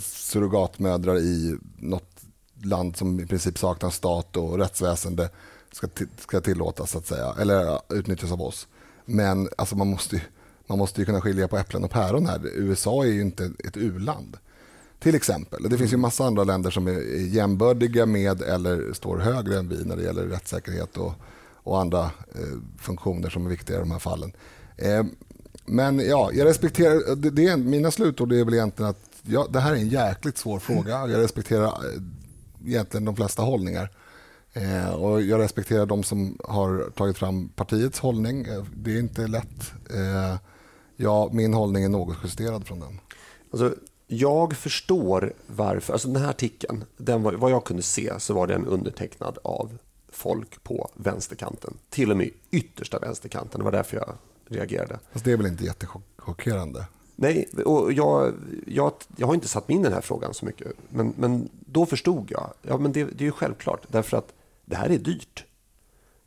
surrogatmödrar 0.01 1.19
i 1.19 1.57
något 1.79 2.19
land 2.63 2.97
som 2.97 3.21
i 3.21 3.27
princip 3.27 3.59
saknar 3.59 3.91
stat 3.91 4.37
och 4.37 4.59
rättsväsende 4.59 5.31
ska, 5.73 5.89
ska 6.19 6.41
tillåtas, 6.41 6.91
så 6.91 6.99
att 6.99 7.07
säga, 7.07 7.35
eller 7.41 7.81
utnyttjas 7.89 8.33
av 8.33 8.43
oss. 8.43 8.69
Men 9.05 9.49
alltså, 9.59 9.77
man, 9.77 9.89
måste, 9.89 10.23
man 10.67 10.79
måste 10.79 11.01
ju 11.01 11.05
kunna 11.05 11.21
skilja 11.21 11.49
på 11.49 11.59
äpplen 11.59 11.85
och 11.85 11.91
päron 11.91 12.27
här. 12.27 12.41
USA 12.45 13.05
är 13.05 13.09
ju 13.09 13.21
inte 13.21 13.53
ett 13.65 13.77
u-land. 13.77 14.37
Till 14.99 15.15
exempel. 15.15 15.63
Det 15.71 15.79
finns 15.79 15.93
ju 15.93 15.97
massa 15.97 16.25
andra 16.25 16.45
länder 16.45 16.71
som 16.71 16.87
är 16.87 17.01
jämbördiga 17.27 18.07
med 18.07 18.43
eller 18.43 18.93
står 18.93 19.19
högre 19.19 19.59
än 19.59 19.69
vi 19.69 19.85
när 19.85 19.97
det 19.97 20.03
gäller 20.03 20.27
rättssäkerhet 20.27 20.97
och, 20.97 21.13
och 21.53 21.81
andra 21.81 22.03
eh, 22.05 22.59
funktioner 22.79 23.31
som 23.31 23.47
är 23.47 23.51
viktiga 23.51 23.77
i 23.77 23.81
de 23.81 23.91
här 23.91 23.99
fallen. 23.99 24.33
Eh, 24.77 25.05
men 25.67 25.99
ja, 25.99 26.31
jag 26.33 26.47
respekterar, 26.47 27.17
det, 27.17 27.31
det 27.31 27.47
är, 27.47 27.57
mina 27.57 27.91
slutord 27.91 28.33
är 28.33 28.45
väl 28.45 28.55
egentligen 28.55 28.91
att 28.91 29.09
ja, 29.23 29.47
det 29.51 29.61
här 29.61 29.73
är 29.73 29.77
en 29.77 29.89
jäkligt 29.89 30.39
svår 30.39 30.59
fråga. 30.59 30.91
Jag 30.91 31.23
respekterar 31.23 31.67
eh, 31.67 32.03
egentligen 32.67 33.05
de 33.05 33.17
flesta 33.17 33.43
hållningar. 33.43 33.91
Eh, 34.53 34.91
och 34.95 35.23
jag 35.23 35.41
respekterar 35.41 35.87
de 35.87 36.03
som 36.03 36.39
har 36.45 36.91
tagit 36.91 37.19
fram 37.19 37.49
partiets 37.49 37.99
hållning. 37.99 38.45
Eh, 38.45 38.65
det 38.77 38.95
är 38.95 38.99
inte 38.99 39.27
lätt. 39.27 39.73
Eh, 39.95 40.37
ja, 40.97 41.31
min 41.33 41.55
hållning 41.55 41.85
är 41.85 41.89
något 41.89 42.17
justerad 42.25 42.67
från 42.67 42.81
den. 42.81 43.01
Alltså, 43.51 43.75
jag 44.07 44.57
förstår 44.57 45.33
varför. 45.47 45.93
Alltså 45.93 46.09
den 46.09 46.23
här 46.23 46.31
artikeln, 46.31 46.85
den 46.97 47.23
var, 47.23 47.33
vad 47.33 47.51
jag 47.51 47.65
kunde 47.65 47.83
se 47.83 48.13
så 48.19 48.35
var 48.35 48.47
den 48.47 48.67
undertecknad 48.67 49.39
av 49.45 49.79
folk 50.09 50.63
på 50.63 50.91
vänsterkanten. 50.95 51.75
Till 51.91 52.11
och 52.11 52.17
med 52.17 52.31
yttersta 52.51 52.99
vänsterkanten. 52.99 53.59
Det 53.59 53.65
var 53.65 53.73
därför 53.73 53.97
jag 53.97 54.15
reagerade. 54.49 54.99
Fast 55.13 55.25
det 55.25 55.33
är 55.33 55.37
väl 55.37 55.47
inte 55.47 55.65
jättechockerande? 55.65 56.87
Nej, 57.17 57.49
och 57.65 57.93
jag, 57.93 58.35
jag, 58.67 58.93
jag 59.17 59.27
har 59.27 59.35
inte 59.35 59.49
satt 59.49 59.69
mig 59.69 59.75
in 59.75 59.81
i 59.81 59.85
den 59.85 59.93
här 59.93 60.01
frågan 60.01 60.35
så 60.35 60.47
mycket. 60.47 60.73
Men, 60.89 61.15
men 61.17 61.49
då 61.67 61.87
förstod 61.87 62.31
jag. 62.31 62.53
Ja, 62.63 62.79
men 62.79 62.93
det, 62.93 63.05
det 63.05 63.21
är 63.21 63.27
ju 63.27 63.33
självklart. 63.33 63.81
Därför 63.89 64.17
att 64.17 64.33
det 64.69 64.77
här 64.77 64.91
är 64.91 64.99
dyrt. 64.99 65.45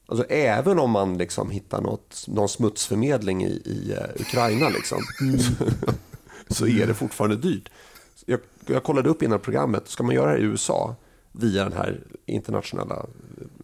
Alltså, 0.06 0.26
även 0.30 0.80
om 0.80 0.92
man 0.92 1.18
liksom 1.18 1.50
hittar 1.50 1.82
något, 1.82 2.26
någon 2.28 2.50
smutsförmedling 2.50 3.44
i, 3.44 3.62
i 3.66 3.94
uh, 3.94 4.22
Ukraina 4.22 4.70
liksom, 4.70 5.00
mm. 5.22 5.40
så 6.50 6.68
är 6.68 6.88
det 6.88 6.94
fortfarande 6.94 7.36
dyrt. 7.36 7.70
Jag, 8.26 8.40
jag 8.66 8.84
kollade 8.84 9.10
upp 9.10 9.24
innan 9.24 9.40
programmet, 9.40 9.88
ska 9.88 10.04
man 10.04 10.16
göra 10.16 10.32
det 10.34 10.40
i 10.40 10.44
USA 10.44 10.96
via 11.32 11.70
det 11.70 11.76
här 11.76 12.04
internationella 12.26 13.06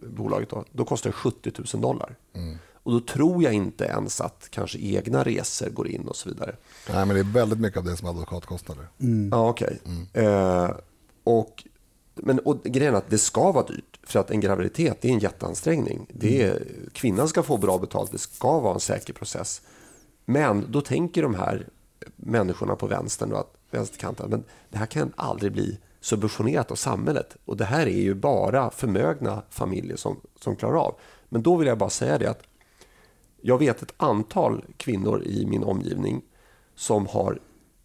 bolaget, 0.01 0.49
då, 0.49 0.65
då 0.71 0.85
kostar 0.85 1.09
det 1.09 1.13
70 1.13 1.51
000 1.73 1.81
dollar. 1.81 2.15
Mm. 2.33 2.57
Och 2.73 2.91
då 2.91 2.99
tror 2.99 3.43
jag 3.43 3.53
inte 3.53 3.85
ens 3.85 4.21
att 4.21 4.47
kanske 4.49 4.79
egna 4.79 5.23
resor 5.23 5.69
går 5.69 5.87
in 5.87 6.07
och 6.07 6.15
så 6.15 6.29
vidare. 6.29 6.55
Nej, 6.89 7.05
men 7.05 7.15
det 7.15 7.19
är 7.19 7.33
väldigt 7.33 7.59
mycket 7.59 7.77
av 7.77 7.83
det 7.83 7.97
som 7.97 8.07
advokatkostnader. 8.07 8.87
Mm. 8.99 9.29
Ja, 9.31 9.49
okej. 9.49 9.79
Okay. 9.83 10.25
Mm. 10.25 10.63
Eh, 10.63 10.71
och, 11.23 11.63
men 12.15 12.39
och 12.39 12.63
grejen 12.63 12.93
är 12.93 12.97
att 12.97 13.09
det 13.09 13.17
ska 13.17 13.51
vara 13.51 13.65
dyrt. 13.65 13.96
För 14.07 14.19
att 14.19 14.31
en 14.31 14.39
graviditet 14.39 15.05
är 15.05 15.09
en 15.09 15.19
jätteansträngning. 15.19 16.07
Det 16.09 16.41
är, 16.41 16.65
kvinnan 16.93 17.27
ska 17.27 17.43
få 17.43 17.57
bra 17.57 17.77
betalt, 17.77 18.11
det 18.11 18.17
ska 18.17 18.59
vara 18.59 18.73
en 18.73 18.79
säker 18.79 19.13
process. 19.13 19.61
Men 20.25 20.65
då 20.71 20.81
tänker 20.81 21.21
de 21.21 21.35
här 21.35 21.67
människorna 22.15 22.75
på 22.75 22.87
vänstern, 22.87 23.29
då, 23.29 23.35
att, 23.35 23.53
vänsterkanten, 23.71 24.29
men 24.29 24.43
det 24.69 24.77
här 24.77 24.85
kan 24.85 25.13
aldrig 25.15 25.51
bli 25.51 25.79
subventionerat 26.01 26.71
av 26.71 26.75
samhället. 26.75 27.37
Och 27.45 27.57
det 27.57 27.65
här 27.65 27.87
är 27.87 28.01
ju 28.01 28.13
bara 28.13 28.71
förmögna 28.71 29.41
familjer 29.49 29.97
som, 29.97 30.21
som 30.39 30.55
klarar 30.55 30.77
av. 30.77 30.95
Men 31.29 31.43
då 31.43 31.55
vill 31.55 31.67
jag 31.67 31.77
bara 31.77 31.89
säga 31.89 32.17
det 32.17 32.29
att 32.29 32.43
jag 33.41 33.57
vet 33.57 33.81
ett 33.81 33.93
antal 33.97 34.65
kvinnor 34.77 35.23
i 35.23 35.45
min 35.45 35.63
omgivning 35.63 36.21
som 36.75 37.07
har 37.07 37.39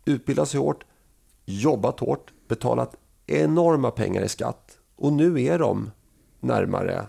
utbildat 0.05 0.49
sig 0.49 0.61
hårt, 0.61 0.85
jobbat 1.45 2.01
hårt, 2.01 2.33
betalat 2.49 2.97
enorma 3.27 3.91
pengar 3.91 4.23
i 4.23 4.29
skatt 4.29 4.79
och 4.97 5.13
nu 5.13 5.43
är 5.43 5.59
de 5.59 5.91
närmare, 6.43 7.07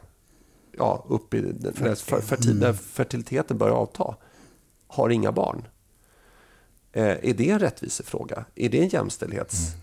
ja, 0.77 1.05
upp 1.07 1.33
i 1.33 1.41
när, 1.41 1.95
fertil, 2.21 2.59
när 2.59 2.73
fertiliteten 2.73 3.57
börjar 3.57 3.75
avta, 3.75 4.15
har 4.87 5.09
inga 5.09 5.31
barn. 5.31 5.67
Eh, 6.91 7.03
är 7.03 7.33
det 7.33 7.49
en 7.49 7.59
rättvisefråga? 7.59 8.45
Är 8.55 8.69
det 8.69 8.79
en 8.79 8.87
jämställdhets... 8.87 9.67
Mm. 9.67 9.79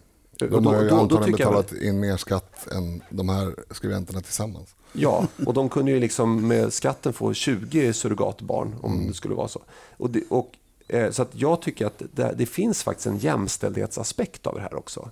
De 0.50 0.66
har 0.66 0.82
ju 0.82 0.88
då, 0.88 0.96
antagligen 0.96 1.36
betalat 1.36 1.72
jag... 1.72 1.82
in 1.82 2.00
mer 2.00 2.16
skatt 2.16 2.68
än 2.72 3.02
de 3.10 3.28
här 3.28 3.54
skribenterna 3.70 4.20
tillsammans. 4.20 4.74
Ja, 4.92 5.26
och 5.46 5.54
de 5.54 5.68
kunde 5.68 5.90
ju 5.90 6.00
liksom 6.00 6.48
med 6.48 6.72
skatten 6.72 7.12
få 7.12 7.34
20 7.34 7.92
surrogatbarn 7.92 8.74
om 8.82 8.92
mm. 8.92 9.08
det 9.08 9.14
skulle 9.14 9.34
vara 9.34 9.48
så. 9.48 9.62
Och, 9.96 10.10
det, 10.10 10.22
och 10.28 10.52
eh, 10.88 11.10
så 11.10 11.22
att 11.22 11.30
jag 11.32 11.62
tycker 11.62 11.86
att 11.86 12.02
det, 12.12 12.34
det, 12.36 12.46
finns 12.46 12.82
faktiskt 12.82 13.06
en 13.06 13.18
jämställdhetsaspekt 13.18 14.46
av 14.46 14.54
det 14.54 14.60
här 14.60 14.74
också 14.74 15.10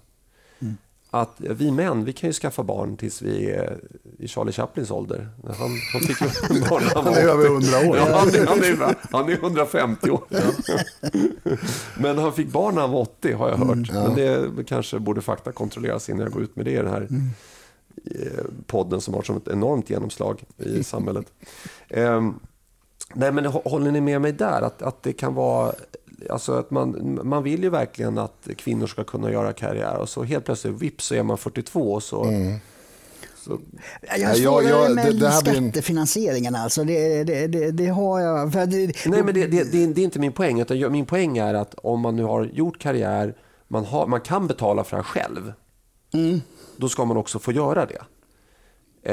att 1.11 1.35
vi 1.39 1.71
män, 1.71 2.05
vi 2.05 2.13
kan 2.13 2.29
ju 2.29 2.33
skaffa 2.33 2.63
barn 2.63 2.97
tills 2.97 3.23
vi 3.23 3.51
är 3.51 3.79
i 4.19 4.29
Charlie 4.29 4.53
Chaplins 4.53 4.91
ålder. 4.91 5.29
Han, 5.45 5.71
han 5.93 6.01
fick 6.01 6.19
barn 6.71 6.83
han, 6.95 7.05
han 7.05 7.15
är 7.15 7.29
över 7.29 7.47
100 7.47 7.79
år. 7.79 7.97
Ja, 7.97 8.19
han, 8.19 8.29
är, 8.29 8.47
han, 8.47 8.59
är, 8.59 8.97
han 9.13 9.29
är 9.29 9.33
150 9.33 10.11
år. 10.11 10.25
Ja. 10.29 10.41
Men 11.99 12.19
han 12.19 12.33
fick 12.33 12.49
barn 12.49 12.75
när 12.75 12.83
han 12.83 12.91
var 12.91 13.01
80 13.01 13.33
har 13.33 13.49
jag 13.49 13.57
hört. 13.57 13.69
Mm, 13.69 13.85
ja. 13.93 14.05
Men 14.05 14.15
det 14.57 14.65
kanske 14.65 14.99
borde 14.99 15.21
fakta 15.21 15.53
kontrolleras 15.53 16.09
innan 16.09 16.23
jag 16.23 16.33
går 16.33 16.43
ut 16.43 16.57
med 16.57 16.65
det 16.65 16.71
i 16.71 16.77
den 16.77 16.91
här 16.91 17.07
mm. 17.11 17.31
Eh, 18.05 18.45
podden 18.67 19.01
som 19.01 19.15
har 19.15 19.23
som 19.23 19.37
ett 19.37 19.49
enormt 19.49 19.91
genomslag 19.91 20.45
i 20.57 20.85
samhället. 20.85 21.27
Um, 21.91 22.41
nej, 23.15 23.33
men 23.33 23.47
håller 23.47 23.91
ni 23.91 24.01
med 24.01 24.21
mig 24.21 24.33
där? 24.33 24.63
Att, 24.63 24.83
att 24.83 25.03
det 25.03 25.13
kan 25.13 25.35
vara 25.35 25.73
alltså 26.31 26.53
att 26.53 26.71
man, 26.71 27.21
man 27.23 27.43
vill 27.43 27.63
ju 27.63 27.71
verkligen 27.71 28.19
att 28.19 28.49
kvinnor 28.57 28.87
ska 28.87 29.05
kunna 29.05 29.33
göra 29.33 29.53
karriär 29.53 29.97
och 29.97 30.09
så 30.09 30.23
helt 30.23 30.45
plötsligt 30.45 30.83
vips 30.83 31.07
så 31.07 31.15
är 31.15 31.23
man 31.23 31.39
42 31.39 31.93
och 31.93 32.03
så 32.03 32.25
mm. 32.25 32.59
Så. 33.49 33.61
Jag 34.19 34.29
har 34.29 34.35
svårare 34.35 34.95
med 34.95 35.17
det, 35.17 35.33
skattefinansieringen. 35.33 36.55
Alltså. 36.55 36.85
Det, 36.85 37.25
det, 37.25 37.47
det, 37.47 37.71
det, 37.71 37.87
har 37.87 38.21
jag. 38.21 38.53
För 38.53 38.67
det, 38.67 39.07
Nej, 39.07 39.23
men 39.23 39.35
det, 39.35 39.47
det, 39.47 39.79
är 39.79 39.99
inte 39.99 40.19
min 40.19 40.33
poäng. 40.33 40.61
Utan 40.61 40.93
min 40.93 41.07
poäng 41.07 41.39
är 41.39 41.55
att 41.55 41.75
om 41.75 42.01
man 42.01 42.17
nu 42.17 42.23
har 42.23 42.45
gjort 42.45 42.79
karriär, 42.79 43.35
man, 43.69 43.85
har, 43.85 44.07
man 44.07 44.21
kan 44.21 44.47
betala 44.47 44.85
för 44.85 44.97
det 44.97 45.03
själv. 45.03 45.53
Mm. 46.13 46.41
Då 46.77 46.89
ska 46.89 47.05
man 47.05 47.17
också 47.17 47.39
få 47.39 47.53
göra 47.53 47.87
det. 47.87 48.03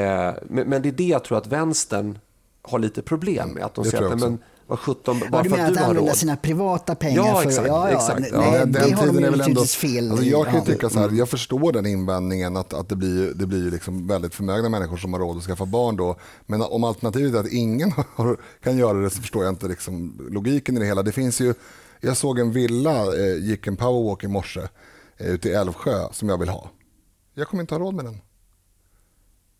Eh, 0.00 0.34
men, 0.42 0.68
men, 0.68 0.82
det 0.82 0.88
är 0.88 0.92
det 0.92 1.04
jag 1.04 1.24
tror 1.24 1.38
att 1.38 1.46
vänstern 1.46 2.18
har 2.62 2.78
lite 2.78 3.02
problem 3.02 3.48
med. 3.48 3.64
Att 3.64 3.74
de 3.74 3.84
säger 3.84 4.12
att 4.12 4.20
men, 4.20 4.38
vad 4.66 4.78
17, 4.78 5.18
bara 5.18 5.28
ja, 5.32 5.42
du 5.42 5.50
menar 5.50 5.64
att, 5.64 5.76
att 5.76 5.82
använda 5.82 6.14
sina 6.14 6.36
privata 6.36 6.94
pengar? 6.94 7.16
Ja, 7.16 7.40
för, 7.40 7.48
exakt. 7.48 7.68
Ja, 7.68 7.90
ja. 7.90 7.96
exakt. 7.96 8.28
Ja. 8.32 8.40
Nej, 8.40 8.58
den 8.58 8.72
det 8.72 8.82
tiden 8.82 9.14
de 9.16 9.24
är 9.24 9.30
väl 9.30 9.40
ändå, 9.40 9.64
fel. 9.64 10.10
Alltså 10.10 10.26
jag 10.26 10.46
kan 10.46 10.64
tycka 10.64 10.90
så 10.90 10.98
här, 10.98 11.10
jag 11.10 11.28
förstår 11.28 11.72
den 11.72 11.86
invändningen 11.86 12.56
att, 12.56 12.74
att 12.74 12.88
det 12.88 12.96
blir, 12.96 13.34
det 13.34 13.46
blir 13.46 13.70
liksom 13.70 14.06
väldigt 14.06 14.34
förmögna 14.34 14.68
människor 14.68 14.96
som 14.96 15.12
har 15.12 15.20
råd 15.20 15.36
att 15.36 15.42
skaffa 15.42 15.66
barn 15.66 15.96
då. 15.96 16.16
Men 16.46 16.62
om 16.62 16.84
alternativet 16.84 17.34
är 17.34 17.40
att 17.40 17.52
ingen 17.52 17.92
har, 18.14 18.36
kan 18.62 18.78
göra 18.78 18.98
det 18.98 19.10
så 19.10 19.20
förstår 19.20 19.44
jag 19.44 19.52
inte 19.52 19.68
liksom 19.68 20.20
logiken 20.30 20.76
i 20.76 20.80
det 20.80 20.86
hela. 20.86 21.02
Det 21.02 21.12
finns 21.12 21.40
ju, 21.40 21.54
jag 22.00 22.16
såg 22.16 22.38
en 22.38 22.52
villa, 22.52 23.16
eh, 23.16 23.36
gick 23.36 23.66
en 23.66 23.76
powerwalk 23.76 24.24
i 24.24 24.28
morse 24.28 24.60
eh, 25.16 25.26
ute 25.26 25.48
i 25.48 25.52
Älvsjö 25.52 26.08
som 26.12 26.28
jag 26.28 26.38
vill 26.38 26.48
ha. 26.48 26.70
Jag 27.34 27.48
kommer 27.48 27.62
inte 27.62 27.74
ha 27.74 27.78
råd 27.78 27.94
med 27.94 28.04
den. 28.04 28.20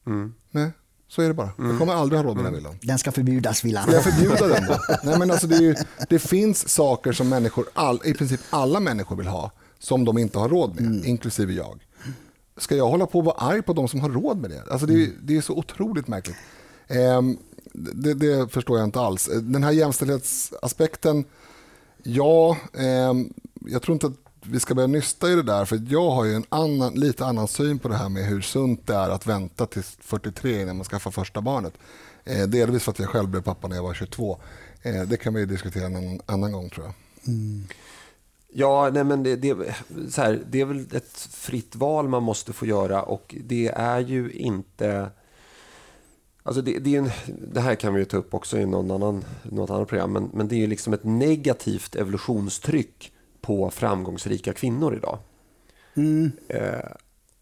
Mm. 0.07 0.35
Nej. 0.51 0.71
Så 1.09 1.23
är 1.23 1.29
det 1.29 1.35
bara. 1.35 1.51
Mm. 1.59 1.71
Jag 1.71 1.79
kommer 1.79 1.93
aldrig 1.93 2.19
ha 2.19 2.29
råd 2.29 2.37
med 2.37 2.45
den 2.45 2.55
villan. 2.55 2.79
Den 2.83 2.99
ska 2.99 3.13
förbjudas 3.13 3.65
villan. 3.65 3.83
Ska 3.83 3.93
jag 3.93 4.05
förbjuda 4.05 4.47
den 4.47 4.67
då? 4.67 4.79
Nej, 5.03 5.19
men 5.19 5.31
alltså 5.31 5.47
det, 5.47 5.57
ju, 5.57 5.75
det 6.09 6.19
finns 6.19 6.69
saker 6.69 7.13
som 7.13 7.29
människor, 7.29 7.67
all, 7.75 8.01
i 8.05 8.15
princip 8.15 8.41
alla 8.51 8.81
människor 8.81 9.17
vill 9.17 9.27
ha, 9.27 9.51
som 9.79 10.05
de 10.05 10.19
inte 10.19 10.39
har 10.39 10.49
råd 10.49 10.75
med, 10.75 10.85
mm. 10.85 11.07
inklusive 11.07 11.53
jag. 11.53 11.87
Ska 12.57 12.77
jag 12.77 12.89
hålla 12.89 13.07
på 13.07 13.19
och 13.19 13.25
vara 13.25 13.37
arg 13.37 13.63
på 13.63 13.73
de 13.73 13.89
som 13.89 14.01
har 14.01 14.11
råd 14.11 14.39
med 14.39 14.51
det? 14.51 14.63
Alltså 14.71 14.87
det, 14.87 14.95
mm. 14.95 15.13
det 15.23 15.37
är 15.37 15.41
så 15.41 15.53
otroligt 15.53 16.09
märkligt. 16.09 16.37
Eh, 16.87 17.23
det, 17.73 18.15
det, 18.15 18.53
förstår 18.53 18.79
jag 18.79 18.87
inte 18.87 19.01
alls. 19.01 19.31
Den 19.43 19.65
här 19.65 19.73
jämställdhetsaspekten, 19.73 21.25
ja, 22.03 22.57
eh, 22.75 23.15
jag 23.67 23.83
tror 23.83 23.95
inte 23.95 24.07
att 24.07 24.26
vi 24.51 24.61
ska 24.61 24.75
börja 24.75 24.87
nysta 24.87 25.31
i 25.33 25.35
det 25.35 25.43
där, 25.43 25.65
för 25.65 25.83
jag 25.89 26.11
har 26.11 26.25
ju 26.25 26.35
en 26.35 26.45
annan, 26.49 26.95
lite 26.95 27.27
annan 27.27 27.49
syn 27.49 27.79
på 27.79 27.89
det 27.89 27.97
här 27.97 28.09
med 28.09 28.25
hur 28.25 28.41
sunt 28.41 28.87
det 28.87 28.95
är 28.95 29.11
att 29.11 29.27
vänta 29.27 29.67
till 29.67 29.83
43 29.83 30.63
innan 30.63 30.77
man 30.77 30.85
skaffar 30.85 31.11
första 31.11 31.41
barnet. 31.41 31.75
Eh, 32.25 32.43
delvis 32.43 32.83
för 32.83 32.93
att 32.93 32.99
jag 32.99 33.09
själv 33.09 33.29
blev 33.29 33.43
pappa 33.43 33.69
när 33.69 33.77
jag 33.77 33.83
var 33.83 33.95
22. 33.95 34.39
Eh, 34.83 35.03
det 35.03 35.17
kan 35.17 35.35
vi 35.35 35.47
diskutera 35.47 35.87
en 35.87 35.97
annan, 35.97 36.21
annan 36.27 36.53
gång 36.53 36.71
tror 36.71 36.87
jag. 36.87 36.95
Mm. 37.27 37.67
Ja, 38.53 38.91
nej 38.93 39.05
men 39.05 39.23
det, 39.23 39.37
det, 39.37 39.57
så 40.11 40.23
här, 40.23 40.43
det 40.51 40.61
är 40.61 40.65
väl 40.65 40.87
ett 40.93 41.29
fritt 41.31 41.77
val 41.77 42.09
man 42.09 42.23
måste 42.23 42.53
få 42.53 42.67
göra 42.67 43.03
och 43.03 43.35
det 43.45 43.69
är 43.69 44.01
ju 44.01 44.31
inte... 44.31 45.11
Alltså 46.43 46.63
det, 46.63 46.79
det, 46.79 46.97
en, 46.97 47.11
det 47.53 47.61
här 47.61 47.75
kan 47.75 47.95
vi 47.95 48.01
ju 48.01 48.05
ta 48.05 48.17
upp 48.17 48.35
också 48.35 48.59
i 48.59 48.67
någon 48.67 48.91
annan, 48.91 49.25
något 49.43 49.71
annat 49.71 49.89
program, 49.89 50.13
men, 50.13 50.31
men 50.33 50.49
det 50.49 50.55
är 50.55 50.59
ju 50.59 50.67
liksom 50.67 50.93
ett 50.93 51.05
negativt 51.05 51.97
evolutionstryck 51.97 53.13
på 53.47 53.71
framgångsrika 53.71 54.53
kvinnor 54.53 54.97
idag. 54.97 55.19
Mm. 55.95 56.33
Eh, 56.49 56.91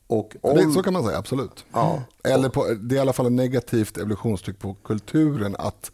och 0.06 0.36
om... 0.40 0.56
det, 0.56 0.72
så 0.72 0.82
kan 0.82 0.92
man 0.92 1.04
säga, 1.04 1.18
absolut. 1.18 1.64
Ja. 1.72 2.02
Eller 2.24 2.48
på, 2.48 2.66
det 2.80 2.94
är 2.94 2.96
i 2.96 3.00
alla 3.00 3.12
fall 3.12 3.26
ett 3.26 3.32
negativt 3.32 3.96
evolutionstryck 3.96 4.58
på 4.58 4.74
kulturen 4.74 5.56
att 5.58 5.92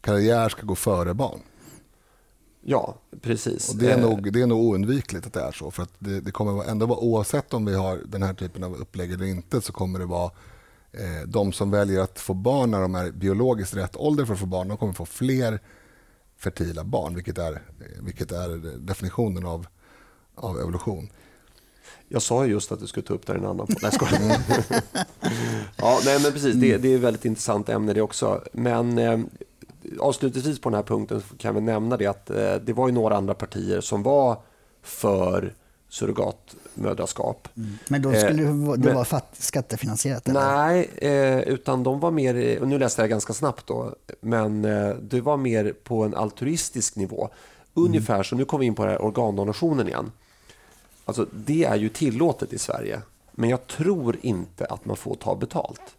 karriär 0.00 0.48
ska 0.48 0.62
gå 0.66 0.74
före 0.74 1.14
barn. 1.14 1.40
Ja, 2.60 2.94
precis. 3.20 3.70
Och 3.70 3.76
det, 3.76 3.92
är 3.92 3.98
eh. 3.98 4.02
nog, 4.02 4.32
det 4.32 4.42
är 4.42 4.46
nog 4.46 4.60
oundvikligt 4.60 5.26
att 5.26 5.32
det 5.32 5.42
är 5.42 5.52
så. 5.52 5.70
För 5.70 5.82
att 5.82 5.92
det, 5.98 6.20
det 6.20 6.30
kommer 6.30 6.64
ändå 6.64 6.86
vara, 6.86 6.98
oavsett 6.98 7.54
om 7.54 7.64
vi 7.64 7.74
har 7.74 8.00
den 8.06 8.22
här 8.22 8.34
typen 8.34 8.64
av 8.64 8.74
upplägg 8.74 9.12
eller 9.12 9.26
inte, 9.26 9.60
så 9.60 9.72
kommer 9.72 9.98
det 9.98 10.06
vara 10.06 10.30
eh, 10.92 11.26
de 11.26 11.52
som 11.52 11.70
väljer 11.70 12.00
att 12.00 12.20
få 12.20 12.34
barn 12.34 12.70
när 12.70 12.80
de 12.80 12.94
är 12.94 13.10
biologiskt 13.10 13.76
rätt 13.76 13.96
ålder 13.96 14.24
för 14.24 14.34
att 14.34 14.40
få 14.40 14.46
barn, 14.46 14.68
de 14.68 14.76
kommer 14.76 14.92
få 14.92 15.06
fler 15.06 15.60
fertila 16.42 16.84
barn, 16.84 17.14
vilket 17.14 17.38
är, 17.38 17.62
vilket 18.00 18.32
är 18.32 18.78
definitionen 18.78 19.46
av, 19.46 19.66
av 20.34 20.60
evolution. 20.60 21.08
Jag 22.08 22.22
sa 22.22 22.46
just 22.46 22.72
att 22.72 22.80
du 22.80 22.86
skulle 22.86 23.06
ta 23.06 23.14
upp 23.14 23.26
det 23.26 23.32
i 23.32 23.36
en 23.36 23.46
annan 23.46 23.66
Nej, 23.82 23.92
mm. 24.20 24.40
ja, 25.76 26.00
nej, 26.04 26.22
men 26.22 26.32
precis. 26.32 26.54
Det, 26.54 26.76
det 26.76 26.92
är 26.92 26.96
ett 26.96 27.02
väldigt 27.02 27.24
intressant 27.24 27.68
ämne 27.68 27.92
det 27.92 28.02
också. 28.02 28.44
Men 28.52 28.98
eh, 28.98 29.20
avslutningsvis 30.00 30.60
på 30.60 30.70
den 30.70 30.76
här 30.76 30.82
punkten 30.82 31.22
kan 31.38 31.54
vi 31.54 31.60
nämna 31.60 31.96
det 31.96 32.06
att 32.06 32.30
eh, 32.30 32.54
det 32.54 32.72
var 32.72 32.88
ju 32.88 32.94
några 32.94 33.16
andra 33.16 33.34
partier 33.34 33.80
som 33.80 34.02
var 34.02 34.42
för 34.82 35.54
surrogatmödraskap. 35.92 37.48
Mm. 37.56 37.78
Men 37.88 38.02
då 38.02 38.12
skulle 38.12 38.42
eh, 38.42 38.72
det 38.72 38.92
vara 38.92 39.20
skattefinansierat? 39.32 40.28
Eller? 40.28 40.56
Nej, 40.56 40.90
eh, 40.96 41.40
utan 41.40 41.82
de 41.82 42.00
var 42.00 42.10
mer, 42.10 42.60
och 42.60 42.68
nu 42.68 42.78
läste 42.78 43.02
jag 43.02 43.10
ganska 43.10 43.32
snabbt 43.32 43.66
då, 43.66 43.94
men 44.20 44.64
eh, 44.64 44.94
det 44.94 45.20
var 45.20 45.36
mer 45.36 45.74
på 45.84 46.04
en 46.04 46.14
altruistisk 46.14 46.96
nivå. 46.96 47.28
Ungefär 47.74 48.14
mm. 48.14 48.24
så, 48.24 48.36
nu 48.36 48.44
kommer 48.44 48.60
vi 48.60 48.66
in 48.66 48.74
på 48.74 48.84
det 48.84 48.90
här 48.90 49.02
organdonationen 49.02 49.88
igen. 49.88 50.12
Alltså, 51.04 51.26
det 51.32 51.64
är 51.64 51.76
ju 51.76 51.88
tillåtet 51.88 52.52
i 52.52 52.58
Sverige, 52.58 53.00
men 53.32 53.50
jag 53.50 53.66
tror 53.66 54.16
inte 54.22 54.64
att 54.64 54.84
man 54.84 54.96
får 54.96 55.14
ta 55.14 55.36
betalt. 55.36 55.94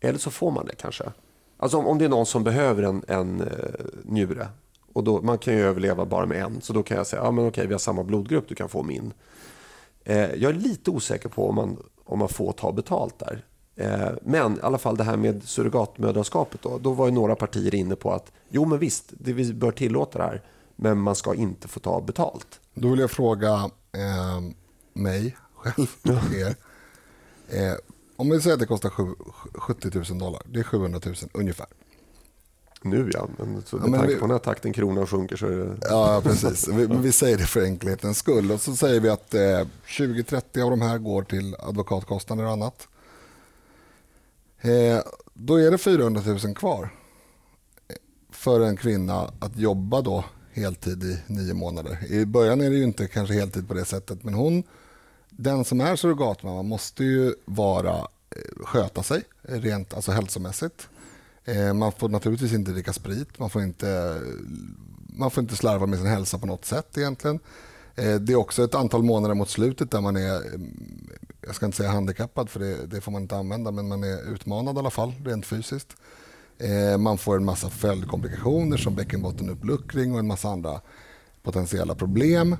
Eller 0.00 0.18
så 0.18 0.30
får 0.30 0.50
man 0.50 0.66
det 0.66 0.74
kanske. 0.74 1.04
Alltså 1.56 1.76
om, 1.76 1.86
om 1.86 1.98
det 1.98 2.04
är 2.04 2.08
någon 2.08 2.26
som 2.26 2.44
behöver 2.44 2.82
en, 2.82 3.04
en 3.08 3.40
uh, 3.40 3.48
njure 4.04 4.48
och 4.98 5.04
då, 5.04 5.22
man 5.22 5.38
kan 5.38 5.54
ju 5.54 5.60
överleva 5.60 6.04
bara 6.04 6.26
med 6.26 6.42
en. 6.42 6.60
Så 6.60 6.72
då 6.72 6.82
kan 6.82 6.96
jag 6.96 7.06
säga, 7.06 7.22
ja 7.22 7.30
men 7.30 7.48
okej 7.48 7.66
vi 7.66 7.74
har 7.74 7.78
samma 7.78 8.04
blodgrupp, 8.04 8.48
du 8.48 8.54
kan 8.54 8.68
få 8.68 8.82
min. 8.82 9.12
Eh, 10.04 10.34
jag 10.34 10.50
är 10.50 10.52
lite 10.52 10.90
osäker 10.90 11.28
på 11.28 11.48
om 11.48 11.54
man, 11.54 11.76
om 12.04 12.18
man 12.18 12.28
får 12.28 12.52
ta 12.52 12.72
betalt 12.72 13.18
där. 13.18 13.44
Eh, 13.76 14.10
men 14.22 14.56
i 14.56 14.60
alla 14.62 14.78
fall 14.78 14.96
det 14.96 15.04
här 15.04 15.16
med 15.16 15.42
surrogatmödraskapet 15.42 16.62
då. 16.62 16.78
Då 16.78 16.92
var 16.92 17.06
ju 17.06 17.12
några 17.12 17.34
partier 17.34 17.74
inne 17.74 17.96
på 17.96 18.12
att 18.12 18.32
jo 18.48 18.64
men 18.64 18.78
visst, 18.78 19.12
det, 19.18 19.32
vi 19.32 19.54
bör 19.54 19.70
tillåta 19.70 20.18
det 20.18 20.24
här. 20.24 20.42
Men 20.76 20.98
man 20.98 21.14
ska 21.14 21.34
inte 21.34 21.68
få 21.68 21.80
ta 21.80 22.00
betalt. 22.00 22.60
Då 22.74 22.88
vill 22.88 23.00
jag 23.00 23.10
fråga 23.10 23.52
eh, 23.92 24.40
mig 24.92 25.36
själv 25.54 25.86
er. 26.34 26.56
Eh, 27.48 27.76
om 28.16 28.30
vi 28.30 28.40
säger 28.40 28.54
att 28.54 28.60
det 28.60 28.66
kostar 28.66 28.90
70 29.60 30.12
000 30.12 30.18
dollar, 30.18 30.42
det 30.46 30.58
är 30.60 30.64
700 30.64 31.00
000 31.04 31.14
ungefär. 31.32 31.66
Nu 32.82 33.10
ja, 33.14 33.28
men 33.38 33.62
så 33.62 33.76
med 33.76 33.88
ja, 33.88 33.98
tanke 33.98 34.14
vi... 34.14 34.20
på 34.20 34.26
den 34.26 34.30
här 34.30 34.38
takten 34.38 34.72
kronan 34.72 35.06
sjunker 35.06 35.36
så 35.36 35.46
är 35.46 35.56
det... 35.56 35.76
Ja, 35.80 36.20
precis. 36.24 36.68
Vi, 36.68 36.86
vi 36.86 37.12
säger 37.12 37.36
det 37.38 37.46
för 37.46 37.64
enkelhetens 37.64 38.18
skull. 38.18 38.52
Och 38.52 38.60
så 38.60 38.76
säger 38.76 39.00
vi 39.00 39.08
att 39.08 39.34
eh, 39.34 39.40
20-30 39.86 40.62
av 40.64 40.70
de 40.70 40.80
här 40.80 40.98
går 40.98 41.22
till 41.22 41.56
advokatkostnader 41.58 42.44
och 42.44 42.50
annat. 42.50 42.88
Eh, 44.60 44.98
då 45.34 45.60
är 45.60 45.70
det 45.70 45.78
400 45.78 46.22
000 46.26 46.54
kvar 46.54 46.90
för 48.30 48.60
en 48.60 48.76
kvinna 48.76 49.32
att 49.38 49.56
jobba 49.56 50.00
då 50.00 50.24
heltid 50.52 51.02
i 51.04 51.18
nio 51.26 51.54
månader. 51.54 52.12
I 52.12 52.26
början 52.26 52.60
är 52.60 52.70
det 52.70 52.76
ju 52.76 52.84
inte 52.84 53.08
kanske 53.08 53.34
heltid 53.34 53.68
på 53.68 53.74
det 53.74 53.84
sättet, 53.84 54.24
men 54.24 54.34
hon, 54.34 54.62
den 55.30 55.64
som 55.64 55.80
är 55.80 55.96
surrogatmamma 55.96 56.62
måste 56.62 57.04
ju 57.04 57.34
vara, 57.44 57.94
eh, 57.96 58.64
sköta 58.64 59.02
sig 59.02 59.22
rent 59.42 59.94
alltså 59.94 60.12
hälsomässigt. 60.12 60.88
Eh, 61.48 61.74
man 61.74 61.92
får 61.92 62.08
naturligtvis 62.08 62.52
inte 62.52 62.70
dricka 62.70 62.92
sprit, 62.92 63.38
man 63.38 63.50
får 63.50 63.62
inte, 63.62 64.20
man 65.06 65.30
får 65.30 65.42
inte 65.42 65.56
slarva 65.56 65.86
med 65.86 65.98
sin 65.98 66.08
hälsa 66.08 66.38
på 66.38 66.46
något 66.46 66.64
sätt 66.64 66.98
egentligen. 66.98 67.40
Eh, 67.94 68.14
det 68.14 68.32
är 68.32 68.36
också 68.36 68.64
ett 68.64 68.74
antal 68.74 69.02
månader 69.02 69.34
mot 69.34 69.48
slutet 69.48 69.90
där 69.90 70.00
man 70.00 70.16
är, 70.16 70.34
eh, 70.34 70.60
jag 71.40 71.54
ska 71.54 71.66
inte 71.66 71.76
säga 71.76 71.90
handikappad 71.90 72.50
för 72.50 72.60
det, 72.60 72.86
det 72.86 73.00
får 73.00 73.12
man 73.12 73.22
inte 73.22 73.36
använda, 73.36 73.70
men 73.70 73.88
man 73.88 74.04
är 74.04 74.32
utmanad 74.32 74.76
i 74.76 74.78
alla 74.78 74.90
fall 74.90 75.12
rent 75.24 75.46
fysiskt. 75.46 75.96
Man 76.98 77.18
får 77.18 77.36
en 77.36 77.44
massa 77.44 77.70
följdkomplikationer 77.70 78.76
som 78.76 78.94
bäckenbottenuppluckring 78.94 80.12
och 80.12 80.18
en 80.18 80.26
massa 80.26 80.48
andra 80.48 80.80
potentiella 81.42 81.94
problem. 81.94 82.56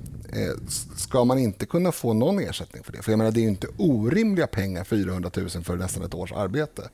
Ska 0.96 1.24
man 1.24 1.38
inte 1.38 1.66
kunna 1.66 1.92
få 1.92 2.12
någon 2.12 2.38
ersättning 2.38 2.82
för 2.82 2.92
det? 2.92 3.02
För 3.02 3.12
jag 3.12 3.18
menar, 3.18 3.30
det 3.30 3.40
är 3.40 3.48
inte 3.48 3.66
orimliga 3.76 4.46
pengar, 4.46 4.84
400 4.84 5.30
000 5.36 5.48
för 5.48 5.76
nästan 5.76 6.04
ett 6.04 6.14
års 6.14 6.32
arbete. 6.32 6.88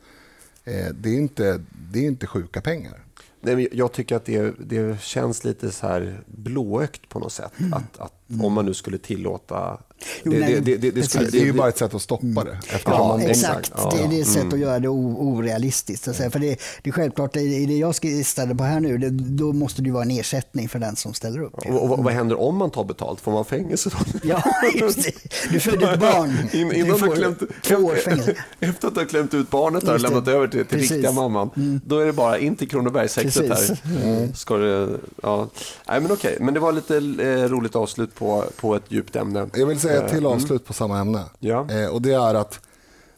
Det 0.95 1.09
är 1.09 1.17
inte, 1.17 1.61
det 1.93 1.99
är 1.99 2.07
inte 2.07 2.27
sjuka 2.27 2.61
pengar. 2.61 3.05
Nej, 3.41 3.69
jag 3.73 3.93
tycker 3.93 4.17
att 4.17 4.25
det, 4.25 4.55
det 4.59 5.01
känns 5.01 5.45
lite 5.45 5.71
så 5.71 5.87
här 5.87 6.23
blåögt 6.27 7.09
på 7.09 7.19
något 7.19 7.33
sätt. 7.33 7.53
Mm. 7.61 7.73
Att, 7.73 7.99
att 7.99 8.13
om 8.43 8.53
man 8.53 8.67
nu 8.67 8.75
skulle 8.75 8.99
tillåta 8.99 9.81
Jo, 10.23 10.33
det, 10.33 10.39
nej, 10.39 10.61
det, 10.61 10.77
det, 10.77 10.91
det, 10.91 11.03
skulle, 11.03 11.31
det, 11.31 11.39
är 11.39 11.45
ju 11.45 11.53
bara 11.53 11.69
ett 11.69 11.79
sätt 11.79 11.95
att 11.95 12.03
stoppa 12.03 12.27
mm. 12.27 12.45
det. 12.45 12.59
Ja, 12.85 13.09
man, 13.09 13.21
exakt. 13.21 13.73
Ja, 13.77 13.93
det, 13.97 14.09
det 14.09 14.17
är 14.17 14.21
ett 14.21 14.29
sätt 14.29 14.43
mm. 14.43 14.55
att 14.55 14.61
göra 14.61 14.79
det 14.79 14.89
orealistiskt. 14.89 16.15
Säga. 16.15 16.31
För 16.31 16.39
det, 16.39 16.61
det 16.83 16.91
är 16.91 16.93
självklart, 16.93 17.37
i 17.37 17.67
det 17.67 17.77
jag 17.77 17.97
skissade 17.97 18.55
på 18.55 18.65
här 18.65 18.81
nu, 18.81 18.99
det, 18.99 19.11
då 19.11 19.53
måste 19.53 19.83
det 19.83 19.91
vara 19.91 20.03
en 20.03 20.11
ersättning 20.11 20.69
för 20.69 20.79
den 20.79 20.97
som 20.97 21.15
ställer 21.15 21.43
upp. 21.43 21.55
Och, 21.55 21.91
och, 21.91 22.05
vad 22.05 22.13
händer 22.13 22.41
om 22.41 22.57
man 22.57 22.71
tar 22.71 22.85
betalt? 22.85 23.21
Får 23.21 23.33
man 23.33 23.45
fängelse 23.45 23.91
då? 23.91 24.19
Ja, 24.29 24.43
just 24.75 25.03
det. 25.03 25.13
Du 25.51 25.61
födde 25.61 25.93
ett 25.93 26.01
barn. 26.01 26.37
In, 26.53 26.73
innan 26.73 26.93
du 26.93 26.99
får 26.99 27.17
klämt, 27.17 27.43
två 27.63 27.77
års 27.77 28.03
fängelse. 28.03 28.35
Efter 28.61 28.89
att 28.89 28.95
du 28.95 29.01
har 29.01 29.07
klämt 29.07 29.35
ut 29.35 29.51
barnet 29.51 29.85
och 29.85 30.01
lämnat 30.01 30.29
över 30.29 30.49
till, 30.49 30.67
till 30.67 30.79
riktiga 30.79 31.13
mamman, 31.13 31.51
mm. 31.57 31.81
då 31.87 31.99
är 31.99 32.07
det 32.07 32.13
bara 32.13 32.39
in 32.39 32.57
till 32.57 32.69
Kronobergshäktet 32.69 33.49
här. 33.49 33.79
Mm. 34.03 34.35
Ska 34.35 34.57
det, 34.57 34.89
ja. 35.23 35.49
Nej, 35.89 36.01
men 36.01 36.13
okej, 36.13 36.37
men 36.41 36.55
det 36.55 36.61
var 36.61 36.73
lite 36.73 36.97
eh, 36.97 37.49
roligt 37.49 37.77
avslut 37.77 38.15
på, 38.15 38.45
på 38.57 38.77
ett 38.77 38.85
djupt 38.89 39.17
ämne. 39.17 39.49
Jag 39.55 39.67
vill 39.67 39.81
säga 39.81 39.94
till 40.01 40.27
avslut 40.27 40.51
mm. 40.51 40.63
på 40.63 40.73
samma 40.73 41.01
ämne. 41.01 41.25
Ja. 41.39 41.71
Eh, 41.71 41.87
och 41.87 42.03
det 42.03 42.13
är 42.13 42.35
att 42.35 42.61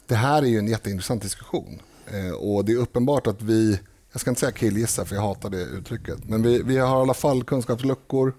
det 0.07 0.15
här 0.15 0.41
är 0.41 0.47
ju 0.47 0.59
en 0.59 0.67
jätteintressant 0.67 1.21
diskussion. 1.21 1.81
Eh, 2.07 2.33
och 2.33 2.65
det 2.65 2.71
är 2.71 2.77
uppenbart 2.77 3.27
att 3.27 3.41
vi, 3.41 3.79
jag 4.11 4.21
ska 4.21 4.31
inte 4.31 4.39
säga 4.39 4.51
killgissa 4.51 5.05
för 5.05 5.15
jag 5.15 5.21
hatar 5.21 5.49
det 5.49 5.61
uttrycket, 5.61 6.17
men 6.29 6.43
vi, 6.43 6.61
vi 6.63 6.77
har 6.77 6.99
i 6.99 7.01
alla 7.01 7.13
fall 7.13 7.43
kunskapsluckor 7.43 8.33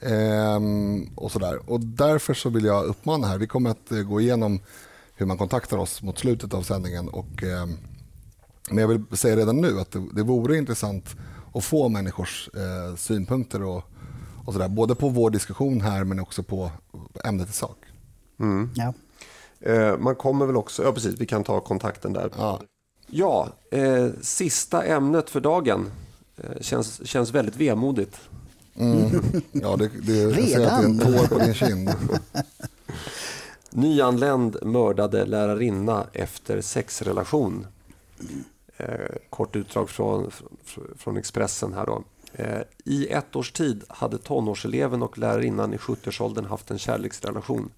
eh, 0.00 0.60
och 1.14 1.32
sådär. 1.32 1.70
Och 1.70 1.80
därför 1.80 2.34
så 2.34 2.50
vill 2.50 2.64
jag 2.64 2.84
uppmana 2.84 3.26
här, 3.26 3.38
vi 3.38 3.46
kommer 3.46 3.70
att 3.70 3.92
eh, 3.92 3.98
gå 3.98 4.20
igenom 4.20 4.60
hur 5.14 5.26
man 5.26 5.38
kontaktar 5.38 5.76
oss 5.76 6.02
mot 6.02 6.18
slutet 6.18 6.54
av 6.54 6.62
sändningen. 6.62 7.08
Och, 7.08 7.42
eh, 7.42 7.66
men 8.68 8.78
jag 8.78 8.88
vill 8.88 9.04
säga 9.12 9.36
redan 9.36 9.60
nu 9.60 9.80
att 9.80 9.90
det, 9.92 10.06
det 10.12 10.22
vore 10.22 10.56
intressant 10.56 11.16
att 11.54 11.64
få 11.64 11.88
människors 11.88 12.50
eh, 12.54 12.96
synpunkter 12.96 13.62
och, 13.62 13.82
och 14.44 14.52
sådär, 14.52 14.68
både 14.68 14.94
på 14.94 15.08
vår 15.08 15.30
diskussion 15.30 15.80
här 15.80 16.04
men 16.04 16.20
också 16.20 16.42
på 16.42 16.70
ämnet 17.24 17.48
i 17.48 17.52
sak. 17.52 17.78
Mm. 18.40 18.70
Ja. 18.74 18.94
Eh, 19.60 19.98
man 19.98 20.14
kommer 20.14 20.46
väl 20.46 20.56
också, 20.56 20.82
ja 20.82 20.92
precis, 20.92 21.20
vi 21.20 21.26
kan 21.26 21.44
ta 21.44 21.60
kontakten 21.60 22.12
där. 22.12 22.30
Ja, 22.38 22.60
ja 23.06 23.48
eh, 23.70 24.08
sista 24.20 24.84
ämnet 24.84 25.30
för 25.30 25.40
dagen 25.40 25.90
eh, 26.36 26.60
känns, 26.60 27.06
känns 27.06 27.30
väldigt 27.30 27.56
vemodigt. 27.56 28.20
Mm. 28.76 29.22
Ja, 29.52 29.76
det, 29.76 29.90
det, 30.02 30.16
jag 30.16 30.34
ser 30.34 30.66
att 30.66 30.82
det 30.82 30.84
är 30.84 30.84
en 30.84 30.98
tår 30.98 31.26
på 31.26 31.38
din 31.38 31.54
kind. 31.54 31.90
Nyanländ 33.70 34.56
mördade 34.62 35.24
lärarinna 35.24 36.06
efter 36.12 36.60
sexrelation. 36.60 37.66
Eh, 38.76 38.86
kort 39.30 39.56
utdrag 39.56 39.90
från, 39.90 40.30
från 40.96 41.16
Expressen 41.16 41.72
här 41.72 41.86
då. 41.86 42.04
Eh, 42.34 42.60
I 42.84 43.06
ett 43.06 43.36
års 43.36 43.52
tid 43.52 43.84
hade 43.88 44.18
tonårseleven 44.18 45.02
och 45.02 45.18
lärarinnan 45.18 45.74
i 45.74 45.76
70-årsåldern 45.76 46.44
haft 46.44 46.70
en 46.70 46.78
kärleksrelation. 46.78 47.70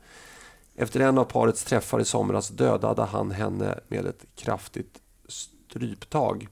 Efter 0.77 1.01
en 1.01 1.19
av 1.19 1.25
parets 1.25 1.65
träffar 1.65 2.01
i 2.01 2.05
somras 2.05 2.49
dödade 2.49 3.03
han 3.03 3.31
henne 3.31 3.79
med 3.89 4.07
ett 4.07 4.25
kraftigt 4.35 5.01
stryptag. 5.29 6.49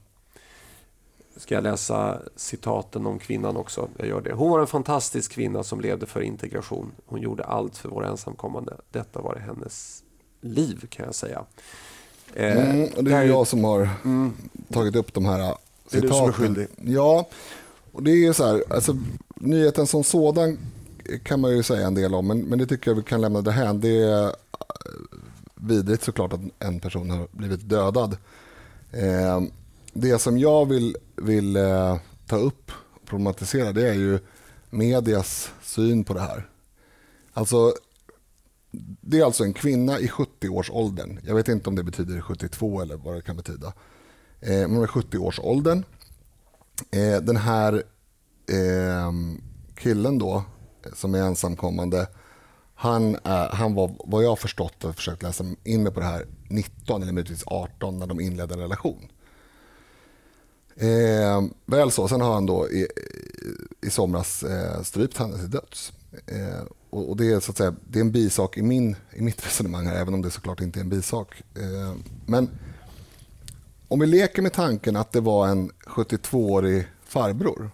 Ska 1.37 1.55
jag 1.55 1.63
läsa 1.63 2.19
citaten 2.35 3.05
om 3.05 3.19
kvinnan 3.19 3.57
också? 3.57 3.89
Jag 3.97 4.07
gör 4.07 4.21
det. 4.21 4.33
Hon 4.33 4.49
var 4.49 4.59
en 4.59 4.67
fantastisk 4.67 5.31
kvinna 5.31 5.63
som 5.63 5.81
levde 5.81 6.05
för 6.05 6.21
integration. 6.21 6.91
Hon 7.05 7.21
gjorde 7.21 7.43
allt 7.43 7.77
för 7.77 7.89
våra 7.89 8.07
ensamkommande. 8.07 8.77
Detta 8.91 9.21
var 9.21 9.35
hennes 9.35 10.03
liv 10.41 10.87
kan 10.89 11.05
jag 11.05 11.15
säga. 11.15 11.45
Eh, 12.33 12.69
mm, 12.69 12.89
det 13.05 13.11
är 13.11 13.23
jag 13.23 13.47
som 13.47 13.63
har 13.63 13.89
mm, 14.03 14.33
tagit 14.69 14.95
upp 14.95 15.13
de 15.13 15.25
här 15.25 15.39
citaten. 15.39 15.57
Det 15.89 15.97
är 15.97 16.01
du 16.01 16.07
som 16.07 16.27
är 16.27 16.31
skyldig. 16.31 16.67
Ja, 16.83 17.27
och 17.95 18.03
det 18.03 18.25
är 18.25 18.33
så 18.33 18.45
här, 18.45 18.63
alltså, 18.69 18.97
nyheten 19.35 19.87
som 19.87 20.03
sådan 20.03 20.57
kan 21.23 21.41
man 21.41 21.51
ju 21.51 21.63
säga 21.63 21.87
en 21.87 21.95
del 21.95 22.15
om, 22.15 22.27
men, 22.27 22.41
men 22.41 22.59
det 22.59 22.65
tycker 22.65 22.91
jag 22.91 22.95
vi 22.95 23.03
kan 23.03 23.21
lämna 23.21 23.41
det 23.41 23.51
här. 23.51 23.73
Det 23.73 24.01
är 24.01 24.23
eh, 24.23 24.31
vidrigt 25.55 26.03
såklart 26.03 26.33
att 26.33 26.39
en 26.59 26.79
person 26.79 27.09
har 27.09 27.27
blivit 27.31 27.69
dödad. 27.69 28.17
Eh, 28.91 29.41
det 29.93 30.19
som 30.19 30.37
jag 30.37 30.65
vill, 30.65 30.97
vill 31.15 31.55
eh, 31.55 31.97
ta 32.27 32.37
upp 32.37 32.71
och 32.93 33.05
problematisera 33.05 33.71
det 33.71 33.89
är 33.89 33.93
ju 33.93 34.19
medias 34.69 35.51
syn 35.63 36.03
på 36.03 36.13
det 36.13 36.21
här. 36.21 36.49
Alltså, 37.33 37.73
det 39.01 39.19
är 39.19 39.25
alltså 39.25 39.43
en 39.43 39.53
kvinna 39.53 39.99
i 39.99 40.07
70-årsåldern. 40.07 41.19
Jag 41.23 41.35
vet 41.35 41.47
inte 41.47 41.69
om 41.69 41.75
det 41.75 41.83
betyder 41.83 42.21
72 42.21 42.81
eller 42.81 42.95
vad 42.95 43.15
det 43.15 43.21
kan 43.21 43.35
betyda. 43.35 43.73
Eh, 44.39 44.59
men 44.59 44.75
hon 44.75 44.83
är 44.83 44.87
70-årsåldern. 44.87 45.83
Eh, 46.91 47.21
den 47.21 47.37
här 47.37 47.83
eh, 48.49 49.11
killen 49.75 50.17
då 50.17 50.43
som 50.93 51.15
är 51.15 51.21
ensamkommande, 51.21 52.07
han, 52.75 53.17
är, 53.23 53.49
han 53.49 53.73
var 53.73 53.95
vad 53.99 54.23
jag 54.23 54.29
har 54.29 54.35
förstått 54.35 54.83
och 54.83 54.95
försökt 54.95 55.23
läsa 55.23 55.45
in 55.63 55.83
mig 55.83 55.93
på 55.93 55.99
det 55.99 56.05
här 56.05 56.25
19 56.49 57.01
eller 57.01 57.13
möjligtvis 57.13 57.43
18 57.47 57.99
när 57.99 58.07
de 58.07 58.19
inledde 58.19 58.53
en 58.53 58.59
relation. 58.59 59.07
Eh, 60.75 61.43
väl 61.65 61.91
så, 61.91 62.07
sen 62.07 62.21
har 62.21 62.33
han 62.33 62.45
då 62.45 62.69
i, 62.69 62.87
i 63.81 63.89
somras 63.89 64.43
eh, 64.43 64.81
strypt 64.81 65.17
henne 65.17 65.37
till 65.37 65.49
döds. 65.49 65.93
Eh, 66.25 66.63
och, 66.89 67.09
och, 67.09 67.17
det, 67.17 67.31
är, 67.31 67.39
så 67.39 67.51
att 67.51 67.57
säga, 67.57 67.75
det 67.89 67.99
är 67.99 68.01
en 68.01 68.11
bisak 68.11 68.57
i, 68.57 68.61
min, 68.61 68.95
i 69.13 69.21
mitt 69.21 69.45
resonemang 69.45 69.85
här, 69.85 69.95
även 69.95 70.13
om 70.13 70.21
det 70.21 70.31
såklart 70.31 70.61
inte 70.61 70.79
är 70.79 70.81
en 70.81 70.89
bisak. 70.89 71.43
Eh, 71.55 71.95
men 72.25 72.49
om 73.87 73.99
vi 73.99 74.05
leker 74.05 74.41
med 74.41 74.53
tanken 74.53 74.95
att 74.95 75.11
det 75.11 75.21
var 75.21 75.47
en 75.47 75.71
72-årig 75.85 76.87
farbror 77.03 77.71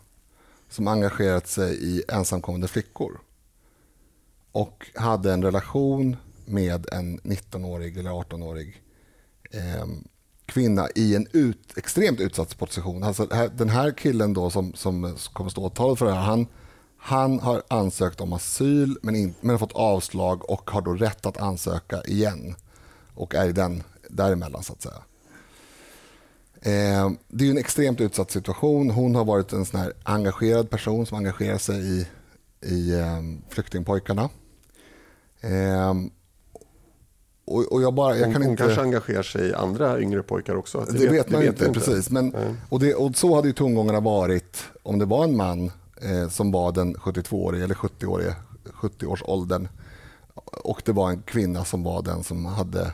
som 0.69 0.87
engagerat 0.87 1.47
sig 1.47 1.83
i 1.83 2.03
ensamkommande 2.07 2.67
flickor 2.67 3.19
och 4.51 4.91
hade 4.95 5.33
en 5.33 5.43
relation 5.43 6.15
med 6.45 6.87
en 6.91 7.19
19-årig 7.19 7.97
eller 7.97 8.09
18-årig 8.09 8.81
eh, 9.51 9.85
kvinna 10.45 10.87
i 10.95 11.15
en 11.15 11.27
ut, 11.31 11.77
extremt 11.77 12.19
utsatt 12.19 12.57
position. 12.57 13.03
Alltså, 13.03 13.25
den 13.57 13.69
här 13.69 13.91
killen 13.91 14.33
då 14.33 14.49
som, 14.49 14.73
som 14.73 15.17
kommer 15.33 15.49
stå 15.49 15.65
åtalad 15.65 15.99
för 15.99 16.05
det 16.05 16.13
här, 16.13 16.21
han, 16.21 16.47
han 16.97 17.39
har 17.39 17.63
ansökt 17.67 18.21
om 18.21 18.33
asyl 18.33 18.97
men, 19.01 19.15
in, 19.15 19.33
men 19.41 19.49
har 19.49 19.57
fått 19.57 19.75
avslag 19.75 20.49
och 20.49 20.71
har 20.71 20.81
då 20.81 20.93
rätt 20.93 21.25
att 21.25 21.37
ansöka 21.37 22.01
igen 22.01 22.55
och 23.13 23.35
är 23.35 23.49
i 23.49 23.51
den 23.51 23.83
däremellan 24.09 24.63
så 24.63 24.73
att 24.73 24.81
säga. 24.81 25.03
Eh, 26.61 27.11
det 27.27 27.45
är 27.45 27.51
en 27.51 27.57
extremt 27.57 28.01
utsatt 28.01 28.31
situation. 28.31 28.89
Hon 28.89 29.15
har 29.15 29.25
varit 29.25 29.53
en 29.53 29.65
sån 29.65 29.79
här 29.79 29.93
engagerad 30.03 30.69
person 30.69 31.05
som 31.05 31.17
engagerar 31.17 31.57
sig 31.57 31.99
i, 31.99 32.07
i 32.61 32.99
eh, 32.99 33.21
flyktingpojkarna. 33.49 34.29
Eh, 35.41 35.93
och, 37.45 37.71
och 37.71 37.81
jag 37.81 37.93
bara, 37.93 38.17
jag 38.17 38.25
hon, 38.25 38.33
kan 38.33 38.41
hon 38.41 38.51
inte... 38.51 38.63
kanske 38.63 38.81
engagerar 38.81 39.23
sig 39.23 39.47
i 39.47 39.53
andra 39.53 40.01
yngre 40.01 40.23
pojkar 40.23 40.55
också? 40.55 40.79
Det, 40.79 40.91
det 40.91 40.99
vet, 40.99 41.11
vet 41.11 41.29
man 41.29 41.41
det 41.41 41.47
inte, 41.47 41.65
inte, 41.65 41.79
precis. 41.79 42.09
Men, 42.09 42.35
och, 42.69 42.79
det, 42.79 42.93
och 42.93 43.15
så 43.15 43.35
hade 43.35 43.47
ju 43.47 43.53
tongångarna 43.53 43.99
varit 43.99 44.63
om 44.83 44.99
det 44.99 45.05
var 45.05 45.23
en 45.23 45.37
man 45.37 45.71
eh, 46.01 46.29
som 46.29 46.51
var 46.51 46.71
den 46.71 46.95
72-årige 46.95 47.63
eller 47.63 47.75
70-årige 47.75 48.35
70-årsåldern 48.63 49.67
och 50.63 50.81
det 50.85 50.91
var 50.91 51.09
en 51.09 51.21
kvinna 51.21 51.65
som 51.65 51.83
var 51.83 52.01
den 52.01 52.23
som 52.23 52.45
hade 52.45 52.91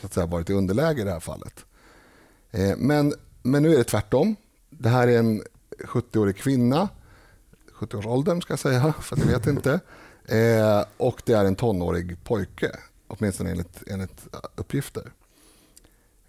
så 0.00 0.06
att 0.06 0.14
säga, 0.14 0.26
varit 0.26 0.50
i 0.50 0.52
underläge 0.52 1.00
i 1.00 1.04
det 1.04 1.12
här 1.12 1.20
fallet. 1.20 1.64
Eh, 2.50 2.76
men, 2.76 3.14
men 3.42 3.62
nu 3.62 3.74
är 3.74 3.78
det 3.78 3.84
tvärtom. 3.84 4.36
det 4.70 4.88
här 4.88 5.08
är 5.08 5.18
en 5.18 5.42
70-årig 5.84 6.36
kvinna, 6.36 6.88
70-årsåldern 7.74 8.40
ska 8.40 8.52
jag 8.52 8.58
säga, 8.58 8.94
för 9.00 9.16
jag 9.16 9.26
vet 9.26 9.46
inte. 9.46 9.80
Eh, 10.24 10.84
och 10.96 11.22
det 11.24 11.32
är 11.32 11.44
en 11.44 11.56
tonårig 11.56 12.24
pojke, 12.24 12.70
åtminstone 13.08 13.50
enligt, 13.50 13.82
enligt 13.86 14.26
uppgifter. 14.56 15.12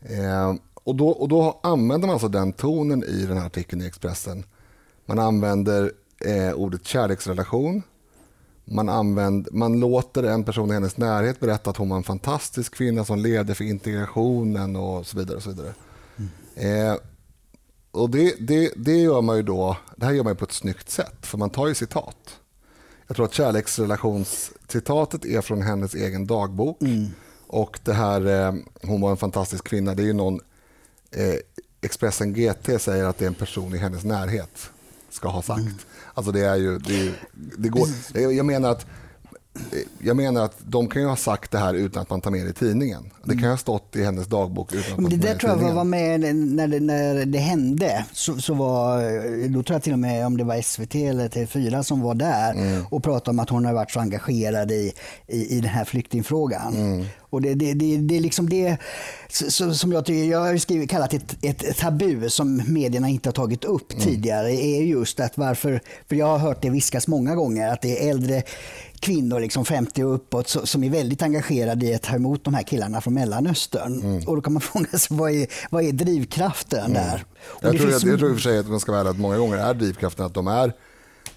Eh, 0.01 0.55
och, 0.73 0.95
då, 0.95 1.09
och 1.09 1.27
då 1.29 1.59
använder 1.63 2.07
man 2.07 2.13
alltså 2.13 2.27
den 2.27 2.53
tonen 2.53 3.03
i 3.03 3.25
den 3.25 3.37
här 3.37 3.45
artikeln 3.45 3.81
i 3.81 3.85
Expressen. 3.85 4.45
Man 5.05 5.19
använder 5.19 5.91
eh, 6.25 6.53
ordet 6.53 6.87
kärleksrelation. 6.87 7.83
Man, 8.65 8.89
använder, 8.89 9.51
man 9.51 9.79
låter 9.79 10.23
en 10.23 10.43
person 10.43 10.69
i 10.69 10.73
hennes 10.73 10.97
närhet 10.97 11.39
berätta 11.39 11.69
att 11.69 11.77
hon 11.77 11.89
var 11.89 11.97
en 11.97 12.03
fantastisk 12.03 12.75
kvinna 12.75 13.05
som 13.05 13.19
ledde 13.19 13.55
för 13.55 13.63
integrationen 13.63 14.75
och 14.75 15.07
så 15.07 15.17
vidare. 15.17 15.37
Och 15.37 15.43
så 15.43 15.49
vidare. 15.49 15.73
Eh, 16.59 16.95
och 17.91 18.09
det, 18.09 18.35
det, 18.39 18.73
det, 18.75 18.97
gör 18.97 19.21
man 19.21 19.37
ju 19.37 19.43
då, 19.43 19.77
det 19.95 20.05
här 20.05 20.13
gör 20.13 20.23
man 20.23 20.35
på 20.35 20.45
ett 20.45 20.51
snyggt 20.51 20.89
sätt, 20.89 21.17
för 21.21 21.37
man 21.37 21.49
tar 21.49 21.67
ju 21.67 21.75
citat. 21.75 22.39
Jag 23.07 23.15
tror 23.15 23.25
att 23.25 23.33
kärleksrelationscitatet 23.33 25.25
är 25.25 25.41
från 25.41 25.61
hennes 25.61 25.95
egen 25.95 26.27
dagbok. 26.27 26.81
Mm. 26.81 27.07
Och 27.47 27.79
det 27.83 27.93
här, 27.93 28.25
eh, 28.25 28.53
hon 28.81 29.01
var 29.01 29.11
en 29.11 29.17
fantastisk 29.17 29.63
kvinna, 29.63 29.95
det 29.95 30.03
är 30.03 30.07
ju 30.07 30.13
någon, 30.13 30.39
eh, 31.11 31.35
Expressen 31.81 32.33
GT 32.33 32.79
säger 32.79 33.05
att 33.05 33.17
det 33.17 33.25
är 33.25 33.27
en 33.27 33.33
person 33.33 33.75
i 33.75 33.77
hennes 33.77 34.03
närhet 34.03 34.69
ska 35.09 35.29
ha 35.29 35.41
sagt. 35.41 35.59
Mm. 35.59 35.73
Alltså 36.13 36.31
det 36.31 36.41
är 36.41 36.55
ju, 36.55 36.77
det, 36.77 37.13
det 37.57 37.69
går, 37.69 37.87
jag 38.13 38.45
menar 38.45 38.71
att 38.71 38.85
jag 39.99 40.17
menar 40.17 40.45
att 40.45 40.55
de 40.59 40.87
kan 40.87 41.01
ju 41.01 41.07
ha 41.07 41.15
sagt 41.15 41.51
det 41.51 41.57
här 41.57 41.73
utan 41.73 42.01
att 42.01 42.09
man 42.09 42.21
tar 42.21 42.31
med 42.31 42.45
det 42.45 42.49
i 42.49 42.53
tidningen. 42.53 43.11
Det 43.23 43.33
kan 43.33 43.43
ju 43.43 43.49
ha 43.49 43.57
stått 43.57 43.95
i 43.95 44.03
hennes 44.03 44.27
dagbok 44.27 44.73
utan 44.73 44.93
att 44.93 44.99
med 44.99 45.11
det 45.11 45.17
där 45.27 45.35
tror 45.35 45.61
jag 45.61 45.73
var 45.73 45.83
med 45.83 46.35
när 46.35 46.67
det, 46.67 46.79
när 46.79 47.25
det 47.25 47.39
hände. 47.39 48.05
Så, 48.13 48.41
så 48.41 48.53
var, 48.53 49.01
då 49.47 49.63
tror 49.63 49.75
jag 49.75 49.83
till 49.83 49.93
och 49.93 49.99
med 49.99 50.25
om 50.25 50.37
det 50.37 50.43
var 50.43 50.61
SVT 50.61 50.95
eller 50.95 51.29
TV4 51.29 51.83
som 51.83 52.01
var 52.01 52.15
där 52.15 52.53
mm. 52.53 52.85
och 52.89 53.03
pratade 53.03 53.29
om 53.29 53.39
att 53.39 53.49
hon 53.49 53.65
har 53.65 53.73
varit 53.73 53.91
så 53.91 53.99
engagerad 53.99 54.71
i, 54.71 54.93
i, 55.27 55.57
i 55.57 55.61
den 55.61 55.69
här 55.69 55.85
flyktingfrågan. 55.85 56.75
Mm. 56.75 57.05
Och 57.29 57.41
det, 57.41 57.53
det, 57.53 57.73
det, 57.73 57.97
det 57.97 58.17
är 58.17 58.21
liksom 58.21 58.49
det 58.49 58.77
som 59.73 59.91
jag 59.91 60.05
tycker, 60.05 60.23
jag 60.31 60.39
har 60.39 60.57
skrivit, 60.57 60.89
kallat 60.89 61.13
ett, 61.13 61.35
ett 61.41 61.77
tabu 61.77 62.29
som 62.29 62.63
medierna 62.67 63.09
inte 63.09 63.29
har 63.29 63.33
tagit 63.33 63.63
upp 63.63 63.93
mm. 63.93 64.05
tidigare, 64.05 64.51
är 64.51 64.81
just 64.81 65.19
att 65.19 65.37
varför, 65.37 65.81
för 66.07 66.15
jag 66.15 66.25
har 66.25 66.37
hört 66.37 66.61
det 66.61 66.69
viskas 66.69 67.07
många 67.07 67.35
gånger, 67.35 67.67
att 67.73 67.81
det 67.81 68.05
är 68.05 68.09
äldre 68.09 68.43
kvinnor, 68.99 69.39
liksom 69.39 69.65
50 69.65 70.03
och 70.03 70.15
uppåt, 70.15 70.49
som 70.63 70.83
är 70.83 70.89
väldigt 70.89 71.21
engagerade 71.21 71.85
i 71.85 71.95
att 71.95 72.01
ta 72.01 72.15
emot 72.15 72.43
de 72.43 72.53
här 72.53 72.63
killarna 72.63 73.01
från 73.01 73.13
Mellanöstern. 73.13 74.01
Mm. 74.01 74.27
Och 74.27 74.35
då 74.35 74.41
kan 74.41 74.53
man 74.53 74.61
fråga 74.61 74.97
sig, 74.97 75.17
vad 75.17 75.31
är, 75.31 75.47
vad 75.69 75.83
är 75.83 75.91
drivkraften 75.91 76.79
mm. 76.79 76.93
där? 76.93 77.25
Jag 77.61 77.77
tror, 77.77 77.89
finns... 77.89 78.03
jag, 78.03 78.13
jag 78.13 78.19
tror 78.19 78.31
i 78.31 78.33
och 78.33 78.37
för 78.37 78.43
sig 78.43 78.59
att 78.59 78.67
man 78.67 78.79
ska 78.79 78.91
vara 78.91 79.09
att 79.09 79.19
många 79.19 79.37
gånger 79.37 79.57
är 79.57 79.73
drivkraften 79.73 80.25
att 80.25 80.33
de, 80.33 80.47
är, 80.47 80.73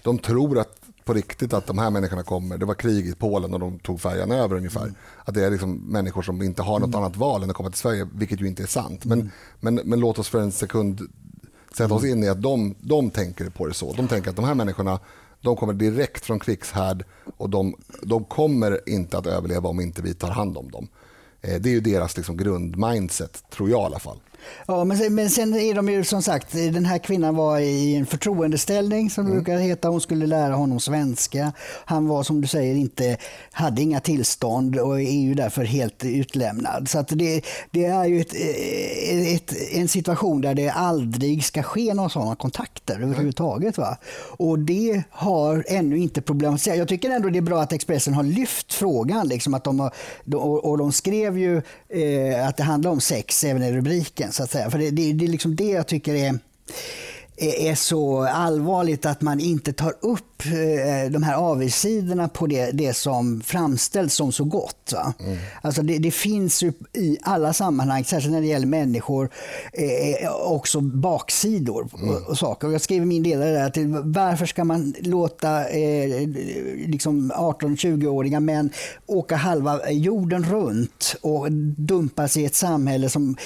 de 0.01 0.19
tror 0.19 0.59
att 0.59 0.82
på 1.05 1.13
riktigt 1.13 1.53
att 1.53 1.67
de 1.67 1.77
här 1.77 1.89
människorna 1.89 2.23
kommer. 2.23 2.57
Det 2.57 2.65
var 2.65 2.73
krig 2.73 3.07
i 3.07 3.15
Polen 3.15 3.53
och 3.53 3.59
de 3.59 3.79
tog 3.79 4.01
färjan 4.01 4.31
över 4.31 4.55
ungefär. 4.55 4.81
Mm. 4.81 4.95
Att 5.25 5.33
det 5.33 5.45
är 5.45 5.51
liksom 5.51 5.75
människor 5.75 6.21
som 6.21 6.41
inte 6.41 6.61
har 6.61 6.79
något 6.79 6.87
mm. 6.87 6.99
annat 6.99 7.17
val 7.17 7.43
än 7.43 7.49
att 7.49 7.55
komma 7.55 7.69
till 7.69 7.79
Sverige, 7.79 8.07
vilket 8.13 8.41
ju 8.41 8.47
inte 8.47 8.63
är 8.63 8.67
sant. 8.67 9.05
Men, 9.05 9.19
mm. 9.19 9.31
men, 9.59 9.75
men 9.75 9.99
låt 9.99 10.19
oss 10.19 10.29
för 10.29 10.41
en 10.41 10.51
sekund 10.51 11.01
sätta 11.77 11.93
oss 11.93 12.05
in 12.05 12.23
i 12.23 12.29
att 12.29 12.41
de, 12.41 12.75
de 12.79 13.09
tänker 13.09 13.49
på 13.49 13.67
det 13.67 13.73
så. 13.73 13.93
De 13.93 14.07
tänker 14.07 14.29
att 14.29 14.35
de 14.35 14.45
här 14.45 14.55
människorna 14.55 14.99
de 15.41 15.55
kommer 15.55 15.73
direkt 15.73 16.25
från 16.25 16.39
krigshärd 16.39 17.05
och 17.37 17.49
de, 17.49 17.75
de 18.01 18.23
kommer 18.23 18.89
inte 18.89 19.17
att 19.17 19.27
överleva 19.27 19.69
om 19.69 19.79
inte 19.79 20.01
vi 20.01 20.13
tar 20.13 20.31
hand 20.31 20.57
om 20.57 20.71
dem. 20.71 20.87
Eh, 21.41 21.61
det 21.61 21.69
är 21.69 21.73
ju 21.73 21.81
deras 21.81 22.17
liksom 22.17 22.37
grundmindset, 22.37 23.43
tror 23.49 23.69
jag 23.69 23.81
i 23.81 23.85
alla 23.85 23.99
fall. 23.99 24.17
Ja, 24.67 24.83
men 24.83 24.97
sen, 24.97 25.15
men 25.15 25.29
sen 25.29 25.53
är 25.53 25.73
de 25.73 25.89
ju 25.89 26.03
som 26.03 26.21
sagt, 26.21 26.51
den 26.51 26.85
här 26.85 26.97
kvinnan 26.97 27.35
var 27.35 27.59
i 27.59 27.95
en 27.95 28.05
förtroendeställning 28.05 29.09
som 29.09 29.25
det 29.25 29.31
mm. 29.31 29.43
brukar 29.43 29.59
heta. 29.59 29.89
Hon 29.89 30.01
skulle 30.01 30.27
lära 30.27 30.53
honom 30.53 30.79
svenska. 30.79 31.51
Han 31.85 32.07
var 32.07 32.23
som 32.23 32.41
du 32.41 32.47
säger 32.47 32.75
inte, 32.75 33.17
hade 33.51 33.81
inga 33.81 33.99
tillstånd 33.99 34.79
och 34.79 35.01
är 35.01 35.21
ju 35.21 35.33
därför 35.33 35.63
helt 35.63 36.03
utlämnad. 36.03 36.89
Så 36.89 36.99
att 36.99 37.07
det, 37.07 37.41
det 37.71 37.85
är 37.85 38.05
ju 38.05 38.21
ett, 38.21 38.33
ett, 39.35 39.53
en 39.71 39.87
situation 39.87 40.41
där 40.41 40.53
det 40.53 40.69
aldrig 40.69 41.43
ska 41.43 41.63
ske 41.63 41.93
några 41.93 42.09
sådana 42.09 42.35
kontakter 42.35 42.99
överhuvudtaget. 42.99 43.77
Va? 43.77 43.97
Och 44.37 44.59
det 44.59 45.03
har 45.09 45.65
ännu 45.67 45.97
inte 45.97 46.21
problematiserats. 46.21 46.77
Jag 46.77 46.87
tycker 46.87 47.09
ändå 47.09 47.29
det 47.29 47.37
är 47.37 47.41
bra 47.41 47.61
att 47.61 47.73
Expressen 47.73 48.13
har 48.13 48.23
lyft 48.23 48.73
frågan. 48.73 49.27
Liksom 49.27 49.53
att 49.53 49.63
de 49.63 49.79
har, 49.79 49.93
och 50.65 50.77
de 50.77 50.91
skrev 50.91 51.37
ju 51.37 51.57
eh, 51.89 52.47
att 52.47 52.57
det 52.57 52.63
handlar 52.63 52.91
om 52.91 53.01
sex 53.01 53.43
även 53.43 53.63
i 53.63 53.71
rubriken 53.71 54.31
så 54.33 54.43
att 54.43 54.51
säga. 54.51 54.69
För 54.69 54.77
det, 54.77 54.91
det, 54.91 55.13
det 55.13 55.25
är 55.25 55.29
liksom 55.29 55.55
det 55.55 55.69
jag 55.69 55.87
tycker 55.87 56.13
är 56.13 56.39
är 57.37 57.75
så 57.75 58.21
allvarligt 58.21 59.05
att 59.05 59.21
man 59.21 59.39
inte 59.39 59.73
tar 59.73 59.93
upp 59.99 60.45
eh, 60.45 61.11
de 61.11 61.23
här 61.23 61.35
avigsidorna 61.35 62.27
på 62.27 62.47
det, 62.47 62.71
det 62.71 62.93
som 62.93 63.41
framställs 63.41 64.13
som 64.13 64.31
så 64.31 64.43
gott. 64.43 64.93
Mm. 65.19 65.37
Alltså 65.61 65.81
det, 65.81 65.97
det, 65.97 66.11
finns 66.11 66.63
ju 66.63 66.73
i 66.93 67.17
alla 67.21 67.53
sammanhang, 67.53 68.03
särskilt 68.03 68.33
när 68.33 68.41
det 68.41 68.47
gäller 68.47 68.67
människor, 68.67 69.29
eh, 69.73 70.31
också 70.31 70.81
baksidor 70.81 71.89
mm. 71.97 72.09
och, 72.09 72.29
och, 72.29 72.37
saker. 72.37 72.71
jag 72.71 72.81
skrev 72.81 73.03
i 73.03 73.05
min 73.05 73.23
ledare 73.23 73.51
där 73.51 73.65
att 73.65 73.77
varför 74.05 74.45
ska 74.45 74.63
man 74.63 74.93
låta 74.99 75.69
eh, 75.69 76.27
liksom 76.87 77.31
18-20-åriga 77.31 78.39
män 78.39 78.69
åka 79.05 79.35
halva 79.35 79.91
jorden 79.91 80.43
runt 80.43 81.15
och 81.21 81.51
dumpas 81.77 82.37
i 82.37 82.45
ett 82.45 82.55
samhälle 82.55 83.09
som 83.09 83.37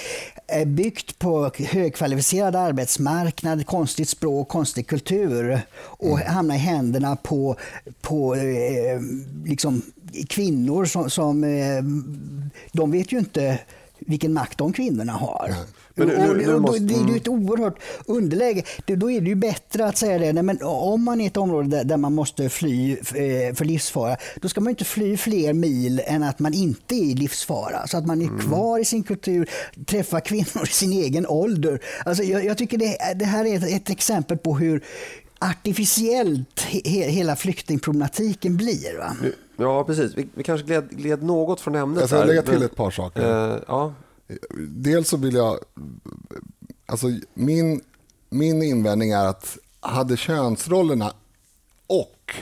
är 0.47 0.65
byggt 0.65 1.19
på 1.19 1.51
högkvalificerad 1.57 2.55
arbetsmarknad, 2.55 3.65
konstigt 3.77 4.09
språk, 4.09 4.47
konstig 4.47 4.87
kultur 4.87 5.61
och 5.77 6.19
mm. 6.19 6.33
hamna 6.33 6.55
i 6.55 6.57
händerna 6.57 7.15
på, 7.15 7.55
på 8.01 8.35
eh, 8.35 9.01
liksom 9.45 9.81
kvinnor 10.29 10.85
som, 10.85 11.09
som 11.09 11.43
eh, 11.43 11.83
de 12.71 12.91
vet 12.91 13.11
ju 13.11 13.19
inte 13.19 13.59
vilken 13.99 14.33
makt 14.33 14.57
de 14.57 14.73
kvinnorna 14.73 15.13
har. 15.13 15.55
Men 15.97 16.07
nu, 16.07 16.17
nu, 16.17 16.45
nu 16.47 16.59
måste, 16.59 16.79
det 16.79 16.93
är 16.93 17.07
ju 17.07 17.17
ett 17.17 17.27
oerhört 17.27 17.79
underläge. 18.05 18.63
Då 18.85 19.11
är 19.11 19.21
det 19.21 19.29
ju 19.29 19.35
bättre 19.35 19.85
att 19.85 19.97
säga 19.97 20.17
det. 20.17 20.33
Nej, 20.33 20.43
men 20.43 20.61
om 20.61 21.03
man 21.03 21.21
är 21.21 21.25
i 21.25 21.27
ett 21.27 21.37
område 21.37 21.69
där, 21.69 21.83
där, 21.83 21.97
man 21.97 22.13
måste 22.13 22.49
fly 22.49 22.91
eh, 22.93 23.55
för 23.55 23.65
livsfara, 23.65 24.17
då 24.41 24.49
ska 24.49 24.61
man 24.61 24.69
inte 24.69 24.85
fly 24.85 25.17
fler 25.17 25.53
mil 25.53 26.01
än 26.05 26.23
att 26.23 26.39
man 26.39 26.53
inte 26.53 26.95
är 26.95 27.03
i 27.03 27.13
livsfara. 27.13 27.87
Så 27.87 27.97
att 27.97 28.05
man 28.05 28.21
är 28.21 28.27
mm. 28.27 28.39
kvar 28.39 28.79
i 28.79 28.85
sin 28.85 29.03
kultur, 29.03 29.49
träffar 29.85 30.19
kvinnor 30.19 30.63
i 30.63 30.73
sin 30.73 30.91
egen 30.91 31.27
ålder. 31.27 31.79
Alltså, 32.05 32.23
jag, 32.23 32.45
jag 32.45 32.57
tycker 32.57 32.77
det, 32.77 32.97
det, 33.15 33.25
här 33.25 33.45
är 33.45 33.57
ett, 33.57 33.81
ett 33.81 33.89
exempel 33.89 34.37
på 34.37 34.57
hur 34.57 34.83
artificiellt 35.39 36.61
he, 36.61 37.09
hela 37.09 37.35
flyktingproblematiken 37.35 38.57
blir. 38.57 38.97
Va? 38.97 39.15
Ja, 39.57 39.84
precis. 39.84 40.17
Vi, 40.17 40.27
vi 40.34 40.43
kanske 40.43 40.67
gled, 40.67 40.89
gled, 40.89 41.23
något 41.23 41.61
från 41.61 41.75
ämnet. 41.75 41.99
Jag 41.99 42.09
ska 42.09 42.23
lägga 42.23 42.41
till 42.41 42.63
ett 42.63 42.75
par 42.75 42.91
saker. 42.91 43.53
Eh, 43.53 43.59
ja. 43.67 43.93
Dels 44.69 45.09
så 45.09 45.17
vill 45.17 45.35
jag... 45.35 45.59
Alltså 46.85 47.07
min, 47.34 47.81
min 48.29 48.63
invändning 48.63 49.11
är 49.11 49.25
att 49.25 49.57
hade 49.79 50.17
könsrollerna 50.17 51.13
och 51.88 52.35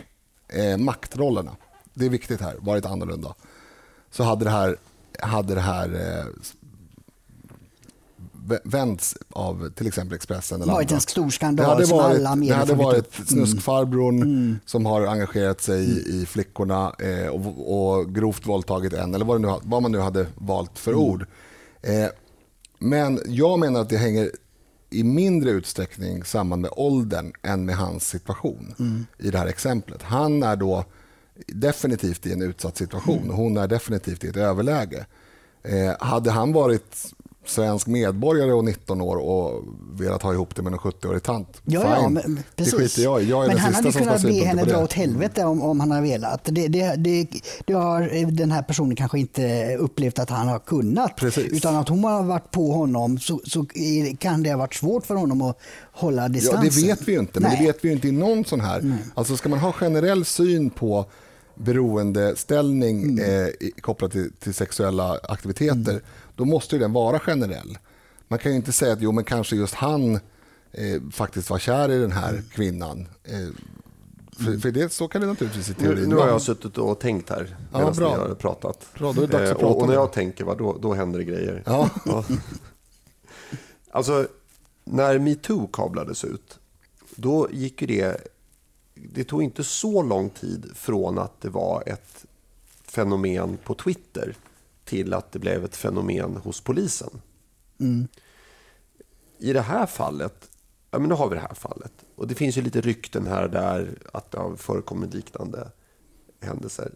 eh, 0.47 0.77
maktrollerna, 0.77 1.55
det 1.93 2.05
är 2.05 2.09
viktigt 2.09 2.41
här, 2.41 2.55
varit 2.59 2.85
annorlunda 2.85 3.35
så 4.11 4.23
hade 4.23 4.45
det 4.45 4.51
här, 4.51 4.77
hade 5.19 5.55
det 5.55 5.61
här 5.61 5.93
eh, 5.93 6.25
vänts 8.63 9.17
av 9.29 9.69
till 9.69 9.87
exempel 9.87 10.15
Expressen. 10.15 10.61
Eller 10.61 10.73
varit 10.73 10.91
en 10.91 11.01
stor 11.01 11.29
skandal 11.29 11.65
det 11.65 11.71
hade 11.71 11.85
varit, 11.85 12.15
alla 12.15 12.35
Det 12.35 12.53
hade 12.53 12.73
varit 12.73 13.17
mm. 13.17 13.27
snuskfarbrorn 13.27 14.21
mm. 14.21 14.59
som 14.65 14.85
har 14.85 15.05
engagerat 15.05 15.61
sig 15.61 15.85
mm. 15.85 16.21
i 16.21 16.25
flickorna 16.25 16.95
eh, 16.99 17.27
och, 17.27 17.97
och 17.97 18.15
grovt 18.15 18.47
våldtagit 18.47 18.93
en, 18.93 19.15
eller 19.15 19.25
vad, 19.25 19.41
nu, 19.41 19.53
vad 19.63 19.81
man 19.81 19.91
nu 19.91 19.99
hade 19.99 20.27
valt 20.35 20.79
för 20.79 20.91
mm. 20.91 21.03
ord. 21.03 21.25
Eh, 21.81 22.07
men 22.79 23.19
jag 23.25 23.59
menar 23.59 23.81
att 23.81 23.89
det 23.89 23.97
hänger 23.97 24.31
i 24.89 25.03
mindre 25.03 25.49
utsträckning 25.49 26.23
samman 26.23 26.61
med 26.61 26.71
åldern 26.73 27.33
än 27.41 27.65
med 27.65 27.75
hans 27.75 28.07
situation 28.07 28.75
mm. 28.79 29.05
i 29.17 29.31
det 29.31 29.37
här 29.37 29.47
exemplet. 29.47 30.01
Han 30.01 30.43
är 30.43 30.55
då 30.55 30.85
definitivt 31.47 32.25
i 32.25 32.33
en 32.33 32.41
utsatt 32.41 32.77
situation 32.77 33.29
och 33.29 33.37
hon 33.37 33.57
är 33.57 33.67
definitivt 33.67 34.23
i 34.23 34.27
ett 34.27 34.37
överläge. 34.37 35.05
Eh, 35.63 35.93
hade 35.99 36.31
han 36.31 36.53
varit 36.53 37.13
svensk 37.49 37.87
medborgare 37.87 38.53
och 38.53 38.65
19 38.65 39.01
år 39.01 39.15
och 39.15 39.63
velat 39.99 40.21
ha 40.23 40.33
ihop 40.33 40.55
det 40.55 40.61
med 40.61 40.73
en 40.73 40.79
70-årig 40.79 41.23
tant. 41.23 41.61
Ja, 41.65 41.81
ja 41.83 42.09
men, 42.09 42.39
precis. 42.55 42.73
Det 42.73 42.79
skiter 42.79 43.03
jag 43.03 43.23
i. 43.23 43.29
Jag 43.29 43.43
är 43.43 43.47
men 43.47 43.57
han 43.57 43.73
hade 43.73 43.91
kunnat 43.91 44.21
be 44.21 44.33
henne 44.33 44.63
dra 44.63 44.83
åt 44.83 44.93
helvete 44.93 45.43
om, 45.43 45.61
om 45.61 45.79
han 45.79 45.91
hade 45.91 46.03
velat. 46.03 46.41
Det, 46.43 46.67
det, 46.67 46.95
det, 46.95 47.27
det, 47.65 47.73
har 47.73 48.31
den 48.31 48.51
här 48.51 48.61
personen 48.61 48.95
kanske 48.95 49.19
inte 49.19 49.75
upplevt 49.75 50.19
att 50.19 50.29
han 50.29 50.47
har 50.47 50.59
kunnat. 50.59 51.15
Precis. 51.15 51.53
Utan 51.53 51.75
att 51.75 51.89
hon 51.89 52.03
har 52.03 52.23
varit 52.23 52.51
på 52.51 52.71
honom 52.71 53.19
så, 53.19 53.41
så 53.45 53.65
kan 54.19 54.43
det 54.43 54.49
ha 54.49 54.57
varit 54.57 54.73
svårt 54.73 55.05
för 55.05 55.15
honom 55.15 55.41
att 55.41 55.59
hålla 55.91 56.27
distansen. 56.27 56.65
Ja, 56.65 56.71
det 56.71 56.87
vet 56.87 57.07
vi 57.07 57.11
ju 57.11 57.19
inte. 57.19 57.39
Men 57.39 57.49
Nej. 57.49 57.59
det 57.59 57.65
vet 57.67 57.85
vi 57.85 57.87
ju 57.87 57.93
inte 57.95 58.07
i 58.07 58.11
någon 58.11 58.45
sån 58.45 58.61
här. 58.61 58.81
Nej. 58.81 58.97
Alltså 59.13 59.37
ska 59.37 59.49
man 59.49 59.59
ha 59.59 59.71
generell 59.71 60.25
syn 60.25 60.69
på 60.69 61.05
beroendeställning 61.55 63.03
mm. 63.03 63.45
eh, 63.45 63.51
kopplat 63.81 64.11
till, 64.11 64.31
till, 64.39 64.53
sexuella 64.53 65.19
aktiviteter, 65.23 65.91
mm. 65.91 66.03
Då 66.35 66.45
måste 66.45 66.77
den 66.77 66.93
vara 66.93 67.19
generell. 67.19 67.77
Man 68.27 68.39
kan 68.39 68.51
ju 68.51 68.57
inte 68.57 68.71
säga 68.71 68.93
att 68.93 69.01
jo, 69.01 69.11
men 69.11 69.23
kanske 69.23 69.55
just 69.55 69.73
han 69.73 70.15
eh, 70.71 71.01
faktiskt 71.11 71.49
var 71.49 71.59
kär 71.59 71.91
i 71.91 71.99
den 71.99 72.11
här 72.11 72.43
kvinnan. 72.51 73.07
Eh, 73.23 73.47
för, 74.37 74.57
för 74.57 74.71
det, 74.71 74.93
så 74.93 75.07
kan 75.07 75.21
det 75.21 75.27
naturligtvis 75.27 75.69
i 75.69 75.73
teorin 75.73 76.03
Nu, 76.03 76.07
nu 76.07 76.15
har 76.15 76.27
jag 76.27 76.41
suttit 76.41 76.77
och 76.77 76.99
tänkt 76.99 77.29
här 77.29 77.57
medan 77.71 77.95
ja, 77.99 78.09
ni 78.09 78.29
har 78.29 78.35
pratat. 78.35 78.87
Bra, 78.97 79.13
då 79.13 79.21
är 79.21 79.27
det 79.27 79.37
dags 79.37 79.51
att 79.51 79.59
prata. 79.59 79.73
Och, 79.73 79.81
och 79.81 79.87
när 79.87 79.93
jag 79.93 80.13
tänker, 80.13 80.45
va, 80.45 80.55
då, 80.55 80.77
då 80.81 80.93
händer 80.93 81.19
det 81.19 81.25
grejer. 81.25 81.63
Ja. 81.65 81.89
ja. 82.05 82.23
Alltså, 83.91 84.27
när 84.83 85.19
metoo 85.19 85.67
kablades 85.67 86.23
ut, 86.23 86.59
då 87.15 87.47
gick 87.51 87.81
ju 87.81 87.87
det... 87.87 88.27
Det 88.93 89.23
tog 89.23 89.43
inte 89.43 89.63
så 89.63 90.03
lång 90.03 90.29
tid 90.29 90.71
från 90.75 91.19
att 91.19 91.41
det 91.41 91.49
var 91.49 91.83
ett 91.85 92.25
fenomen 92.83 93.57
på 93.63 93.73
Twitter 93.73 94.35
till 94.85 95.13
att 95.13 95.31
det 95.31 95.39
blev 95.39 95.65
ett 95.65 95.75
fenomen 95.75 96.37
hos 96.37 96.61
polisen. 96.61 97.21
Mm. 97.79 98.07
I 99.37 99.53
det 99.53 99.61
här 99.61 99.85
fallet, 99.85 100.49
ja 100.91 100.99
men 100.99 101.09
nu 101.09 101.15
har 101.15 101.29
vi 101.29 101.35
det 101.35 101.41
här 101.41 101.53
fallet. 101.53 101.93
Och 102.15 102.27
det 102.27 102.35
finns 102.35 102.57
ju 102.57 102.61
lite 102.61 102.81
rykten 102.81 103.27
här 103.27 103.47
där 103.47 103.97
att 104.13 104.31
det 104.31 104.39
har 104.39 104.55
förekommit 104.55 105.13
liknande 105.13 105.71
händelser. 106.39 106.91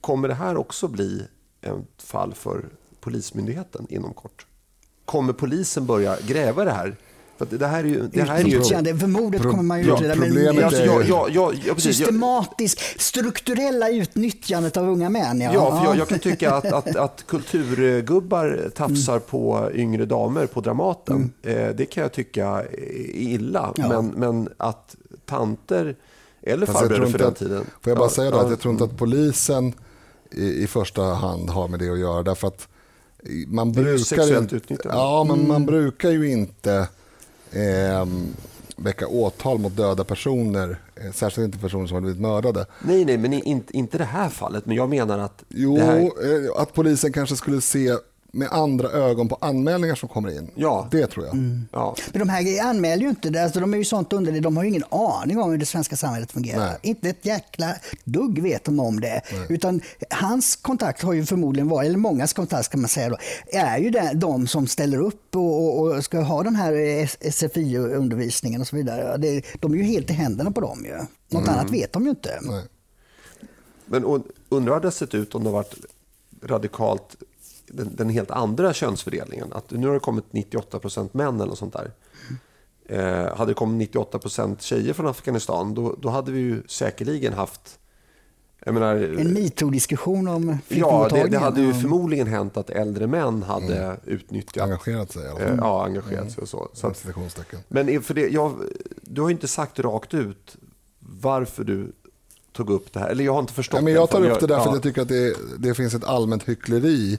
Kommer 0.00 0.28
det 0.28 0.34
här 0.34 0.56
också 0.56 0.88
bli 0.88 1.26
ett 1.60 2.02
fall 2.02 2.34
för 2.34 2.64
Polismyndigheten 3.00 3.86
inom 3.90 4.14
kort? 4.14 4.46
Kommer 5.04 5.32
polisen 5.32 5.86
börja 5.86 6.20
gräva 6.20 6.64
det 6.64 6.72
här? 6.72 6.96
För 7.38 7.46
det 7.58 7.66
här 7.66 7.84
är 7.84 7.88
ju, 7.88 8.08
det 8.12 8.22
här 8.22 8.40
är 8.40 8.44
ju... 8.44 8.98
För 8.98 9.06
mordet 9.06 9.42
kommer 9.42 9.62
man 9.62 9.82
ju 9.82 9.94
utreda. 9.94 10.14
Men 10.14 10.64
alltså, 10.64 10.84
ja, 10.84 11.02
ja, 11.02 11.28
ja, 11.30 11.52
ja, 11.64 11.76
systematisk, 11.76 13.00
strukturella 13.00 13.90
utnyttjandet 13.90 14.76
av 14.76 14.88
unga 14.88 15.10
män. 15.10 15.40
Ja, 15.40 15.52
ja 15.54 15.78
för 15.78 15.84
jag, 15.84 15.96
jag 15.96 16.08
kan 16.08 16.18
tycka 16.18 16.54
att, 16.54 16.72
att, 16.72 16.96
att 16.96 17.24
kulturgubbar 17.26 18.70
tafsar 18.74 19.12
mm. 19.12 19.24
på 19.28 19.70
yngre 19.74 20.04
damer 20.04 20.46
på 20.46 20.60
Dramaten, 20.60 21.32
mm. 21.42 21.68
eh, 21.68 21.76
det 21.76 21.86
kan 21.86 22.02
jag 22.02 22.12
tycka 22.12 22.46
är 22.46 23.16
illa. 23.16 23.72
Men, 23.76 24.06
men 24.06 24.48
att 24.56 24.96
tanter 25.26 25.96
eller 26.42 26.66
farbröder 26.66 27.06
för 27.06 27.18
den 27.18 27.34
tiden. 27.34 27.64
Får 27.80 27.90
jag 27.90 27.98
bara 27.98 28.08
säga 28.08 28.30
då, 28.30 28.36
att 28.36 28.50
jag 28.50 28.60
tror 28.60 28.72
inte 28.72 28.84
att 28.84 28.96
polisen 28.96 29.72
i, 30.30 30.62
i 30.62 30.66
första 30.66 31.02
hand 31.02 31.50
har 31.50 31.68
med 31.68 31.78
det 31.78 31.88
att 31.88 31.98
göra. 31.98 32.22
Därför 32.22 32.48
att 32.48 32.68
man 33.46 33.72
brukar 33.72 34.42
utnyttjande. 34.42 34.82
Ja, 34.84 35.24
men 35.24 35.36
mm. 35.36 35.48
man 35.48 35.66
brukar 35.66 36.10
ju 36.10 36.30
inte 36.30 36.88
eh, 37.52 38.06
väcka 38.76 39.08
åtal 39.08 39.58
mot 39.58 39.76
döda 39.76 40.04
personer, 40.04 40.80
eh, 40.94 41.12
särskilt 41.12 41.44
inte 41.44 41.58
personer 41.58 41.86
som 41.86 41.94
har 41.94 42.00
blivit 42.00 42.20
mördade. 42.20 42.66
Nej, 42.82 43.04
nej, 43.04 43.18
men 43.18 43.32
inte, 43.32 43.76
inte 43.76 43.98
det 43.98 44.04
här 44.04 44.28
fallet. 44.28 44.66
Men 44.66 44.76
jag 44.76 44.88
menar 44.88 45.18
att... 45.18 45.44
Jo, 45.48 45.78
här... 45.78 46.00
Eh, 46.00 46.62
att 46.62 46.72
polisen 46.74 47.12
kanske 47.12 47.36
skulle 47.36 47.60
se 47.60 47.96
med 48.34 48.48
andra 48.52 48.88
ögon 48.88 49.28
på 49.28 49.38
anmälningar 49.40 49.94
som 49.94 50.08
kommer 50.08 50.38
in. 50.38 50.50
Ja. 50.54 50.88
Det 50.90 51.06
tror 51.06 51.26
jag. 51.26 51.34
Mm. 51.34 51.68
Ja. 51.72 51.96
Men 52.12 52.18
de 52.18 52.28
här 52.28 52.62
anmäler 52.62 53.02
ju 53.02 53.08
inte, 53.08 53.42
alltså 53.42 53.60
de 53.60 53.74
är 53.74 53.78
ju 53.78 53.84
sånt 53.84 54.12
under 54.12 54.40
de 54.40 54.56
har 54.56 54.64
ju 54.64 54.70
ingen 54.70 54.84
aning 54.90 55.38
om 55.38 55.50
hur 55.50 55.58
det 55.58 55.66
svenska 55.66 55.96
samhället 55.96 56.32
fungerar. 56.32 56.66
Nej. 56.66 56.78
Inte 56.82 57.08
ett 57.08 57.26
jäkla 57.26 57.74
dugg 58.04 58.42
vet 58.42 58.64
de 58.64 58.80
om 58.80 59.00
det. 59.00 59.22
Nej. 59.32 59.46
Utan 59.48 59.80
hans 60.10 60.56
kontakt 60.56 61.02
har 61.02 61.12
ju 61.12 61.26
förmodligen 61.26 61.68
varit, 61.68 61.86
eller 61.86 61.98
mångas 61.98 62.32
kontakt 62.32 62.64
ska 62.64 62.78
man 62.78 62.88
säga 62.88 63.08
då, 63.08 63.16
är 63.52 63.78
ju 63.78 63.90
det, 63.90 64.12
de 64.14 64.46
som 64.46 64.66
ställer 64.66 64.98
upp 64.98 65.36
och, 65.36 65.78
och, 65.78 65.96
och 65.96 66.04
ska 66.04 66.20
ha 66.20 66.42
den 66.42 66.56
här 66.56 66.72
SFI-undervisningen 67.30 68.60
och 68.60 68.66
så 68.66 68.76
vidare. 68.76 69.16
Det, 69.16 69.44
de 69.60 69.72
är 69.72 69.76
ju 69.76 69.82
helt 69.82 70.10
i 70.10 70.12
händerna 70.12 70.50
på 70.50 70.60
dem 70.60 70.84
ju. 70.84 70.96
Något 71.28 71.48
mm. 71.48 71.48
annat 71.48 71.70
vet 71.70 71.92
de 71.92 72.04
ju 72.04 72.10
inte. 72.10 72.38
Nej. 72.42 72.62
Men 73.86 74.22
undrar 74.48 74.74
hur 74.74 74.80
det 74.80 74.90
sett 74.90 75.14
ut 75.14 75.34
om 75.34 75.44
det 75.44 75.50
varit 75.50 75.74
radikalt 76.42 77.16
den, 77.66 77.96
den, 77.96 78.08
helt 78.08 78.30
andra 78.30 78.72
könsfördelningen. 78.72 79.52
Att 79.52 79.70
nu 79.70 79.86
har 79.86 79.94
det 79.94 80.00
kommit 80.00 80.24
98% 80.30 81.08
män 81.12 81.34
eller 81.34 81.46
något 81.46 81.58
sånt 81.58 81.72
där. 81.72 81.90
Eh, 82.86 83.36
hade 83.36 83.50
det 83.50 83.54
kommit 83.54 83.94
98% 83.94 84.56
tjejer 84.60 84.92
från 84.92 85.06
Afghanistan 85.06 85.74
då, 85.74 85.96
då 86.00 86.08
hade 86.08 86.32
vi 86.32 86.40
ju 86.40 86.62
säkerligen 86.68 87.32
haft 87.32 87.78
Menar, 88.66 88.96
en 88.96 89.34
metoo-diskussion 89.34 90.28
om 90.28 90.58
Ja, 90.68 91.08
det, 91.12 91.28
det, 91.28 91.38
hade 91.38 91.60
ju 91.60 91.74
förmodligen 91.74 92.26
hänt 92.26 92.56
att 92.56 92.70
äldre 92.70 93.06
män 93.06 93.42
hade 93.42 93.78
mm. 93.78 93.96
utnyttjat... 94.04 94.64
Engagerat 94.64 95.12
sig. 95.12 95.26
Eh, 95.26 95.54
ja, 95.58 95.84
engagerat 95.84 96.20
mm. 96.20 96.30
sig 96.30 96.42
och 96.42 96.48
så. 96.48 96.68
så 96.72 96.86
att, 96.86 97.06
men 97.68 98.02
för 98.02 98.14
det, 98.14 98.28
jag, 98.28 98.54
du 99.02 99.20
har 99.20 99.30
inte 99.30 99.48
sagt 99.48 99.78
rakt 99.78 100.14
ut 100.14 100.56
varför 100.98 101.64
du 101.64 101.92
tog 102.52 102.70
upp 102.70 102.92
det 102.92 103.00
här. 103.00 103.08
Eller 103.08 103.24
jag 103.24 103.32
har 103.32 103.40
inte 103.40 103.52
förstått 103.52 103.78
ja, 103.78 103.84
men 103.84 103.92
Jag 103.92 104.10
tar 104.10 104.30
upp 104.30 104.40
det 104.40 104.46
därför 104.46 104.64
ja. 104.64 104.68
att 104.68 104.74
jag 104.74 104.82
tycker 104.82 105.02
att 105.02 105.08
det, 105.08 105.36
det 105.58 105.74
finns 105.74 105.94
ett 105.94 106.04
allmänt 106.04 106.48
hyckleri 106.48 107.18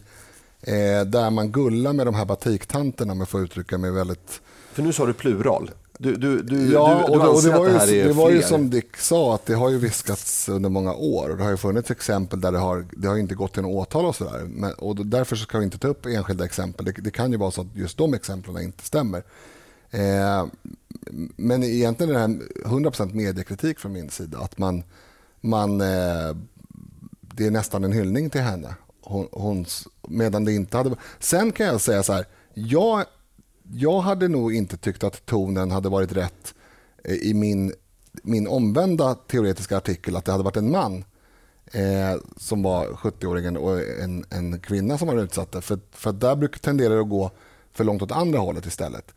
eh, 0.65 1.05
där 1.05 1.29
man 1.29 1.51
gullar 1.51 1.93
med 1.93 2.07
de 2.07 2.15
här 2.15 2.25
batiktanterna, 2.25 3.11
om 3.11 3.19
jag 3.19 3.29
får 3.29 3.41
uttrycka 3.41 3.77
mig 3.77 3.91
väldigt... 3.91 4.41
För 4.73 4.83
nu 4.83 4.93
sa 4.93 5.05
du 5.05 5.13
plural. 5.13 5.71
Du, 5.97 6.15
du, 6.15 6.41
du, 6.41 6.71
ja, 6.71 7.03
du, 7.07 7.13
du 7.13 7.19
och 7.19 7.43
det, 7.43 7.49
var, 7.49 7.87
ju, 7.87 8.03
det 8.03 8.13
var 8.13 8.31
ju 8.31 8.41
som 8.41 8.69
Dick 8.69 8.97
sa, 8.97 9.35
att 9.35 9.45
det 9.45 9.53
har 9.53 9.69
ju 9.69 9.77
viskats 9.77 10.49
under 10.49 10.69
många 10.69 10.93
år. 10.93 11.29
Och 11.29 11.37
det 11.37 11.43
har 11.43 11.51
ju 11.51 11.57
funnits 11.57 11.91
exempel 11.91 12.41
där 12.41 12.51
det 12.51 12.57
har, 12.57 12.85
det 12.91 13.07
har 13.07 13.17
inte 13.17 13.35
gått 13.35 13.53
till 13.53 13.61
något 13.61 13.87
åtal 13.87 14.05
och 14.05 14.15
sådär. 14.15 14.73
Och 14.77 15.05
därför 15.05 15.35
ska 15.35 15.57
vi 15.57 15.65
inte 15.65 15.77
ta 15.77 15.87
upp 15.87 16.05
enskilda 16.05 16.45
exempel. 16.45 16.85
Det, 16.85 16.91
det, 16.91 17.11
kan 17.11 17.31
ju 17.31 17.37
vara 17.37 17.51
så 17.51 17.61
att 17.61 17.75
just 17.75 17.97
de 17.97 18.13
exemplen 18.13 18.63
inte 18.63 18.85
stämmer. 18.85 19.23
Eh, 19.91 20.45
men 21.35 21.63
egentligen 21.63 22.15
är 22.15 22.27
det 22.27 22.35
här 22.65 22.69
100% 22.69 23.13
mediekritik 23.13 23.79
från 23.79 23.93
min 23.93 24.09
sida. 24.09 24.37
Att 24.39 24.57
man, 24.57 24.83
man, 25.41 25.81
eh, 25.81 26.35
det 27.21 27.45
är 27.45 27.51
nästan 27.51 27.83
en 27.83 27.91
hyllning 27.91 28.29
till 28.29 28.41
henne 28.41 28.75
hon, 29.05 29.27
hon, 29.31 29.65
medan 30.07 30.45
det 30.45 30.53
inte 30.53 30.77
hade... 30.77 30.95
Sen 31.19 31.51
kan 31.51 31.65
jag 31.65 31.81
säga 31.81 32.03
så 32.03 32.13
här, 32.13 32.25
jag, 32.53 33.05
jag 33.73 34.01
hade 34.01 34.27
nog 34.27 34.55
inte 34.55 34.77
tyckt 34.77 35.03
att 35.03 35.25
tonen 35.25 35.71
hade 35.71 35.89
varit 35.89 36.11
rätt 36.11 36.53
eh, 37.03 37.15
i 37.15 37.33
min, 37.33 37.73
min 38.23 38.47
omvända 38.47 39.15
teoretiska 39.15 39.77
artikel, 39.77 40.15
att 40.15 40.25
det 40.25 40.31
hade 40.31 40.43
varit 40.43 40.57
en 40.57 40.71
man 40.71 41.05
eh, 41.65 42.21
som 42.37 42.63
var 42.63 42.87
70-åringen 42.87 43.57
och 43.57 43.79
en, 44.03 44.25
en 44.29 44.59
kvinna 44.59 44.97
som 44.97 45.07
var 45.07 45.23
utsatt. 45.23 45.55
För, 45.65 45.79
för 45.91 46.11
där 46.11 46.35
brukar 46.35 46.59
tendera 46.59 46.99
att 46.99 47.09
gå 47.09 47.31
för 47.73 47.83
långt 47.83 48.01
åt 48.01 48.11
andra 48.11 48.39
hållet 48.39 48.65
istället. 48.65 49.13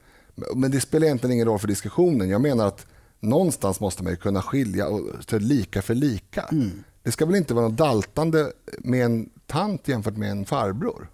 Men 0.55 0.71
det 0.71 0.81
spelar 0.81 1.07
egentligen 1.07 1.35
ingen 1.35 1.47
roll 1.47 1.59
för 1.59 1.69
diskussionen. 1.69 2.29
Jag 2.29 2.41
menar 2.41 2.67
att 2.67 2.87
någonstans 3.21 3.81
måste 3.81 4.03
man 4.05 4.17
kunna 4.17 4.43
skilja 4.43 4.89
och, 4.89 5.03
lika 5.33 5.83
för 5.83 5.95
lika. 5.95 6.43
Mm. 6.43 6.85
Det 7.03 7.13
ska 7.13 7.27
väl 7.27 7.37
inte 7.37 7.55
vara 7.55 7.69
något 7.69 7.79
daltande 7.79 8.53
med 8.79 9.05
en 9.05 9.31
tant 9.49 9.89
jämfört 9.89 10.17
med 10.17 10.31
en 10.31 10.47
farbror? 10.47 11.09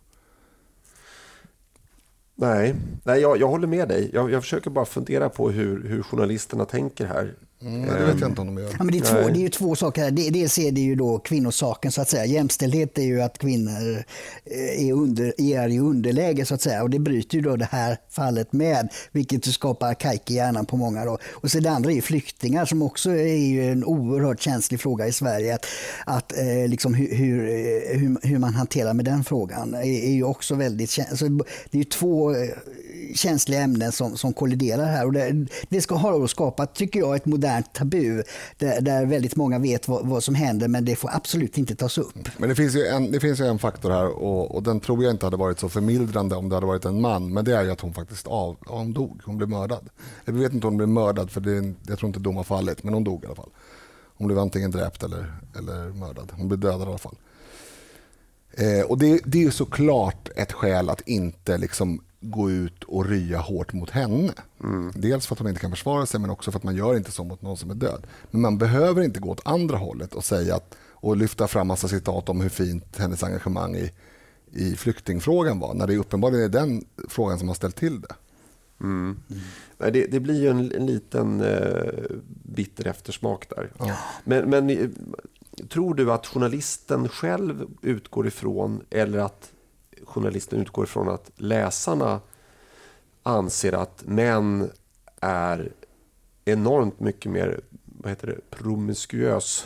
Nej, 2.34 2.74
Nej 3.04 3.20
jag, 3.20 3.40
jag 3.40 3.48
håller 3.48 3.66
med 3.66 3.88
dig. 3.88 4.10
Jag, 4.12 4.30
jag 4.30 4.42
försöker 4.42 4.70
bara 4.70 4.84
fundera 4.84 5.28
på 5.28 5.50
hur, 5.50 5.88
hur 5.88 6.02
journalisterna 6.02 6.64
tänker 6.64 7.06
här. 7.06 7.34
Mm, 7.62 7.82
det 7.82 8.04
vet 8.04 8.20
jag 8.20 8.30
inte 8.30 8.40
om 8.40 8.46
de 8.54 8.62
gör. 8.62 8.70
Ja, 8.78 8.84
men 8.84 8.92
det, 8.92 8.98
är 8.98 9.02
två, 9.02 9.28
det 9.28 9.38
är 9.38 9.42
ju 9.42 9.48
två 9.48 9.76
saker 9.76 10.02
här. 10.02 10.10
Dels 10.10 10.58
är 10.58 10.72
det 10.72 10.80
ju 10.80 10.94
då 10.94 11.18
kvinnosaken 11.18 11.92
så 11.92 12.00
att 12.00 12.08
säga. 12.08 12.24
Jämställdhet 12.24 12.98
är 12.98 13.02
ju 13.02 13.22
att 13.22 13.38
kvinnor 13.38 14.04
eh, 14.44 14.88
är, 14.88 14.92
under, 14.92 15.40
är 15.40 15.68
i 15.68 15.78
underläge 15.78 16.44
så 16.46 16.54
att 16.54 16.60
säga. 16.60 16.82
Och 16.82 16.90
det 16.90 16.98
bryter 16.98 17.36
ju 17.36 17.42
då 17.42 17.56
det 17.56 17.68
här 17.70 17.96
fallet 18.10 18.52
med. 18.52 18.88
Vilket 19.12 19.44
skapar 19.44 19.94
kajk 19.94 20.30
i 20.30 20.34
hjärnan 20.34 20.66
på 20.66 20.76
många. 20.76 21.04
Då. 21.04 21.18
Och 21.30 21.50
så 21.50 21.60
det 21.60 21.70
andra 21.70 21.90
är 21.90 21.94
ju 21.94 22.02
flyktingar 22.02 22.64
som 22.64 22.82
också 22.82 23.10
är 23.10 23.36
ju 23.36 23.72
en 23.72 23.84
oerhört 23.84 24.40
känslig 24.40 24.80
fråga 24.80 25.06
i 25.06 25.12
Sverige. 25.12 25.54
Att, 25.54 25.66
att 26.06 26.38
eh, 26.38 26.68
liksom 26.68 26.94
hur, 26.94 27.14
hur, 27.14 27.48
eh, 27.48 27.98
hur, 27.98 28.28
hur, 28.28 28.38
man 28.38 28.54
hanterar 28.54 28.94
med 28.94 29.04
den 29.04 29.24
frågan 29.24 29.74
är, 29.74 29.82
är 29.82 30.12
ju 30.12 30.24
också 30.24 30.54
väldigt 30.54 30.90
känsligt. 30.90 31.32
Det 31.70 31.78
är 31.78 31.82
ju 31.82 31.84
två 31.84 32.34
eh, 32.34 32.48
känsliga 33.14 33.60
ämnen 33.60 33.92
som, 33.92 34.16
som 34.16 34.32
kolliderar 34.32 34.86
här. 34.86 35.06
Och 35.06 35.12
det, 35.12 35.46
det 35.68 35.80
ska 35.80 35.94
ha 35.94 36.28
skapat, 36.28 36.74
tycker 36.74 37.00
jag, 37.00 37.16
ett 37.16 37.26
modernt 37.26 37.72
tabu 37.72 38.22
där, 38.58 38.80
där 38.80 39.06
väldigt 39.06 39.36
många 39.36 39.58
vet 39.58 39.88
vad, 39.88 40.06
vad, 40.06 40.24
som 40.24 40.34
händer 40.34 40.68
men 40.68 40.84
det 40.84 40.96
får 40.96 41.10
absolut 41.12 41.58
inte 41.58 41.76
tas 41.76 41.98
upp. 41.98 42.28
Men 42.38 42.48
det 42.48 42.54
finns 42.54 42.74
ju 42.74 42.86
en, 42.86 43.12
det 43.12 43.20
finns 43.20 43.40
ju 43.40 43.44
en 43.44 43.58
faktor 43.58 43.90
här 43.90 44.06
och, 44.06 44.54
och 44.54 44.62
den 44.62 44.80
tror 44.80 45.04
jag 45.04 45.10
inte 45.10 45.26
hade 45.26 45.36
varit 45.36 45.58
så 45.58 45.68
förmildrande 45.68 46.36
om 46.36 46.48
det 46.48 46.56
hade 46.56 46.66
varit 46.66 46.84
en 46.84 47.00
man. 47.00 47.32
Men 47.32 47.44
det 47.44 47.56
är 47.56 47.62
ju 47.62 47.70
att 47.70 47.80
hon 47.80 47.94
faktiskt 47.94 48.26
av, 48.26 48.56
hon 48.66 48.92
dog, 48.92 49.20
hon 49.24 49.36
blev 49.36 49.48
mördad. 49.48 49.88
Vi 50.24 50.32
vet 50.32 50.52
inte 50.52 50.66
om 50.66 50.72
hon 50.72 50.76
blev 50.76 50.88
mördad 50.88 51.30
för 51.30 51.40
det, 51.40 51.74
jag 51.88 51.98
tror 51.98 52.08
inte 52.08 52.20
dom 52.20 52.36
har 52.36 52.44
fallit 52.44 52.82
men 52.82 52.94
hon 52.94 53.04
dog 53.04 53.24
i 53.24 53.26
alla 53.26 53.36
fall. 53.36 53.50
Hon 54.16 54.26
blev 54.26 54.38
antingen 54.38 54.70
dräpt 54.70 55.02
eller, 55.02 55.34
eller 55.58 55.88
mördad. 55.88 56.32
Hon 56.36 56.48
blev 56.48 56.60
dödad 56.60 56.88
i 56.88 56.90
alla 56.90 56.98
fall. 56.98 57.16
Eh, 58.56 58.86
och 58.86 58.98
det, 58.98 59.20
det 59.24 59.44
är 59.44 59.50
såklart 59.50 60.28
ett 60.36 60.52
skäl 60.52 60.90
att 60.90 61.00
inte 61.00 61.58
liksom 61.58 62.00
gå 62.30 62.50
ut 62.50 62.84
och 62.84 63.06
rya 63.06 63.38
hårt 63.38 63.72
mot 63.72 63.90
henne. 63.90 64.32
Mm. 64.62 64.92
Dels 64.94 65.26
för 65.26 65.34
att 65.34 65.38
hon 65.38 65.48
inte 65.48 65.60
kan 65.60 65.70
försvara 65.70 66.06
sig 66.06 66.20
men 66.20 66.30
också 66.30 66.50
för 66.50 66.58
att 66.58 66.64
man 66.64 66.76
gör 66.76 66.96
inte 66.96 67.10
så 67.10 67.24
mot 67.24 67.42
någon 67.42 67.56
som 67.56 67.70
är 67.70 67.74
död. 67.74 68.06
Men 68.30 68.40
man 68.40 68.58
behöver 68.58 69.02
inte 69.02 69.20
gå 69.20 69.30
åt 69.30 69.40
andra 69.44 69.76
hållet 69.76 70.14
och 70.14 70.24
säga 70.24 70.56
att, 70.56 70.74
och 70.90 71.16
lyfta 71.16 71.46
fram 71.46 71.66
massa 71.66 71.88
citat 71.88 72.28
om 72.28 72.40
hur 72.40 72.48
fint 72.48 72.98
hennes 72.98 73.22
engagemang 73.22 73.76
i, 73.76 73.92
i 74.52 74.76
flyktingfrågan 74.76 75.58
var 75.58 75.74
när 75.74 75.86
det 75.86 75.96
uppenbarligen 75.96 76.44
är 76.44 76.48
den 76.48 76.84
frågan 77.08 77.38
som 77.38 77.48
har 77.48 77.54
ställt 77.54 77.76
till 77.76 78.00
det. 78.00 78.14
Mm. 78.80 79.16
Mm. 79.30 79.92
Det, 79.92 80.06
det, 80.06 80.20
blir 80.20 80.42
ju 80.42 80.48
en, 80.48 80.72
en 80.72 80.86
liten 80.86 81.40
eh, 81.40 82.16
bitter 82.42 82.86
eftersmak 82.86 83.48
där. 83.48 83.72
Ja. 83.78 83.96
Men, 84.24 84.50
men 84.50 84.70
eh, 84.70 84.88
tror 85.68 85.94
du 85.94 86.12
att 86.12 86.26
journalisten 86.26 87.08
själv 87.08 87.66
utgår 87.82 88.26
ifrån 88.26 88.80
eller 88.90 89.18
att 89.18 89.50
journalisten 90.06 90.60
utgår 90.60 90.84
ifrån 90.84 91.08
att 91.08 91.30
läsarna 91.36 92.20
anser 93.22 93.72
att 93.72 94.02
män 94.06 94.70
är 95.20 95.72
enormt 96.44 97.00
mycket 97.00 97.32
mer 97.32 97.60
vad 98.04 98.10
heter 98.10 98.26
det, 98.26 98.56
promiskuös 98.56 99.64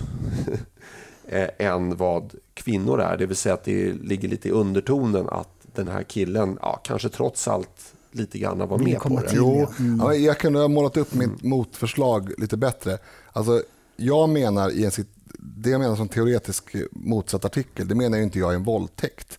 eh, 1.28 1.48
än 1.58 1.96
vad 1.96 2.34
kvinnor 2.54 3.00
är. 3.00 3.16
Det 3.16 3.26
vill 3.26 3.36
säga 3.36 3.54
att 3.54 3.64
det 3.64 3.92
ligger 3.92 4.28
lite 4.28 4.48
i 4.48 4.50
undertonen 4.50 5.28
att 5.28 5.48
den 5.74 5.88
här 5.88 6.02
killen 6.02 6.58
ja, 6.62 6.80
kanske 6.84 7.08
trots 7.08 7.48
allt 7.48 7.94
lite 8.10 8.38
grann 8.38 8.58
var 8.58 8.78
med 8.78 8.98
på 8.98 9.08
det. 9.08 9.32
Jo, 9.32 9.66
mm. 9.78 10.00
ja, 10.00 10.14
jag 10.14 10.38
kunde 10.38 10.58
ha 10.58 10.68
målat 10.68 10.96
upp 10.96 11.14
mitt 11.14 11.42
motförslag 11.42 12.32
lite 12.38 12.56
bättre. 12.56 12.98
Alltså, 13.32 13.62
jag 13.96 14.28
menar 14.28 14.70
i 14.70 14.84
en, 14.84 14.90
det 15.38 15.70
jag 15.70 15.80
menar 15.80 15.96
som 15.96 16.08
teoretisk 16.08 16.76
motsatt 16.90 17.44
artikel, 17.44 17.88
det 17.88 17.94
menar 17.94 18.18
inte 18.18 18.38
jag 18.38 18.50
är 18.50 18.56
en 18.56 18.64
våldtäkt. 18.64 19.38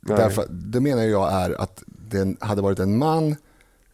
Därför, 0.00 0.46
det 0.50 0.80
menar 0.80 1.02
jag 1.02 1.32
är 1.32 1.60
att 1.60 1.82
det 1.86 2.36
hade 2.40 2.62
varit 2.62 2.78
en 2.78 2.98
man 2.98 3.36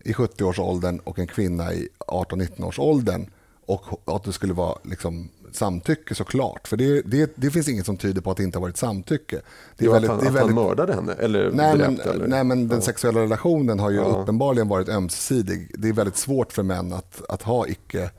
i 0.04 0.12
70-årsåldern 0.12 0.98
och 0.98 1.18
en 1.18 1.26
kvinna 1.26 1.72
i 1.72 1.88
18-19-årsåldern 1.98 3.26
och 3.66 4.00
att 4.04 4.24
det 4.24 4.32
skulle 4.32 4.52
vara 4.52 4.78
liksom 4.82 5.28
samtycke 5.52 6.14
såklart. 6.14 6.68
För 6.68 6.76
det, 6.76 7.02
det, 7.02 7.32
det, 7.34 7.50
finns 7.50 7.68
inget 7.68 7.86
som 7.86 7.96
tyder 7.96 8.20
på 8.20 8.30
att 8.30 8.36
det 8.36 8.42
inte 8.42 8.58
har 8.58 8.62
varit 8.62 8.76
samtycke. 8.76 9.40
Det 9.76 9.84
är 9.84 9.88
ja, 9.88 9.92
väldigt, 9.92 10.10
att 10.10 10.16
han, 10.16 10.24
det 10.24 10.30
är 10.30 10.32
väldigt... 10.32 10.58
att 10.58 10.64
han 10.64 10.68
mördade 10.68 10.94
henne? 10.94 11.12
Eller 11.12 11.50
nej, 11.52 11.78
men, 11.78 12.00
eller? 12.00 12.26
nej, 12.26 12.44
men 12.44 12.68
den 12.68 12.78
ja. 12.78 12.84
sexuella 12.84 13.20
relationen 13.20 13.78
har 13.78 13.90
ju 13.90 13.96
ja. 13.96 14.02
uppenbarligen 14.02 14.68
varit 14.68 14.88
ömsesidig. 14.88 15.70
Det 15.78 15.88
är 15.88 15.92
väldigt 15.92 16.16
svårt 16.16 16.52
för 16.52 16.62
män 16.62 16.92
att, 16.92 17.22
att 17.28 17.42
ha 17.42 17.66
icke 17.66 18.10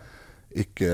icke, 0.56 0.91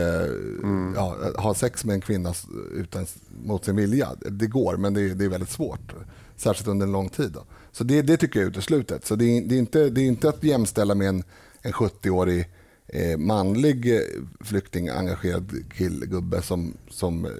mm. 0.64 0.94
ja, 0.96 1.18
ha 1.38 1.54
sex 1.54 1.86
med 1.86 1.94
en 1.94 2.02
kvinna 2.02 2.34
utan, 2.76 3.06
mot 3.46 3.66
sin 3.66 3.76
vilja. 3.76 4.10
Det 4.32 4.48
går, 4.48 4.78
men 4.78 4.94
det 4.94 5.14
det 5.14 5.26
är 5.26 5.30
väldigt 5.30 5.50
svårt. 5.50 5.94
Särskilt 6.40 6.68
under 6.68 6.86
en 6.86 6.92
lång 6.92 7.10
tid. 7.10 7.32
Då. 7.32 7.44
Så 7.72 7.84
det, 7.84 8.02
det 8.02 8.18
tycker 8.18 8.40
jag 8.40 8.46
är 8.46 8.50
uteslutet. 8.50 9.06
Så 9.06 9.16
det 9.16 9.26
är, 9.26 9.42
det 9.42 9.56
är, 9.56 9.60
inte, 9.60 9.90
det 9.90 10.02
är 10.02 10.06
inte 10.06 10.30
att 10.30 10.44
jämställa 10.44 10.96
med 10.96 11.10
en, 11.10 11.24
en 11.62 11.72
70-årig 11.72 12.50
eh, 12.88 13.18
manlig 13.18 13.96
eh, 13.96 14.02
flykting, 14.40 14.90
engagerad 14.90 15.64
killgubbe 15.74 16.42
som, 16.42 16.74
som 16.90 17.26
eh, 17.26 17.32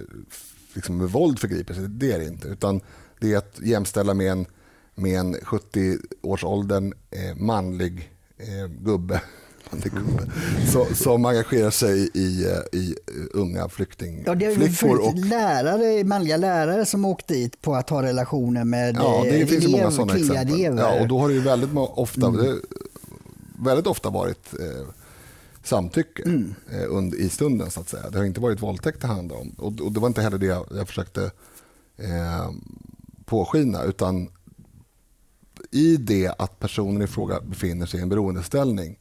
liksom 0.74 0.96
med 0.96 1.08
våld 1.08 1.38
förgriper 1.38 1.74
sig. 1.74 1.88
Det 1.88 2.12
är 2.12 2.18
det 2.18 2.24
inte. 2.24 2.48
Utan 2.48 2.80
det 3.20 3.32
är 3.32 3.38
att 3.38 3.60
jämställa 3.62 4.14
med 4.14 4.32
en, 4.32 4.46
med 4.94 5.20
en 5.20 5.34
70-årsåldern 5.34 6.92
eh, 7.10 7.36
manlig 7.36 8.10
eh, 8.36 8.66
gubbe 8.66 9.22
så, 10.72 10.86
som 10.94 11.24
engagerar 11.24 11.70
sig 11.70 12.10
i, 12.14 12.46
i 12.72 12.94
unga 13.32 13.68
flyktingflickor. 13.68 14.30
Ja, 14.30 14.34
det 14.34 14.82
är 14.82 15.08
och... 15.08 15.18
lärare, 15.18 16.04
manliga 16.04 16.36
lärare 16.36 16.86
som 16.86 17.04
åkt 17.04 17.28
dit 17.28 17.62
på 17.62 17.74
att 17.74 17.90
ha 17.90 18.02
relationer 18.02 18.64
med 18.64 18.96
ja, 18.96 19.22
det 19.24 19.46
finns 19.46 19.64
elev, 19.64 19.70
många 19.70 19.90
sådana 19.90 20.18
exempel. 20.18 20.54
Elever. 20.54 20.82
Ja, 20.82 21.00
och 21.00 21.08
då 21.08 21.18
har 21.18 21.28
det 21.28 21.34
ju 21.34 21.40
väldigt 21.40 21.70
ofta, 21.74 22.26
mm. 22.26 22.60
väldigt 23.58 23.86
ofta 23.86 24.10
varit 24.10 24.54
eh, 24.60 24.88
samtycke 25.64 26.22
mm. 26.22 26.54
eh, 26.70 27.24
i 27.24 27.28
stunden. 27.28 27.70
så 27.70 27.80
att 27.80 27.88
säga. 27.88 28.10
Det 28.10 28.18
har 28.18 28.24
inte 28.24 28.40
varit 28.40 28.62
våldtäkt 28.62 29.00
det 29.00 29.06
handlar 29.06 29.36
om. 29.36 29.54
Och, 29.58 29.80
och 29.80 29.92
det 29.92 30.00
var 30.00 30.08
inte 30.08 30.22
heller 30.22 30.38
det 30.38 30.46
jag, 30.46 30.66
jag 30.70 30.88
försökte 30.88 31.30
eh, 31.96 32.50
påskina. 33.24 33.82
Utan 33.82 34.28
i 35.70 35.96
det 35.96 36.34
att 36.38 36.58
personen 36.58 37.02
i 37.02 37.06
fråga 37.06 37.40
befinner 37.40 37.86
sig 37.86 38.00
i 38.00 38.02
en 38.02 38.08
beroendeställning 38.08 38.98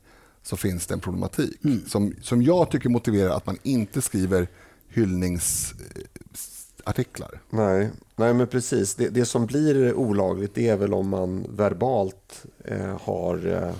så 0.49 0.57
finns 0.57 0.87
det 0.87 0.93
en 0.93 0.99
problematik 0.99 1.63
mm. 1.63 1.83
som, 1.87 2.15
som 2.21 2.41
jag 2.41 2.71
tycker 2.71 2.89
motiverar 2.89 3.29
att 3.29 3.45
man 3.45 3.57
inte 3.63 4.01
skriver 4.01 4.47
hyllningsartiklar. 4.87 7.41
Nej, 7.49 7.89
nej 8.15 8.33
men 8.33 8.47
precis. 8.47 8.95
Det, 8.95 9.09
det 9.09 9.25
som 9.25 9.45
blir 9.45 9.93
olagligt 9.93 10.55
det 10.55 10.67
är 10.67 10.77
väl 10.77 10.93
om 10.93 11.09
man 11.09 11.45
verbalt 11.49 12.45
eh, 12.65 12.97
har 13.01 13.47
eh, 13.47 13.71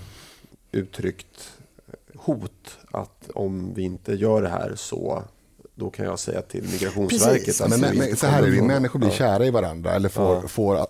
uttryckt 0.72 1.52
hot 2.16 2.78
att 2.92 3.30
om 3.34 3.74
vi 3.74 3.82
inte 3.82 4.14
gör 4.14 4.42
det 4.42 4.50
här 4.50 4.74
så 4.76 5.24
då 5.76 5.90
kan 5.90 6.06
jag 6.06 6.20
säga 6.20 6.42
till 6.42 6.64
Migrationsverket 6.64 7.62
att 7.62 7.80
men, 7.80 7.98
men, 7.98 8.16
Så 8.16 8.28
här 8.28 8.44
är 8.44 8.52
det, 8.52 8.62
människor 8.62 9.00
blir 9.00 9.10
kära 9.10 9.46
i 9.46 9.52
varandra 9.52 9.92
eller 9.92 10.10
får, 10.10 10.36
ja. 10.36 10.48
får 10.48 10.76
äh, 10.76 10.84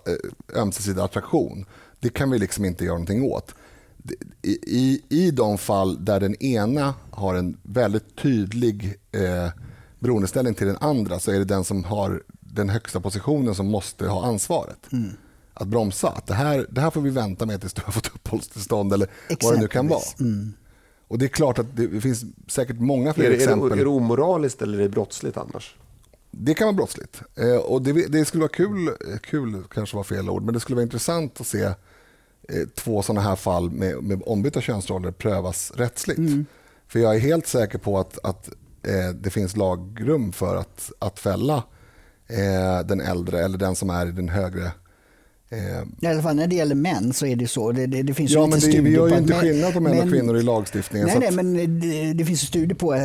ömsesidig 0.54 1.00
attraktion. 1.00 1.64
Det 2.00 2.08
kan 2.08 2.30
vi 2.30 2.38
liksom 2.38 2.64
inte 2.64 2.84
göra 2.84 2.94
någonting 2.94 3.22
åt 3.22 3.54
i, 4.42 5.02
i 5.08 5.30
de 5.30 5.58
fall 5.58 6.04
där 6.04 6.20
den 6.20 6.42
ena 6.42 6.94
har 7.10 7.34
en 7.34 7.56
väldigt 7.62 8.16
tydlig 8.16 8.98
eh, 9.12 9.48
beroendeställning 9.98 10.54
till 10.54 10.66
den 10.66 10.76
andra 10.80 11.18
så 11.18 11.30
är 11.30 11.38
det 11.38 11.44
den 11.44 11.64
som 11.64 11.84
har 11.84 12.22
den 12.40 12.68
högsta 12.68 13.00
positionen 13.00 13.54
som 13.54 13.66
måste 13.66 14.08
ha 14.08 14.26
ansvaret. 14.26 14.92
Mm. 14.92 15.10
Att 15.54 15.68
bromsa. 15.68 16.08
Att 16.08 16.26
det, 16.26 16.34
här, 16.34 16.66
det 16.70 16.80
här 16.80 16.90
får 16.90 17.00
vi 17.00 17.10
vänta 17.10 17.46
med 17.46 17.60
tills 17.60 17.72
du 17.72 17.82
har 17.84 17.92
fått 17.92 18.14
uppehållstillstånd 18.14 18.92
eller 18.92 19.08
vad 19.42 19.54
det 19.54 19.60
nu 19.60 19.68
kan 19.68 19.88
vara. 19.88 20.02
Mm. 20.20 20.52
Och 21.08 21.18
Det 21.18 21.26
är 21.26 21.28
klart 21.28 21.58
att 21.58 21.76
det 21.76 22.00
finns 22.00 22.24
säkert 22.48 22.80
många 22.80 23.14
fler 23.14 23.24
är 23.24 23.30
det, 23.30 23.36
exempel. 23.36 23.72
Är 23.72 23.76
det, 23.76 23.82
är 23.82 23.84
det 23.84 23.90
omoraliskt 23.90 24.62
eller 24.62 24.78
är 24.78 24.82
det 24.82 24.88
brottsligt 24.88 25.36
annars? 25.36 25.76
Det 26.30 26.54
kan 26.54 26.66
vara 26.66 26.76
brottsligt. 26.76 27.22
Eh, 27.34 27.56
och 27.56 27.82
det, 27.82 27.92
det, 27.92 28.24
skulle 28.24 28.40
vara 28.40 28.52
kul, 28.52 28.90
kul 29.22 29.62
kanske 29.70 29.96
var 29.96 30.04
fel 30.04 30.30
ord, 30.30 30.42
men 30.42 30.54
det 30.54 30.60
skulle 30.60 30.76
vara 30.76 30.82
intressant 30.82 31.40
att 31.40 31.46
se 31.46 31.62
Eh, 31.62 31.72
två 32.74 33.02
sådana 33.02 33.20
här 33.20 33.36
fall 33.36 33.70
med, 33.70 34.02
med 34.02 34.22
ombytta 34.26 34.60
könsroller 34.60 35.10
prövas 35.10 35.72
rättsligt. 35.76 36.18
Mm. 36.18 36.46
För 36.88 36.98
jag 36.98 37.14
är 37.14 37.20
helt 37.20 37.46
säker 37.46 37.78
på 37.78 37.98
att, 37.98 38.18
att 38.22 38.48
eh, 38.82 39.14
det 39.14 39.30
finns 39.30 39.56
lagrum 39.56 40.32
för 40.32 40.56
att, 40.56 40.92
att 40.98 41.18
fälla 41.18 41.62
eh, 42.28 42.86
den 42.86 43.00
äldre 43.00 43.44
eller 43.44 43.58
den 43.58 43.74
som 43.74 43.90
är 43.90 44.06
i 44.06 44.12
den 44.12 44.28
högre 44.28 44.72
Eh, 45.52 45.82
I 46.00 46.06
alla 46.06 46.22
fall 46.22 46.36
när 46.36 46.46
det 46.46 46.56
gäller 46.56 46.74
män 46.74 47.12
så 47.12 47.26
är 47.26 47.36
det 47.36 47.48
så. 47.48 47.72
Det, 47.72 47.86
det, 47.86 48.02
det 48.02 48.14
finns 48.14 48.30
ja, 48.30 48.46
men 48.46 48.60
det, 48.60 48.80
vi 48.80 48.90
gör 48.90 49.08
ju 49.08 49.16
inte 49.16 49.34
skillnad 49.34 49.72
på 49.72 49.80
män 49.80 49.96
men, 49.96 50.02
och 50.02 50.12
kvinnor 50.12 50.36
i 50.36 50.42
lagstiftningen. 50.42 51.08
Nej, 51.08 51.18
nej 51.18 51.28
att... 51.28 51.34
men 51.34 51.80
det, 51.80 52.12
det 52.12 52.24
finns 52.24 52.40
studier 52.40 52.74
på 52.74 52.92
att 52.92 53.00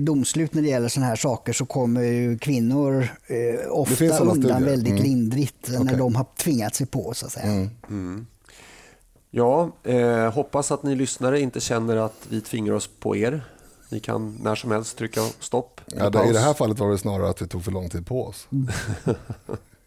domslut 0.00 0.54
när 0.54 0.62
det 0.62 0.68
gäller 0.68 0.88
sådana 0.88 1.08
här 1.08 1.16
saker 1.16 1.52
så 1.52 1.66
kommer 1.66 2.38
kvinnor 2.38 3.08
eh, 3.26 3.70
ofta 3.70 4.04
undan 4.04 4.36
studier. 4.36 4.60
väldigt 4.60 4.92
mm. 4.92 5.02
lindrigt 5.02 5.68
okay. 5.68 5.84
när 5.84 5.96
de 5.96 6.14
har 6.14 6.26
tvingat 6.38 6.74
sig 6.74 6.86
på. 6.86 7.14
så 7.14 7.26
att 7.26 7.32
säga. 7.32 7.46
Mm. 7.46 7.70
Mm. 7.90 8.26
Ja, 9.36 9.70
eh, 9.82 10.32
hoppas 10.32 10.70
att 10.70 10.82
ni 10.82 10.94
lyssnare 10.94 11.40
inte 11.40 11.60
känner 11.60 11.96
att 11.96 12.26
vi 12.28 12.40
tvingar 12.40 12.72
oss 12.72 12.90
på 13.00 13.16
er. 13.16 13.44
Ni 13.88 14.00
kan 14.00 14.38
när 14.42 14.54
som 14.54 14.70
helst 14.70 14.98
trycka 14.98 15.20
stopp. 15.20 15.80
Ja, 15.86 16.10
det, 16.10 16.28
I 16.28 16.32
det 16.32 16.38
här 16.38 16.54
fallet 16.54 16.78
var 16.78 16.90
det 16.90 16.98
snarare 16.98 17.30
att 17.30 17.42
vi 17.42 17.46
tog 17.46 17.64
för 17.64 17.72
lång 17.72 17.88
tid 17.88 18.06
på 18.06 18.26
oss. 18.26 18.48
Mm. 18.52 18.68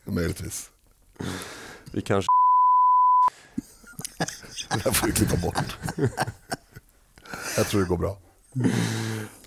Möjligtvis. 0.16 0.70
Vi 1.92 2.02
kanske... 2.02 2.30
det 4.74 4.84
här 4.84 4.92
får 4.92 5.08
vi 5.08 5.14
klippa 5.14 5.38
bort. 5.38 5.78
Jag 7.58 7.68
tror 7.68 7.82
det 7.82 7.88
går 7.88 7.98
bra. 7.98 8.18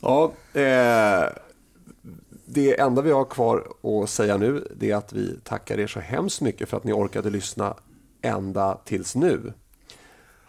Ja, 0.01 0.33
eh, 0.53 1.29
det 2.47 2.81
enda 2.81 3.03
vi 3.03 3.11
har 3.11 3.25
kvar 3.25 3.69
att 3.83 4.11
säga 4.11 4.37
nu 4.37 4.69
det 4.77 4.91
är 4.91 4.97
att 4.97 5.13
vi 5.13 5.39
tackar 5.45 5.81
er 5.81 5.87
så 5.87 6.01
hemskt 6.01 6.41
mycket 6.41 6.69
för 6.69 6.77
att 6.77 6.85
ni 6.85 6.93
orkade 6.93 7.31
lyssna 7.31 7.77
ända 8.23 8.79
tills 8.85 9.15
nu. 9.15 9.53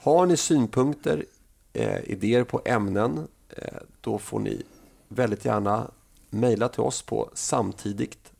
Har 0.03 0.25
ni 0.25 0.37
synpunkter, 0.37 1.25
eh, 1.73 1.99
idéer 2.03 2.43
på 2.43 2.61
ämnen, 2.65 3.27
eh, 3.49 3.77
då 4.01 4.17
får 4.17 4.39
ni 4.39 4.63
väldigt 5.07 5.45
gärna 5.45 5.91
mejla 6.29 6.69
till 6.69 6.81
oss 6.81 7.01
på 7.01 7.29
samtidigt 7.33 8.31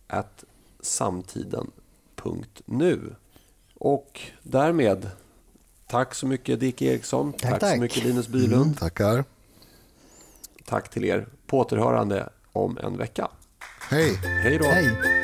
samtiden.nu. 0.82 1.96
Och 3.76 4.22
därmed, 4.44 5.10
tack 5.88 6.16
så 6.16 6.28
mycket 6.28 6.60
Dick 6.60 6.82
Eriksson, 6.82 7.34
tack, 7.34 7.60
tack, 7.60 7.76
så 7.76 7.82
mycket 7.82 8.04
Linus 8.04 8.28
Bylund. 8.28 8.64
Mm, 8.64 8.74
tackar. 8.74 9.24
Tack 10.66 10.90
till 10.90 11.06
er. 11.06 11.28
På 11.48 11.60
återhörande 11.60 12.30
om 12.52 12.78
en 12.78 12.98
vecka. 12.98 13.28
Hej. 13.90 14.16
Hej 14.16 14.58
då. 14.58 14.66
Hej. 14.66 15.23